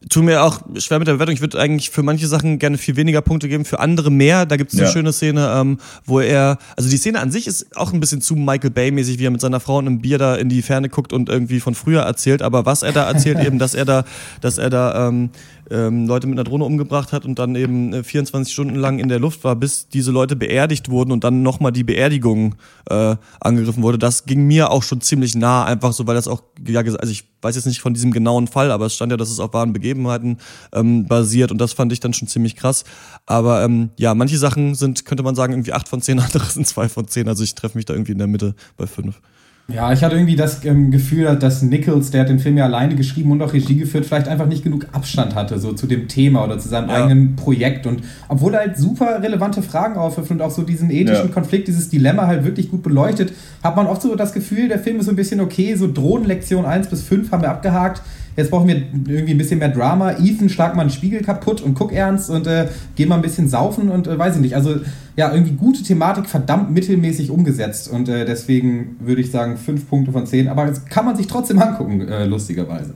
tu 0.08 0.22
mir 0.22 0.42
auch 0.42 0.60
schwer 0.78 0.98
mit 0.98 1.08
der 1.08 1.14
Bewertung. 1.14 1.34
Ich 1.34 1.40
würde 1.40 1.58
eigentlich 1.58 1.90
für 1.90 2.02
manche 2.02 2.26
Sachen 2.26 2.58
gerne 2.58 2.78
viel 2.78 2.96
weniger 2.96 3.22
Punkte 3.22 3.48
geben, 3.48 3.64
für 3.64 3.80
andere 3.80 4.10
mehr. 4.10 4.46
Da 4.46 4.56
gibt 4.56 4.72
es 4.72 4.78
eine 4.78 4.86
ja. 4.86 4.92
schöne 4.92 5.12
Szene, 5.12 5.52
ähm, 5.54 5.78
wo 6.04 6.20
er, 6.20 6.58
also 6.76 6.88
die 6.88 6.96
Szene 6.96 7.20
an 7.20 7.30
sich 7.30 7.46
ist 7.46 7.76
auch 7.76 7.92
ein 7.92 8.00
bisschen 8.00 8.20
zu 8.20 8.34
Michael 8.36 8.70
Bay-mäßig, 8.70 9.18
wie 9.18 9.26
er 9.26 9.30
mit 9.30 9.40
seiner 9.40 9.60
Frau 9.60 9.78
und 9.78 9.86
einem 9.86 10.00
Bier 10.00 10.18
da 10.18 10.36
in 10.36 10.48
die 10.48 10.62
Ferne 10.62 10.88
guckt 10.88 11.12
und 11.12 11.28
irgendwie 11.28 11.60
von 11.60 11.74
früher 11.74 12.02
erzählt. 12.02 12.42
Aber 12.42 12.66
was 12.66 12.82
er 12.82 12.92
da 12.92 13.04
erzählt, 13.04 13.38
eben, 13.44 13.58
dass 13.58 13.74
er 13.74 13.84
da, 13.84 14.04
dass 14.40 14.58
er 14.58 14.70
da 14.70 15.08
ähm, 15.08 15.30
ähm, 15.70 16.06
Leute 16.06 16.26
mit 16.26 16.38
einer 16.38 16.44
Drohne 16.44 16.64
umgebracht 16.64 17.12
hat 17.12 17.24
und 17.24 17.38
dann 17.38 17.54
eben 17.54 17.92
äh, 17.92 18.02
24 18.02 18.52
Stunden 18.52 18.74
lang 18.74 18.98
in 18.98 19.08
der 19.08 19.18
Luft 19.18 19.44
war, 19.44 19.56
bis 19.56 19.88
diese 19.88 20.10
Leute 20.10 20.36
beerdigt 20.36 20.90
wurden 20.90 21.12
und 21.12 21.24
dann 21.24 21.42
nochmal 21.42 21.72
die 21.72 21.84
Beerdigung 21.84 22.56
äh, 22.88 23.16
angegriffen 23.40 23.82
wurde. 23.82 23.98
Das 23.98 24.26
ging 24.26 24.46
mir 24.46 24.70
auch 24.70 24.82
schon 24.82 25.00
ziemlich 25.00 25.34
nah, 25.34 25.64
einfach 25.64 25.92
so, 25.92 26.06
weil 26.06 26.14
das 26.14 26.28
auch, 26.28 26.42
ja, 26.66 26.80
also 26.80 27.10
ich 27.10 27.24
weiß 27.42 27.56
jetzt 27.56 27.66
nicht 27.66 27.80
von 27.80 27.94
diesem 27.94 28.10
genauen 28.10 28.46
Fall, 28.46 28.70
aber 28.70 28.86
es 28.86 28.94
stand 28.94 29.12
ja, 29.12 29.16
dass 29.16 29.30
es 29.30 29.40
auf 29.40 29.52
wahren 29.52 29.72
Begebenheiten 29.72 30.38
ähm, 30.72 31.06
basiert 31.06 31.52
und 31.52 31.58
das 31.58 31.72
fand 31.72 31.92
ich 31.92 32.00
dann 32.00 32.12
schon 32.12 32.28
ziemlich 32.28 32.56
krass. 32.56 32.84
Aber 33.26 33.62
ähm, 33.62 33.90
ja, 33.98 34.14
manche 34.14 34.38
Sachen 34.38 34.74
sind, 34.74 35.04
könnte 35.04 35.22
man 35.22 35.34
sagen, 35.34 35.52
irgendwie 35.52 35.72
8 35.72 35.88
von 35.88 36.00
10, 36.00 36.18
andere 36.20 36.44
sind 36.44 36.66
2 36.66 36.88
von 36.88 37.06
10. 37.06 37.28
Also 37.28 37.44
ich 37.44 37.54
treffe 37.54 37.78
mich 37.78 37.84
da 37.84 37.94
irgendwie 37.94 38.12
in 38.12 38.18
der 38.18 38.26
Mitte 38.26 38.54
bei 38.76 38.86
5. 38.86 39.20
Ja, 39.66 39.92
ich 39.94 40.04
hatte 40.04 40.16
irgendwie 40.16 40.36
das 40.36 40.62
ähm, 40.66 40.90
Gefühl, 40.90 41.36
dass 41.36 41.62
Nichols, 41.62 42.10
der 42.10 42.20
hat 42.20 42.28
den 42.28 42.38
Film 42.38 42.58
ja 42.58 42.64
alleine 42.64 42.96
geschrieben 42.96 43.30
und 43.30 43.40
auch 43.40 43.54
Regie 43.54 43.76
geführt, 43.76 44.04
vielleicht 44.04 44.28
einfach 44.28 44.46
nicht 44.46 44.62
genug 44.62 44.88
Abstand 44.92 45.34
hatte, 45.34 45.58
so 45.58 45.72
zu 45.72 45.86
dem 45.86 46.06
Thema 46.06 46.44
oder 46.44 46.58
zu 46.58 46.68
seinem 46.68 46.90
ja. 46.90 46.96
eigenen 46.96 47.34
Projekt. 47.34 47.86
Und 47.86 48.02
obwohl 48.28 48.52
er 48.52 48.60
halt 48.60 48.76
super 48.76 49.22
relevante 49.22 49.62
Fragen 49.62 49.96
aufwirft 49.96 50.30
und 50.30 50.42
auch 50.42 50.50
so 50.50 50.62
diesen 50.62 50.90
ethischen 50.90 51.28
ja. 51.28 51.32
Konflikt, 51.32 51.66
dieses 51.66 51.88
Dilemma 51.88 52.26
halt 52.26 52.44
wirklich 52.44 52.70
gut 52.70 52.82
beleuchtet, 52.82 53.32
hat 53.62 53.74
man 53.74 53.86
oft 53.86 54.02
so 54.02 54.14
das 54.16 54.34
Gefühl, 54.34 54.68
der 54.68 54.78
Film 54.78 54.98
ist 54.98 55.06
so 55.06 55.12
ein 55.12 55.16
bisschen 55.16 55.40
okay, 55.40 55.74
so 55.76 55.90
Drohnenlektion 55.90 56.66
1 56.66 56.88
bis 56.88 57.02
5 57.02 57.32
haben 57.32 57.40
wir 57.40 57.50
abgehakt 57.50 58.02
jetzt 58.36 58.50
brauchen 58.50 58.68
wir 58.68 58.76
irgendwie 58.76 59.34
ein 59.34 59.38
bisschen 59.38 59.58
mehr 59.58 59.68
Drama. 59.68 60.12
Ethan, 60.12 60.48
schlag 60.48 60.74
mal 60.74 60.82
einen 60.82 60.90
Spiegel 60.90 61.22
kaputt 61.22 61.60
und 61.60 61.74
guck 61.74 61.92
ernst 61.92 62.30
und 62.30 62.46
äh, 62.46 62.68
geh 62.96 63.06
mal 63.06 63.16
ein 63.16 63.22
bisschen 63.22 63.48
saufen 63.48 63.88
und 63.90 64.06
äh, 64.06 64.18
weiß 64.18 64.36
ich 64.36 64.42
nicht. 64.42 64.56
Also 64.56 64.76
ja, 65.16 65.32
irgendwie 65.32 65.52
gute 65.52 65.82
Thematik, 65.82 66.26
verdammt 66.26 66.72
mittelmäßig 66.72 67.30
umgesetzt 67.30 67.88
und 67.88 68.08
äh, 68.08 68.24
deswegen 68.24 68.96
würde 69.00 69.20
ich 69.20 69.30
sagen 69.30 69.56
fünf 69.56 69.88
Punkte 69.88 70.12
von 70.12 70.26
zehn. 70.26 70.48
Aber 70.48 70.66
das 70.66 70.84
kann 70.86 71.04
man 71.04 71.16
sich 71.16 71.26
trotzdem 71.26 71.60
angucken, 71.60 72.08
äh, 72.08 72.24
lustigerweise. 72.26 72.94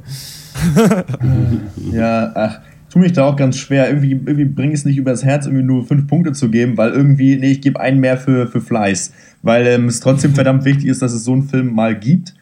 ja, 1.92 2.32
ach, 2.34 2.60
tu 2.90 2.98
mich 2.98 3.12
da 3.12 3.24
auch 3.24 3.36
ganz 3.36 3.56
schwer. 3.56 3.88
Irgendwie, 3.88 4.12
irgendwie 4.12 4.44
bringe 4.44 4.72
ich 4.72 4.80
es 4.80 4.84
nicht 4.84 4.96
übers 4.96 5.24
Herz, 5.24 5.46
irgendwie 5.46 5.64
nur 5.64 5.86
fünf 5.86 6.06
Punkte 6.06 6.32
zu 6.32 6.50
geben, 6.50 6.76
weil 6.76 6.90
irgendwie, 6.90 7.36
nee, 7.36 7.52
ich 7.52 7.60
gebe 7.60 7.78
einen 7.80 8.00
mehr 8.00 8.16
für, 8.16 8.46
für 8.46 8.60
Fleiß. 8.60 9.12
Weil 9.42 9.66
ähm, 9.66 9.86
es 9.86 10.00
trotzdem 10.00 10.34
verdammt 10.34 10.64
wichtig 10.64 10.86
ist, 10.86 11.02
dass 11.02 11.12
es 11.12 11.24
so 11.24 11.32
einen 11.32 11.44
Film 11.44 11.74
mal 11.74 11.96
gibt. 11.98 12.34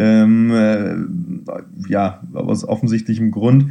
Ähm, 0.00 0.50
äh, 0.50 1.90
ja, 1.90 2.22
aus 2.32 2.66
offensichtlichem 2.66 3.30
Grund. 3.30 3.66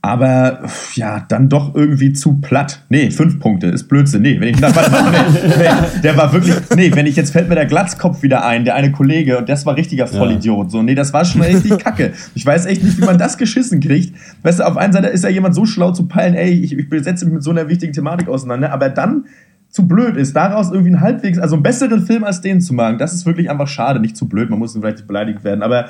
Aber 0.00 0.60
ja, 0.94 1.26
dann 1.28 1.48
doch 1.48 1.74
irgendwie 1.74 2.12
zu 2.12 2.40
platt. 2.40 2.84
Nee, 2.88 3.10
fünf 3.10 3.40
Punkte 3.40 3.66
ist 3.66 3.88
Blödsinn. 3.88 4.22
Nee, 4.22 4.40
wenn 4.40 4.48
ich, 4.48 4.60
na, 4.60 4.74
warte, 4.74 4.92
warte, 4.92 5.48
nee, 5.48 5.54
nee, 5.58 6.00
der 6.02 6.16
war 6.16 6.32
wirklich. 6.32 6.54
Nee, 6.76 6.92
wenn 6.94 7.06
ich 7.06 7.16
jetzt 7.16 7.32
fällt 7.32 7.48
mir 7.48 7.56
der 7.56 7.66
Glatzkopf 7.66 8.22
wieder 8.22 8.46
ein, 8.46 8.64
der 8.64 8.76
eine 8.76 8.92
Kollege, 8.92 9.38
und 9.38 9.48
das 9.48 9.66
war 9.66 9.76
richtiger 9.76 10.06
Vollidiot. 10.06 10.70
So, 10.70 10.82
nee, 10.82 10.94
das 10.94 11.12
war 11.12 11.24
schon 11.24 11.42
richtig 11.42 11.78
kacke. 11.78 12.12
Ich 12.36 12.46
weiß 12.46 12.66
echt 12.66 12.84
nicht, 12.84 12.98
wie 12.98 13.04
man 13.04 13.18
das 13.18 13.36
geschissen 13.38 13.80
kriegt. 13.80 14.14
Weißt 14.44 14.60
du, 14.60 14.66
auf 14.68 14.76
einer 14.76 14.92
Seite 14.92 15.08
ist 15.08 15.24
ja 15.24 15.30
jemand 15.30 15.56
so 15.56 15.66
schlau 15.66 15.90
zu 15.90 16.06
peilen, 16.06 16.34
ey, 16.34 16.52
ich, 16.52 16.78
ich 16.78 16.86
setze 17.02 17.24
mich 17.24 17.34
mit 17.34 17.42
so 17.42 17.50
einer 17.50 17.68
wichtigen 17.68 17.92
Thematik 17.92 18.28
auseinander, 18.28 18.72
aber 18.72 18.90
dann 18.90 19.24
zu 19.70 19.86
blöd 19.86 20.16
ist, 20.16 20.34
daraus 20.34 20.70
irgendwie 20.70 20.88
einen 20.90 21.00
halbwegs, 21.00 21.38
also 21.38 21.56
einen 21.56 21.62
besseren 21.62 22.06
Film 22.06 22.24
als 22.24 22.40
den 22.40 22.60
zu 22.60 22.74
machen, 22.74 22.98
das 22.98 23.12
ist 23.12 23.26
wirklich 23.26 23.50
einfach 23.50 23.68
schade. 23.68 24.00
Nicht 24.00 24.16
zu 24.16 24.28
blöd, 24.28 24.50
man 24.50 24.58
muss 24.58 24.72
vielleicht 24.72 24.98
nicht 24.98 25.06
beleidigt 25.06 25.44
werden, 25.44 25.62
aber 25.62 25.86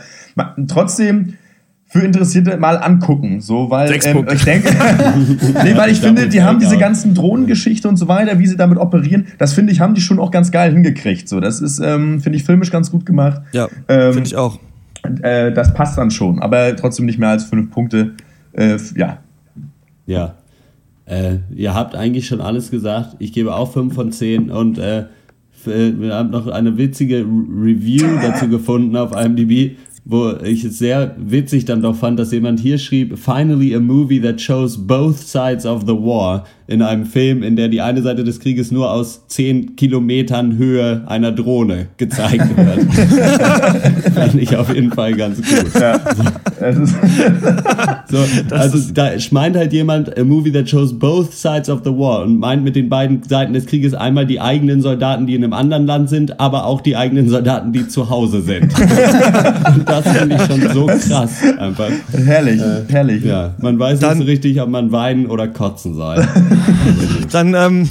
trotzdem 0.67 1.35
für 1.91 2.01
Interessierte 2.01 2.59
mal 2.59 2.77
angucken, 2.77 3.41
so 3.41 3.71
weil 3.71 3.91
ähm, 4.05 4.27
ich 4.31 4.45
denke, 4.45 4.69
nee, 5.65 5.75
weil 5.75 5.91
ich 5.91 6.01
finde, 6.01 6.29
die 6.29 6.43
haben 6.43 6.59
diese 6.59 6.77
ganzen 6.77 7.15
Drohnengeschichte 7.15 7.89
und 7.89 7.97
so 7.97 8.09
weiter, 8.09 8.39
wie 8.39 8.47
sie 8.47 8.57
damit 8.57 8.79
operieren, 8.79 9.29
das 9.39 9.55
finde 9.55 9.73
ich, 9.73 9.81
haben 9.81 9.95
die 9.95 10.03
schon 10.03 10.19
auch 10.19 10.31
ganz 10.31 10.51
geil 10.51 10.73
hingekriegt. 10.73 11.29
So, 11.29 11.41
das 11.41 11.63
ist, 11.63 11.79
ähm, 11.79 12.21
finde 12.21 12.37
ich, 12.37 12.45
filmisch 12.45 12.71
ganz 12.71 12.91
gut 12.91 13.07
gemacht. 13.07 13.41
Ja, 13.53 13.69
ähm, 13.89 14.13
finde 14.13 14.27
ich 14.27 14.37
auch. 14.37 14.59
Äh, 15.23 15.53
das 15.53 15.73
passt 15.73 15.97
dann 15.97 16.11
schon, 16.11 16.41
aber 16.41 16.77
trotzdem 16.77 17.07
nicht 17.07 17.19
mehr 17.19 17.31
als 17.31 17.45
fünf 17.45 17.71
Punkte. 17.71 18.13
Äh, 18.53 18.77
ja. 18.95 19.19
Ja. 20.05 20.35
Äh, 21.09 21.39
ihr 21.55 21.75
habt 21.75 21.95
eigentlich 21.95 22.27
schon 22.27 22.41
alles 22.41 22.71
gesagt. 22.71 23.17
Ich 23.19 23.33
gebe 23.33 23.55
auch 23.55 23.73
fünf 23.73 23.95
von 23.95 24.13
zehn 24.13 24.51
und 24.51 24.79
äh, 24.79 25.07
wir 25.65 26.15
haben 26.15 26.31
noch 26.31 26.47
eine 26.47 26.79
witzige 26.79 27.19
Review 27.19 28.07
dazu 28.23 28.49
gefunden 28.49 28.97
auf 28.97 29.13
IMDb 29.13 29.77
wo 30.11 30.33
ich 30.43 30.65
es 30.65 30.79
sehr 30.79 31.15
witzig 31.19 31.67
dann 31.67 31.83
doch 31.83 31.95
fand, 31.95 32.19
dass 32.19 32.33
jemand 32.33 32.61
hier 32.61 32.79
schrieb, 32.79 33.19
finally 33.19 33.75
a 33.75 33.79
movie 33.79 34.19
that 34.19 34.41
shows 34.41 34.87
both 34.87 35.19
sides 35.19 35.67
of 35.67 35.83
the 35.83 35.93
war 35.93 36.47
in 36.69 36.83
einem 36.83 37.07
Film, 37.07 37.43
in 37.43 37.57
der 37.57 37.69
die 37.69 37.81
eine 37.81 38.03
Seite 38.03 38.25
des 38.25 38.41
Krieges 38.41 38.71
nur 38.71 38.93
aus 38.93 39.27
10 39.29 39.75
Kilometern 39.77 40.59
Höhe 40.59 41.03
einer 41.07 41.33
Drohne 41.33 41.87
gezeigt 41.97 42.45
wird. 42.57 42.93
Fand 44.15 44.35
ich 44.35 44.55
auf 44.55 44.73
jeden 44.75 44.93
Fall 44.93 45.15
ganz 45.15 45.39
gut. 45.39 45.81
Ja. 45.81 45.99
So, 48.11 48.17
so 48.49 48.55
also 48.55 48.93
da 48.95 49.11
meint 49.33 49.55
halt 49.55 49.73
jemand, 49.73 50.19
a 50.19 50.25
movie 50.25 50.51
that 50.51 50.69
shows 50.69 50.99
both 50.99 51.35
sides 51.35 51.69
of 51.69 51.83
the 51.85 51.91
war 51.91 52.23
und 52.23 52.39
meint 52.39 52.65
mit 52.65 52.75
den 52.75 52.89
beiden 52.89 53.23
Seiten 53.23 53.53
des 53.53 53.67
Krieges 53.67 53.93
einmal 53.93 54.27
die 54.27 54.41
eigenen 54.41 54.81
Soldaten, 54.81 55.27
die 55.27 55.35
in 55.35 55.45
einem 55.45 55.53
anderen 55.53 55.87
Land 55.87 56.09
sind, 56.09 56.41
aber 56.41 56.65
auch 56.65 56.81
die 56.81 56.97
eigenen 56.97 57.29
Soldaten, 57.29 57.73
die 57.73 57.87
zu 57.87 58.09
Hause 58.09 58.41
sind. 58.41 58.63
und 58.79 59.89
das 59.89 60.09
finde 60.09 60.37
ich 60.37 60.43
schon 60.43 60.73
so 60.73 60.87
krass 60.87 61.43
einfach. 61.59 61.91
Herrlich, 62.13 62.61
äh, 62.61 62.85
herrlich. 62.89 63.25
Ja, 63.25 63.55
man 63.61 63.79
weiß 63.79 64.01
Dann, 64.01 64.17
nicht 64.17 64.27
so 64.27 64.31
richtig, 64.31 64.61
ob 64.61 64.71
man 64.71 64.91
weinen 64.91 65.27
oder 65.27 65.47
kotzen 65.47 65.95
soll. 65.95 66.27
Dann 67.33 67.55
ähm, 67.55 67.89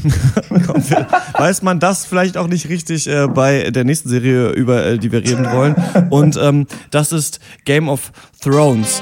weiß 1.33 1.61
man 1.61 1.79
das 1.79 2.05
vielleicht 2.05 2.37
auch 2.37 2.47
nicht 2.47 2.69
richtig 2.69 3.07
äh, 3.07 3.27
bei 3.27 3.69
der 3.71 3.83
nächsten 3.83 4.09
Serie, 4.09 4.49
über 4.49 4.85
äh, 4.85 4.97
die 4.97 5.11
wir 5.11 5.21
reden 5.21 5.51
wollen. 5.51 5.75
Und 6.09 6.37
ähm, 6.41 6.67
das 6.91 7.11
ist 7.11 7.39
Game 7.65 7.89
of 7.89 8.11
Thrones. 8.41 9.01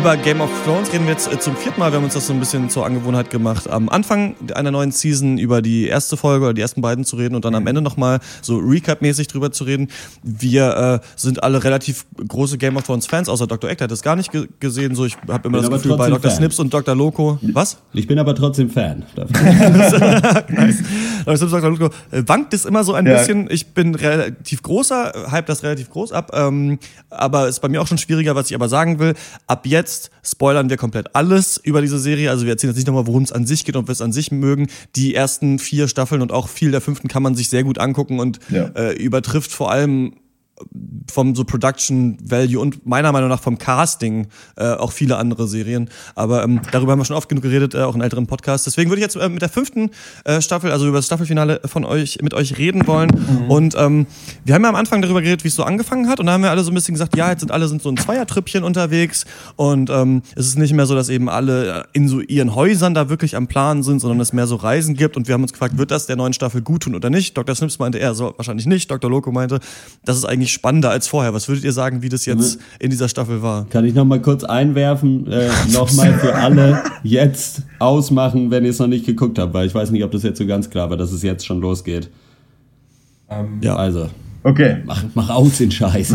Über 0.00 0.16
Game 0.16 0.40
of 0.40 0.48
Thrones 0.64 0.90
reden 0.94 1.04
wir 1.04 1.12
jetzt 1.12 1.30
äh, 1.30 1.38
zum 1.38 1.54
vierten 1.54 1.78
Mal. 1.78 1.92
Wir 1.92 1.98
haben 1.98 2.04
uns 2.04 2.14
das 2.14 2.26
so 2.26 2.32
ein 2.32 2.40
bisschen 2.40 2.70
zur 2.70 2.86
Angewohnheit 2.86 3.28
gemacht, 3.28 3.68
am 3.68 3.90
Anfang 3.90 4.34
einer 4.54 4.70
neuen 4.70 4.92
Season 4.92 5.36
über 5.36 5.60
die 5.60 5.88
erste 5.88 6.16
Folge 6.16 6.46
oder 6.46 6.54
die 6.54 6.62
ersten 6.62 6.80
beiden 6.80 7.04
zu 7.04 7.16
reden 7.16 7.34
und 7.34 7.44
dann 7.44 7.54
am 7.54 7.66
Ende 7.66 7.82
nochmal 7.82 8.20
so 8.40 8.56
Recap-mäßig 8.56 9.28
drüber 9.28 9.52
zu 9.52 9.64
reden. 9.64 9.88
Wir 10.22 11.02
äh, 11.02 11.06
sind 11.16 11.42
alle 11.42 11.62
relativ 11.64 12.06
große 12.26 12.56
Game 12.56 12.78
of 12.78 12.84
Thrones 12.84 13.06
Fans, 13.08 13.28
außer 13.28 13.46
Dr. 13.46 13.68
Eck, 13.68 13.82
hat 13.82 13.92
es 13.92 14.00
gar 14.00 14.16
nicht 14.16 14.30
gesehen. 14.58 14.94
So, 14.94 15.04
ich 15.04 15.18
habe 15.28 15.48
immer 15.48 15.60
bin 15.60 15.70
das 15.70 15.82
Gefühl, 15.82 15.98
bei 15.98 16.08
Dr. 16.08 16.30
Fan. 16.30 16.38
Snips 16.38 16.58
und 16.60 16.72
Dr. 16.72 16.94
Loco. 16.94 17.38
Was? 17.42 17.76
Ich 17.92 18.06
bin 18.06 18.18
aber 18.18 18.34
trotzdem 18.34 18.70
Fan. 18.70 19.04
nice. 20.48 20.78
Dr. 21.26 21.36
Snips, 21.36 21.52
Dr. 21.52 21.68
Loco 21.68 21.86
äh, 22.10 22.22
wankt 22.24 22.54
es 22.54 22.64
immer 22.64 22.84
so 22.84 22.94
ein 22.94 23.06
ja. 23.06 23.18
bisschen. 23.18 23.50
Ich 23.50 23.74
bin 23.74 23.94
relativ 23.94 24.62
großer, 24.62 25.26
hype 25.30 25.44
das 25.44 25.62
relativ 25.62 25.90
groß 25.90 26.12
ab. 26.12 26.30
Ähm, 26.32 26.78
aber 27.10 27.48
ist 27.48 27.60
bei 27.60 27.68
mir 27.68 27.82
auch 27.82 27.86
schon 27.86 27.98
schwieriger, 27.98 28.34
was 28.34 28.48
ich 28.48 28.54
aber 28.54 28.70
sagen 28.70 28.98
will. 28.98 29.12
Ab 29.46 29.66
jetzt 29.66 29.89
jetzt 29.90 30.10
spoilern 30.22 30.70
wir 30.70 30.76
komplett 30.76 31.14
alles 31.14 31.56
über 31.56 31.80
diese 31.80 31.98
Serie. 31.98 32.30
Also 32.30 32.44
wir 32.44 32.52
erzählen 32.52 32.70
jetzt 32.70 32.78
nicht 32.78 32.86
nochmal, 32.86 33.06
worum 33.06 33.22
es 33.22 33.32
an 33.32 33.46
sich 33.46 33.64
geht 33.64 33.76
und 33.76 33.88
wir 33.88 33.92
es 33.92 34.00
an 34.00 34.12
sich 34.12 34.30
mögen. 34.30 34.68
Die 34.96 35.14
ersten 35.14 35.58
vier 35.58 35.88
Staffeln 35.88 36.22
und 36.22 36.32
auch 36.32 36.48
viel 36.48 36.70
der 36.70 36.80
fünften 36.80 37.08
kann 37.08 37.22
man 37.22 37.34
sich 37.34 37.48
sehr 37.48 37.64
gut 37.64 37.78
angucken 37.78 38.20
und 38.20 38.38
ja. 38.50 38.66
äh, 38.74 38.94
übertrifft 38.94 39.52
vor 39.52 39.70
allem 39.70 40.14
vom 41.10 41.34
so 41.34 41.44
Production 41.44 42.18
Value 42.22 42.60
und 42.60 42.86
meiner 42.86 43.12
Meinung 43.12 43.28
nach 43.28 43.40
vom 43.40 43.58
Casting 43.58 44.28
äh, 44.56 44.72
auch 44.72 44.92
viele 44.92 45.16
andere 45.16 45.48
Serien. 45.48 45.88
Aber 46.14 46.44
ähm, 46.44 46.60
darüber 46.70 46.92
haben 46.92 47.00
wir 47.00 47.04
schon 47.04 47.16
oft 47.16 47.28
genug 47.28 47.42
geredet, 47.42 47.74
äh, 47.74 47.82
auch 47.82 47.94
in 47.94 48.00
älteren 48.00 48.26
Podcasts. 48.26 48.64
Deswegen 48.64 48.90
würde 48.90 49.00
ich 49.00 49.04
jetzt 49.04 49.16
äh, 49.16 49.28
mit 49.28 49.42
der 49.42 49.48
fünften 49.48 49.90
äh, 50.24 50.40
Staffel, 50.40 50.70
also 50.70 50.86
über 50.86 50.98
das 50.98 51.06
Staffelfinale 51.06 51.60
von 51.64 51.84
euch, 51.84 52.18
mit 52.22 52.34
euch 52.34 52.58
reden 52.58 52.86
wollen. 52.86 53.10
Mhm. 53.10 53.50
Und 53.50 53.74
ähm, 53.76 54.06
wir 54.44 54.54
haben 54.54 54.62
ja 54.62 54.68
am 54.68 54.76
Anfang 54.76 55.02
darüber 55.02 55.20
geredet, 55.20 55.44
wie 55.44 55.48
es 55.48 55.54
so 55.54 55.64
angefangen 55.64 56.08
hat. 56.08 56.20
Und 56.20 56.26
da 56.26 56.32
haben 56.32 56.42
wir 56.42 56.50
alle 56.50 56.62
so 56.62 56.70
ein 56.70 56.74
bisschen 56.74 56.94
gesagt, 56.94 57.16
ja, 57.16 57.30
jetzt 57.30 57.40
sind 57.40 57.50
alle 57.50 57.68
sind 57.68 57.82
so 57.82 57.88
ein 57.88 57.96
Zweiertrüppchen 57.96 58.62
unterwegs. 58.62 59.24
Und 59.56 59.90
ähm, 59.90 60.22
es 60.36 60.46
ist 60.46 60.58
nicht 60.58 60.72
mehr 60.72 60.86
so, 60.86 60.94
dass 60.94 61.08
eben 61.08 61.28
alle 61.28 61.86
in 61.92 62.08
so 62.08 62.20
ihren 62.20 62.54
Häusern 62.54 62.94
da 62.94 63.08
wirklich 63.08 63.36
am 63.36 63.48
Plan 63.48 63.82
sind, 63.82 64.00
sondern 64.00 64.20
es 64.20 64.32
mehr 64.32 64.46
so 64.46 64.56
Reisen 64.56 64.94
gibt. 64.94 65.16
Und 65.16 65.26
wir 65.28 65.34
haben 65.34 65.42
uns 65.42 65.52
gefragt, 65.52 65.78
wird 65.78 65.90
das 65.90 66.06
der 66.06 66.16
neuen 66.16 66.32
Staffel 66.32 66.62
gut 66.62 66.84
tun 66.84 66.94
oder 66.94 67.10
nicht? 67.10 67.36
Dr. 67.36 67.54
Snips 67.54 67.78
meinte, 67.78 67.98
er 67.98 68.14
so 68.14 68.34
wahrscheinlich 68.36 68.66
nicht. 68.66 68.90
Dr. 68.90 69.10
Loco 69.10 69.32
meinte, 69.32 69.60
das 70.04 70.16
ist 70.16 70.24
eigentlich 70.24 70.49
spannender 70.50 70.90
als 70.90 71.08
vorher. 71.08 71.34
Was 71.34 71.48
würdet 71.48 71.64
ihr 71.64 71.72
sagen, 71.72 72.02
wie 72.02 72.08
das 72.08 72.26
jetzt 72.26 72.58
mhm. 72.58 72.64
in 72.80 72.90
dieser 72.90 73.08
Staffel 73.08 73.42
war? 73.42 73.66
Kann 73.70 73.84
ich 73.84 73.94
noch 73.94 74.04
mal 74.04 74.20
kurz 74.20 74.44
einwerfen, 74.44 75.26
äh, 75.30 75.48
noch 75.72 75.92
mal 75.94 76.12
für 76.18 76.34
alle 76.34 76.82
jetzt 77.02 77.62
ausmachen, 77.78 78.50
wenn 78.50 78.64
ihr 78.64 78.70
es 78.70 78.78
noch 78.78 78.86
nicht 78.86 79.06
geguckt 79.06 79.38
habt, 79.38 79.54
weil 79.54 79.66
ich 79.66 79.74
weiß 79.74 79.90
nicht, 79.90 80.04
ob 80.04 80.10
das 80.10 80.22
jetzt 80.22 80.38
so 80.38 80.46
ganz 80.46 80.70
klar 80.70 80.90
war, 80.90 80.96
dass 80.96 81.12
es 81.12 81.22
jetzt 81.22 81.46
schon 81.46 81.60
losgeht. 81.60 82.10
ja. 83.60 83.76
Also. 83.76 84.08
Okay. 84.42 84.78
Mach, 84.86 85.04
mach 85.14 85.28
aus 85.30 85.58
den 85.58 85.70
Scheiß. 85.70 86.14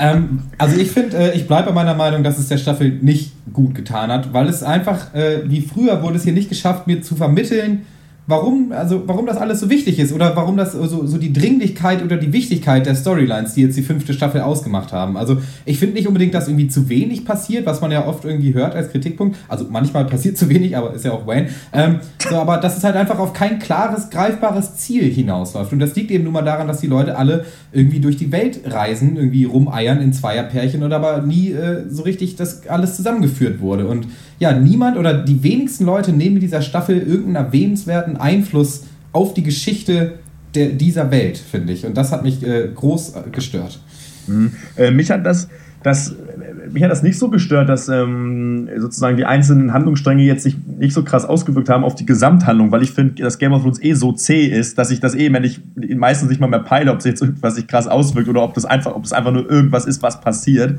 ähm, 0.00 0.40
also 0.58 0.76
ich 0.76 0.90
finde, 0.90 1.16
äh, 1.16 1.36
ich 1.36 1.46
bleibe 1.46 1.68
bei 1.68 1.74
meiner 1.74 1.94
Meinung, 1.94 2.24
dass 2.24 2.36
es 2.38 2.48
der 2.48 2.58
Staffel 2.58 2.90
nicht 3.00 3.30
gut 3.52 3.74
getan 3.74 4.10
hat, 4.10 4.32
weil 4.32 4.48
es 4.48 4.64
einfach, 4.64 5.14
äh, 5.14 5.42
wie 5.46 5.60
früher 5.60 6.02
wurde 6.02 6.16
es 6.16 6.24
hier 6.24 6.32
nicht 6.32 6.48
geschafft, 6.48 6.88
mir 6.88 7.02
zu 7.02 7.14
vermitteln, 7.14 7.86
warum, 8.26 8.72
also 8.72 9.02
warum 9.06 9.26
das 9.26 9.36
alles 9.36 9.60
so 9.60 9.70
wichtig 9.70 9.98
ist 9.98 10.12
oder 10.12 10.34
warum 10.34 10.56
das 10.56 10.72
so, 10.72 11.06
so 11.06 11.18
die 11.18 11.32
Dringlichkeit 11.32 12.02
oder 12.02 12.16
die 12.16 12.32
Wichtigkeit 12.32 12.84
der 12.84 12.94
Storylines, 12.94 13.54
die 13.54 13.62
jetzt 13.62 13.76
die 13.76 13.82
fünfte 13.82 14.12
Staffel 14.12 14.40
ausgemacht 14.40 14.92
haben. 14.92 15.16
Also 15.16 15.38
ich 15.64 15.78
finde 15.78 15.94
nicht 15.94 16.08
unbedingt, 16.08 16.34
dass 16.34 16.48
irgendwie 16.48 16.68
zu 16.68 16.88
wenig 16.88 17.24
passiert, 17.24 17.66
was 17.66 17.80
man 17.80 17.92
ja 17.92 18.06
oft 18.06 18.24
irgendwie 18.24 18.54
hört 18.54 18.74
als 18.74 18.90
Kritikpunkt. 18.90 19.36
Also 19.48 19.66
manchmal 19.70 20.06
passiert 20.06 20.36
zu 20.36 20.48
wenig, 20.48 20.76
aber 20.76 20.92
ist 20.92 21.04
ja 21.04 21.12
auch 21.12 21.26
Wayne. 21.26 21.48
Ähm, 21.72 22.00
so, 22.28 22.36
aber 22.36 22.56
dass 22.58 22.76
es 22.76 22.84
halt 22.84 22.96
einfach 22.96 23.18
auf 23.18 23.32
kein 23.32 23.58
klares, 23.58 24.10
greifbares 24.10 24.76
Ziel 24.76 25.04
hinausläuft. 25.04 25.72
Und 25.72 25.78
das 25.78 25.94
liegt 25.94 26.10
eben 26.10 26.24
nun 26.24 26.32
mal 26.32 26.42
daran, 26.42 26.66
dass 26.66 26.80
die 26.80 26.88
Leute 26.88 27.16
alle 27.16 27.44
irgendwie 27.72 28.00
durch 28.00 28.16
die 28.16 28.32
Welt 28.32 28.60
reisen, 28.64 29.16
irgendwie 29.16 29.44
rumeiern 29.44 30.00
in 30.00 30.12
Zweierpärchen 30.12 30.82
und 30.82 30.92
aber 30.92 31.22
nie 31.22 31.52
äh, 31.52 31.84
so 31.88 32.02
richtig 32.02 32.34
das 32.36 32.66
alles 32.66 32.96
zusammengeführt 32.96 33.60
wurde. 33.60 33.86
Und 33.86 34.08
ja, 34.38 34.52
niemand 34.52 34.96
oder 34.96 35.14
die 35.14 35.42
wenigsten 35.42 35.84
Leute 35.84 36.12
nehmen 36.12 36.36
in 36.36 36.40
dieser 36.40 36.62
Staffel 36.62 36.98
irgendeinen 36.98 37.46
erwähnenswerten 37.46 38.16
Einfluss 38.16 38.84
auf 39.12 39.34
die 39.34 39.42
Geschichte 39.42 40.14
der, 40.54 40.70
dieser 40.70 41.10
Welt, 41.10 41.38
finde 41.38 41.72
ich. 41.72 41.86
Und 41.86 41.96
das 41.96 42.12
hat 42.12 42.22
mich 42.22 42.46
äh, 42.46 42.68
groß 42.74 43.14
äh, 43.14 43.30
gestört. 43.30 43.80
Mhm. 44.26 44.52
Äh, 44.76 44.90
mich 44.90 45.10
hat 45.10 45.24
das, 45.24 45.48
das, 45.82 46.14
mich 46.70 46.82
hat 46.82 46.90
das 46.90 47.02
nicht 47.02 47.18
so 47.18 47.30
gestört, 47.30 47.68
dass 47.68 47.88
ähm, 47.88 48.68
sozusagen 48.78 49.16
die 49.16 49.24
einzelnen 49.24 49.72
Handlungsstränge 49.72 50.22
jetzt 50.24 50.42
sich 50.42 50.56
nicht 50.78 50.92
so 50.92 51.04
krass 51.04 51.24
ausgewirkt 51.24 51.68
haben 51.68 51.84
auf 51.84 51.94
die 51.94 52.06
Gesamthandlung, 52.06 52.72
weil 52.72 52.82
ich 52.82 52.90
finde, 52.90 53.22
dass 53.22 53.38
Game 53.38 53.52
of 53.52 53.62
Thrones 53.62 53.82
eh 53.82 53.94
so 53.94 54.12
zäh 54.12 54.46
ist, 54.46 54.78
dass 54.78 54.90
ich 54.90 55.00
das 55.00 55.14
eh, 55.14 55.32
wenn 55.32 55.44
ich 55.44 55.60
meistens 55.96 56.28
nicht 56.28 56.40
mal 56.40 56.48
mehr 56.48 56.60
peile, 56.60 56.90
ob 56.90 56.98
es 56.98 57.04
jetzt 57.04 57.22
irgendwas 57.22 57.54
sich 57.54 57.66
krass 57.66 57.86
auswirkt 57.86 58.28
oder 58.28 58.42
ob 58.42 58.54
das 58.54 58.64
einfach, 58.64 58.94
es 59.02 59.12
einfach 59.12 59.32
nur 59.32 59.48
irgendwas 59.48 59.86
ist, 59.86 60.02
was 60.02 60.20
passiert. 60.20 60.78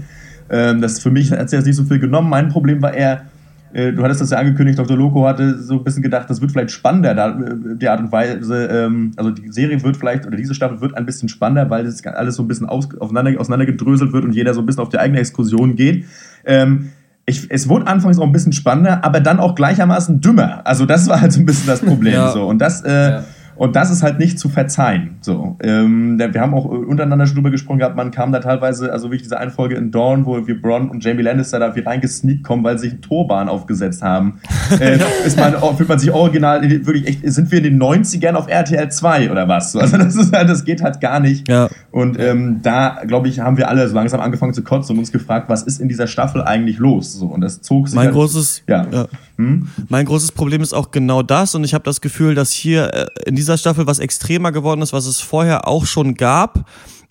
Ähm, 0.49 0.81
das 0.81 0.99
für 0.99 1.11
mich 1.11 1.31
hat 1.31 1.39
es 1.39 1.51
jetzt 1.51 1.65
nicht 1.65 1.75
so 1.75 1.85
viel 1.85 1.99
genommen. 1.99 2.29
Mein 2.29 2.49
Problem 2.49 2.81
war 2.81 2.93
eher, 2.93 3.13
äh, 3.13 3.36
du 3.77 4.03
hattest 4.03 4.21
das 4.21 4.31
ja 4.31 4.39
angekündigt, 4.39 4.79
Dr. 4.79 4.97
Loco 4.97 5.27
hatte 5.27 5.61
so 5.61 5.75
ein 5.75 5.83
bisschen 5.83 6.01
gedacht, 6.01 6.29
das 6.29 6.41
wird 6.41 6.51
vielleicht 6.51 6.71
spannender, 6.71 7.13
da, 7.13 7.29
äh, 7.29 7.75
die 7.75 7.87
Art 7.87 7.99
und 7.99 8.11
Weise, 8.11 8.65
ähm, 8.65 9.11
also 9.15 9.29
die 9.29 9.51
Serie 9.51 9.81
wird 9.83 9.97
vielleicht, 9.97 10.25
oder 10.25 10.35
diese 10.35 10.55
Staffel 10.55 10.81
wird 10.81 10.95
ein 10.97 11.05
bisschen 11.05 11.29
spannender, 11.29 11.69
weil 11.69 11.83
das 11.83 12.03
alles 12.05 12.35
so 12.35 12.43
ein 12.43 12.47
bisschen 12.47 12.67
aus, 12.67 12.89
aufeinander, 12.99 13.39
auseinandergedröselt 13.39 14.13
wird 14.13 14.25
und 14.25 14.33
jeder 14.33 14.53
so 14.53 14.61
ein 14.61 14.65
bisschen 14.65 14.81
auf 14.81 14.89
die 14.89 14.97
eigene 14.97 15.19
Exkursion 15.19 15.75
geht. 15.75 16.05
Ähm, 16.45 16.89
ich, 17.27 17.51
es 17.51 17.67
wurde 17.67 17.85
anfangs 17.87 18.17
auch 18.17 18.23
ein 18.23 18.31
bisschen 18.31 18.53
spannender, 18.53 19.03
aber 19.03 19.19
dann 19.19 19.39
auch 19.39 19.53
gleichermaßen 19.53 20.21
dümmer. 20.21 20.65
Also 20.65 20.85
das 20.85 21.07
war 21.07 21.21
halt 21.21 21.33
so 21.33 21.41
ein 21.41 21.45
bisschen 21.45 21.67
das 21.67 21.81
Problem. 21.81 22.13
ja. 22.13 22.31
so. 22.31 22.47
Und 22.47 22.59
das, 22.59 22.81
äh, 22.83 23.11
ja. 23.11 23.23
Und 23.57 23.75
das 23.75 23.89
ist 23.89 24.03
halt 24.03 24.19
nicht 24.19 24.39
zu 24.39 24.49
verzeihen. 24.49 25.17
So, 25.21 25.57
ähm, 25.61 26.19
wir 26.19 26.41
haben 26.41 26.53
auch 26.53 26.65
untereinander 26.65 27.25
schon 27.25 27.35
drüber 27.35 27.51
gesprochen 27.51 27.79
gehabt, 27.79 27.95
man 27.95 28.11
kam 28.11 28.31
da 28.31 28.39
teilweise, 28.39 28.91
also 28.91 29.07
wirklich 29.07 29.23
diese 29.23 29.39
eine 29.39 29.51
Folge 29.51 29.75
in 29.75 29.91
Dawn, 29.91 30.25
wo 30.25 30.45
wir 30.47 30.61
Bron 30.61 30.89
und 30.89 31.03
Jamie 31.03 31.23
Lannister 31.23 31.59
da 31.59 31.75
wie 31.75 31.81
reingesneakt 31.81 32.43
kommen, 32.43 32.63
weil 32.63 32.77
sie 32.77 32.83
sich 32.83 32.93
einen 32.93 33.01
Torbahn 33.01 33.49
aufgesetzt 33.49 34.01
haben. 34.03 34.39
äh, 34.79 34.99
ist 35.25 35.37
man, 35.37 35.55
fühlt 35.75 35.89
man 35.89 35.99
sich 35.99 36.11
original, 36.11 36.61
wirklich 36.61 37.07
echt, 37.07 37.21
sind 37.33 37.51
wir 37.51 37.57
in 37.59 37.63
den 37.63 37.81
90ern 37.81 38.33
auf 38.33 38.47
RTL 38.47 38.89
2 38.89 39.31
oder 39.31 39.47
was? 39.47 39.75
Also 39.75 39.97
das 39.97 40.15
ist 40.15 40.35
halt, 40.35 40.49
das 40.49 40.63
geht 40.63 40.81
halt 40.83 41.01
gar 41.01 41.19
nicht. 41.19 41.47
Ja. 41.47 41.69
Und 41.91 42.19
ähm, 42.19 42.59
da, 42.61 43.01
glaube 43.07 43.27
ich, 43.27 43.39
haben 43.39 43.57
wir 43.57 43.69
alle 43.69 43.87
so 43.87 43.95
langsam 43.95 44.19
angefangen 44.19 44.53
zu 44.53 44.63
kotzen 44.63 44.95
und 44.95 44.99
uns 44.99 45.11
gefragt, 45.11 45.49
was 45.49 45.63
ist 45.63 45.79
in 45.79 45.87
dieser 45.87 46.07
Staffel 46.07 46.43
eigentlich 46.43 46.77
los? 46.77 47.13
So, 47.13 47.27
und 47.27 47.41
das 47.41 47.61
zog 47.61 47.87
sich. 47.87 47.95
Mein 47.95 48.07
halt, 48.07 48.15
großes, 48.15 48.63
ja. 48.67 48.85
ja. 48.91 49.07
Hm? 49.37 49.67
Mein 49.89 50.05
großes 50.05 50.31
Problem 50.31 50.61
ist 50.61 50.73
auch 50.73 50.91
genau 50.91 51.21
das 51.23 51.55
und 51.55 51.63
ich 51.63 51.73
habe 51.73 51.83
das 51.83 52.01
Gefühl, 52.01 52.35
dass 52.35 52.51
hier 52.51 52.93
äh, 52.93 53.05
in 53.25 53.35
dieser 53.35 53.57
Staffel 53.57 53.87
was 53.87 53.99
extremer 53.99 54.51
geworden 54.51 54.81
ist, 54.81 54.93
was 54.93 55.05
es 55.05 55.19
vorher 55.21 55.67
auch 55.67 55.85
schon 55.85 56.15
gab, 56.15 56.67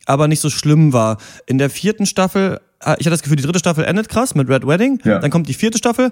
aber 0.07 0.29
nicht 0.29 0.41
so 0.41 0.51
schlimm 0.51 0.93
war. 0.93 1.19
In 1.47 1.59
der 1.59 1.71
vierten 1.71 2.05
Staffel, 2.07 2.61
äh, 2.81 2.93
ich 2.99 3.07
hatte 3.07 3.11
das 3.11 3.23
Gefühl, 3.23 3.37
die 3.37 3.43
dritte 3.45 3.59
Staffel 3.61 3.85
endet 3.85 4.09
krass 4.09 4.35
mit 4.35 4.49
Red 4.49 4.67
Wedding, 4.67 5.01
Ja. 5.05 5.19
dann 5.21 5.31
kommt 5.31 5.49
die 5.49 5.55
vierte 5.55 5.79
Staffel, 5.79 6.11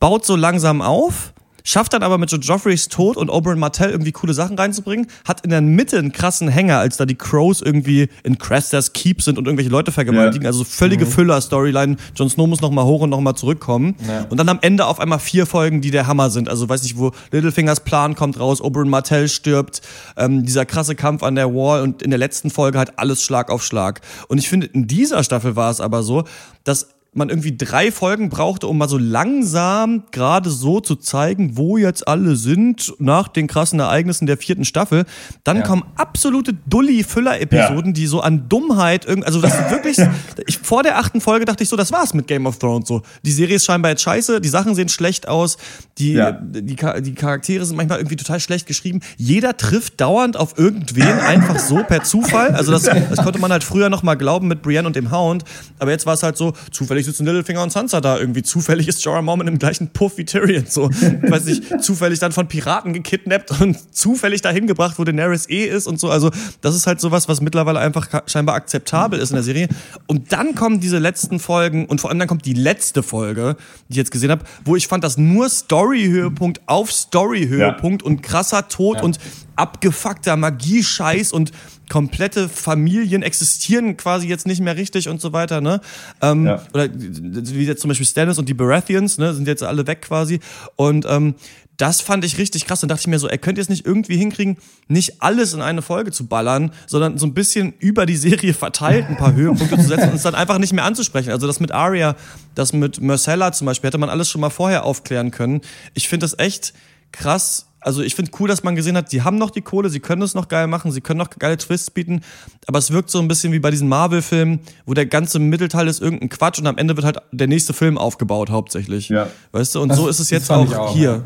baut 0.00 0.24
so 0.26 0.36
langsam 0.36 0.82
auf, 0.82 1.32
schafft 1.64 1.92
dann 1.92 2.02
aber 2.02 2.18
mit 2.18 2.30
Joe 2.30 2.40
Joffreys 2.40 2.88
Tod 2.88 3.16
und 3.16 3.30
Oberyn 3.30 3.58
Martell 3.58 3.90
irgendwie 3.90 4.12
coole 4.12 4.34
Sachen 4.34 4.56
reinzubringen, 4.58 5.06
hat 5.26 5.42
in 5.42 5.50
der 5.50 5.60
Mitte 5.60 5.98
einen 5.98 6.12
krassen 6.12 6.48
Hänger, 6.48 6.78
als 6.78 6.96
da 6.96 7.06
die 7.06 7.14
Crows 7.14 7.60
irgendwie 7.62 8.08
in 8.22 8.38
Craster's 8.38 8.92
Keep 8.92 9.22
sind 9.22 9.38
und 9.38 9.46
irgendwelche 9.46 9.70
Leute 9.70 9.92
vergewaltigen, 9.92 10.42
Ja. 10.44 10.48
also 10.50 10.64
völlige 10.64 11.04
Mhm. 11.04 11.10
Füller-Storyline, 11.10 11.96
Jon 12.14 12.30
Snow 12.30 12.46
muss 12.48 12.60
nochmal 12.60 12.84
hoch 12.84 13.02
und 13.02 13.10
nochmal 13.10 13.34
zurückkommen 13.34 13.96
Ja. 14.06 14.26
und 14.30 14.36
dann 14.38 14.48
am 14.48 14.58
Ende 14.62 14.86
auf 14.86 15.00
einmal 15.00 15.18
vier 15.18 15.46
Folgen, 15.46 15.80
die 15.80 15.90
der 15.90 16.06
Hammer 16.06 16.30
sind, 16.30 16.48
also 16.48 16.68
weiß 16.68 16.82
nicht, 16.82 16.96
wo 16.98 17.12
Littlefingers 17.32 17.80
Plan 17.80 18.14
kommt 18.14 18.38
raus, 18.40 18.60
Oberyn 18.60 18.88
Martell 18.88 19.28
stirbt, 19.28 19.82
ähm, 20.16 20.44
dieser 20.44 20.64
krasse 20.64 20.94
Kampf 20.94 21.22
an 21.22 21.34
der 21.34 21.52
Wall 21.54 21.82
und 21.82 22.02
in 22.02 22.10
der 22.10 22.18
letzten 22.18 22.50
Folge 22.50 22.78
halt 22.78 22.98
alles 22.98 23.22
Schlag 23.22 23.50
auf 23.50 23.62
Schlag. 23.64 24.00
Und 24.28 24.38
ich 24.38 24.48
finde, 24.48 24.66
in 24.66 24.86
dieser 24.86 25.22
Staffel 25.24 25.56
war 25.56 25.70
es 25.70 25.80
aber 25.80 26.02
so, 26.02 26.24
dass 26.64 26.88
man 27.14 27.30
irgendwie 27.30 27.56
drei 27.56 27.90
Folgen 27.90 28.28
brauchte, 28.28 28.66
um 28.68 28.78
mal 28.78 28.88
so 28.88 28.98
langsam 28.98 30.04
gerade 30.12 30.50
so 30.50 30.78
zu 30.80 30.94
zeigen, 30.94 31.56
wo 31.56 31.76
jetzt 31.76 32.06
alle 32.06 32.36
sind 32.36 32.92
nach 32.98 33.28
den 33.28 33.46
krassen 33.46 33.80
Ereignissen 33.80 34.26
der 34.26 34.36
vierten 34.36 34.64
Staffel. 34.64 35.04
Dann 35.42 35.58
Ja. 35.58 35.62
kommen 35.62 35.84
absolute 35.96 36.52
Dulli-Füller-Episoden, 36.68 37.94
die 37.94 38.06
so 38.06 38.20
an 38.20 38.48
Dummheit 38.48 39.04
irgendwie, 39.06 39.26
also 39.26 39.40
das 39.40 39.58
ist 39.58 39.70
wirklich, 39.70 39.96
ich, 40.46 40.58
vor 40.58 40.82
der 40.82 40.98
achten 40.98 41.20
Folge 41.20 41.44
dachte 41.44 41.62
ich 41.62 41.68
so, 41.68 41.76
das 41.76 41.92
war's 41.92 42.14
mit 42.14 42.26
Game 42.26 42.46
of 42.46 42.58
Thrones 42.58 42.88
so. 42.88 43.02
Die 43.24 43.30
Serie 43.32 43.56
ist 43.56 43.64
scheinbar 43.64 43.92
jetzt 43.92 44.02
scheiße, 44.02 44.40
die 44.40 44.48
Sachen 44.48 44.74
sehen 44.74 44.88
schlecht 44.88 45.28
aus, 45.28 45.56
die, 45.98 46.12
Ja. 46.12 46.32
die, 46.32 46.62
die 46.64 47.14
Charaktere 47.14 47.64
sind 47.64 47.76
manchmal 47.76 47.98
irgendwie 47.98 48.16
total 48.16 48.40
schlecht 48.40 48.66
geschrieben. 48.66 49.00
Jeder 49.16 49.56
trifft 49.56 50.00
dauernd 50.00 50.36
auf 50.36 50.58
irgendwen 50.58 51.18
einfach 51.20 51.58
so 51.58 51.82
per 51.84 52.02
Zufall. 52.04 52.50
Also 52.50 52.70
das, 52.72 52.82
das 52.84 53.22
konnte 53.22 53.38
man 53.38 53.50
halt 53.50 53.64
früher 53.64 53.88
noch 53.88 54.02
mal 54.02 54.14
glauben 54.14 54.46
mit 54.48 54.62
Brienne 54.62 54.86
und 54.86 54.94
dem 54.96 55.10
Hound. 55.10 55.44
Aber 55.78 55.90
jetzt 55.90 56.06
war 56.06 56.14
es 56.14 56.22
halt 56.22 56.36
so, 56.36 56.52
zufällig 56.70 56.97
sitzen 57.06 57.26
Littlefinger 57.26 57.62
und 57.62 57.70
Sansa 57.70 58.00
da 58.00 58.18
irgendwie. 58.18 58.42
Zufällig 58.42 58.88
ist 58.88 59.04
Jorah 59.04 59.22
Mormont 59.22 59.48
im 59.48 59.58
gleichen 59.58 59.88
Puff 59.88 60.16
wie 60.16 60.24
Tyrion. 60.24 60.66
So, 60.68 60.90
ich 60.90 61.30
weiß 61.30 61.44
nicht, 61.44 61.82
zufällig 61.82 62.18
dann 62.18 62.32
von 62.32 62.48
Piraten 62.48 62.92
gekidnappt 62.92 63.60
und 63.60 63.94
zufällig 63.94 64.42
dahin 64.42 64.66
gebracht, 64.66 64.98
wo 64.98 65.04
Daenerys 65.04 65.48
eh 65.48 65.64
ist 65.64 65.86
und 65.86 66.00
so. 66.00 66.10
Also 66.10 66.30
das 66.60 66.74
ist 66.74 66.86
halt 66.86 67.00
sowas, 67.00 67.28
was 67.28 67.40
mittlerweile 67.40 67.78
einfach 67.78 68.08
scheinbar 68.26 68.54
akzeptabel 68.54 69.18
ist 69.18 69.30
in 69.30 69.36
der 69.36 69.42
Serie. 69.42 69.68
Und 70.06 70.32
dann 70.32 70.54
kommen 70.54 70.80
diese 70.80 70.98
letzten 70.98 71.38
Folgen 71.38 71.86
und 71.86 72.00
vor 72.00 72.10
allem 72.10 72.18
dann 72.18 72.28
kommt 72.28 72.44
die 72.44 72.54
letzte 72.54 73.02
Folge, 73.02 73.56
die 73.88 73.92
ich 73.92 73.96
jetzt 73.96 74.10
gesehen 74.10 74.30
habe, 74.30 74.44
wo 74.64 74.76
ich 74.76 74.86
fand, 74.86 75.04
dass 75.04 75.18
nur 75.18 75.48
Story-Höhepunkt 75.48 76.60
auf 76.66 76.92
Story-Höhepunkt 76.92 78.02
und 78.02 78.22
krasser 78.22 78.68
Tod 78.68 79.02
und 79.02 79.18
abgefuckter 79.56 80.36
Magie-Scheiß 80.36 81.32
und 81.32 81.52
komplette 81.88 82.48
Familien 82.48 83.22
existieren 83.22 83.96
quasi 83.96 84.28
jetzt 84.28 84.46
nicht 84.46 84.60
mehr 84.60 84.76
richtig 84.76 85.08
und 85.08 85.20
so 85.20 85.32
weiter, 85.32 85.60
ne? 85.60 85.80
Ähm, 86.22 86.46
Ja. 86.46 86.62
Oder 86.72 86.88
wie 86.94 87.64
jetzt 87.64 87.80
zum 87.80 87.88
Beispiel 87.88 88.06
Stannis 88.06 88.38
und 88.38 88.48
die 88.48 88.54
Baratheons, 88.54 89.18
ne, 89.18 89.34
sind 89.34 89.46
jetzt 89.48 89.62
alle 89.62 89.86
weg 89.86 90.02
quasi. 90.02 90.40
Und 90.76 91.06
ähm, 91.08 91.34
das 91.78 92.00
fand 92.00 92.24
ich 92.24 92.38
richtig 92.38 92.66
krass. 92.66 92.80
Dann 92.80 92.88
dachte 92.88 93.02
ich 93.02 93.06
mir 93.06 93.18
so, 93.20 93.28
ey, 93.28 93.38
könnt 93.38 93.56
ihr 93.56 93.62
es 93.62 93.68
nicht 93.68 93.86
irgendwie 93.86 94.16
hinkriegen, 94.16 94.58
nicht 94.88 95.22
alles 95.22 95.54
in 95.54 95.62
eine 95.62 95.80
Folge 95.80 96.10
zu 96.10 96.26
ballern, 96.26 96.72
sondern 96.86 97.18
so 97.18 97.26
ein 97.26 97.34
bisschen 97.34 97.72
über 97.78 98.04
die 98.04 98.16
Serie 98.16 98.52
verteilt 98.52 99.06
ein 99.08 99.16
paar 99.16 99.32
Höhepunkte 99.34 99.76
zu 99.76 99.86
setzen 99.86 100.10
und 100.10 100.16
es 100.16 100.22
dann 100.22 100.34
einfach 100.34 100.58
nicht 100.58 100.72
mehr 100.72 100.84
anzusprechen. 100.84 101.30
Also 101.30 101.46
das 101.46 101.60
mit 101.60 101.70
Arya, 101.70 102.16
das 102.56 102.72
mit 102.72 103.00
Marcella 103.00 103.52
zum 103.52 103.66
Beispiel, 103.66 103.88
hätte 103.88 103.98
man 103.98 104.10
alles 104.10 104.28
schon 104.28 104.40
mal 104.40 104.50
vorher 104.50 104.84
aufklären 104.84 105.30
können. 105.30 105.60
Ich 105.94 106.08
finde 106.08 106.24
das 106.24 106.38
echt 106.38 106.74
krass. 107.12 107.66
Also 107.88 108.02
ich 108.02 108.14
finde 108.14 108.30
cool, 108.38 108.48
dass 108.48 108.62
man 108.64 108.76
gesehen 108.76 108.98
hat, 108.98 109.12
die 109.12 109.22
haben 109.22 109.38
noch 109.38 109.48
die 109.48 109.62
Kohle, 109.62 109.88
sie 109.88 110.00
können 110.00 110.20
es 110.20 110.34
noch 110.34 110.48
geil 110.48 110.66
machen, 110.66 110.92
sie 110.92 111.00
können 111.00 111.16
noch 111.16 111.30
geile 111.30 111.56
Twists 111.56 111.90
bieten, 111.90 112.20
aber 112.66 112.78
es 112.80 112.90
wirkt 112.92 113.08
so 113.08 113.18
ein 113.18 113.28
bisschen 113.28 113.50
wie 113.50 113.60
bei 113.60 113.70
diesen 113.70 113.88
Marvel-Filmen, 113.88 114.58
wo 114.84 114.92
der 114.92 115.06
ganze 115.06 115.38
Mittelteil 115.38 115.88
ist 115.88 116.02
irgendein 116.02 116.28
Quatsch 116.28 116.58
und 116.58 116.66
am 116.66 116.76
Ende 116.76 116.96
wird 116.96 117.06
halt 117.06 117.16
der 117.32 117.46
nächste 117.46 117.72
Film 117.72 117.96
aufgebaut 117.96 118.50
hauptsächlich. 118.50 119.08
Ja. 119.08 119.28
Weißt 119.52 119.74
du, 119.74 119.80
und 119.80 119.88
Das- 119.88 119.96
so 119.96 120.06
ist 120.06 120.18
es 120.20 120.28
jetzt 120.28 120.50
auch, 120.52 120.70
auch, 120.76 120.92
hier. 120.94 121.22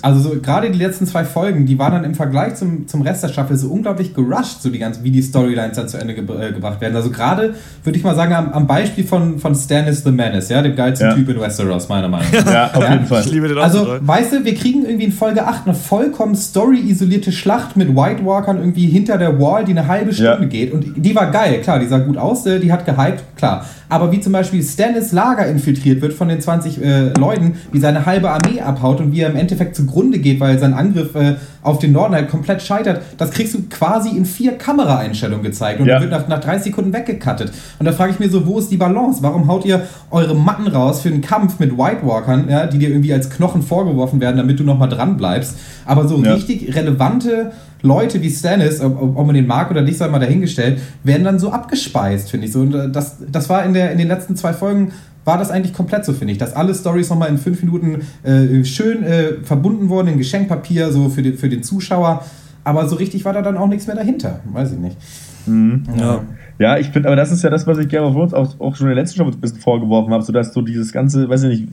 Also 0.00 0.20
so, 0.20 0.40
gerade 0.40 0.70
die 0.70 0.78
letzten 0.78 1.06
zwei 1.06 1.26
Folgen, 1.26 1.66
die 1.66 1.78
waren 1.78 1.92
dann 1.92 2.04
im 2.04 2.14
Vergleich 2.14 2.54
zum, 2.54 2.88
zum 2.88 3.02
Rest 3.02 3.22
der 3.22 3.28
Staffel 3.28 3.54
so 3.58 3.68
unglaublich 3.68 4.14
gerusht, 4.14 4.62
so 4.62 4.70
die 4.70 4.78
ganzen, 4.78 5.04
wie 5.04 5.10
die 5.10 5.20
Storylines 5.22 5.76
dann 5.76 5.88
zu 5.90 5.98
Ende 5.98 6.14
ge 6.14 6.24
äh, 6.24 6.52
gebracht 6.54 6.80
werden. 6.80 6.96
Also 6.96 7.10
gerade 7.10 7.54
würde 7.84 7.98
ich 7.98 8.02
mal 8.02 8.14
sagen, 8.14 8.32
am, 8.32 8.50
am 8.54 8.66
Beispiel 8.66 9.04
von, 9.06 9.38
von 9.38 9.54
Stannis 9.54 10.02
the 10.04 10.10
Menace, 10.10 10.48
ja, 10.48 10.62
dem 10.62 10.74
geilsten 10.74 11.08
Ja. 11.08 11.14
Typ 11.14 11.28
in 11.28 11.38
Westeros, 11.38 11.86
meiner 11.90 12.08
Meinung 12.08 12.32
nach. 12.32 12.50
Ja, 12.50 12.70
auf 12.72 12.88
jeden 12.88 13.04
Fall. 13.06 13.20
Ich 13.26 13.30
liebe 13.30 13.46
den 13.48 13.58
auch 13.58 13.62
Also, 13.64 13.84
so 13.84 13.98
weißt 14.00 14.32
du, 14.32 14.44
wir 14.46 14.54
kriegen 14.54 14.86
irgendwie 14.86 15.04
in 15.04 15.12
Folge 15.12 15.46
8 15.46 15.66
eine 15.66 15.74
vollkommen 15.98 16.36
story-isolierte 16.36 17.32
Schlacht 17.32 17.76
mit 17.76 17.88
White 17.96 18.24
Walkern 18.24 18.58
irgendwie 18.58 18.86
hinter 18.86 19.18
der 19.18 19.40
Wall, 19.40 19.64
die 19.64 19.72
eine 19.72 19.88
halbe 19.88 20.12
Stunde 20.12 20.42
Ja. 20.42 20.46
geht. 20.46 20.72
Und 20.72 20.92
die 20.96 21.14
war 21.14 21.30
geil, 21.32 21.60
klar, 21.60 21.80
die 21.80 21.86
sah 21.86 21.98
gut 21.98 22.16
aus, 22.16 22.46
äh, 22.46 22.60
die 22.60 22.70
hat 22.70 22.86
gehypt, 22.86 23.24
klar. 23.36 23.64
Aber 23.88 24.12
wie 24.12 24.20
zum 24.20 24.32
Beispiel 24.32 24.62
Stannis 24.62 25.12
Lager 25.12 25.46
infiltriert 25.46 26.00
wird 26.00 26.12
von 26.12 26.28
den 26.28 26.40
20 26.40 26.80
äh, 26.80 27.08
Leuten, 27.18 27.54
wie 27.72 27.80
seine 27.80 28.06
halbe 28.06 28.30
Armee 28.30 28.60
abhaut 28.60 29.00
und 29.00 29.12
wie 29.12 29.20
er 29.20 29.30
im 29.30 29.36
Endeffekt 29.36 29.48
Endeffekt 29.48 29.76
zugrunde 29.76 30.18
geht, 30.18 30.40
weil 30.40 30.58
sein 30.58 30.74
Angriff 30.74 31.14
äh, 31.14 31.34
auf 31.62 31.78
den 31.78 31.92
Norden 31.92 32.14
halt 32.14 32.30
komplett 32.30 32.62
scheitert, 32.62 33.02
das 33.16 33.30
kriegst 33.30 33.54
du 33.54 33.62
quasi 33.68 34.10
in 34.16 34.24
vier 34.24 34.52
Kameraeinstellungen 34.58 35.42
gezeigt 35.44 35.80
und 35.80 35.86
Ja. 35.86 35.94
dann 35.98 36.02
wird 36.10 36.12
nach, 36.12 36.28
nach 36.28 36.40
drei 36.40 36.58
Sekunden 36.58 36.92
weggekattet. 36.92 37.52
Und 37.78 37.86
da 37.86 37.92
frage 37.92 38.12
ich 38.12 38.18
mir 38.18 38.28
so, 38.30 38.46
wo 38.46 38.58
ist 38.58 38.70
die 38.70 38.76
Balance? 38.76 39.22
Warum 39.22 39.48
haut 39.48 39.64
ihr 39.64 39.82
eure 40.10 40.34
Matten 40.34 40.66
raus 40.68 41.00
für 41.00 41.08
einen 41.08 41.20
Kampf 41.20 41.58
mit 41.58 41.76
White 41.76 42.06
Walkern, 42.06 42.48
ja, 42.48 42.66
die 42.66 42.78
dir 42.78 42.90
irgendwie 42.90 43.12
als 43.12 43.28
Knochen 43.30 43.62
vorgeworfen 43.62 44.20
werden, 44.20 44.36
damit 44.36 44.58
du 44.60 44.64
nochmal 44.64 44.88
dran 44.88 45.16
bleibst? 45.16 45.56
Aber 45.84 46.06
so 46.06 46.22
Ja. 46.22 46.34
richtig 46.34 46.74
relevante 46.74 47.52
Leute 47.82 48.20
wie 48.22 48.30
Stannis, 48.30 48.80
ob, 48.80 49.00
ob 49.00 49.16
ob 49.18 49.26
man 49.26 49.34
den 49.36 49.46
mag 49.46 49.70
oder 49.70 49.82
nicht, 49.82 49.98
sei 49.98 50.08
mal 50.08 50.18
dahingestellt, 50.18 50.80
werden 51.04 51.22
dann 51.24 51.38
so 51.38 51.50
abgespeist, 51.52 52.30
finde 52.30 52.46
ich 52.46 52.52
so. 52.52 52.60
Und 52.60 52.74
äh, 52.74 52.90
das, 52.90 53.16
das 53.30 53.48
war 53.48 53.64
in, 53.64 53.72
der, 53.72 53.92
in 53.92 53.98
den 53.98 54.08
letzten 54.08 54.34
zwei 54.36 54.52
Folgen 54.52 54.92
war 55.28 55.38
das 55.38 55.50
eigentlich 55.50 55.74
komplett 55.74 56.06
so, 56.06 56.14
finde 56.14 56.32
ich, 56.32 56.38
dass 56.38 56.56
alle 56.56 56.74
Stories 56.74 57.10
nochmal 57.10 57.28
in 57.28 57.36
fünf 57.36 57.62
Minuten 57.62 58.00
äh, 58.24 58.64
schön 58.64 59.04
äh, 59.04 59.34
verbunden 59.44 59.90
wurden 59.90 60.08
in 60.08 60.16
Geschenkpapier, 60.16 60.90
so 60.90 61.10
für 61.10 61.22
den, 61.22 61.36
für 61.36 61.50
den 61.50 61.62
Zuschauer. 61.62 62.24
Aber 62.64 62.88
so 62.88 62.96
richtig 62.96 63.26
war 63.26 63.34
da 63.34 63.42
dann 63.42 63.58
auch 63.58 63.68
nichts 63.68 63.86
mehr 63.86 63.94
dahinter. 63.94 64.40
Weiß 64.52 64.72
ich 64.72 64.78
nicht. 64.78 64.96
Ja. 65.98 66.22
Ja, 66.58 66.76
ich 66.76 66.88
finde, 66.88 67.08
aber 67.08 67.14
das 67.14 67.30
ist 67.30 67.44
ja 67.44 67.50
das, 67.50 67.68
was 67.68 67.78
ich 67.78 67.88
Game 67.88 68.02
of 68.02 68.14
Thrones 68.14 68.34
auch, 68.34 68.58
auch 68.58 68.74
schon 68.74 68.88
in 68.88 68.94
der 68.94 69.02
letzten 69.02 69.14
Staffel 69.16 69.32
ein 69.32 69.40
bisschen 69.40 69.60
vorgeworfen 69.60 70.12
habe, 70.12 70.24
so 70.24 70.32
dass 70.32 70.52
so 70.52 70.60
dieses 70.60 70.92
ganze, 70.92 71.28
weiß 71.28 71.44
ich 71.44 71.60
nicht, 71.60 71.68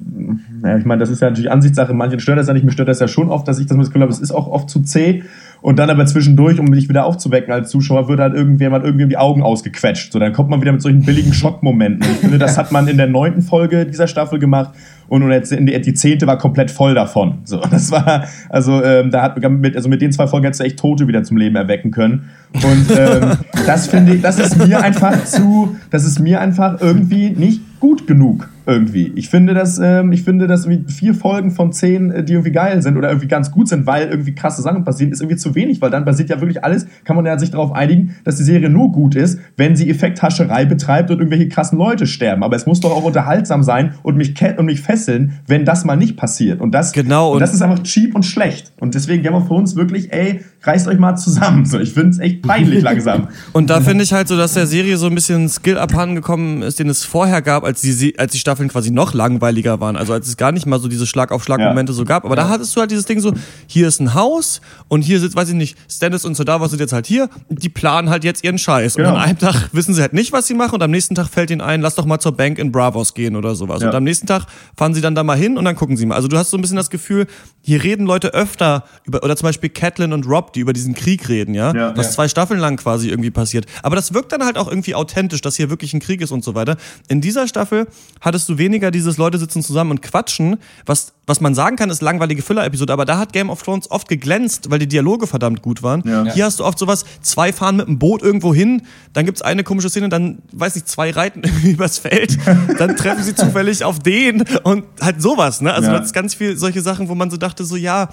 naja, 0.62 0.78
ich 0.78 0.86
meine, 0.86 1.00
das 1.00 1.10
ist 1.10 1.22
ja 1.22 1.30
natürlich 1.30 1.50
Ansichtssache, 1.50 1.94
manchen 1.94 2.20
stört 2.20 2.38
das 2.38 2.48
ja 2.48 2.54
nicht, 2.54 2.66
mir 2.66 2.72
stört 2.72 2.90
das 2.90 3.00
ja 3.00 3.08
schon 3.08 3.30
oft, 3.30 3.48
dass 3.48 3.58
ich 3.58 3.66
das 3.66 3.78
Gefühl 3.78 4.02
habe, 4.02 4.12
es 4.12 4.20
ist 4.20 4.32
auch 4.32 4.48
oft 4.48 4.70
zu 4.70 4.84
zäh 4.84 5.24
und 5.66 5.80
dann 5.80 5.90
aber 5.90 6.06
zwischendurch, 6.06 6.60
um 6.60 6.68
mich 6.68 6.90
wieder 6.90 7.08
aufzuwecken 7.08 7.52
als 7.52 7.72
Zuschauer, 7.72 8.08
wird 8.08 8.20
halt 8.20 8.36
irgendjemand 8.36 8.86
irgendwie 8.86 9.08
die 9.08 9.18
Augen 9.18 9.42
ausgequetscht. 9.42 10.14
So, 10.14 10.20
dann 10.20 10.32
kommt 10.32 10.52
man 10.52 10.62
wieder 10.62 10.72
mit 10.72 10.84
solchen 10.84 11.02
billigen 11.02 11.34
Schockmomenten. 11.34 12.08
Ich 12.08 12.18
finde, 12.20 12.38
das 12.38 12.56
hat 12.56 12.72
man 12.72 12.88
in 12.88 12.98
der 12.98 13.08
neunten 13.08 13.42
Folge 13.42 13.88
dieser 13.88 14.06
Staffel 14.06 14.38
gemacht 14.38 14.76
und 15.08 15.24
in 15.24 15.66
die, 15.66 15.82
die 15.82 15.94
zehnte 15.96 16.28
war 16.28 16.38
komplett 16.38 16.70
voll 16.70 16.94
davon. 16.94 17.40
So, 17.46 17.62
das 17.72 17.90
war, 17.90 18.26
also 18.50 18.84
ähm, 18.84 19.10
da 19.10 19.24
hat 19.24 19.42
mit, 19.42 19.76
also 19.76 19.90
mit 19.90 20.04
den 20.04 20.12
zwei 20.12 20.28
Folgen 20.28 20.46
hättest 20.46 20.62
du 20.62 20.66
echt 20.66 20.78
Tote 20.78 21.08
wieder 21.08 21.24
zum 21.24 21.38
Leben 21.38 21.56
erwecken 21.56 21.90
können. 21.90 22.30
Und 22.54 22.96
ähm, 22.96 23.32
das 23.66 23.88
finde 23.88 24.14
ich, 24.14 24.22
das 24.22 24.38
ist 24.38 24.64
mir 24.64 24.84
einfach 24.84 25.26
zu, 25.26 25.76
das 25.90 26.06
ist 26.06 26.20
mir 26.20 26.42
einfach 26.42 26.80
irgendwie 26.80 27.32
nicht 27.32 27.80
gut 27.80 28.06
genug 28.06 28.50
irgendwie. 28.66 29.12
Ich 29.16 29.30
finde, 29.30 29.54
dass 29.54 29.80
ähm, 29.80 30.12
ich 30.12 30.24
finde, 30.24 30.48
dass 30.48 30.66
irgendwie 30.66 30.92
vier 30.92 31.14
Folgen 31.14 31.52
von 31.52 31.72
zehn, 31.72 32.12
äh, 32.12 32.24
die 32.24 32.34
irgendwie 32.34 32.52
geil 32.52 32.82
sind 32.82 32.98
oder 32.98 33.10
irgendwie 33.10 33.28
ganz 33.28 33.52
gut 33.52 33.68
sind, 33.68 33.86
weil 33.86 34.08
irgendwie 34.10 34.34
krasse 34.36 34.62
Sachen 34.62 34.84
passieren, 34.84 35.12
ist 35.12 35.22
irgendwie 35.22 35.38
zu 35.38 35.56
wenig, 35.56 35.82
weil 35.82 35.90
dann 35.92 36.06
basiert 36.06 36.30
ja 36.30 36.40
wirklich 36.42 36.64
alles, 36.64 36.88
kann 37.04 37.16
man 37.16 37.26
ja 37.26 37.38
sich 37.38 37.52
darauf 37.52 37.72
einigen, 37.74 38.16
dass 38.24 38.38
die 38.38 38.44
Serie 38.44 38.70
nur 38.70 38.92
gut 38.92 39.16
ist, 39.16 39.40
wenn 39.58 39.76
sie 39.76 39.90
Effekthascherei 39.90 40.66
betreibt 40.66 41.12
und 41.12 41.20
irgendwelche 41.20 41.50
krassen 41.50 41.78
Leute 41.78 42.08
sterben. 42.08 42.44
Aber 42.44 42.56
es 42.56 42.66
muss 42.66 42.80
doch 42.80 42.92
auch 42.92 43.04
unterhaltsam 43.04 43.64
sein 43.64 43.94
und 44.04 44.18
mich 44.18 44.34
und 44.58 44.66
mich 44.66 44.82
fesseln, 44.82 45.40
wenn 45.48 45.66
das 45.66 45.86
mal 45.86 45.96
nicht 45.96 46.18
passiert. 46.18 46.62
Und 46.62 46.72
das 46.72 46.92
Genau, 46.92 47.28
und, 47.30 47.34
und- 47.36 47.40
das 47.42 47.54
ist 47.54 47.62
einfach 47.62 47.84
cheap 47.84 48.16
und 48.16 48.24
schlecht. 48.24 48.74
Und 48.80 48.96
deswegen 48.96 49.24
Game 49.24 49.34
of 49.34 49.48
Thrones 49.48 49.76
wirklich, 49.76 50.12
ey, 50.12 50.42
reißt 50.64 50.88
euch 50.88 50.98
mal 51.00 51.16
zusammen. 51.16 51.66
So, 51.66 51.80
ich 51.80 51.94
finde 51.94 52.10
es 52.10 52.20
echt 52.20 52.42
peinlich 52.42 52.82
langsam. 52.82 53.28
Und 53.54 53.70
da 53.70 53.82
finde 53.82 54.04
ich 54.04 54.14
halt 54.14 54.28
so, 54.28 54.36
dass 54.36 54.54
der 54.54 54.66
Serie 54.68 54.98
so 54.98 55.06
ein 55.08 55.16
bisschen 55.16 55.48
Skill 55.48 55.78
abhanden 55.78 56.16
gekommen 56.16 56.62
ist, 56.64 56.80
den 56.80 56.90
es 56.90 57.04
vorher 57.04 57.42
gab, 57.42 57.64
als 57.64 57.82
die, 57.82 58.18
als 58.18 58.32
die 58.34 58.40
Staffeln 58.56 58.70
quasi 58.70 58.92
noch 58.92 59.14
langweiliger 59.14 59.82
waren. 59.82 59.98
Also 59.98 60.14
als 60.14 60.28
es 60.28 60.38
gar 60.38 60.52
nicht 60.54 60.66
mal 60.66 60.80
so 60.80 60.88
diese 60.88 61.06
Schlag-auf-Schlag-Momente 61.06 61.92
so 61.92 62.06
gab. 62.06 62.24
Aber 62.24 62.36
da 62.36 62.48
hattest 62.48 62.76
du 62.76 62.80
halt 62.80 62.90
dieses 62.90 63.06
Ding 63.06 63.20
so, 63.20 63.34
hier 63.68 63.88
ist 63.88 64.00
ein 64.00 64.14
Haus 64.14 64.62
und 64.88 65.02
hier 65.02 65.20
sitzt, 65.20 65.36
weiß 65.36 65.50
ich 65.50 65.56
nicht, 65.56 65.78
Stannis 65.92 66.24
und 66.24 66.36
Sodavos 66.36 66.70
sind 66.72 66.80
jetzt 66.80 66.94
halt 66.94 67.06
hier. 67.06 67.30
Die 67.50 67.68
planen 67.70 68.10
halt 68.10 68.24
jetzt 68.24 68.44
ihren 68.44 68.58
Scheiß. 68.58 68.96
Genau. 68.96 69.10
Und 69.10 69.16
an 69.16 69.22
einem 69.22 69.38
Tag 69.38 69.70
wissen 69.74 69.94
sie 69.94 70.02
halt 70.02 70.14
nicht, 70.14 70.32
was 70.32 70.48
sie 70.48 70.54
machen 70.54 70.76
und 70.76 70.84
am 70.84 70.92
nächsten 70.92 71.16
Tag 71.16 71.28
fällt 71.28 71.52
ihnen 71.52 71.62
ein, 71.62 71.82
lass 71.82 71.96
doch 71.96 72.06
mal 72.06 72.20
zur 72.20 72.32
Bank 72.32 72.58
in 72.60 72.72
Bravos 72.72 73.14
gehen 73.14 73.36
oder 73.36 73.56
sowas. 73.56 73.82
Ja. 73.82 73.90
Und 73.90 73.96
am 73.96 74.04
nächsten 74.04 74.28
Tag 74.28 74.46
fahren 74.78 74.94
sie 74.94 75.02
dann 75.02 75.16
da 75.16 75.24
mal 75.24 75.38
hin 75.38 75.58
und 75.58 75.66
dann 75.66 75.76
gucken 75.76 75.98
sie 75.98 76.06
mal. 76.06 76.16
Also 76.16 76.28
du 76.30 76.38
hast 76.38 76.50
so 76.50 76.58
ein 76.58 76.62
bisschen 76.62 76.78
das 76.78 76.90
Gefühl, 76.90 77.28
hier 77.62 77.84
reden 77.84 78.06
Leute 78.06 78.34
öfter 78.34 78.86
über, 79.04 79.24
oder 79.24 79.36
zum 79.36 79.48
Beispiel 79.48 79.70
Catelyn 79.70 80.14
und 80.14 80.28
Rob, 80.28 80.54
die 80.54 80.62
über 80.62 80.72
diesen 80.72 80.94
Krieg 80.94 81.28
reden, 81.28 81.54
ja? 81.54 81.74
Ja. 81.74 81.98
Was 81.98 82.08
Ja. 82.08 82.12
zwei 82.14 82.28
Staffeln 82.28 82.60
lang 82.60 82.78
quasi 82.78 83.10
irgendwie 83.10 83.32
passiert. 83.32 83.66
Aber 83.84 83.96
das 83.96 84.14
wirkt 84.14 84.32
dann 84.32 84.46
halt 84.46 84.58
auch 84.58 84.70
irgendwie 84.70 84.96
authentisch, 84.96 85.42
dass 85.42 85.56
hier 85.56 85.70
wirklich 85.70 85.94
ein 85.94 86.00
Krieg 86.00 86.22
ist 86.22 86.32
und 86.32 86.44
so 86.44 86.56
weiter. 86.56 86.78
In 87.08 87.22
dieser 87.22 87.48
Staffel 87.48 87.88
hattest 88.22 88.45
du 88.48 88.58
weniger 88.58 88.92
dieses 88.92 89.18
Leute 89.18 89.38
sitzen 89.38 89.62
zusammen 89.64 89.92
und 89.92 90.02
quatschen, 90.02 90.58
was, 90.86 91.14
was 91.28 91.42
man 91.42 91.56
sagen 91.56 91.76
kann, 91.76 91.90
ist 91.90 92.02
langweilige 92.02 92.42
Filler-Episode, 92.42 92.92
aber 92.94 93.06
da 93.06 93.18
hat 93.18 93.34
Game 93.34 93.50
of 93.50 93.62
Thrones 93.64 93.90
oft 93.92 94.08
geglänzt, 94.08 94.70
weil 94.70 94.80
die 94.80 94.88
Dialoge 94.88 95.28
verdammt 95.28 95.62
gut 95.62 95.84
waren. 95.84 96.04
Ja. 96.08 96.26
Hier 96.34 96.46
hast 96.46 96.60
du 96.60 96.66
oft 96.66 96.78
sowas, 96.80 97.06
zwei 97.22 97.52
fahren 97.54 97.78
mit 97.78 97.88
dem 97.88 98.00
Boot 98.00 98.22
irgendwo 98.22 98.54
hin, 98.54 98.84
dann 99.14 99.26
gibt's 99.26 99.42
eine 99.42 99.64
komische 99.64 99.90
Szene, 99.90 100.10
dann, 100.10 100.40
weiß 100.52 100.76
nicht, 100.76 100.88
zwei 100.88 101.12
reiten 101.12 101.42
irgendwie 101.44 101.72
übers 101.72 101.98
Feld, 101.98 102.38
dann 102.78 102.96
treffen 102.96 103.24
sie 103.24 103.36
zufällig 103.36 103.84
auf 103.84 104.00
den 104.00 104.44
und 104.64 104.84
halt 105.02 105.22
sowas, 105.22 105.62
ne? 105.62 105.74
Also 105.74 105.90
Ja. 105.90 105.98
das 105.98 106.08
ist 106.08 106.14
ganz 106.14 106.34
viel 106.36 106.58
solche 106.58 106.82
Sachen, 106.82 107.10
wo 107.10 107.16
man 107.16 107.30
so 107.32 107.38
dachte, 107.38 107.66
so 107.66 107.76
ja, 107.76 108.10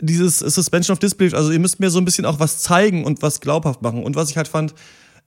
dieses 0.00 0.40
Suspension 0.40 0.92
of 0.92 0.98
Disbelief, 0.98 1.34
also 1.34 1.50
ihr 1.52 1.58
müsst 1.60 1.80
mir 1.80 1.88
so 1.90 1.98
ein 1.98 2.04
bisschen 2.04 2.26
auch 2.26 2.40
was 2.40 2.58
zeigen 2.58 3.04
und 3.04 3.22
was 3.22 3.40
glaubhaft 3.40 3.80
machen. 3.80 4.02
Und 4.02 4.16
was 4.16 4.28
ich 4.30 4.36
halt 4.36 4.48
fand, 4.48 4.74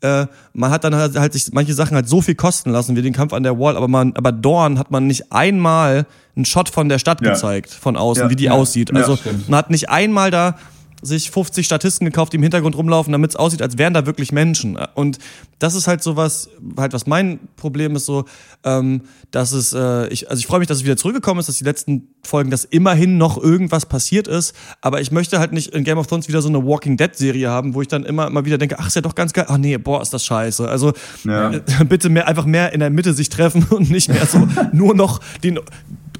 äh, 0.02 0.28
man 0.54 0.70
hat 0.72 0.84
dann 0.84 0.94
halt, 0.96 1.18
halt 1.18 1.34
sich 1.34 1.52
manche 1.54 1.74
Sachen 1.74 1.96
halt 1.96 2.08
so 2.08 2.22
viel 2.22 2.36
kosten 2.36 2.70
lassen, 2.72 2.96
wie 2.96 3.02
den 3.02 3.14
Kampf 3.14 3.34
an 3.34 3.44
der 3.44 3.58
Wall, 3.60 3.76
aber 3.78 3.88
man, 3.88 4.14
aber 4.16 4.32
Dorn 4.32 4.78
hat 4.78 4.92
man 4.92 5.08
nicht 5.08 5.32
einmal 5.32 6.06
einen 6.36 6.46
Shot 6.46 6.70
von 6.70 6.88
der 6.90 7.00
Stadt 7.00 7.22
Ja. 7.22 7.32
gezeigt, 7.34 7.72
von 7.72 7.98
außen, 7.98 8.24
Ja, 8.26 8.30
wie 8.30 8.36
die 8.36 8.44
ja. 8.46 8.52
aussieht. 8.52 8.96
Also 8.96 9.18
man 9.48 9.58
hat 9.58 9.70
nicht 9.72 9.90
einmal 9.90 10.30
da 10.32 10.56
sich 11.02 11.30
50 11.32 11.66
Statisten 11.66 12.06
gekauft, 12.06 12.34
die 12.34 12.38
im 12.38 12.44
Hintergrund 12.44 12.76
rumlaufen, 12.76 13.12
damit 13.12 13.32
es 13.32 13.36
aussieht, 13.36 13.62
als 13.62 13.78
wären 13.78 13.94
da 13.94 14.06
wirklich 14.06 14.32
Menschen. 14.32 14.78
Und 14.96 15.20
das 15.60 15.76
ist 15.76 15.88
halt 15.88 16.02
sowas, 16.02 16.50
halt 16.78 16.94
was 16.94 17.06
mein 17.06 17.40
Problem 17.56 17.96
ist 17.96 18.06
so, 18.06 18.26
ähm, 18.64 19.02
dass 19.32 19.52
es, 19.52 19.74
äh, 19.74 20.08
ich, 20.08 20.30
also 20.30 20.40
ich 20.40 20.48
freue 20.48 20.60
mich, 20.60 20.68
dass 20.68 20.78
es 20.80 20.84
wieder 20.84 20.98
zurückgekommen 20.98 21.40
ist, 21.40 21.50
dass 21.50 21.58
die 21.58 21.64
letzten 21.64 22.08
Folgen, 22.24 22.50
dass 22.50 22.66
immerhin 22.66 23.18
noch 23.18 23.42
irgendwas 23.42 23.86
passiert 23.86 24.28
ist, 24.28 24.56
aber 24.82 25.00
ich 25.02 25.12
möchte 25.12 25.40
halt 25.40 25.52
nicht 25.54 25.70
in 25.74 25.84
Game 25.84 25.98
of 25.98 26.08
Thrones 26.08 26.28
wieder 26.28 26.42
so 26.42 26.50
eine 26.50 26.66
Walking 26.66 26.98
Dead 26.98 27.16
Serie 27.16 27.50
haben, 27.50 27.74
wo 27.76 27.82
ich 27.82 27.88
dann 27.88 28.04
immer 28.04 28.28
immer 28.28 28.46
wieder 28.46 28.58
denke, 28.58 28.78
ach, 28.80 28.88
ist 28.88 28.96
ja 28.96 29.02
doch 29.02 29.16
ganz 29.16 29.34
geil, 29.34 29.46
ach 29.48 29.58
nee, 29.58 29.78
boah, 29.78 30.02
ist 30.02 30.14
das 30.14 30.26
scheiße. 30.26 30.68
Also 30.68 30.94
Ja. 31.24 31.52
äh, 31.52 31.62
bitte 31.88 32.10
mehr, 32.10 32.28
einfach 32.28 32.46
mehr 32.46 32.74
in 32.74 32.80
der 32.80 32.90
Mitte 32.90 33.14
sich 33.14 33.30
treffen 33.30 33.64
und 33.70 33.90
nicht 33.90 34.10
mehr 34.10 34.26
so 34.26 34.48
nur 34.72 34.96
noch 34.96 35.20
den 35.44 35.60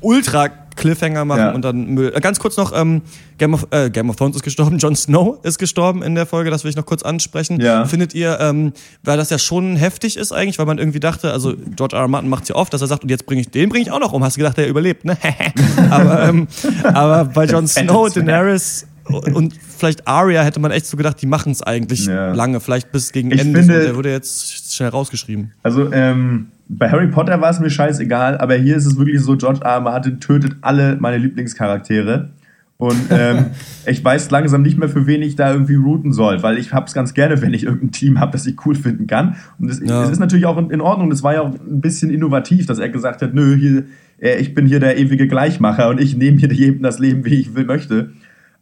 Ultra 0.02 0.50
Cliffhanger 0.78 1.26
machen 1.26 1.40
Ja. 1.40 1.52
und 1.52 1.64
dann 1.66 1.88
Müll. 1.88 2.14
Äh, 2.16 2.22
Ganz 2.22 2.40
kurz 2.40 2.56
noch, 2.56 2.72
ähm, 2.74 3.02
Game, 3.38 3.54
of, 3.54 3.68
äh, 3.72 3.90
Game 3.90 4.10
of 4.10 4.16
Thrones 4.16 4.36
ist 4.38 4.44
gestorben, 4.44 4.78
Jon 4.78 4.96
Snow 4.96 5.38
ist 5.44 5.58
gestorben 5.60 6.02
in 6.04 6.16
der 6.16 6.26
Folge, 6.26 6.50
das 6.50 6.64
will 6.64 6.70
ich 6.70 6.78
noch 6.78 6.86
kurz 6.86 7.04
ansprechen. 7.04 7.60
Ja. 7.60 7.86
Findet 7.86 8.16
ihr, 8.16 8.38
ähm, 8.40 8.72
weil 9.04 9.18
das 9.18 9.30
ja 9.30 9.38
schon 9.40 9.76
heftig 9.76 10.16
ist 10.16 10.32
eigentlich, 10.32 10.58
weil 10.60 10.66
man 10.66 10.78
irgendwie 10.78 11.00
dachte, 11.02 11.32
also 11.34 11.54
George 11.76 11.96
R. 11.96 12.04
R. 12.04 12.08
Martin 12.08 12.30
macht 12.30 12.48
ja 12.48 12.56
oft, 12.56 12.74
dass 12.74 12.82
er 12.82 12.88
sagt, 12.88 13.04
und 13.04 13.10
jetzt 13.10 13.26
bringe 13.26 13.42
ich 13.42 13.50
den 13.50 13.70
bringe 13.70 13.82
ich 13.84 13.92
auch 13.92 14.00
noch 14.00 14.14
um. 14.14 14.24
Hast 14.24 14.38
du 14.38 14.40
gedacht, 14.40 14.58
der 14.58 14.70
überlebt, 14.70 15.04
ne? 15.04 15.18
aber, 15.90 16.24
ähm, 16.30 16.48
aber 16.84 17.26
bei 17.26 17.46
Jon 17.46 17.68
Snow, 17.68 18.12
Daenerys 18.14 18.88
und 19.10 19.54
vielleicht 19.78 20.06
Arya 20.08 20.44
hätte 20.44 20.60
man 20.60 20.72
echt 20.72 20.86
so 20.86 20.98
gedacht, 20.98 21.22
die 21.22 21.28
machen 21.28 21.52
es 21.54 21.62
eigentlich 21.64 22.06
Ja. 22.08 22.34
lange, 22.34 22.60
vielleicht 22.60 22.92
bis 22.92 23.12
gegen 23.14 23.32
Ich 23.32 23.40
Ende. 23.40 23.60
finde- 23.60 23.76
und 23.80 23.84
der 23.86 23.96
wurde 23.96 24.12
jetzt 24.12 24.74
schnell 24.76 24.90
rausgeschrieben. 24.90 25.54
Also, 25.64 25.92
ähm, 25.94 26.48
bei 26.70 26.90
Harry 26.90 27.08
Potter 27.08 27.40
war 27.42 27.50
es 27.50 27.60
mir 27.60 27.70
scheißegal, 27.70 28.38
aber 28.38 28.56
hier 28.56 28.76
ist 28.76 28.86
es 28.86 28.98
wirklich 28.98 29.22
so, 29.22 29.38
George 29.38 29.62
R. 29.64 29.72
R. 29.76 29.80
Martin 29.82 30.20
tötet 30.20 30.56
alle 30.62 30.98
meine 31.00 31.18
Lieblingscharaktere. 31.18 32.30
Und 32.78 33.08
ähm, 33.10 33.46
ich 33.88 34.04
weiß 34.06 34.30
langsam 34.30 34.62
nicht 34.62 34.78
mehr, 34.78 34.88
für 34.90 35.08
wen 35.08 35.22
ich 35.24 35.36
da 35.36 35.52
irgendwie 35.52 35.76
routen 35.76 36.14
soll, 36.14 36.44
weil 36.44 36.58
ich 36.60 36.74
hab's 36.74 36.94
ganz 36.94 37.14
gerne, 37.16 37.42
wenn 37.42 37.54
ich 37.54 37.64
irgendein 37.64 37.92
Team 37.92 38.20
habe, 38.20 38.32
das 38.34 38.46
ich 38.46 38.56
cool 38.66 38.76
finden 38.76 39.08
kann. 39.08 39.36
Und 39.60 39.70
es 39.72 39.80
Ja. 39.80 40.04
ist 40.10 40.20
natürlich 40.20 40.46
auch 40.46 40.58
in, 40.58 40.70
in 40.70 40.82
Ordnung. 40.82 41.10
Das 41.10 41.24
war 41.24 41.34
ja 41.34 41.42
auch 41.42 41.54
ein 41.54 41.82
bisschen 41.82 42.12
innovativ, 42.12 42.68
dass 42.68 42.78
er 42.78 42.90
gesagt 42.90 43.22
hat, 43.24 43.34
nö, 43.34 43.56
hier, 43.56 43.86
äh, 44.20 44.38
ich 44.38 44.54
bin 44.54 44.68
hier 44.68 44.80
der 44.80 44.98
ewige 45.00 45.28
Gleichmacher 45.28 45.90
und 45.90 46.00
ich 46.00 46.16
nehme 46.16 46.38
hier 46.38 46.52
jedem 46.54 46.84
das 46.84 47.00
Leben, 47.00 47.26
wie 47.26 47.36
ich 47.36 47.56
will, 47.56 47.66
möchte. 47.66 48.12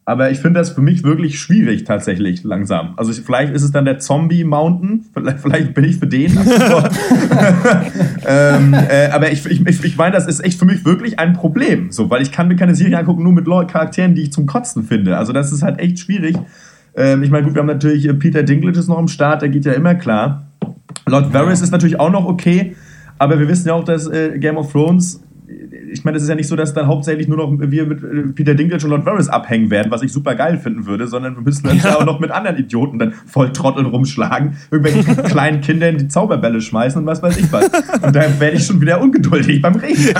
Aber 0.08 0.30
ich 0.30 0.38
finde 0.38 0.60
das 0.60 0.70
für 0.70 0.82
mich 0.82 1.02
wirklich 1.02 1.40
schwierig 1.40 1.82
tatsächlich 1.82 2.44
langsam. 2.44 2.94
Also 2.96 3.10
ich, 3.10 3.22
vielleicht 3.22 3.52
ist 3.52 3.64
es 3.64 3.72
dann 3.72 3.84
der 3.84 3.98
Zombie 3.98 4.44
Mountain, 4.44 5.06
vielleicht, 5.12 5.40
vielleicht 5.40 5.74
bin 5.74 5.82
ich 5.82 5.96
für 5.96 6.06
den. 6.06 6.30
ähm, 8.24 8.72
äh, 8.72 9.10
aber 9.10 9.32
ich, 9.32 9.44
ich, 9.46 9.66
ich, 9.66 9.96
meine, 9.96 10.12
das 10.12 10.28
ist 10.28 10.44
echt 10.44 10.60
für 10.60 10.64
mich 10.64 10.84
wirklich 10.84 11.18
ein 11.18 11.32
Problem. 11.32 11.90
So, 11.90 12.08
weil 12.08 12.22
ich 12.22 12.30
kann 12.30 12.46
mir 12.46 12.54
keine 12.54 12.76
Serie 12.76 12.96
angucken, 12.96 13.24
nur 13.24 13.32
mit 13.32 13.46
Charakteren, 13.46 14.14
die 14.14 14.22
ich 14.22 14.32
zum 14.32 14.46
Kotzen 14.46 14.84
finde. 14.84 15.16
Also 15.16 15.32
das 15.32 15.50
ist 15.50 15.64
halt 15.64 15.80
echt 15.80 15.98
schwierig. 15.98 16.36
Ähm, 16.94 17.24
ich 17.24 17.30
meine, 17.30 17.44
gut, 17.44 17.54
wir 17.54 17.60
haben 17.60 17.66
natürlich 17.66 18.06
äh, 18.06 18.14
Peter 18.14 18.44
Dinklage 18.44 18.78
ist 18.78 18.86
noch 18.86 19.00
im 19.00 19.08
Start, 19.08 19.42
der 19.42 19.48
geht 19.48 19.64
ja 19.64 19.72
immer 19.72 19.96
klar. 19.96 20.46
Lord 21.06 21.34
Varys 21.34 21.62
ist 21.62 21.72
natürlich 21.72 21.98
auch 21.98 22.10
noch 22.10 22.26
okay, 22.26 22.76
aber 23.18 23.40
wir 23.40 23.48
wissen 23.48 23.66
ja 23.66 23.74
auch, 23.74 23.84
dass 23.84 24.06
äh, 24.06 24.38
Game 24.38 24.56
of 24.56 24.70
Thrones, 24.70 25.20
ich 25.92 26.04
meine, 26.04 26.16
es 26.16 26.22
ist 26.24 26.28
ja 26.28 26.34
nicht 26.34 26.48
so, 26.48 26.56
dass 26.56 26.74
dann 26.74 26.86
hauptsächlich 26.86 27.28
nur 27.28 27.38
noch 27.38 27.52
wir 27.58 27.86
mit 27.86 28.02
äh, 28.02 28.32
Peter 28.34 28.54
Dinklage 28.54 28.84
und 28.84 28.90
Lord 28.90 29.06
Varys 29.06 29.28
abhängen 29.28 29.70
werden, 29.70 29.90
was 29.90 30.02
ich 30.02 30.12
super 30.12 30.34
geil 30.34 30.58
finden 30.58 30.86
würde, 30.86 31.06
sondern 31.06 31.36
wir 31.36 31.42
müssen 31.42 31.68
uns 31.68 31.84
ja. 31.84 31.96
auch 31.96 32.04
noch 32.04 32.18
mit 32.20 32.30
anderen 32.30 32.56
Idioten 32.56 32.98
dann 32.98 33.12
voll 33.12 33.52
Trotteln 33.52 33.86
rumschlagen, 33.86 34.56
irgendwelchen 34.70 35.16
kleinen 35.24 35.60
Kindern 35.60 35.98
die 35.98 36.08
Zauberbälle 36.08 36.60
schmeißen 36.60 37.00
und 37.00 37.06
was 37.06 37.22
weiß 37.22 37.36
ich 37.38 37.52
was. 37.52 37.64
Und 38.02 38.14
dann 38.16 38.40
werde 38.40 38.56
ich 38.56 38.66
schon 38.66 38.80
wieder 38.80 39.00
ungeduldig 39.00 39.62
beim 39.62 39.76
Reden. 39.76 39.96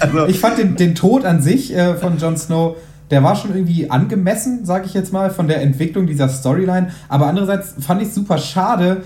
Also, 0.00 0.26
Ich 0.26 0.38
fand 0.40 0.58
den, 0.58 0.76
den 0.76 0.94
Tod 0.94 1.24
an 1.24 1.40
sich 1.40 1.74
äh, 1.74 1.94
von 1.94 2.18
Jon 2.18 2.36
Snow, 2.36 2.76
der 3.10 3.22
war 3.22 3.36
schon 3.36 3.54
irgendwie 3.54 3.90
angemessen, 3.90 4.64
sage 4.64 4.86
ich 4.86 4.94
jetzt 4.94 5.12
mal, 5.12 5.30
von 5.30 5.48
der 5.48 5.62
Entwicklung 5.62 6.06
dieser 6.06 6.28
Storyline. 6.28 6.88
Aber 7.08 7.26
andererseits 7.26 7.74
fand 7.78 8.02
ich 8.02 8.08
es 8.08 8.14
super 8.14 8.38
schade, 8.38 9.02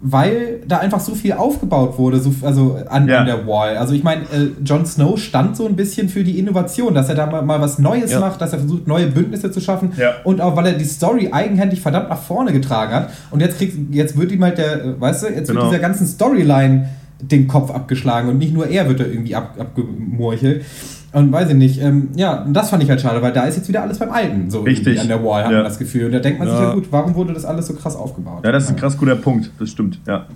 weil 0.00 0.60
da 0.68 0.78
einfach 0.78 1.00
so 1.00 1.14
viel 1.16 1.32
aufgebaut 1.32 1.98
wurde, 1.98 2.20
so, 2.20 2.32
also 2.42 2.78
an, 2.88 3.08
Ja. 3.08 3.18
an 3.20 3.26
der 3.26 3.46
Wall. 3.48 3.76
Also 3.76 3.94
ich 3.94 4.04
meine, 4.04 4.22
äh, 4.22 4.50
Jon 4.64 4.86
Snow 4.86 5.18
stand 5.18 5.56
so 5.56 5.66
ein 5.66 5.74
bisschen 5.74 6.08
für 6.08 6.22
die 6.22 6.38
Innovation, 6.38 6.94
dass 6.94 7.08
er 7.08 7.16
da 7.16 7.26
mal, 7.26 7.42
mal 7.42 7.60
was 7.60 7.80
Neues 7.80 8.12
Ja. 8.12 8.20
macht, 8.20 8.40
dass 8.40 8.52
er 8.52 8.60
versucht, 8.60 8.86
neue 8.86 9.08
Bündnisse 9.08 9.50
zu 9.50 9.60
schaffen 9.60 9.92
Ja. 9.96 10.12
und 10.22 10.40
auch, 10.40 10.54
weil 10.56 10.66
er 10.66 10.72
die 10.74 10.84
Story 10.84 11.30
eigenhändig 11.32 11.80
verdammt 11.80 12.10
nach 12.10 12.22
vorne 12.22 12.52
getragen 12.52 12.92
hat. 12.92 13.10
Und 13.32 13.40
jetzt 13.40 13.58
kriegt, 13.58 13.92
jetzt 13.92 14.16
wird 14.16 14.30
ihm 14.30 14.44
halt 14.44 14.58
der, 14.58 14.84
äh, 14.84 15.00
weißt 15.00 15.24
du, 15.24 15.26
jetzt 15.28 15.48
Genau. 15.48 15.62
wird 15.62 15.72
dieser 15.72 15.82
ganzen 15.82 16.06
Storyline 16.06 16.88
den 17.20 17.48
Kopf 17.48 17.72
abgeschlagen 17.72 18.28
und 18.28 18.38
nicht 18.38 18.54
nur 18.54 18.68
er 18.68 18.88
wird 18.88 19.00
da 19.00 19.04
irgendwie 19.04 19.34
ab, 19.34 19.56
abgemurchelt. 19.58 20.64
Und 21.12 21.32
weiß 21.32 21.48
ich 21.48 21.54
nicht, 21.54 21.80
ähm, 21.80 22.08
ja, 22.16 22.42
und 22.42 22.52
das 22.52 22.68
fand 22.70 22.82
ich 22.82 22.90
halt 22.90 23.00
schade, 23.00 23.22
weil 23.22 23.32
da 23.32 23.44
ist 23.44 23.56
jetzt 23.56 23.68
wieder 23.68 23.80
alles 23.82 23.98
beim 23.98 24.10
Alten, 24.10 24.50
so 24.50 24.60
Richtig. 24.60 25.00
an 25.00 25.08
der 25.08 25.24
Wall, 25.24 25.42
hat 25.44 25.50
Ja. 25.50 25.56
man 25.58 25.64
das 25.64 25.78
Gefühl. 25.78 26.04
Und 26.06 26.12
da 26.12 26.18
denkt 26.18 26.38
man 26.38 26.48
sich 26.48 26.58
Ja. 26.58 26.64
ja 26.68 26.74
gut, 26.74 26.88
warum 26.90 27.14
wurde 27.14 27.32
das 27.32 27.46
alles 27.46 27.66
so 27.66 27.72
krass 27.74 27.96
aufgebaut? 27.96 28.44
Ja, 28.44 28.52
das 28.52 28.64
ist 28.64 28.70
ein 28.70 28.76
krass 28.76 28.96
guter 28.98 29.16
Punkt, 29.16 29.50
das 29.58 29.70
stimmt, 29.70 29.98
ja. 30.06 30.26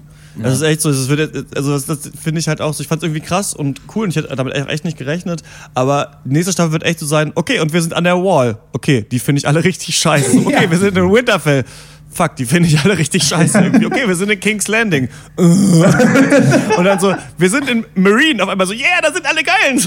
Das 0.43 0.55
ist 0.55 0.63
echt 0.63 0.81
so, 0.81 0.89
das 0.91 1.11
wird, 1.11 1.45
also 1.55 1.73
das, 1.75 1.85
das 1.85 2.11
finde 2.19 2.41
ich 2.41 2.49
halt 2.49 2.63
auch 2.63 2.73
so, 2.73 2.81
ich 2.81 2.89
fand 2.89 3.03
es 3.03 3.07
irgendwie 3.07 3.21
krass 3.21 3.53
und 3.53 3.83
cool 3.95 4.05
und 4.05 4.11
ich 4.11 4.17
hätte 4.17 4.35
damit 4.35 4.55
echt 4.55 4.83
nicht 4.87 4.97
gerechnet, 4.97 5.43
aber 5.75 6.13
die 6.25 6.33
nächste 6.33 6.53
Staffel 6.53 6.73
wird 6.73 6.85
echt 6.85 7.01
so 7.01 7.05
sein, 7.07 7.33
okay, 7.35 7.61
und 7.61 7.75
wir 7.75 7.83
sind 7.83 7.93
an 7.93 8.05
der 8.05 8.17
Wall. 8.17 8.57
Okay, 8.73 9.05
die 9.13 9.19
finde 9.19 9.41
ich 9.41 9.47
alle 9.49 9.63
richtig 9.65 9.95
scheiße. 9.99 10.39
Okay, 10.47 10.65
Ja. 10.65 10.71
wir 10.71 10.79
sind 10.79 10.97
in 10.97 11.13
Winterfell. 11.13 11.65
Fuck, 12.13 12.37
die 12.37 12.45
finde 12.45 12.69
ich 12.69 12.79
alle 12.81 12.99
richtig 12.99 13.23
scheiße 13.25 13.59
irgendwie. 13.59 13.87
Okay, 13.87 14.07
wir 14.07 14.15
sind 14.15 14.31
in 14.31 14.39
King's 14.39 14.69
Landing. 14.69 15.09
Und 15.37 16.85
dann 16.85 16.99
so, 16.99 17.15
wir 17.39 17.51
sind 17.51 17.69
in 17.69 17.85
Marine. 17.95 18.43
Auf 18.43 18.49
einmal 18.49 18.67
so, 18.67 18.73
yeah, 18.73 19.01
da 19.03 19.13
sind 19.13 19.25
alle 19.27 19.43
Geilen 19.43 19.81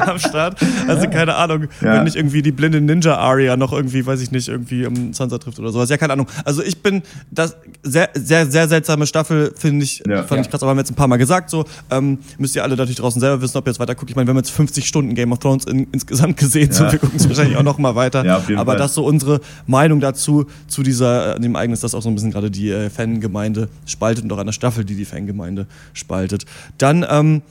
am 0.06 0.18
Start. 0.18 0.58
Also 0.86 1.08
keine 1.08 1.34
Ahnung, 1.34 1.64
Ja. 1.80 1.94
wenn 1.94 2.04
nicht 2.04 2.16
irgendwie 2.16 2.42
die 2.42 2.52
blinde 2.52 2.80
Ninja-Aria 2.80 3.56
noch 3.56 3.72
irgendwie, 3.72 4.04
weiß 4.06 4.20
ich 4.20 4.30
nicht, 4.30 4.48
irgendwie 4.48 4.86
am 4.86 5.12
Sansa 5.12 5.38
trifft 5.38 5.58
oder 5.58 5.70
sowas. 5.72 5.88
Ja, 5.90 5.96
keine 5.96 6.12
Ahnung. 6.12 6.26
Also 6.44 6.62
ich 6.62 6.82
bin, 6.82 7.02
das 7.30 7.56
sehr, 7.82 8.10
sehr, 8.14 8.46
sehr 8.46 8.68
seltsame 8.68 9.06
Staffel, 9.06 9.52
finde 9.56 9.84
ich, 9.84 10.02
fand 10.04 10.30
Ja. 10.30 10.40
ich 10.40 10.50
krass, 10.50 10.62
aber 10.62 10.70
haben 10.70 10.76
wir 10.78 10.82
jetzt 10.82 10.90
ein 10.90 10.94
paar 10.96 11.08
Mal 11.08 11.16
gesagt, 11.16 11.50
so, 11.50 11.64
ähm, 11.90 12.18
müsst 12.38 12.54
ihr 12.56 12.62
alle 12.62 12.76
natürlich 12.76 12.96
draußen 12.96 13.20
selber 13.20 13.42
wissen, 13.42 13.56
ob 13.58 13.66
ihr 13.66 13.70
jetzt 13.72 13.80
weiter 13.80 13.94
guckt. 13.94 14.10
Ich 14.10 14.16
meine, 14.16 14.26
wir 14.26 14.30
haben 14.30 14.38
jetzt 14.38 14.50
50 14.50 14.86
Stunden 14.86 15.14
Game 15.14 15.32
of 15.32 15.38
Thrones 15.40 15.64
in, 15.66 15.86
insgesamt 15.92 16.36
gesehen, 16.36 16.72
so, 16.72 16.84
Ja. 16.84 16.92
wir 16.92 16.98
gucken 16.98 17.16
es 17.18 17.28
wahrscheinlich 17.28 17.56
auch 17.56 17.62
noch 17.62 17.78
mal 17.78 17.94
weiter. 17.94 18.24
Ja, 18.24 18.36
auf 18.38 18.48
jeden 18.48 18.60
aber 18.60 18.72
Fall. 18.72 18.78
das 18.78 18.90
ist 18.92 18.94
so 18.96 19.04
unsere 19.04 19.40
Meinung 19.66 20.00
dazu, 20.00 20.46
zu 20.68 20.75
dieser, 20.82 21.36
äh, 21.36 21.40
dem 21.40 21.54
Ereignis, 21.54 21.80
das 21.80 21.94
auch 21.94 22.02
so 22.02 22.08
ein 22.08 22.14
bisschen 22.14 22.30
gerade 22.30 22.50
die 22.50 22.70
äh, 22.70 22.90
Fangemeinde 22.90 23.68
spaltet 23.86 24.24
und 24.24 24.32
auch 24.32 24.38
an 24.38 24.46
der 24.46 24.52
Staffel, 24.52 24.84
die 24.84 24.94
die 24.94 25.04
Fangemeinde 25.04 25.66
spaltet. 25.92 26.44
Dann, 26.78 27.04
ähm, 27.08 27.42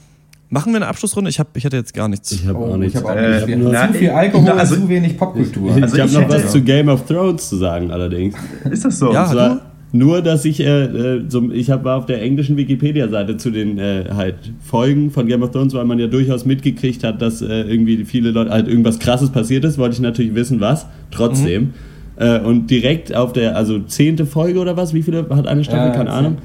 Machen 0.48 0.72
wir 0.72 0.76
eine 0.76 0.86
Abschlussrunde? 0.86 1.28
Ich, 1.28 1.40
hab, 1.40 1.56
ich 1.56 1.64
hatte 1.66 1.76
jetzt 1.76 1.92
gar 1.92 2.06
nichts. 2.08 2.30
Ich 2.30 2.46
habe 2.46 2.60
auch 2.60 2.76
nichts. 2.76 2.94
Ich 2.94 3.02
habe 3.04 3.12
auch 3.12 3.16
Äh, 3.20 3.44
nicht 3.46 3.52
hab 3.52 3.58
nur- 3.58 3.92
zu 3.92 3.98
viel 3.98 4.10
Alkohol 4.10 4.50
und 4.52 4.66
zu 4.68 4.88
wenig 4.88 5.18
Popkultur. 5.18 5.76
Ich, 5.76 5.82
Also 5.82 5.98
habe 5.98 6.06
ich 6.08 6.14
noch 6.14 6.20
hätte- 6.22 6.34
was 6.44 6.52
zu 6.52 6.62
Game 6.62 6.88
of 6.88 7.04
Thrones 7.04 7.48
zu 7.48 7.56
sagen, 7.56 7.90
allerdings. 7.90 8.36
Ist 8.70 8.84
das 8.84 8.96
so? 9.00 9.12
Ja, 9.12 9.26
zwar 9.28 9.62
nur, 9.90 10.22
dass 10.22 10.44
ich, 10.44 10.60
äh, 10.60 10.84
äh, 10.84 11.24
so, 11.28 11.50
ich 11.50 11.68
hab, 11.68 11.82
war 11.82 11.96
auf 11.98 12.06
der 12.06 12.22
englischen 12.22 12.56
Wikipedia-Seite 12.56 13.38
zu 13.38 13.50
den 13.50 13.76
äh, 13.80 14.04
halt 14.14 14.36
Folgen 14.62 15.10
von 15.10 15.26
Game 15.26 15.42
of 15.42 15.50
Thrones, 15.50 15.74
weil 15.74 15.84
man 15.84 15.98
ja 15.98 16.06
durchaus 16.06 16.44
mitgekriegt 16.44 17.02
hat, 17.02 17.20
dass 17.20 17.42
äh, 17.42 17.62
irgendwie 17.62 18.04
viele 18.04 18.30
Leute 18.30 18.52
halt 18.52 18.68
irgendwas 18.68 19.00
Krasses 19.00 19.30
passiert 19.30 19.64
ist, 19.64 19.78
wollte 19.78 19.94
ich 19.94 20.00
natürlich 20.00 20.36
wissen, 20.36 20.60
was. 20.60 20.86
Trotzdem. 21.10 21.74
Äh, 22.16 22.40
und 22.40 22.68
direkt 22.68 23.14
auf 23.14 23.32
der, 23.32 23.56
also 23.56 23.78
zehnte 23.80 24.26
Folge 24.26 24.58
oder 24.58 24.76
was, 24.76 24.94
wie 24.94 25.02
viele 25.02 25.28
hat 25.30 25.46
eine 25.46 25.64
Staffel, 25.64 25.88
Ja, 25.88 25.90
keine 25.90 26.10
zehn. 26.10 26.38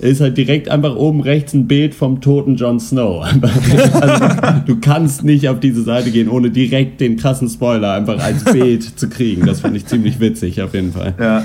Ist 0.00 0.20
halt 0.20 0.38
direkt 0.38 0.68
einfach 0.68 0.94
oben 0.94 1.20
rechts 1.20 1.54
ein 1.54 1.66
Bild 1.66 1.94
vom 1.94 2.20
toten 2.20 2.54
Jon 2.54 2.78
Snow. 2.78 3.24
also, 4.00 4.26
du 4.64 4.80
kannst 4.80 5.24
nicht 5.24 5.48
auf 5.48 5.58
diese 5.58 5.82
Seite 5.82 6.10
gehen, 6.10 6.28
ohne 6.28 6.50
direkt 6.50 7.00
den 7.00 7.16
krassen 7.16 7.48
Spoiler 7.48 7.94
einfach 7.94 8.22
als 8.22 8.44
Bild 8.44 8.82
zu 8.82 9.08
kriegen. 9.08 9.44
Das 9.44 9.60
finde 9.60 9.78
ich 9.78 9.86
ziemlich 9.86 10.20
witzig, 10.20 10.62
auf 10.62 10.72
jeden 10.72 10.92
Fall. 10.92 11.14
Ja. 11.18 11.44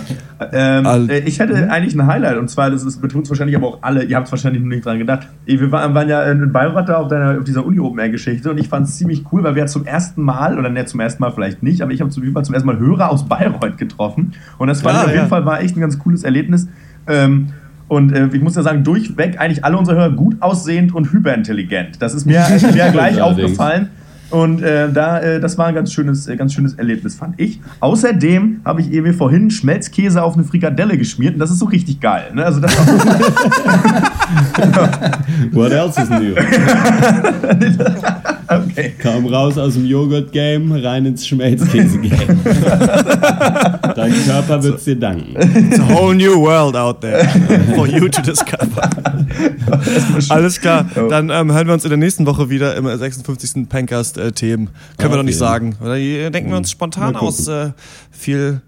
Ähm, 0.52 1.10
äh, 1.10 1.20
ich 1.20 1.40
hätte 1.40 1.72
eigentlich 1.72 1.96
ein 1.96 2.06
Highlight 2.06 2.38
und 2.38 2.50
zwar, 2.50 2.70
das 2.70 2.84
ist, 2.84 3.02
betrifft 3.02 3.30
wahrscheinlich 3.30 3.56
aber 3.56 3.68
auch 3.68 3.78
alle, 3.82 4.04
ihr 4.04 4.16
habt 4.16 4.28
es 4.28 4.32
wahrscheinlich 4.32 4.62
noch 4.62 4.70
nicht 4.70 4.86
dran 4.86 5.00
gedacht. 5.00 5.28
Wir 5.46 5.72
waren, 5.72 5.96
waren 5.96 6.10
ja 6.10 6.24
in 6.24 6.52
Bayreuth 6.52 6.90
da 6.90 6.98
auf, 6.98 7.08
deiner, 7.08 7.40
auf 7.40 7.44
dieser 7.44 7.66
Uni-Open-Air-Geschichte 7.66 8.52
und 8.52 8.58
ich 8.60 8.68
fand 8.68 8.88
es 8.88 8.98
ziemlich 8.98 9.24
cool, 9.32 9.44
weil 9.44 9.56
wir 9.56 9.64
ja 9.64 9.68
zum 9.68 9.86
ersten 9.86 10.22
Mal, 10.22 10.60
oder 10.60 10.70
nicht 10.70 10.90
zum 10.90 11.00
ersten 11.00 11.24
Mal 11.24 11.32
vielleicht 11.32 11.64
nicht, 11.64 11.82
aber 11.82 11.92
ich 11.92 12.02
habe 12.02 12.12
zum, 12.12 12.24
zum 12.24 12.54
ersten 12.54 12.68
Mal 12.68 12.78
Hörer 12.78 13.10
aus 13.10 13.28
Bayreuth 13.28 13.78
getroffen 13.78 14.34
und 14.58 14.68
das 14.68 14.82
fand 14.82 14.96
Ah, 14.96 15.00
ich 15.00 15.06
auf 15.06 15.12
jeden 15.12 15.24
ja. 15.24 15.30
Fall 15.30 15.46
war 15.46 15.62
echt 15.62 15.76
ein 15.76 15.82
ganz 15.82 15.98
cooles 15.98 16.24
Erlebnis. 16.24 16.68
Ähm, 17.08 17.48
und 17.94 18.12
äh, 18.12 18.28
ich 18.34 18.42
muss 18.42 18.56
ja 18.56 18.64
sagen, 18.64 18.84
durchweg 18.84 19.40
eigentlich 19.40 19.64
alle 19.64 19.78
unsere 19.78 19.98
Hörer 19.98 20.12
gut 20.12 20.38
aussehend 20.42 20.94
und 20.94 21.12
hyperintelligent. 21.12 22.02
Das 22.02 22.14
ist 22.14 22.26
mir, 22.26 22.46
ist 22.56 22.74
mir 22.74 22.92
gleich 22.92 23.22
aufgefallen. 23.22 23.90
Und 24.34 24.64
äh, 24.64 24.92
da, 24.92 25.20
äh, 25.20 25.40
das 25.40 25.60
war 25.60 25.68
ein 25.68 25.76
ganz 25.76 25.94
schönes, 25.94 26.28
äh, 26.28 26.36
ganz 26.36 26.56
schönes 26.56 26.74
Erlebnis, 26.74 27.14
fand 27.14 27.40
ich. 27.40 27.60
Außerdem 27.82 28.62
habe 28.66 28.82
ich 28.82 28.90
mir 28.90 29.14
vorhin 29.14 29.52
Schmelzkäse 29.52 30.24
auf 30.24 30.34
eine 30.34 30.44
Frikadelle 30.44 30.98
geschmiert 30.98 31.36
und 31.36 31.40
das 31.40 31.52
ist 31.52 31.60
so 31.60 31.66
richtig 31.66 32.00
geil. 32.00 32.32
Ne? 32.34 32.44
Also 32.44 32.60
das 32.60 32.76
What 35.52 35.72
else 35.72 36.02
is 36.02 36.10
new? 36.10 36.34
okay. 38.50 38.94
Kaum 39.00 39.28
raus 39.28 39.60
aus 39.60 39.76
dem 39.76 39.86
Joghurt-Game, 39.86 40.72
rein 40.72 41.06
ins 41.06 41.28
Schmelzkäse-Game. 41.28 42.40
Dein 43.96 44.14
Körper 44.26 44.64
wird's 44.64 44.86
dir 44.86 44.96
danken. 44.96 45.36
It's 45.70 45.80
a 45.80 45.88
whole 45.94 46.16
new 46.16 46.42
world 46.42 46.76
out 46.76 47.02
there 47.02 47.24
for 47.76 47.86
you 47.88 48.08
to 48.10 48.22
discover. 48.24 48.90
Alles 50.30 50.60
klar, 50.60 50.88
dann 51.10 51.30
ähm, 51.30 51.52
hören 51.52 51.68
wir 51.68 51.74
uns 51.76 51.84
in 51.84 51.90
der 51.90 52.00
nächsten 52.00 52.26
Woche 52.26 52.50
wieder 52.50 52.76
im 52.76 52.88
56. 52.88 53.70
Pencast-Themen. 54.24 54.70
Können 54.98 55.14
wir 55.14 55.18
noch 55.18 55.24
nicht 55.24 55.38
sagen. 55.38 55.76
Oder 55.82 55.96
die 55.96 56.30
denken 56.32 56.50
wir 56.50 56.58
uns 56.58 56.72
spontan 56.72 57.16
aus. 57.16 57.48
Äh, 57.48 57.72
viel, 58.12 58.62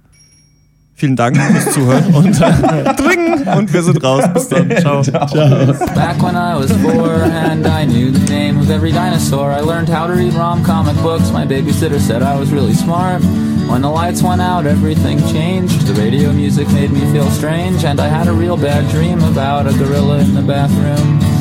vielen 0.93 1.15
Dank 1.15 1.37
fürs 1.37 1.73
Zuhören 1.73 2.13
und 2.13 2.41
äh, 2.41 2.93
dringen. 2.95 3.47
Und 3.57 3.73
wir 3.73 3.83
sind 3.83 4.03
raus. 4.03 4.23
Bis 4.33 4.49
dann. 4.49 4.69
Ciao. 4.79 5.01
Back 5.01 6.21
when 6.21 6.35
I 6.35 6.55
was 6.57 6.71
four 6.81 7.23
and 7.23 7.65
I 7.65 7.85
knew 7.85 8.11
the 8.11 8.31
name 8.31 8.59
of 8.59 8.69
every 8.69 8.91
dinosaur, 8.91 9.51
I 9.51 9.61
learned 9.61 9.89
how 9.89 10.07
to 10.07 10.13
read 10.13 10.33
rom 10.33 10.63
comic 10.63 10.95
books. 11.01 11.31
My 11.31 11.45
babysitter 11.45 11.99
said 11.99 12.21
I 12.21 12.37
was 12.37 12.51
really 12.51 12.73
smart. 12.73 13.21
When 13.67 13.81
the 13.81 13.89
lights 13.89 14.21
went 14.21 14.41
out, 14.41 14.67
everything 14.67 15.17
changed. 15.33 15.87
The 15.87 15.99
radio 15.99 16.31
music 16.31 16.67
made 16.71 16.91
me 16.91 17.01
feel 17.11 17.27
strange, 17.31 17.83
and 17.83 17.99
I 17.99 18.07
had 18.07 18.27
a 18.27 18.31
real 18.31 18.57
bad 18.57 18.87
dream 18.91 19.23
about 19.23 19.65
a 19.65 19.73
gorilla 19.75 20.19
in 20.19 20.35
the 20.35 20.43
bathroom. 20.43 21.34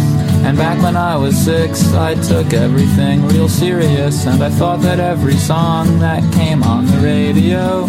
And 0.44 0.58
back 0.58 0.82
when 0.82 0.94
I 0.94 1.16
was 1.16 1.36
six, 1.36 1.92
I 1.94 2.14
took 2.14 2.52
everything 2.52 3.26
real 3.26 3.48
serious, 3.48 4.26
and 4.26 4.42
I 4.42 4.50
thought 4.50 4.80
that 4.82 5.00
every 5.00 5.36
song 5.36 5.98
that 6.00 6.22
came 6.34 6.62
on 6.62 6.86
the 6.86 6.98
radio 6.98 7.86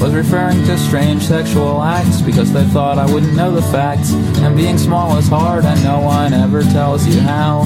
was 0.00 0.14
referring 0.14 0.62
to 0.66 0.78
strange 0.78 1.22
sexual 1.22 1.82
acts 1.82 2.20
because 2.20 2.52
they 2.52 2.64
thought 2.66 2.98
I 2.98 3.12
wouldn't 3.12 3.34
know 3.34 3.50
the 3.50 3.62
facts. 3.62 4.12
And 4.12 4.56
being 4.56 4.78
small 4.78 5.16
is 5.18 5.26
hard, 5.28 5.64
and 5.64 5.82
no 5.82 6.00
one 6.00 6.32
ever 6.32 6.62
tells 6.62 7.06
you 7.06 7.20
how. 7.20 7.64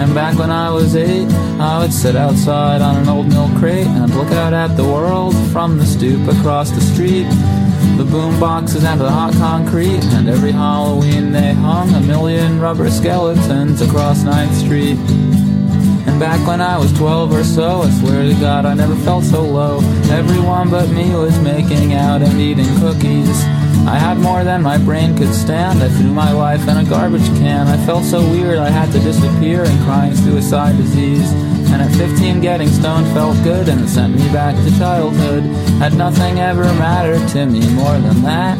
And 0.00 0.14
back 0.14 0.38
when 0.38 0.50
I 0.50 0.70
was 0.70 0.96
eight, 0.96 1.28
I 1.60 1.78
would 1.78 1.92
sit 1.92 2.16
outside 2.16 2.80
on 2.80 2.96
an 2.96 3.08
old 3.08 3.28
milk 3.28 3.54
crate 3.58 3.86
and 3.86 4.14
look 4.14 4.30
out 4.32 4.52
at 4.52 4.76
the 4.76 4.84
world 4.84 5.34
from 5.52 5.78
the 5.78 5.86
stoop 5.86 6.26
across 6.28 6.70
the 6.70 6.80
street. 6.80 7.28
The 7.96 8.04
boom 8.04 8.40
boxes 8.40 8.84
and 8.84 9.00
the 9.00 9.08
hot 9.08 9.34
concrete, 9.34 10.02
and 10.16 10.28
every 10.28 10.50
Halloween 10.50 11.30
they 11.30 11.52
hung 11.52 11.92
a 11.94 12.00
million 12.00 12.60
rubber 12.60 12.90
skeletons 12.90 13.80
across 13.82 14.24
9th 14.24 14.64
Street. 14.64 14.98
And 16.08 16.18
back 16.18 16.44
when 16.46 16.60
I 16.60 16.76
was 16.76 16.92
12 16.94 17.32
or 17.32 17.44
so, 17.44 17.82
I 17.82 17.90
swear 17.90 18.22
to 18.22 18.34
God 18.40 18.66
I 18.66 18.74
never 18.74 18.96
felt 18.96 19.22
so 19.22 19.42
low. 19.42 19.78
Everyone 20.10 20.70
but 20.70 20.88
me 20.90 21.14
was 21.14 21.38
making 21.40 21.94
out 21.94 22.20
and 22.20 22.40
eating 22.40 22.66
cookies. 22.80 23.43
I 23.86 23.98
had 23.98 24.18
more 24.18 24.44
than 24.44 24.62
my 24.62 24.78
brain 24.78 25.16
could 25.16 25.34
stand. 25.34 25.82
I 25.82 25.88
threw 25.88 26.12
my 26.12 26.32
life 26.32 26.66
in 26.68 26.76
a 26.78 26.84
garbage 26.84 27.26
can. 27.38 27.68
I 27.68 27.76
felt 27.84 28.04
so 28.04 28.20
weird 28.30 28.58
I 28.58 28.70
had 28.70 28.90
to 28.92 28.98
disappear 28.98 29.62
and 29.62 29.84
crying 29.84 30.14
suicide 30.14 30.76
disease. 30.76 31.30
And 31.70 31.82
at 31.82 31.92
15 31.96 32.40
getting 32.40 32.68
stoned 32.68 33.06
felt 33.08 33.36
good 33.42 33.68
and 33.68 33.82
it 33.82 33.88
sent 33.88 34.14
me 34.14 34.26
back 34.32 34.56
to 34.56 34.78
childhood. 34.78 35.42
Had 35.82 35.94
nothing 35.94 36.40
ever 36.40 36.64
mattered 36.74 37.28
to 37.30 37.44
me 37.46 37.60
more 37.74 37.98
than 37.98 38.22
that. 38.22 38.58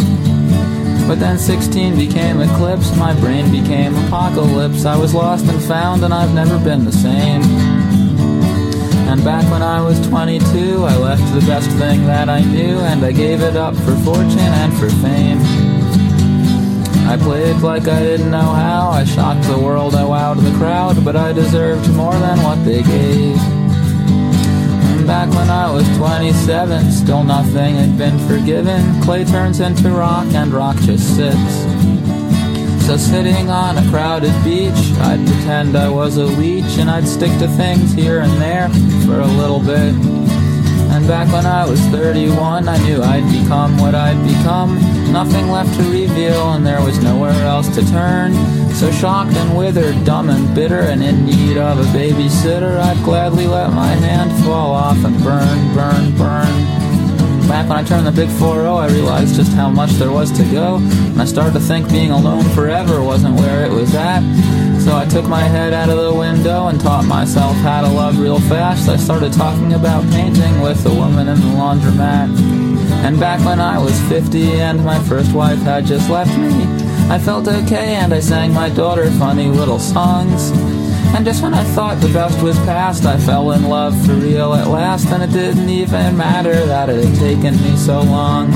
But 1.07 1.21
then 1.21 1.39
16 1.39 1.97
became 1.97 2.41
eclipse, 2.41 2.97
my 2.97 3.19
brain 3.21 3.51
became 3.51 3.95
apocalypse. 4.07 4.85
I 4.85 4.97
was 4.97 5.15
lost 5.15 5.47
and 5.47 5.63
found, 5.63 6.03
and 6.03 6.15
I've 6.15 6.35
never 6.35 6.59
been 6.59 6.85
the 6.85 6.93
same. 6.93 7.84
And 9.15 9.23
back 9.23 9.49
when 9.49 9.63
I 9.63 9.81
was 9.81 10.05
22, 10.09 10.85
I 10.85 10.97
left 10.97 11.23
the 11.33 11.47
best 11.47 11.71
thing 11.79 12.05
that 12.07 12.29
I 12.29 12.41
knew, 12.41 12.81
and 12.81 13.05
I 13.05 13.13
gave 13.13 13.43
it 13.43 13.55
up 13.55 13.77
for 13.77 13.95
fortune 13.99 14.41
and 14.41 14.75
for 14.75 14.91
fame. 14.91 15.39
I 17.07 17.17
played 17.17 17.59
like 17.59 17.87
I 17.87 18.01
didn't 18.01 18.33
know 18.33 18.41
how, 18.41 18.91
I 18.91 19.05
shocked 19.05 19.47
the 19.47 19.57
world, 19.57 19.95
I 19.95 20.03
wowed 20.03 20.43
the 20.43 20.51
crowd, 20.59 21.05
but 21.05 21.15
I 21.15 21.33
deserved 21.33 21.89
more 21.91 22.13
than 22.13 22.43
what 22.43 22.65
they 22.65 22.83
gave. 22.83 23.39
And 24.97 25.07
back 25.07 25.31
when 25.31 25.49
I 25.49 25.71
was 25.71 25.87
27, 25.97 26.91
still 26.91 27.23
nothing 27.23 27.77
had 27.77 27.97
been 27.97 28.19
forgiven. 28.27 29.01
Clay 29.01 29.25
turns 29.25 29.61
into 29.61 29.91
rock 29.91 30.27
and 30.35 30.53
rock 30.53 30.75
just 30.79 31.15
sits. 31.15 32.14
So 32.87 32.99
sitting 32.99 33.49
on 33.49 33.79
a 33.79 33.91
crowded 33.91 34.35
beach, 34.45 34.71
I'd 35.01 35.27
pretend 35.27 35.75
I 35.75 35.89
was 35.89 36.19
a 36.19 36.27
leech 36.27 36.77
and 36.79 36.91
I'd 36.91 37.09
stick 37.09 37.31
to 37.39 37.49
things 37.49 37.95
here 37.95 38.21
and 38.21 38.33
there 38.41 38.69
for 39.07 39.21
a 39.21 39.27
little 39.27 39.59
bit. 39.59 39.95
And 40.93 41.09
back 41.09 41.33
when 41.33 41.47
I 41.47 41.65
was 41.67 41.81
31, 41.87 42.69
I 42.69 42.77
knew 42.85 43.03
I'd 43.03 43.27
become 43.33 43.79
what 43.79 43.95
I'd 43.95 44.23
become. 44.27 44.75
Nothing 45.11 45.51
left 45.51 45.75
to 45.79 45.83
reveal, 45.85 46.53
and 46.53 46.65
there 46.65 46.81
was 46.83 47.03
nowhere 47.03 47.33
else 47.45 47.75
to 47.75 47.85
turn. 47.91 48.35
So 48.75 48.91
shocked 48.93 49.33
and 49.33 49.57
withered, 49.57 50.05
dumb 50.05 50.29
and 50.29 50.55
bitter, 50.55 50.81
and 50.81 51.03
in 51.03 51.25
need 51.25 51.57
of 51.57 51.81
a 51.81 51.99
babysitter, 51.99 52.79
I'd 52.79 53.03
gladly 53.03 53.47
let 53.47 53.73
my 53.73 53.89
hand 53.89 54.31
fall 54.45 54.73
off 54.73 55.03
and 55.05 55.17
burn, 55.25 55.75
burn, 55.75 56.17
burn. 56.17 56.74
Back 57.49 57.69
when 57.69 57.79
I 57.79 57.85
turned 57.85 58.07
the 58.07 58.13
big 58.13 58.29
4-0, 58.31 58.77
I 58.77 58.87
realized 58.89 59.37
just 59.37 59.53
how 59.53 59.69
much 59.69 59.91
there 59.93 60.11
was 60.11 60.33
to 60.33 60.45
go. 60.51 60.77
And 60.77 61.21
I 61.21 61.25
started 61.25 61.53
to 61.55 61.61
think 61.61 61.89
being 61.91 62.11
alone 62.11 62.45
forever 62.51 63.03
wasn't 63.03 63.37
where 63.37 63.65
it 63.65 63.71
was 63.71 63.95
at. 63.95 64.23
So 64.81 64.97
I 64.97 65.05
took 65.05 65.27
my 65.27 65.43
head 65.43 65.73
out 65.73 65.89
of 65.89 65.97
the 65.97 66.13
window 66.13 66.69
and 66.69 66.81
taught 66.81 67.05
myself 67.05 67.55
how 67.57 67.83
to 67.83 67.89
love 67.89 68.19
real 68.19 68.41
fast. 68.41 68.89
I 68.89 68.97
started 68.97 69.33
talking 69.33 69.75
about 69.75 70.03
painting 70.11 70.61
with 70.61 70.85
a 70.87 70.95
woman 70.95 71.29
in 71.29 71.39
the 71.39 71.47
laundromat. 71.47 72.37
And 73.05 73.21
back 73.21 73.45
when 73.45 73.61
I 73.61 73.79
was 73.79 73.99
50 74.09 74.61
and 74.61 74.85
my 74.85 74.99
first 75.05 75.33
wife 75.33 75.59
had 75.59 75.87
just 75.87 76.11
left 76.11 76.37
me, 76.37 76.65
I 77.11 77.19
felt 77.19 77.47
okay 77.47 77.97
and 77.97 78.13
I 78.15 78.21
sang 78.21 78.53
my 78.53 78.71
daughter 78.71 79.11
funny 79.13 79.47
little 79.47 79.79
songs. 79.79 80.51
And 81.15 81.25
just 81.25 81.45
when 81.45 81.55
I 81.55 81.63
thought 81.63 82.01
the 82.01 82.13
best 82.13 82.43
was 82.43 82.57
past, 82.61 83.05
I 83.05 83.17
fell 83.19 83.53
in 83.53 83.69
love 83.69 83.95
for 84.05 84.15
real 84.15 84.53
at 84.53 84.67
last, 84.67 85.07
and 85.07 85.23
it 85.23 85.31
didn't 85.31 85.69
even 85.69 86.17
matter 86.17 86.67
that 86.67 86.89
it 86.89 87.05
had 87.05 87.19
taken 87.19 87.55
me 87.63 87.77
so 87.77 88.03
long. 88.03 88.53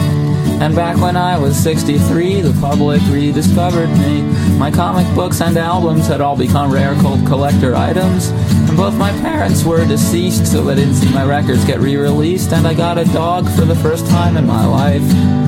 And 0.61 0.75
back 0.75 0.97
when 0.97 1.17
I 1.17 1.39
was 1.39 1.57
63, 1.57 2.41
the 2.41 2.61
public 2.61 3.01
rediscovered 3.11 3.91
me. 3.91 4.23
My 4.59 4.73
comic 4.73 5.07
books 5.15 5.41
and 5.41 5.57
albums 5.57 6.09
had 6.09 6.21
all 6.21 6.37
become 6.37 6.73
rare 6.73 6.95
cult 6.97 7.25
collector 7.27 7.77
items. 7.77 8.31
And 8.69 8.77
both 8.77 8.95
my 8.95 9.13
parents 9.21 9.63
were 9.63 9.87
deceased, 9.87 10.51
so 10.51 10.65
they 10.65 10.75
didn't 10.75 10.95
see 10.95 11.15
my 11.15 11.25
records 11.25 11.65
get 11.65 11.79
re 11.79 11.95
released. 11.97 12.53
And 12.53 12.67
I 12.67 12.75
got 12.75 12.99
a 12.99 13.05
dog 13.05 13.49
for 13.51 13.67
the 13.67 13.77
first 13.77 14.05
time 14.09 14.37
in 14.37 14.49
my 14.49 14.67
life. 14.67 15.48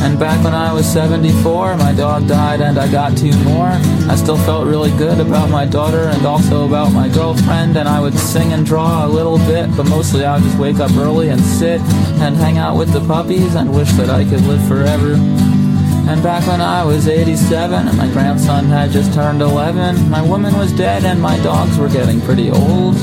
And 0.00 0.18
back 0.18 0.42
when 0.44 0.54
I 0.54 0.72
was 0.72 0.86
74, 0.86 1.76
my 1.76 1.92
dog 1.92 2.28
died 2.28 2.60
and 2.60 2.78
I 2.78 2.90
got 2.90 3.16
two 3.16 3.32
more. 3.44 3.72
I 4.08 4.14
still 4.16 4.38
felt 4.38 4.66
really 4.66 4.90
good 4.96 5.20
about 5.20 5.50
my 5.50 5.64
daughter 5.64 6.04
and 6.04 6.24
also 6.24 6.66
about 6.66 6.92
my 6.92 7.08
girlfriend. 7.08 7.76
And 7.76 7.88
I 7.88 8.00
would 8.00 8.14
sing 8.14 8.52
and 8.52 8.64
draw 8.64 9.06
a 9.06 9.08
little 9.08 9.38
bit, 9.38 9.74
but 9.76 9.84
mostly 9.84 10.24
I 10.24 10.36
would 10.36 10.44
just 10.44 10.58
wake 10.58 10.78
up 10.78 10.92
early 10.96 11.28
and 11.28 11.40
sit 11.40 11.80
and 12.22 12.36
hang 12.36 12.58
out 12.58 12.76
with 12.76 12.92
the 12.92 13.00
puppies 13.06 13.54
and 13.54 13.74
wish 13.74 13.90
that 13.92 14.08
I 14.08 14.24
could 14.24 14.42
live 14.42 14.66
forever. 14.68 15.14
And 16.08 16.22
back 16.22 16.46
when 16.46 16.62
I 16.62 16.84
was 16.84 17.06
87 17.06 17.86
and 17.86 17.98
my 17.98 18.10
grandson 18.10 18.64
had 18.64 18.90
just 18.90 19.12
turned 19.12 19.42
11, 19.42 20.08
my 20.08 20.22
woman 20.22 20.56
was 20.56 20.72
dead 20.72 21.04
and 21.04 21.20
my 21.20 21.38
dogs 21.42 21.76
were 21.76 21.90
getting 21.90 22.20
pretty 22.22 22.50
old. 22.50 22.96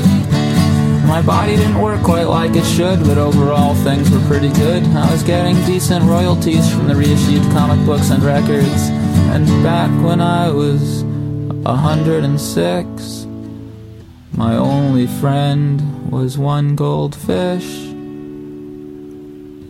My 1.06 1.22
body 1.22 1.54
didn't 1.54 1.80
work 1.80 2.02
quite 2.02 2.24
like 2.24 2.56
it 2.56 2.64
should, 2.64 3.04
but 3.04 3.16
overall 3.16 3.76
things 3.76 4.10
were 4.10 4.18
pretty 4.26 4.50
good. 4.50 4.82
I 4.84 5.08
was 5.10 5.22
getting 5.22 5.54
decent 5.64 6.04
royalties 6.04 6.68
from 6.68 6.88
the 6.88 6.96
reissued 6.96 7.44
comic 7.52 7.86
books 7.86 8.10
and 8.10 8.24
records. 8.24 8.90
And 9.30 9.46
back 9.62 9.88
when 10.04 10.20
I 10.20 10.50
was 10.50 11.04
106, 11.04 13.26
my 14.32 14.56
only 14.56 15.06
friend 15.06 16.10
was 16.10 16.36
one 16.36 16.74
goldfish. 16.74 17.86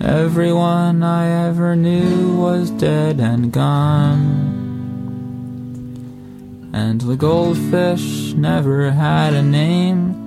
Everyone 0.01 1.03
I 1.03 1.49
ever 1.49 1.77
knew 1.77 2.35
was 2.35 2.71
dead 2.71 3.21
and 3.21 3.53
gone. 3.53 4.55
And 6.73 7.03
the 7.03 7.17
goldfish 7.17 8.33
never 8.33 8.91
had 8.91 9.35
a 9.35 9.43
name 9.43 10.26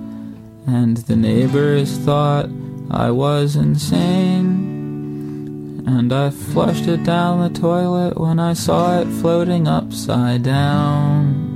and 0.66 0.96
the 0.98 1.16
neighbors 1.16 1.98
thought 1.98 2.48
I 2.90 3.10
was 3.10 3.56
insane. 3.56 4.70
And 5.86 6.12
I 6.12 6.30
flushed 6.30 6.86
it 6.86 7.04
down 7.04 7.40
the 7.40 7.58
toilet 7.58 8.18
when 8.18 8.38
I 8.38 8.52
saw 8.52 9.00
it 9.00 9.06
floating 9.20 9.66
upside 9.66 10.42
down. 10.42 11.50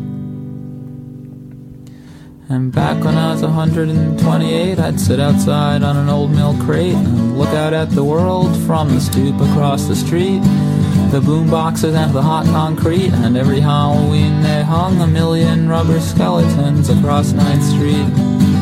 And 2.48 2.70
back 2.70 3.02
when 3.02 3.16
I 3.16 3.32
was 3.32 3.42
128, 3.42 4.78
I'd 4.78 5.00
sit 5.00 5.18
outside 5.18 5.82
on 5.82 5.96
an 5.96 6.08
old 6.08 6.30
milk 6.30 6.60
crate 6.60 6.94
and 6.94 7.38
look 7.38 7.48
out 7.48 7.72
at 7.72 7.90
the 7.90 8.04
world 8.04 8.56
from 8.66 8.90
the 8.90 9.00
stoop 9.00 9.40
across 9.40 9.86
the 9.86 9.96
street. 9.96 10.40
The 11.10 11.22
boom 11.24 11.50
boxes 11.50 11.94
and 11.94 12.12
the 12.12 12.22
hot 12.22 12.44
concrete, 12.46 13.12
and 13.12 13.36
every 13.36 13.60
Halloween 13.60 14.42
they 14.42 14.62
hung 14.62 15.00
a 15.00 15.06
million 15.06 15.68
rubber 15.68 16.00
skeletons 16.00 16.90
across 16.90 17.32
9th 17.32 17.62
Street. 17.74 18.53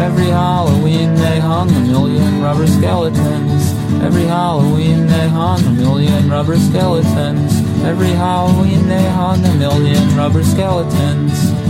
Every 0.00 0.28
Halloween 0.28 1.14
they 1.14 1.38
hung 1.38 1.68
a 1.68 1.80
million 1.80 2.42
rubber 2.42 2.66
skeletons. 2.66 3.72
Every 4.02 4.24
Halloween 4.24 5.06
they 5.06 5.28
hung 5.28 5.62
a 5.66 5.70
million 5.70 6.30
rubber 6.30 6.56
skeletons. 6.56 7.52
Every 7.84 8.08
Halloween 8.08 8.88
they 8.88 9.04
hung 9.10 9.44
a 9.44 9.54
million 9.56 10.16
rubber 10.16 10.42
skeletons. 10.42 11.69